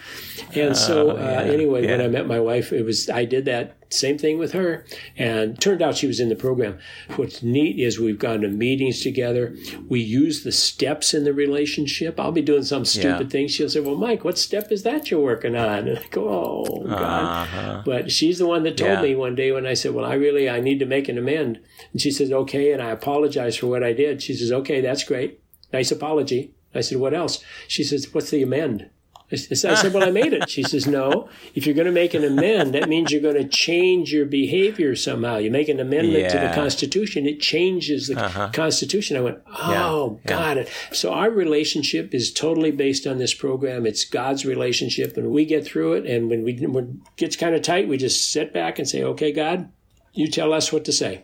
And 0.56 0.76
so, 0.76 1.12
uh, 1.12 1.44
yeah, 1.46 1.52
anyway, 1.52 1.84
yeah. 1.84 1.92
when 1.92 2.02
I 2.02 2.08
met 2.08 2.28
my 2.28 2.40
wife, 2.40 2.72
it 2.72 2.84
was 2.84 3.10
I 3.10 3.26
did 3.26 3.46
that 3.46 3.78
same 3.92 4.18
thing 4.18 4.38
with 4.38 4.52
her, 4.52 4.86
and 5.18 5.60
turned 5.60 5.82
out 5.82 5.98
she 5.98 6.08
was 6.08 6.20
in 6.20 6.30
the 6.30 6.36
program. 6.36 6.78
What's 7.16 7.42
neat 7.42 7.80
is 7.80 8.00
we've 8.00 8.20
gone 8.20 8.42
to 8.42 8.48
meetings 8.48 9.02
together. 9.02 9.56
We 9.88 10.00
use 10.00 10.44
the 10.44 10.52
steps 10.52 11.14
in 11.14 11.24
the 11.24 11.34
relationship. 11.34 12.20
I'll 12.20 12.32
be 12.32 12.42
doing 12.42 12.64
some 12.64 12.86
stupid 12.86 13.28
yeah. 13.28 13.30
thing. 13.30 13.48
She'll 13.48 13.70
say, 13.70 13.80
"Well, 13.80 13.96
Mike, 13.96 14.24
what 14.24 14.38
step 14.38 14.72
is 14.72 14.84
that 14.84 15.10
you're 15.10 15.20
working 15.20 15.56
on?" 15.56 15.88
And 15.88 15.98
I 15.98 16.08
go, 16.12 16.66
"Oh 16.70 16.84
God!" 16.86 17.48
Uh-huh. 17.48 17.82
But 17.86 18.12
she's 18.12 18.38
the 18.38 18.48
one 18.48 18.64
that 18.64 18.78
told 18.78 19.02
me 19.02 19.16
one 19.16 19.36
day 19.36 19.52
when 19.52 19.66
I 19.66 19.74
said, 19.74 19.94
"Well, 19.94 20.06
I 20.06 20.14
really 20.14 20.50
I 20.50 20.60
need 20.60 20.80
to 20.80 20.86
make 20.86 21.10
an 21.10 21.18
amend," 21.18 21.60
and 21.92 22.02
she 22.02 22.12
says, 22.12 22.32
"Okay," 22.32 22.72
and 22.72 22.82
I 22.82 22.92
apologize 22.92 23.58
for 23.58 23.68
what 23.68 23.84
I 23.84 23.94
did. 23.94 24.22
She 24.22 24.34
says, 24.34 24.52
"Okay, 24.52 24.82
that's 24.82 25.04
great, 25.04 25.42
nice 25.74 25.92
apology." 25.92 26.54
I 26.76 26.82
said, 26.82 27.00
"What 27.00 27.16
else?" 27.16 27.44
She 27.68 27.84
says, 27.84 28.14
"What's 28.14 28.30
the 28.30 28.44
amend?" 28.44 28.90
I 29.32 29.36
said, 29.36 29.94
Well, 29.94 30.04
I 30.04 30.12
made 30.12 30.34
it. 30.34 30.50
She 30.50 30.64
says, 30.64 30.88
No. 30.88 31.30
If 31.54 31.66
you're 31.66 31.76
going 31.76 31.86
to 31.86 31.92
make 31.92 32.14
an 32.14 32.24
amend, 32.24 32.74
that 32.74 32.90
means 32.90 33.12
you're 33.12 33.22
going 33.22 33.36
to 33.36 33.48
change 33.48 34.12
your 34.12 34.26
behavior 34.26 34.96
somehow. 34.96 35.38
You 35.38 35.52
make 35.52 35.70
an 35.70 35.80
amendment 35.80 36.24
yeah. 36.24 36.30
to 36.30 36.48
the 36.48 36.54
Constitution, 36.56 37.28
it 37.28 37.40
changes 37.40 38.08
the 38.08 38.20
uh-huh. 38.20 38.50
Constitution. 38.54 39.18
I 39.18 39.22
went, 39.22 39.40
Oh, 39.48 40.20
yeah. 40.26 40.30
got 40.30 40.58
yeah. 40.58 40.64
it. 40.64 40.72
So 40.92 41.14
our 41.14 41.30
relationship 41.30 42.14
is 42.14 42.34
totally 42.34 42.72
based 42.72 43.06
on 43.06 43.18
this 43.18 43.34
program. 43.34 43.86
It's 43.86 44.04
God's 44.06 44.46
relationship, 44.46 45.16
and 45.18 45.32
we 45.32 45.46
get 45.46 45.66
through 45.66 45.94
it. 45.94 46.06
And 46.06 46.30
when 46.30 46.44
we 46.44 46.54
when 46.66 47.02
it 47.06 47.18
gets 47.18 47.36
kind 47.36 47.54
of 47.54 47.62
tight, 47.62 47.88
we 47.88 47.98
just 47.98 48.32
sit 48.32 48.54
back 48.54 48.80
and 48.80 48.90
say, 48.90 49.04
Okay, 49.04 49.32
God, 49.32 49.72
you 50.14 50.28
tell 50.28 50.54
us 50.54 50.74
what 50.74 50.86
to 50.86 50.92
say 50.92 51.24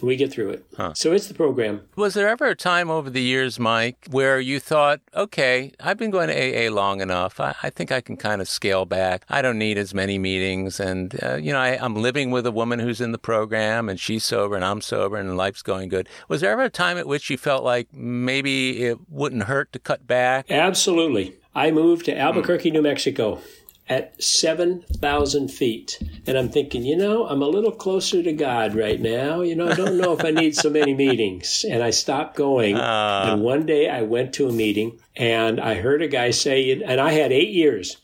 and 0.00 0.08
we 0.08 0.16
get 0.16 0.32
through 0.32 0.50
it. 0.50 0.66
Huh. 0.76 0.92
So 0.94 1.12
it's 1.12 1.28
the 1.28 1.34
program. 1.34 1.82
Was 1.96 2.14
there 2.14 2.28
ever 2.28 2.46
a 2.46 2.56
time 2.56 2.90
over 2.90 3.10
the 3.10 3.22
years, 3.22 3.58
Mike, 3.58 4.06
where 4.10 4.40
you 4.40 4.58
thought, 4.60 5.00
okay, 5.14 5.72
I've 5.80 5.98
been 5.98 6.10
going 6.10 6.28
to 6.28 6.34
AA 6.34 6.70
long 6.70 7.00
enough. 7.00 7.40
I, 7.40 7.54
I 7.62 7.70
think 7.70 7.92
I 7.92 8.00
can 8.00 8.16
kind 8.16 8.40
of 8.40 8.48
scale 8.48 8.84
back. 8.84 9.24
I 9.28 9.42
don't 9.42 9.58
need 9.58 9.78
as 9.78 9.94
many 9.94 10.18
meetings. 10.18 10.80
And, 10.80 11.18
uh, 11.22 11.36
you 11.36 11.52
know, 11.52 11.60
I, 11.60 11.78
I'm 11.80 11.94
living 11.94 12.30
with 12.30 12.46
a 12.46 12.52
woman 12.52 12.78
who's 12.78 13.00
in 13.00 13.12
the 13.12 13.18
program 13.18 13.88
and 13.88 13.98
she's 13.98 14.24
sober 14.24 14.56
and 14.56 14.64
I'm 14.64 14.80
sober 14.80 15.16
and 15.16 15.36
life's 15.36 15.62
going 15.62 15.88
good. 15.88 16.08
Was 16.28 16.40
there 16.40 16.50
ever 16.50 16.62
a 16.62 16.70
time 16.70 16.98
at 16.98 17.06
which 17.06 17.30
you 17.30 17.36
felt 17.36 17.64
like 17.64 17.92
maybe 17.92 18.82
it 18.82 18.98
wouldn't 19.08 19.44
hurt 19.44 19.72
to 19.72 19.78
cut 19.78 20.06
back? 20.06 20.50
Absolutely. 20.50 21.36
I 21.54 21.70
moved 21.70 22.06
to 22.06 22.18
Albuquerque, 22.18 22.70
mm. 22.70 22.74
New 22.74 22.82
Mexico 22.82 23.40
at 23.88 24.22
7,000 24.22 25.48
feet. 25.48 26.02
And 26.26 26.38
I'm 26.38 26.48
thinking, 26.48 26.84
you 26.84 26.96
know, 26.96 27.26
I'm 27.26 27.42
a 27.42 27.48
little 27.48 27.70
closer 27.70 28.22
to 28.22 28.32
God 28.32 28.74
right 28.74 29.00
now. 29.00 29.42
You 29.42 29.54
know, 29.54 29.68
I 29.68 29.74
don't 29.74 29.98
know 29.98 30.12
if 30.12 30.24
I 30.24 30.30
need 30.30 30.56
so 30.56 30.70
many 30.70 30.94
meetings. 30.94 31.64
And 31.68 31.82
I 31.82 31.90
stopped 31.90 32.36
going. 32.36 32.76
Uh. 32.76 33.28
And 33.28 33.42
one 33.42 33.66
day 33.66 33.88
I 33.88 34.02
went 34.02 34.32
to 34.34 34.48
a 34.48 34.52
meeting 34.52 34.98
and 35.16 35.60
I 35.60 35.74
heard 35.74 36.02
a 36.02 36.08
guy 36.08 36.30
say, 36.30 36.70
and 36.70 37.00
I 37.00 37.12
had 37.12 37.32
eight 37.32 37.50
years. 37.50 37.98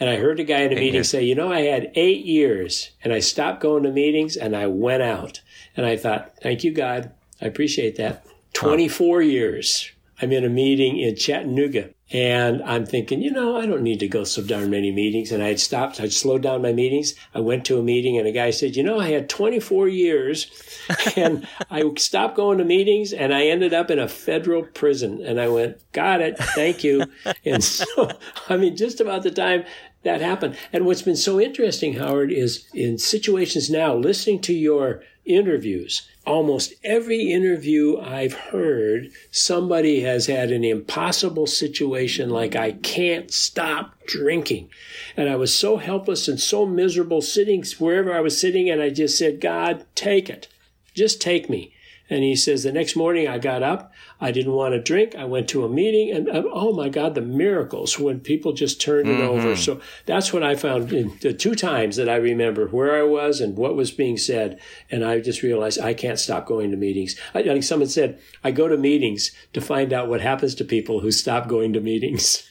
And 0.00 0.08
I 0.08 0.16
heard 0.16 0.40
a 0.40 0.44
guy 0.44 0.60
in 0.60 0.72
a 0.72 0.76
meeting 0.76 1.04
say, 1.04 1.22
you 1.22 1.34
know, 1.34 1.52
I 1.52 1.60
had 1.60 1.92
eight 1.94 2.24
years 2.24 2.90
and 3.04 3.12
I 3.12 3.20
stopped 3.20 3.60
going 3.60 3.82
to 3.82 3.92
meetings 3.92 4.36
and 4.36 4.56
I 4.56 4.66
went 4.66 5.02
out. 5.02 5.42
And 5.76 5.84
I 5.84 5.96
thought, 5.96 6.36
thank 6.42 6.64
you, 6.64 6.72
God. 6.72 7.12
I 7.40 7.46
appreciate 7.46 7.96
that. 7.96 8.24
24 8.54 9.22
years. 9.22 9.90
I'm 10.20 10.32
in 10.32 10.44
a 10.44 10.48
meeting 10.48 10.98
in 10.98 11.16
Chattanooga 11.16 11.90
and 12.12 12.60
I'm 12.64 12.86
thinking, 12.86 13.22
you 13.22 13.30
know, 13.30 13.56
I 13.56 13.66
don't 13.66 13.82
need 13.82 14.00
to 14.00 14.08
go 14.08 14.24
so 14.24 14.42
darn 14.42 14.70
many 14.70 14.90
meetings. 14.90 15.30
And 15.30 15.42
I 15.42 15.48
had 15.48 15.60
stopped, 15.60 16.00
I'd 16.00 16.12
slowed 16.12 16.42
down 16.42 16.60
my 16.60 16.72
meetings. 16.72 17.14
I 17.34 17.40
went 17.40 17.64
to 17.66 17.78
a 17.78 17.82
meeting 17.82 18.18
and 18.18 18.26
a 18.26 18.32
guy 18.32 18.50
said, 18.50 18.74
you 18.74 18.82
know, 18.82 18.98
I 18.98 19.10
had 19.10 19.28
24 19.28 19.86
years 19.86 20.50
and 21.16 21.46
I 21.70 21.88
stopped 21.96 22.36
going 22.36 22.58
to 22.58 22.64
meetings 22.64 23.12
and 23.12 23.32
I 23.32 23.46
ended 23.46 23.72
up 23.72 23.92
in 23.92 24.00
a 24.00 24.08
federal 24.08 24.64
prison. 24.64 25.24
And 25.24 25.40
I 25.40 25.48
went, 25.48 25.78
got 25.92 26.20
it. 26.20 26.36
Thank 26.36 26.82
you. 26.82 27.04
and 27.44 27.62
so, 27.62 28.10
I 28.48 28.56
mean, 28.56 28.76
just 28.76 29.00
about 29.00 29.22
the 29.22 29.30
time 29.30 29.64
that 30.02 30.20
happened. 30.20 30.56
And 30.72 30.86
what's 30.86 31.02
been 31.02 31.16
so 31.16 31.40
interesting, 31.40 31.94
Howard, 31.94 32.32
is 32.32 32.66
in 32.74 32.98
situations 32.98 33.70
now, 33.70 33.94
listening 33.94 34.40
to 34.42 34.52
your 34.52 35.02
interviews, 35.24 36.08
almost 36.26 36.74
every 36.82 37.30
interview 37.30 37.98
I've 37.98 38.32
heard, 38.32 39.10
somebody 39.30 40.00
has 40.00 40.26
had 40.26 40.50
an 40.50 40.64
impossible 40.64 41.46
situation 41.46 42.30
like 42.30 42.56
I 42.56 42.72
can't 42.72 43.32
stop 43.32 43.94
drinking. 44.06 44.70
And 45.16 45.28
I 45.28 45.36
was 45.36 45.56
so 45.56 45.76
helpless 45.76 46.28
and 46.28 46.40
so 46.40 46.66
miserable 46.66 47.22
sitting 47.22 47.64
wherever 47.78 48.12
I 48.12 48.20
was 48.20 48.40
sitting, 48.40 48.68
and 48.70 48.82
I 48.82 48.90
just 48.90 49.18
said, 49.18 49.40
God, 49.40 49.84
take 49.94 50.28
it. 50.30 50.48
Just 50.94 51.20
take 51.20 51.48
me. 51.48 51.72
And 52.10 52.24
he 52.24 52.34
says, 52.34 52.64
the 52.64 52.72
next 52.72 52.96
morning 52.96 53.28
I 53.28 53.38
got 53.38 53.62
up. 53.62 53.92
I 54.20 54.32
didn't 54.32 54.52
want 54.52 54.74
to 54.74 54.82
drink. 54.82 55.14
I 55.14 55.24
went 55.24 55.48
to 55.50 55.64
a 55.64 55.68
meeting 55.68 56.10
and 56.14 56.28
uh, 56.28 56.42
oh 56.52 56.74
my 56.74 56.88
God, 56.88 57.14
the 57.14 57.22
miracles 57.22 57.98
when 57.98 58.20
people 58.20 58.52
just 58.52 58.80
turned 58.80 59.08
it 59.08 59.12
mm-hmm. 59.12 59.28
over. 59.28 59.56
So 59.56 59.80
that's 60.06 60.32
what 60.32 60.42
I 60.42 60.56
found 60.56 60.92
in 60.92 61.16
the 61.22 61.32
two 61.32 61.54
times 61.54 61.96
that 61.96 62.08
I 62.08 62.16
remember 62.16 62.66
where 62.66 62.98
I 62.98 63.04
was 63.04 63.40
and 63.40 63.56
what 63.56 63.76
was 63.76 63.90
being 63.92 64.16
said. 64.16 64.60
And 64.90 65.04
I 65.04 65.20
just 65.20 65.42
realized 65.42 65.80
I 65.80 65.94
can't 65.94 66.18
stop 66.18 66.46
going 66.46 66.70
to 66.72 66.76
meetings. 66.76 67.18
I, 67.32 67.42
think 67.42 67.64
someone 67.64 67.88
said, 67.88 68.20
I 68.42 68.50
go 68.50 68.68
to 68.68 68.76
meetings 68.76 69.30
to 69.52 69.60
find 69.60 69.92
out 69.92 70.08
what 70.08 70.20
happens 70.20 70.54
to 70.56 70.64
people 70.64 71.00
who 71.00 71.12
stop 71.12 71.48
going 71.48 71.72
to 71.72 71.80
meetings. 71.80 72.46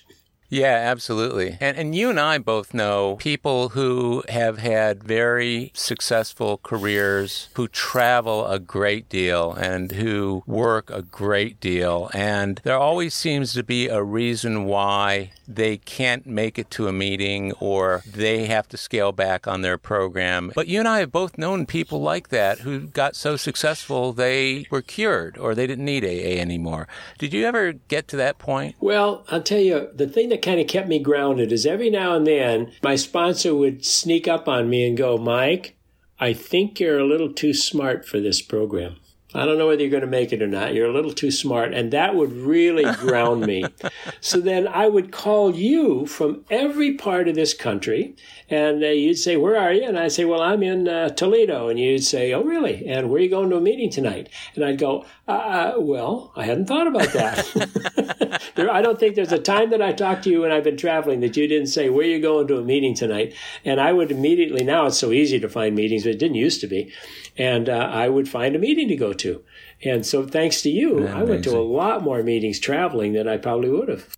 Yeah, 0.50 0.74
absolutely. 0.74 1.58
And 1.60 1.78
and 1.78 1.96
you 1.96 2.10
and 2.10 2.20
I 2.20 2.40
both 2.40 2.74
know 2.74 3.16
people 3.18 3.70
who 3.70 4.24
have 4.30 4.58
had 4.58 5.04
very 5.04 5.72
successful 5.76 6.60
careers, 6.64 7.50
who 7.54 7.68
travel 7.68 8.48
a 8.48 8.60
great 8.60 9.08
deal 9.10 9.54
and 9.54 9.92
who 9.92 10.44
work 10.48 10.90
a 10.90 11.02
great 11.04 11.60
deal. 11.60 12.10
And 12.14 12.60
there 12.64 12.78
always 12.78 13.14
seems 13.14 13.54
to 13.54 13.64
be 13.64 13.88
a 13.88 14.04
reason 14.04 14.66
why 14.66 15.32
they 15.48 15.78
can't 15.78 16.26
make 16.26 16.60
it 16.60 16.70
to 16.72 16.88
a 16.88 16.94
meeting 16.94 17.54
or 17.60 18.04
they 18.06 18.46
have 18.46 18.68
to 18.70 18.78
scale 18.78 19.12
back 19.12 19.48
on 19.48 19.62
their 19.62 19.78
program. 19.78 20.52
But 20.56 20.68
you 20.68 20.80
and 20.80 20.88
I 20.88 21.00
have 21.00 21.12
both 21.12 21.38
known 21.38 21.66
people 21.66 22.02
like 22.02 22.30
that 22.30 22.60
who 22.60 22.82
got 22.82 23.16
so 23.16 23.36
successful 23.36 24.14
they 24.14 24.68
were 24.70 24.82
cured 24.82 25.38
or 25.38 25.56
they 25.56 25.68
didn't 25.68 25.86
need 25.86 26.04
AA 26.04 26.40
anymore. 26.40 26.88
Did 27.18 27.34
you 27.34 27.46
ever 27.46 27.74
get 27.74 28.08
to 28.10 28.16
that 28.18 28.38
point? 28.38 28.76
Well, 28.80 29.26
I'll 29.30 29.42
tell 29.42 29.60
you, 29.60 29.90
the 29.94 30.08
thing 30.08 30.30
that 30.30 30.39
that 30.40 30.50
kind 30.50 30.62
of 30.62 30.68
kept 30.68 30.88
me 30.88 31.00
grounded 31.00 31.52
is 31.52 31.66
every 31.66 31.90
now 31.90 32.16
and 32.16 32.26
then 32.26 32.72
my 32.82 32.96
sponsor 32.96 33.54
would 33.54 33.84
sneak 33.84 34.26
up 34.26 34.48
on 34.48 34.70
me 34.70 34.88
and 34.88 34.98
go, 34.98 35.18
Mike, 35.18 35.76
I 36.18 36.32
think 36.32 36.80
you're 36.80 37.00
a 37.00 37.08
little 37.08 37.34
too 37.34 37.54
smart 37.54 38.08
for 38.08 38.22
this 38.22 38.42
program. 38.42 38.96
I 39.34 39.46
don't 39.46 39.60
know 39.60 39.68
whether 39.68 39.82
you're 39.82 39.92
going 39.92 40.02
to 40.02 40.08
make 40.08 40.34
it 40.34 40.42
or 40.42 40.48
not. 40.48 40.74
You're 40.74 40.90
a 40.90 40.94
little 40.94 41.14
too 41.14 41.30
smart. 41.30 41.72
And 41.72 41.92
that 41.92 42.16
would 42.16 42.34
really 42.34 42.84
ground 42.96 43.46
me. 43.46 43.64
so 44.22 44.40
then 44.40 44.68
I 44.68 44.88
would 44.88 45.12
call 45.12 45.56
you 45.56 46.08
from 46.08 46.46
every 46.50 46.96
part 46.96 47.28
of 47.28 47.36
this 47.36 47.54
country 47.54 48.16
and 48.50 48.84
uh, 48.84 48.88
you'd 48.88 49.20
say, 49.20 49.38
Where 49.38 49.56
are 49.56 49.72
you? 49.72 49.88
And 49.88 50.00
I'd 50.00 50.12
say, 50.12 50.26
Well, 50.26 50.42
I'm 50.42 50.64
in 50.64 50.88
uh, 50.88 51.10
Toledo. 51.10 51.70
And 51.70 51.80
you'd 51.80 52.04
say, 52.04 52.34
Oh, 52.34 52.42
really? 52.42 52.88
And 52.88 53.10
where 53.10 53.20
are 53.20 53.24
you 53.24 53.30
going 53.30 53.52
to 53.52 53.58
a 53.58 53.62
meeting 53.62 53.92
tonight? 53.92 54.30
And 54.56 54.66
I'd 54.66 54.80
go, 54.80 55.06
uh, 55.28 55.32
uh 55.32 55.74
Well, 55.78 56.34
I 56.36 56.46
hadn't 56.46 56.66
thought 56.66 56.88
about 56.88 57.14
that. 57.14 58.42
there, 58.56 58.72
I 58.72 58.82
don't 58.82 59.00
think 59.00 59.16
there's 59.16 59.32
a 59.32 59.38
time 59.38 59.70
that 59.70 59.82
I 59.82 59.94
talked 59.94 60.24
to 60.24 60.32
you 60.32 60.42
when 60.42 60.52
I've 60.52 60.64
been 60.64 60.78
traveling 60.78 61.20
that 61.20 61.38
you 61.38 61.48
didn't 61.48 61.68
say, 61.68 61.90
Where 61.90 62.06
are 62.06 62.10
you 62.10 62.20
going 62.20 62.48
to 62.48 62.58
a 62.58 62.64
meeting 62.64 62.96
tonight? 62.96 63.36
And 63.64 63.80
I 63.80 63.94
would 63.94 64.10
immediately, 64.10 64.64
now 64.64 64.88
it's 64.88 64.98
so 64.98 65.12
easy 65.12 65.40
to 65.40 65.50
find 65.50 65.76
meetings, 65.76 66.04
but 66.04 66.14
it 66.14 66.20
didn't 66.20 66.36
used 66.36 66.62
to 66.62 66.68
be. 66.68 66.92
And 67.40 67.70
uh, 67.70 67.90
I 67.92 68.10
would 68.10 68.30
find 68.30 68.56
a 68.56 68.60
meeting 68.60 68.90
to 68.90 68.96
go 68.96 69.14
to. 69.14 69.44
And 69.84 70.06
so, 70.06 70.28
thanks 70.28 70.62
to 70.64 70.70
you, 70.70 71.08
I 71.08 71.24
went 71.24 71.46
to 71.46 71.58
a 71.58 71.64
lot 71.64 72.04
more 72.04 72.22
meetings 72.22 72.60
traveling 72.60 73.14
than 73.14 73.28
I 73.28 73.38
probably 73.38 73.70
would 73.70 73.90
have. 73.90 74.16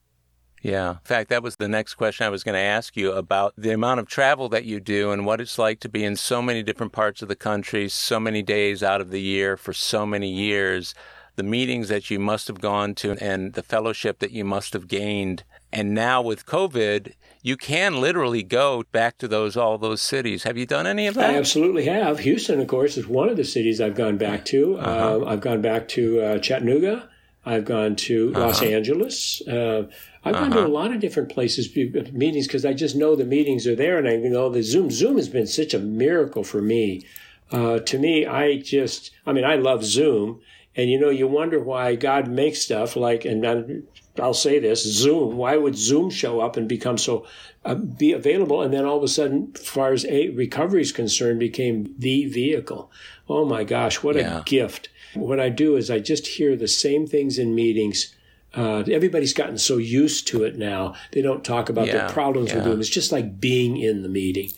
Yeah. 0.61 0.91
In 0.91 0.97
fact, 1.03 1.29
that 1.29 1.41
was 1.43 1.55
the 1.55 1.67
next 1.67 1.95
question 1.95 2.25
I 2.25 2.29
was 2.29 2.43
going 2.43 2.55
to 2.55 2.59
ask 2.59 2.95
you 2.95 3.13
about 3.13 3.53
the 3.57 3.71
amount 3.71 3.99
of 3.99 4.07
travel 4.07 4.47
that 4.49 4.65
you 4.65 4.79
do 4.79 5.11
and 5.11 5.25
what 5.25 5.41
it's 5.41 5.57
like 5.57 5.79
to 5.81 5.89
be 5.89 6.03
in 6.03 6.15
so 6.15 6.41
many 6.41 6.61
different 6.61 6.91
parts 6.91 7.21
of 7.21 7.27
the 7.27 7.35
country, 7.35 7.89
so 7.89 8.19
many 8.19 8.43
days 8.43 8.83
out 8.83 9.01
of 9.01 9.09
the 9.09 9.21
year 9.21 9.57
for 9.57 9.73
so 9.73 10.05
many 10.05 10.29
years, 10.29 10.93
the 11.35 11.43
meetings 11.43 11.89
that 11.89 12.11
you 12.11 12.19
must 12.19 12.47
have 12.47 12.61
gone 12.61 12.93
to 12.95 13.13
and 13.13 13.53
the 13.53 13.63
fellowship 13.63 14.19
that 14.19 14.31
you 14.31 14.45
must 14.45 14.73
have 14.73 14.87
gained. 14.87 15.43
And 15.73 15.95
now 15.95 16.21
with 16.21 16.45
COVID, 16.45 17.13
you 17.41 17.57
can 17.57 17.99
literally 17.99 18.43
go 18.43 18.83
back 18.91 19.17
to 19.17 19.27
those 19.27 19.57
all 19.57 19.77
those 19.77 20.01
cities. 20.01 20.43
Have 20.43 20.57
you 20.57 20.65
done 20.65 20.85
any 20.85 21.07
of 21.07 21.15
that? 21.15 21.31
I 21.31 21.37
absolutely 21.37 21.85
have. 21.85 22.19
Houston, 22.19 22.59
of 22.59 22.67
course, 22.67 22.97
is 22.97 23.07
one 23.07 23.29
of 23.29 23.37
the 23.37 23.43
cities 23.43 23.81
I've 23.81 23.95
gone 23.95 24.17
back 24.17 24.45
to. 24.45 24.77
Uh-huh. 24.77 25.19
Uh, 25.21 25.25
I've 25.25 25.41
gone 25.41 25.61
back 25.61 25.87
to 25.89 26.21
uh, 26.21 26.37
Chattanooga. 26.39 27.09
I've 27.45 27.65
gone 27.65 27.95
to 27.95 28.31
uh-huh. 28.35 28.45
Los 28.45 28.61
Angeles. 28.61 29.41
Uh, 29.47 29.87
I've 30.23 30.35
uh-huh. 30.35 30.43
gone 30.43 30.51
to 30.51 30.57
a 30.59 30.61
uh-huh. 30.61 30.69
lot 30.69 30.91
of 30.91 30.99
different 30.99 31.29
places, 31.29 31.75
meetings, 31.75 32.45
because 32.45 32.65
I 32.65 32.73
just 32.73 32.95
know 32.95 33.15
the 33.15 33.25
meetings 33.25 33.65
are 33.65 33.75
there, 33.75 33.97
and 33.97 34.07
I 34.07 34.17
know 34.17 34.49
the 34.49 34.61
Zoom. 34.61 34.91
Zoom 34.91 35.17
has 35.17 35.29
been 35.29 35.47
such 35.47 35.73
a 35.73 35.79
miracle 35.79 36.43
for 36.43 36.61
me. 36.61 37.05
Uh, 37.51 37.79
to 37.79 37.97
me, 37.97 38.25
I 38.25 38.59
just, 38.59 39.11
I 39.25 39.33
mean, 39.33 39.43
I 39.43 39.55
love 39.55 39.83
Zoom, 39.83 40.41
and 40.75 40.89
you 40.89 40.99
know, 40.99 41.09
you 41.09 41.27
wonder 41.27 41.59
why 41.59 41.95
God 41.95 42.27
makes 42.27 42.61
stuff 42.61 42.95
like, 42.95 43.25
and 43.25 43.85
I'll 44.19 44.33
say 44.33 44.59
this, 44.59 44.83
Zoom. 44.83 45.37
Why 45.37 45.57
would 45.57 45.75
Zoom 45.75 46.09
show 46.09 46.39
up 46.39 46.57
and 46.57 46.67
become 46.67 46.97
so 46.97 47.25
uh, 47.65 47.75
be 47.75 48.13
available, 48.13 48.61
and 48.61 48.73
then 48.73 48.85
all 48.85 48.97
of 48.97 49.03
a 49.03 49.07
sudden, 49.07 49.51
as 49.55 49.67
far 49.67 49.91
as 49.91 50.05
a 50.05 50.29
recovery 50.29 50.81
is 50.81 50.91
concerned, 50.91 51.39
became 51.39 51.93
the 51.97 52.25
vehicle? 52.25 52.91
Oh 53.29 53.45
my 53.45 53.63
gosh, 53.63 54.01
what 54.03 54.15
yeah. 54.15 54.39
a 54.39 54.43
gift! 54.43 54.89
What 55.13 55.39
I 55.39 55.49
do 55.49 55.75
is 55.75 55.91
I 55.91 55.99
just 55.99 56.25
hear 56.25 56.55
the 56.55 56.67
same 56.67 57.05
things 57.05 57.37
in 57.37 57.53
meetings 57.53 58.15
uh, 58.53 58.83
everybody's 58.91 59.33
gotten 59.33 59.57
so 59.57 59.77
used 59.77 60.27
to 60.27 60.43
it 60.43 60.57
now. 60.57 60.93
They 61.11 61.21
don't 61.21 61.43
talk 61.43 61.69
about 61.69 61.87
yeah, 61.87 61.93
their 61.93 62.09
problems 62.09 62.49
yeah. 62.49 62.57
with 62.57 62.65
them. 62.65 62.79
It's 62.81 62.89
just 62.89 63.11
like 63.11 63.39
being 63.39 63.77
in 63.77 64.03
the 64.03 64.09
meeting. 64.09 64.51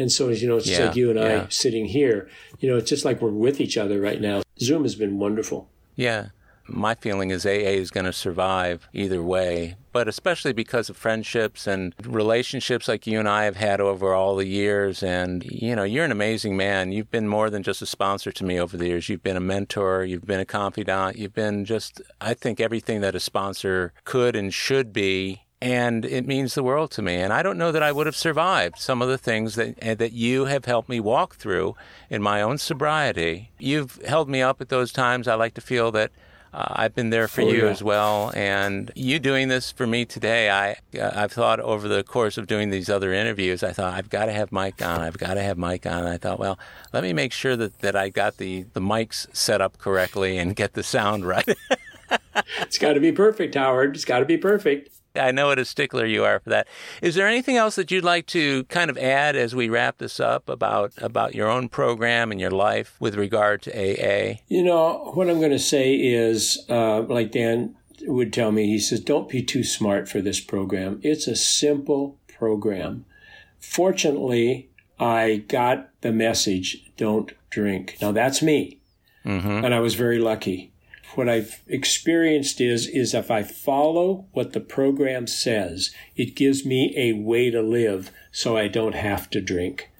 And 0.00 0.10
so, 0.10 0.28
you 0.28 0.48
know, 0.48 0.56
it's 0.56 0.68
yeah, 0.68 0.86
like 0.86 0.96
you 0.96 1.10
and 1.10 1.20
I 1.20 1.46
sitting 1.48 1.86
here, 1.86 2.28
you 2.58 2.70
know, 2.70 2.76
it's 2.76 2.88
just 2.88 3.04
like 3.04 3.20
we're 3.20 3.30
with 3.30 3.60
each 3.60 3.76
other 3.76 4.00
right 4.00 4.20
now. 4.20 4.42
Zoom 4.58 4.82
has 4.82 4.94
been 4.94 5.18
wonderful. 5.18 5.68
Yeah 5.94 6.28
my 6.72 6.94
feeling 6.94 7.30
is 7.30 7.44
AA 7.44 7.76
is 7.78 7.90
going 7.90 8.06
to 8.06 8.12
survive 8.12 8.88
either 8.92 9.22
way, 9.22 9.76
but 9.92 10.08
especially 10.08 10.52
because 10.52 10.88
of 10.88 10.96
friendships 10.96 11.66
and 11.66 11.94
relationships 12.04 12.88
like 12.88 13.06
you 13.06 13.18
and 13.18 13.28
I 13.28 13.44
have 13.44 13.56
had 13.56 13.80
over 13.80 14.14
all 14.14 14.36
the 14.36 14.46
years. 14.46 15.02
And, 15.02 15.44
you 15.44 15.74
know, 15.74 15.82
you're 15.82 16.04
an 16.04 16.12
amazing 16.12 16.56
man. 16.56 16.92
You've 16.92 17.10
been 17.10 17.28
more 17.28 17.50
than 17.50 17.62
just 17.62 17.82
a 17.82 17.86
sponsor 17.86 18.32
to 18.32 18.44
me 18.44 18.58
over 18.58 18.76
the 18.76 18.86
years. 18.86 19.08
You've 19.08 19.22
been 19.22 19.36
a 19.36 19.40
mentor, 19.40 20.04
you've 20.04 20.26
been 20.26 20.40
a 20.40 20.44
confidant, 20.44 21.16
you've 21.16 21.34
been 21.34 21.64
just, 21.64 22.00
I 22.20 22.34
think, 22.34 22.60
everything 22.60 23.00
that 23.00 23.14
a 23.14 23.20
sponsor 23.20 23.92
could 24.04 24.36
and 24.36 24.52
should 24.52 24.92
be 24.92 25.42
and 25.62 26.04
it 26.04 26.26
means 26.26 26.54
the 26.54 26.62
world 26.62 26.90
to 26.92 27.02
me. 27.02 27.16
And 27.16 27.32
I 27.32 27.42
don't 27.42 27.58
know 27.58 27.72
that 27.72 27.82
I 27.82 27.92
would 27.92 28.06
have 28.06 28.16
survived 28.16 28.78
some 28.78 29.02
of 29.02 29.08
the 29.08 29.18
things 29.18 29.56
that 29.56 29.74
eh, 29.82 29.94
that 29.94 30.12
you 30.12 30.46
have 30.46 30.64
helped 30.64 30.88
me 30.88 31.00
walk 31.00 31.36
through 31.36 31.76
in 32.08 32.22
my 32.22 32.40
own 32.40 32.58
sobriety. 32.58 33.50
You've 33.58 33.96
held 34.06 34.28
me 34.28 34.40
up 34.40 34.60
at 34.60 34.70
those 34.70 34.92
times. 34.92 35.28
I 35.28 35.34
like 35.34 35.54
to 35.54 35.60
feel 35.60 35.92
that 35.92 36.10
uh, 36.52 36.66
I've 36.70 36.94
been 36.94 37.10
there 37.10 37.28
for 37.28 37.42
oh, 37.42 37.48
you 37.48 37.64
yeah. 37.64 37.70
as 37.70 37.82
well, 37.82 38.32
and 38.34 38.90
you 38.96 39.20
doing 39.20 39.48
this 39.48 39.70
for 39.70 39.86
me 39.86 40.04
today. 40.04 40.50
I 40.50 40.98
uh, 40.98 41.12
I've 41.14 41.32
thought 41.32 41.60
over 41.60 41.86
the 41.86 42.02
course 42.02 42.38
of 42.38 42.46
doing 42.46 42.70
these 42.70 42.88
other 42.88 43.12
interviews, 43.12 43.62
I 43.62 43.72
thought 43.72 43.94
I've 43.94 44.10
got 44.10 44.24
to 44.24 44.32
have 44.32 44.50
Mike 44.50 44.82
on. 44.82 45.00
I've 45.00 45.18
got 45.18 45.34
to 45.34 45.42
have 45.42 45.58
Mike 45.58 45.86
on. 45.86 45.98
And 45.98 46.08
I 46.08 46.16
thought, 46.16 46.40
well, 46.40 46.58
let 46.92 47.02
me 47.02 47.12
make 47.12 47.32
sure 47.32 47.54
that, 47.56 47.80
that 47.80 47.94
I 47.94 48.08
got 48.08 48.38
the 48.38 48.64
the 48.72 48.80
mics 48.80 49.26
set 49.36 49.60
up 49.60 49.78
correctly 49.78 50.38
and 50.38 50.56
get 50.56 50.72
the 50.72 50.82
sound 50.82 51.24
right. 51.24 51.46
it's 52.60 52.78
got 52.78 52.94
to 52.94 53.00
be 53.00 53.12
perfect, 53.12 53.54
Howard. 53.54 53.94
It's 53.94 54.04
got 54.04 54.20
to 54.20 54.24
be 54.24 54.38
perfect. 54.38 54.99
I 55.14 55.32
know 55.32 55.48
what 55.48 55.58
a 55.58 55.64
stickler 55.64 56.06
you 56.06 56.24
are 56.24 56.40
for 56.40 56.50
that. 56.50 56.68
Is 57.02 57.14
there 57.14 57.26
anything 57.26 57.56
else 57.56 57.76
that 57.76 57.90
you'd 57.90 58.04
like 58.04 58.26
to 58.28 58.64
kind 58.64 58.90
of 58.90 58.98
add 58.98 59.36
as 59.36 59.54
we 59.54 59.68
wrap 59.68 59.98
this 59.98 60.20
up 60.20 60.48
about 60.48 60.92
about 60.98 61.34
your 61.34 61.48
own 61.48 61.68
program 61.68 62.30
and 62.30 62.40
your 62.40 62.50
life 62.50 62.96
with 63.00 63.16
regard 63.16 63.62
to 63.62 63.70
AA? 63.72 64.40
You 64.48 64.62
know, 64.62 65.10
what 65.14 65.28
I'm 65.28 65.38
going 65.38 65.50
to 65.50 65.58
say 65.58 65.94
is, 65.94 66.64
uh, 66.68 67.02
like 67.02 67.32
Dan 67.32 67.76
would 68.02 68.32
tell 68.32 68.52
me, 68.52 68.66
he 68.66 68.78
says, 68.78 69.00
"Don't 69.00 69.28
be 69.28 69.42
too 69.42 69.64
smart 69.64 70.08
for 70.08 70.20
this 70.20 70.40
program. 70.40 71.00
It's 71.02 71.26
a 71.26 71.36
simple 71.36 72.18
program." 72.28 73.04
Fortunately, 73.58 74.70
I 74.98 75.44
got 75.48 75.90
the 76.02 76.12
message: 76.12 76.90
"Don't 76.96 77.32
drink." 77.50 77.96
Now 78.00 78.12
that's 78.12 78.42
me, 78.42 78.78
mm-hmm. 79.24 79.64
and 79.64 79.74
I 79.74 79.80
was 79.80 79.94
very 79.94 80.18
lucky 80.18 80.69
what 81.14 81.28
I've 81.28 81.60
experienced 81.66 82.60
is 82.60 82.86
is 82.86 83.14
if 83.14 83.30
I 83.30 83.42
follow 83.42 84.26
what 84.32 84.52
the 84.52 84.60
program 84.60 85.26
says, 85.26 85.94
it 86.16 86.36
gives 86.36 86.64
me 86.64 86.94
a 86.96 87.12
way 87.12 87.50
to 87.50 87.62
live, 87.62 88.10
so 88.32 88.56
I 88.56 88.68
don't 88.68 88.94
have 88.94 89.30
to 89.30 89.40
drink. 89.40 89.90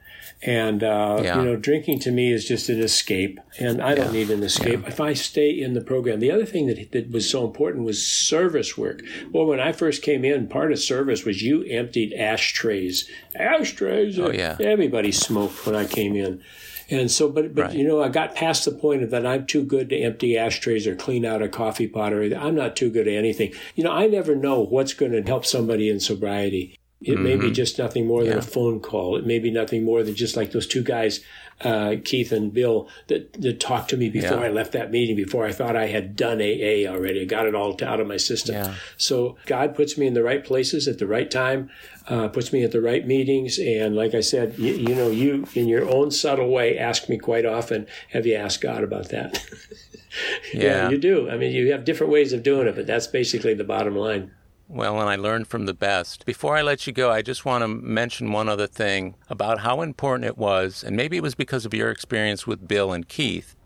And 0.43 0.83
uh, 0.83 1.21
yeah. 1.23 1.39
you 1.39 1.45
know, 1.45 1.57
drinking 1.57 1.99
to 2.01 2.11
me 2.11 2.33
is 2.33 2.49
just 2.49 2.71
an 2.71 2.81
escape, 2.81 3.39
and 3.59 3.83
I 3.83 3.95
don't 3.95 4.07
yeah. 4.07 4.21
need 4.21 4.31
an 4.31 4.43
escape 4.43 4.83
yeah. 4.83 4.89
if 4.89 4.99
I 4.99 5.13
stay 5.13 5.51
in 5.51 5.75
the 5.75 5.83
program. 5.83 6.19
The 6.19 6.31
other 6.31 6.47
thing 6.47 6.67
that 6.67 6.93
that 6.93 7.11
was 7.11 7.29
so 7.29 7.45
important 7.45 7.85
was 7.85 8.07
service 8.07 8.79
work. 8.79 9.03
Well, 9.33 9.45
when 9.45 9.61
I 9.61 9.73
first 9.73 10.03
came 10.03 10.25
in, 10.25 10.49
part 10.49 10.73
of 10.73 10.79
service 10.79 11.27
was 11.27 11.43
you 11.43 11.63
emptied 11.65 12.15
ashtrays. 12.15 13.07
Ashtrays. 13.35 14.19
Oh 14.19 14.31
yeah. 14.31 14.57
Everybody 14.59 15.13
smoked 15.13 15.67
when 15.67 15.77
I 15.77 15.85
came 15.85 16.17
in. 16.17 16.43
And 16.91 17.11
so, 17.11 17.29
but, 17.29 17.55
but 17.55 17.63
right. 17.67 17.75
you 17.75 17.87
know, 17.87 18.03
I 18.03 18.09
got 18.09 18.35
past 18.35 18.65
the 18.65 18.73
point 18.73 19.03
of 19.03 19.11
that 19.11 19.25
I'm 19.25 19.47
too 19.47 19.65
good 19.65 19.89
to 19.91 19.97
empty 19.97 20.37
ashtrays 20.37 20.87
or 20.87 20.97
clean 20.97 21.25
out 21.25 21.43
a 21.43 21.49
coffee 21.49 21.87
pot 21.87 22.13
or 22.13 22.23
I'm 22.23 22.55
not 22.55 22.77
too 22.77 22.91
good 22.91 23.07
at 23.07 23.15
anything. 23.15 23.55
You 23.77 23.85
know, 23.85 23.93
I 23.93 24.07
never 24.09 24.35
know 24.35 24.61
what's 24.61 24.95
going 24.95 25.13
to 25.13 25.23
help 25.23 25.47
somebody 25.47 25.89
in 25.89 26.01
sobriety. 26.01 26.80
It 27.03 27.15
mm-hmm. 27.15 27.23
may 27.23 27.37
be 27.37 27.47
mm-hmm. 27.47 27.55
just 27.55 27.79
nothing 27.79 28.07
more 28.07 28.25
than 28.25 28.35
yeah. 28.35 28.39
a 28.39 28.43
phone 28.43 28.79
call. 28.79 29.17
It 29.17 29.25
may 29.25 29.39
be 29.39 29.51
nothing 29.51 29.85
more 29.85 30.03
than 30.03 30.15
just 30.15 30.37
like 30.37 30.53
those 30.53 30.67
two 30.67 30.83
guys, 30.83 31.21
uh, 31.63 31.97
Keith 32.05 32.31
and 32.31 32.53
Bill, 32.53 32.89
that, 33.07 33.33
that 33.41 33.59
talked 33.59 33.89
to 33.91 33.97
me 33.97 34.11
before 34.11 34.39
yeah. 34.41 34.45
I 34.45 34.49
left 34.51 34.73
that 34.73 34.91
meeting, 34.91 35.17
before 35.17 35.47
I 35.47 35.53
thought 35.53 35.77
I 35.77 35.87
had 35.87 36.15
done 36.15 36.43
AA 36.43 36.85
already. 36.87 37.23
I 37.23 37.25
got 37.25 37.47
it 37.47 37.55
all 37.55 37.75
out 37.83 38.01
of 38.01 38.07
my 38.07 38.19
system. 38.19 38.57
Yeah. 38.57 38.75
So 38.99 39.39
God 39.47 39.75
puts 39.75 39.97
me 39.97 40.07
in 40.07 40.13
the 40.13 40.23
right 40.23 40.45
places 40.45 40.87
at 40.89 40.99
the 40.99 41.07
right 41.07 41.31
time, 41.31 41.71
uh, 42.07 42.29
puts 42.29 42.53
me 42.53 42.65
at 42.65 42.73
the 42.73 42.83
right 42.83 43.07
meetings. 43.07 43.59
And 43.59 43.97
like 43.97 44.15
I 44.15 44.21
said, 44.21 44.59
you, 44.59 44.75
you 44.75 44.95
know, 44.95 45.11
you 45.11 45.47
in 45.55 45.69
your 45.69 45.89
own 45.89 46.11
subtle 46.11 46.51
way 46.51 46.77
ask 46.77 47.09
me 47.09 47.17
quite 47.17 47.47
often, 47.47 47.87
have 48.11 48.27
you 48.27 48.35
asked 48.35 48.61
God 48.61 48.85
about 48.85 49.09
that? 49.09 49.43
yeah. 50.53 50.63
yeah, 50.63 50.91
you 50.91 50.99
do. 50.99 51.31
I 51.31 51.39
mean, 51.39 51.53
you 51.53 51.73
have 51.73 51.87
different 51.87 52.13
ways 52.13 52.35
of 52.35 52.43
doing 52.43 52.67
it, 52.67 52.77
but 52.77 52.87
that's 52.87 53.07
basically 53.07 53.55
the 53.55 53.65
bottom 53.65 53.97
line. 53.97 54.33
Well, 54.73 55.01
and 55.01 55.11
I 55.11 55.17
learned 55.17 55.49
from 55.49 55.67
the 55.67 55.75
best. 55.75 56.25
Before 56.25 56.57
I 56.57 56.63
let 56.63 56.87
you 56.87 56.93
go, 56.93 57.11
I 57.11 57.23
just 57.23 57.45
want 57.45 57.63
to 57.63 57.69
mention 57.69 58.31
one 58.31 58.49
other 58.49 58.69
thing 58.69 59.17
about 59.29 59.63
how 59.63 59.83
important 59.83 60.27
it 60.27 60.39
was, 60.39 60.85
and 60.85 60.97
maybe 60.97 61.17
it 61.17 61.25
was 61.25 61.35
because 61.35 61.67
of 61.67 61.75
your 61.75 61.91
experience 61.91 62.47
with 62.47 62.69
Bill 62.69 62.93
and 62.93 63.09
Keith. 63.09 63.57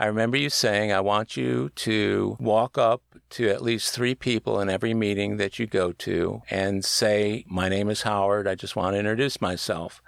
I 0.00 0.06
remember 0.06 0.36
you 0.36 0.50
saying, 0.50 0.90
I 0.90 1.00
want 1.00 1.36
you 1.36 1.70
to 1.76 2.36
walk 2.40 2.76
up 2.76 3.02
to 3.30 3.48
at 3.48 3.62
least 3.62 3.94
three 3.94 4.16
people 4.16 4.60
in 4.60 4.68
every 4.68 4.94
meeting 4.94 5.36
that 5.36 5.60
you 5.60 5.68
go 5.68 5.92
to 5.92 6.42
and 6.50 6.84
say, 6.84 7.44
My 7.46 7.68
name 7.68 7.88
is 7.88 8.02
Howard. 8.02 8.48
I 8.48 8.56
just 8.56 8.74
want 8.74 8.94
to 8.94 8.98
introduce 8.98 9.40
myself. 9.40 10.02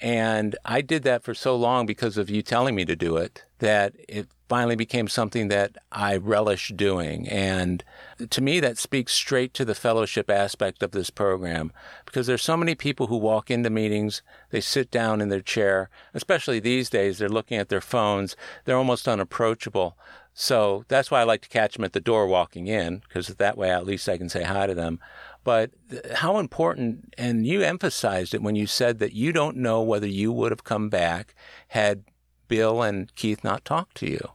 And 0.00 0.54
I 0.64 0.82
did 0.82 1.02
that 1.02 1.24
for 1.24 1.34
so 1.34 1.56
long 1.56 1.84
because 1.84 2.16
of 2.16 2.30
you 2.30 2.42
telling 2.42 2.76
me 2.76 2.84
to 2.84 2.94
do 2.94 3.16
it 3.16 3.44
that 3.60 3.94
it 4.08 4.26
finally 4.48 4.74
became 4.74 5.06
something 5.06 5.46
that 5.48 5.76
I 5.92 6.16
relish 6.16 6.72
doing. 6.74 7.28
And 7.28 7.84
to 8.30 8.40
me, 8.40 8.58
that 8.58 8.78
speaks 8.78 9.12
straight 9.12 9.54
to 9.54 9.64
the 9.64 9.76
fellowship 9.76 10.28
aspect 10.28 10.82
of 10.82 10.90
this 10.90 11.08
program 11.08 11.72
because 12.04 12.26
there's 12.26 12.42
so 12.42 12.56
many 12.56 12.74
people 12.74 13.06
who 13.06 13.16
walk 13.16 13.50
into 13.50 13.70
meetings, 13.70 14.22
they 14.50 14.60
sit 14.60 14.90
down 14.90 15.20
in 15.20 15.28
their 15.28 15.40
chair, 15.40 15.88
especially 16.14 16.58
these 16.58 16.90
days, 16.90 17.18
they're 17.18 17.28
looking 17.28 17.58
at 17.58 17.68
their 17.68 17.80
phones, 17.80 18.34
they're 18.64 18.76
almost 18.76 19.06
unapproachable. 19.06 19.96
So 20.34 20.84
that's 20.88 21.10
why 21.10 21.20
I 21.20 21.24
like 21.24 21.42
to 21.42 21.48
catch 21.48 21.74
them 21.76 21.84
at 21.84 21.92
the 21.92 22.00
door 22.00 22.26
walking 22.26 22.66
in 22.66 23.02
because 23.06 23.28
that 23.28 23.56
way 23.56 23.70
at 23.70 23.86
least 23.86 24.08
I 24.08 24.18
can 24.18 24.28
say 24.28 24.42
hi 24.42 24.66
to 24.66 24.74
them. 24.74 24.98
But 25.44 25.70
how 26.14 26.38
important, 26.38 27.14
and 27.16 27.46
you 27.46 27.62
emphasized 27.62 28.34
it 28.34 28.42
when 28.42 28.56
you 28.56 28.66
said 28.66 28.98
that 28.98 29.12
you 29.12 29.32
don't 29.32 29.56
know 29.56 29.80
whether 29.80 30.06
you 30.06 30.32
would 30.32 30.50
have 30.50 30.64
come 30.64 30.88
back 30.88 31.34
had 31.68 32.04
Bill 32.50 32.82
and 32.82 33.14
Keith 33.14 33.44
not 33.44 33.64
talk 33.64 33.94
to 33.94 34.10
you. 34.10 34.28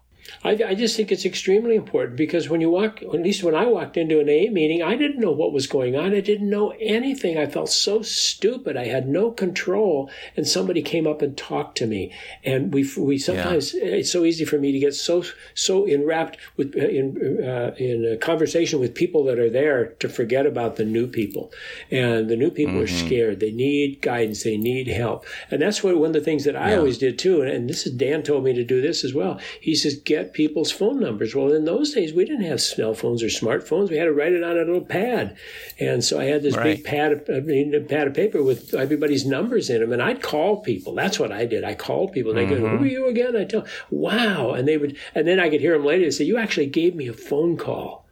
I, 0.44 0.52
I, 0.52 0.76
just 0.76 0.96
think 0.96 1.12
it's 1.12 1.26
extremely 1.26 1.76
important 1.76 2.18
because 2.18 2.50
when 2.50 2.62
you 2.62 2.70
walk, 2.70 3.02
at 3.02 3.12
least 3.12 3.44
when 3.44 3.56
I 3.56 3.66
walked 3.66 3.98
into 3.98 4.20
an 4.20 4.28
AA 4.28 4.52
meeting, 4.52 4.82
I 4.82 4.96
didn't 4.96 5.20
know 5.20 5.32
what 5.32 5.54
was 5.54 5.68
going 5.68 5.96
on. 5.96 6.14
I 6.14 6.20
didn't 6.20 6.50
know 6.50 6.74
anything. 6.80 7.38
I 7.38 7.48
felt 7.48 7.70
so 7.70 8.02
stupid. 8.02 8.78
I 8.78 8.86
had 8.86 9.08
no 9.08 9.32
control. 9.32 10.10
And 10.38 10.48
somebody 10.48 10.82
came 10.82 11.08
up 11.08 11.22
and 11.22 11.36
talked 11.36 11.78
to 11.80 11.88
me. 11.88 12.14
And 12.44 12.74
we, 12.74 12.90
we 12.98 13.18
sometimes, 13.18 13.74
yeah. 13.74 13.84
it's 13.84 14.12
so 14.12 14.24
easy 14.24 14.46
for 14.46 14.60
me 14.60 14.72
to 14.72 14.80
get 14.80 14.94
so, 14.94 15.24
so 15.54 15.86
enwrapped 15.86 16.38
with, 16.58 16.76
uh, 16.76 16.80
in, 16.80 17.44
uh, 17.44 17.76
in 17.78 18.06
a 18.06 18.18
conversation 18.18 18.80
with 18.80 18.94
people 18.94 19.24
that 19.26 19.40
are 19.40 19.50
there 19.50 19.88
to 20.00 20.10
forget 20.10 20.46
about 20.46 20.76
the 20.76 20.86
new 20.86 21.08
people. 21.08 21.52
And 21.92 22.30
the 22.30 22.36
new 22.36 22.52
people 22.52 22.76
mm-hmm. 22.76 22.84
are 22.84 23.08
scared. 23.08 23.40
They 23.40 23.52
need 23.52 24.02
guidance. 24.02 24.44
They 24.44 24.58
need 24.58 24.88
help. 24.88 25.26
And 25.50 25.62
that's 25.62 25.84
what, 25.84 25.98
one 25.98 26.10
of 26.10 26.14
the 26.14 26.22
things 26.22 26.44
that 26.46 26.56
I 26.56 26.72
yeah. 26.72 26.78
always 26.78 26.98
did 26.98 27.18
too. 27.18 27.42
And, 27.42 27.52
and 27.52 27.70
this 27.70 27.86
is, 27.86 27.94
Dan 27.94 28.24
told 28.24 28.44
me 28.44 28.54
to 28.54 28.64
do 28.64 28.82
this 28.82 29.04
as 29.04 29.14
well. 29.14 29.40
He 29.60 29.76
says, 29.76 29.96
get 29.96 30.15
get 30.16 30.34
people's 30.34 30.72
phone 30.72 31.00
numbers. 31.00 31.36
Well, 31.36 31.52
in 31.52 31.66
those 31.66 31.94
days, 31.94 32.14
we 32.14 32.26
didn't 32.26 32.46
have 32.46 32.62
cell 32.62 32.94
phones 32.94 33.22
or 33.24 33.28
smartphones. 33.28 33.90
We 33.90 33.98
had 33.98 34.06
to 34.06 34.14
write 34.14 34.34
it 34.34 34.44
on 34.44 34.58
a 34.58 34.60
little 34.60 34.82
pad, 34.82 35.38
and 35.80 36.04
so 36.04 36.20
I 36.20 36.26
had 36.26 36.42
this 36.42 36.56
right. 36.56 36.78
big 36.78 36.84
pad 36.84 37.12
of 37.12 37.30
I 37.30 37.40
mean, 37.42 37.86
pad 37.88 38.08
of 38.08 38.14
paper 38.14 38.42
with 38.44 38.74
everybody's 38.74 39.26
numbers 39.26 39.70
in 39.70 39.82
them, 39.82 39.92
and 39.92 40.02
I'd 40.02 40.22
call 40.22 40.62
people. 40.62 40.94
That's 40.94 41.20
what 41.20 41.32
I 41.32 41.46
did. 41.46 41.64
I 41.64 41.76
called 41.76 42.14
people. 42.14 42.34
They 42.34 42.46
mm-hmm. 42.46 42.64
go, 42.64 42.78
"Who 42.78 42.84
are 42.84 42.88
you 42.88 43.08
again?" 43.08 43.36
I 43.36 43.46
tell, 43.46 43.66
"Wow," 43.90 44.52
and 44.52 44.68
they 44.68 44.78
would, 44.78 44.98
and 45.14 45.28
then 45.28 45.40
I 45.40 45.50
could 45.50 45.62
hear 45.62 45.74
them 45.74 45.86
later 45.86 46.10
say, 46.12 46.24
"You 46.24 46.38
actually 46.38 46.68
gave 46.68 46.96
me 46.96 47.08
a 47.08 47.14
phone 47.14 47.58
call." 47.58 48.06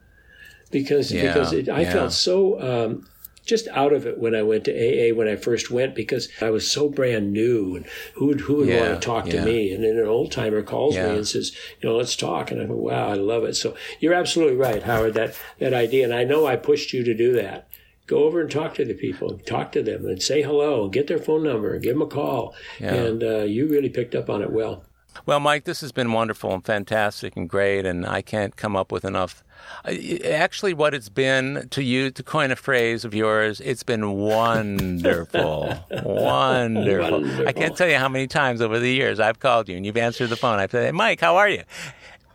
Because 0.70 1.12
yeah, 1.12 1.32
because 1.32 1.52
it, 1.52 1.68
I 1.68 1.82
yeah. 1.82 1.92
felt 1.92 2.12
so 2.12 2.60
um, 2.60 3.06
just 3.44 3.68
out 3.68 3.92
of 3.92 4.06
it 4.06 4.18
when 4.18 4.34
I 4.34 4.42
went 4.42 4.64
to 4.64 4.72
AA 4.72 5.14
when 5.14 5.28
I 5.28 5.36
first 5.36 5.70
went 5.70 5.94
because 5.94 6.28
I 6.40 6.50
was 6.50 6.70
so 6.70 6.88
brand 6.88 7.32
new 7.32 7.76
and 7.76 7.86
who 8.14 8.26
would, 8.26 8.40
who 8.40 8.56
would 8.56 8.68
yeah, 8.68 8.80
want 8.80 9.00
to 9.00 9.06
talk 9.06 9.26
yeah. 9.26 9.32
to 9.32 9.44
me? 9.44 9.72
And 9.72 9.84
then 9.84 9.98
an 9.98 10.06
old 10.06 10.32
timer 10.32 10.62
calls 10.62 10.94
yeah. 10.94 11.08
me 11.08 11.16
and 11.18 11.28
says, 11.28 11.54
you 11.80 11.88
know, 11.88 11.96
let's 11.96 12.16
talk. 12.16 12.50
And 12.50 12.60
I 12.60 12.64
go, 12.64 12.74
wow, 12.74 13.08
I 13.08 13.14
love 13.14 13.44
it. 13.44 13.54
So 13.54 13.76
you're 14.00 14.14
absolutely 14.14 14.56
right, 14.56 14.82
Howard, 14.82 15.14
that, 15.14 15.38
that 15.58 15.74
idea. 15.74 16.04
And 16.04 16.14
I 16.14 16.24
know 16.24 16.46
I 16.46 16.56
pushed 16.56 16.92
you 16.92 17.04
to 17.04 17.14
do 17.14 17.32
that. 17.34 17.68
Go 18.06 18.24
over 18.24 18.40
and 18.40 18.50
talk 18.50 18.74
to 18.74 18.84
the 18.84 18.94
people, 18.94 19.38
talk 19.38 19.72
to 19.72 19.82
them 19.82 20.04
and 20.04 20.22
say 20.22 20.42
hello, 20.42 20.88
get 20.88 21.06
their 21.06 21.18
phone 21.18 21.42
number, 21.42 21.78
give 21.78 21.94
them 21.94 22.02
a 22.02 22.06
call. 22.06 22.54
And 22.78 23.22
uh, 23.22 23.42
you 23.42 23.66
really 23.66 23.88
picked 23.88 24.14
up 24.14 24.28
on 24.28 24.42
it 24.42 24.50
well. 24.50 24.84
Well, 25.26 25.40
Mike, 25.40 25.64
this 25.64 25.80
has 25.80 25.92
been 25.92 26.12
wonderful 26.12 26.52
and 26.52 26.64
fantastic 26.64 27.36
and 27.36 27.48
great, 27.48 27.86
and 27.86 28.04
I 28.04 28.20
can't 28.20 28.56
come 28.56 28.76
up 28.76 28.92
with 28.92 29.04
enough 29.04 29.42
Actually, 29.84 30.74
what 30.74 30.94
it's 30.94 31.08
been 31.08 31.68
to 31.70 31.82
you, 31.82 32.10
to 32.10 32.22
coin 32.22 32.50
a 32.50 32.56
phrase 32.56 33.04
of 33.04 33.14
yours, 33.14 33.60
it's 33.60 33.82
been 33.82 34.12
wonderful. 34.12 35.78
wonderful. 35.90 36.14
wonderful. 36.14 37.48
I 37.48 37.52
can't 37.52 37.76
tell 37.76 37.88
you 37.88 37.98
how 37.98 38.08
many 38.08 38.26
times 38.26 38.60
over 38.60 38.78
the 38.78 38.92
years 38.92 39.20
I've 39.20 39.40
called 39.40 39.68
you 39.68 39.76
and 39.76 39.84
you've 39.84 39.96
answered 39.96 40.28
the 40.28 40.36
phone. 40.36 40.58
I've 40.58 40.70
said, 40.70 40.94
Mike, 40.94 41.20
how 41.20 41.36
are 41.36 41.48
you? 41.48 41.62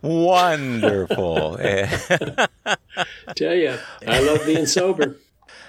Wonderful. 0.02 1.56
tell 3.36 3.54
you, 3.54 3.76
I 4.06 4.20
love 4.20 4.46
being 4.46 4.66
sober. 4.66 5.16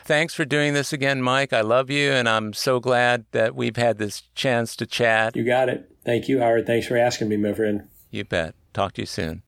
Thanks 0.06 0.34
for 0.34 0.46
doing 0.46 0.74
this 0.74 0.92
again, 0.94 1.22
Mike. 1.22 1.54
I 1.54 1.62
love 1.62 1.90
you, 1.90 2.12
and 2.12 2.28
I'm 2.28 2.54
so 2.54 2.80
glad 2.80 3.26
that 3.32 3.56
we've 3.56 3.76
had 3.76 3.98
this 3.98 4.24
chance 4.36 4.76
to 4.78 4.86
chat. 4.86 5.36
You 5.36 5.44
got 5.44 5.70
it. 5.70 5.92
Thank 6.06 6.28
you, 6.28 6.40
Howard. 6.40 6.66
Thanks 6.66 6.88
for 6.88 6.98
asking 6.98 7.30
me, 7.30 7.38
my 7.38 7.54
friend. 7.54 7.88
You 8.10 8.26
bet. 8.26 8.56
Talk 8.74 8.94
to 8.94 9.02
you 9.04 9.06
soon. 9.06 9.44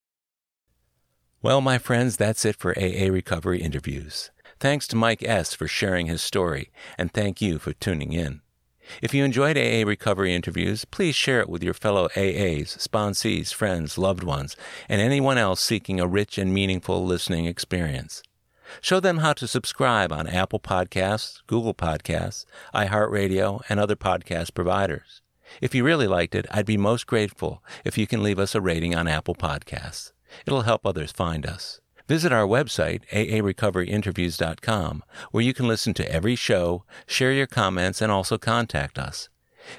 Well, 1.44 1.60
my 1.60 1.78
friends, 1.78 2.16
that's 2.16 2.46
it 2.46 2.56
for 2.56 2.72
AA 2.72 3.12
Recovery 3.12 3.62
Interviews. 3.62 4.32
Thanks 4.62 4.88
to 4.88 4.96
Mike 4.96 5.22
S. 5.22 5.54
for 5.54 5.68
sharing 5.68 6.06
his 6.06 6.22
story, 6.22 6.72
and 6.98 7.12
thank 7.12 7.42
you 7.42 7.60
for 7.60 7.74
tuning 7.74 8.14
in. 8.14 8.40
If 9.02 9.14
you 9.14 9.26
enjoyed 9.26 9.58
AA 9.58 9.86
Recovery 9.86 10.34
Interviews, 10.34 10.86
please 10.86 11.16
share 11.16 11.42
it 11.42 11.50
with 11.50 11.62
your 11.62 11.74
fellow 11.74 12.08
AAs, 12.16 12.78
sponsees, 12.78 13.54
friends, 13.54 13.98
loved 13.98 14.24
ones, 14.24 14.56
and 14.88 15.02
anyone 15.02 15.38
else 15.38 15.60
seeking 15.60 16.00
a 16.00 16.08
rich 16.08 16.38
and 16.38 16.54
meaningful 16.54 17.06
listening 17.06 17.44
experience. 17.44 18.24
Show 18.80 19.02
them 19.02 19.18
how 19.18 19.34
to 19.34 19.46
subscribe 19.46 20.14
on 20.14 20.28
Apple 20.28 20.62
Podcasts, 20.62 21.42
Google 21.46 21.74
Podcasts, 21.74 22.46
iHeartRadio, 22.74 23.60
and 23.68 23.82
other 23.82 23.98
podcast 23.98 24.54
providers. 24.54 25.22
If 25.60 25.76
you 25.76 25.84
really 25.84 26.08
liked 26.08 26.36
it, 26.36 26.46
I'd 26.52 26.66
be 26.66 26.78
most 26.78 27.06
grateful 27.06 27.62
if 27.84 27.98
you 27.98 28.08
can 28.08 28.24
leave 28.24 28.40
us 28.40 28.56
a 28.56 28.62
rating 28.62 28.96
on 28.96 29.10
Apple 29.10 29.36
Podcasts. 29.36 30.14
It'll 30.46 30.62
help 30.62 30.86
others 30.86 31.12
find 31.12 31.46
us. 31.46 31.80
Visit 32.08 32.34
our 32.34 32.46
website, 32.46 33.02
aarecoveryinterviews.com, 33.12 35.04
where 35.32 35.44
you 35.44 35.54
can 35.54 35.68
listen 35.68 35.94
to 35.94 36.12
every 36.12 36.36
show, 36.36 36.84
share 37.08 37.32
your 37.32 37.48
comments, 37.48 38.02
and 38.02 38.12
also 38.12 38.38
contact 38.38 39.00
us. 39.00 39.30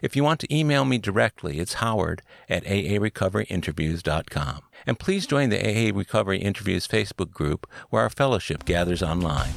If 0.00 0.16
you 0.16 0.24
want 0.24 0.40
to 0.40 0.54
email 0.54 0.84
me 0.86 0.98
directly, 0.98 1.58
it's 1.58 1.74
howard 1.74 2.22
at 2.48 2.64
aarecoveryinterviews.com. 2.64 4.60
And 4.86 4.98
please 4.98 5.26
join 5.26 5.50
the 5.50 5.60
AA 5.60 5.94
Recovery 5.94 6.38
Interviews 6.38 6.88
Facebook 6.88 7.30
group 7.30 7.66
where 7.90 8.02
our 8.02 8.10
fellowship 8.10 8.64
gathers 8.64 9.02
online. 9.02 9.52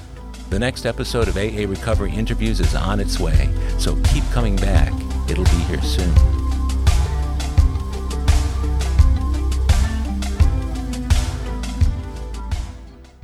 The 0.49 0.60
next 0.60 0.86
episode 0.86 1.28
of 1.28 1.38
AA 1.38 1.69
Recovery 1.69 2.11
Interviews 2.11 2.60
is 2.60 2.76
on 2.76 2.99
its 2.99 3.19
way, 3.19 3.49
so 3.78 3.95
keep 4.03 4.24
coming 4.32 4.56
back. 4.56 4.94
It'll 5.30 5.44
be 5.45 5.64
here 5.68 5.82
soon. 5.82 6.47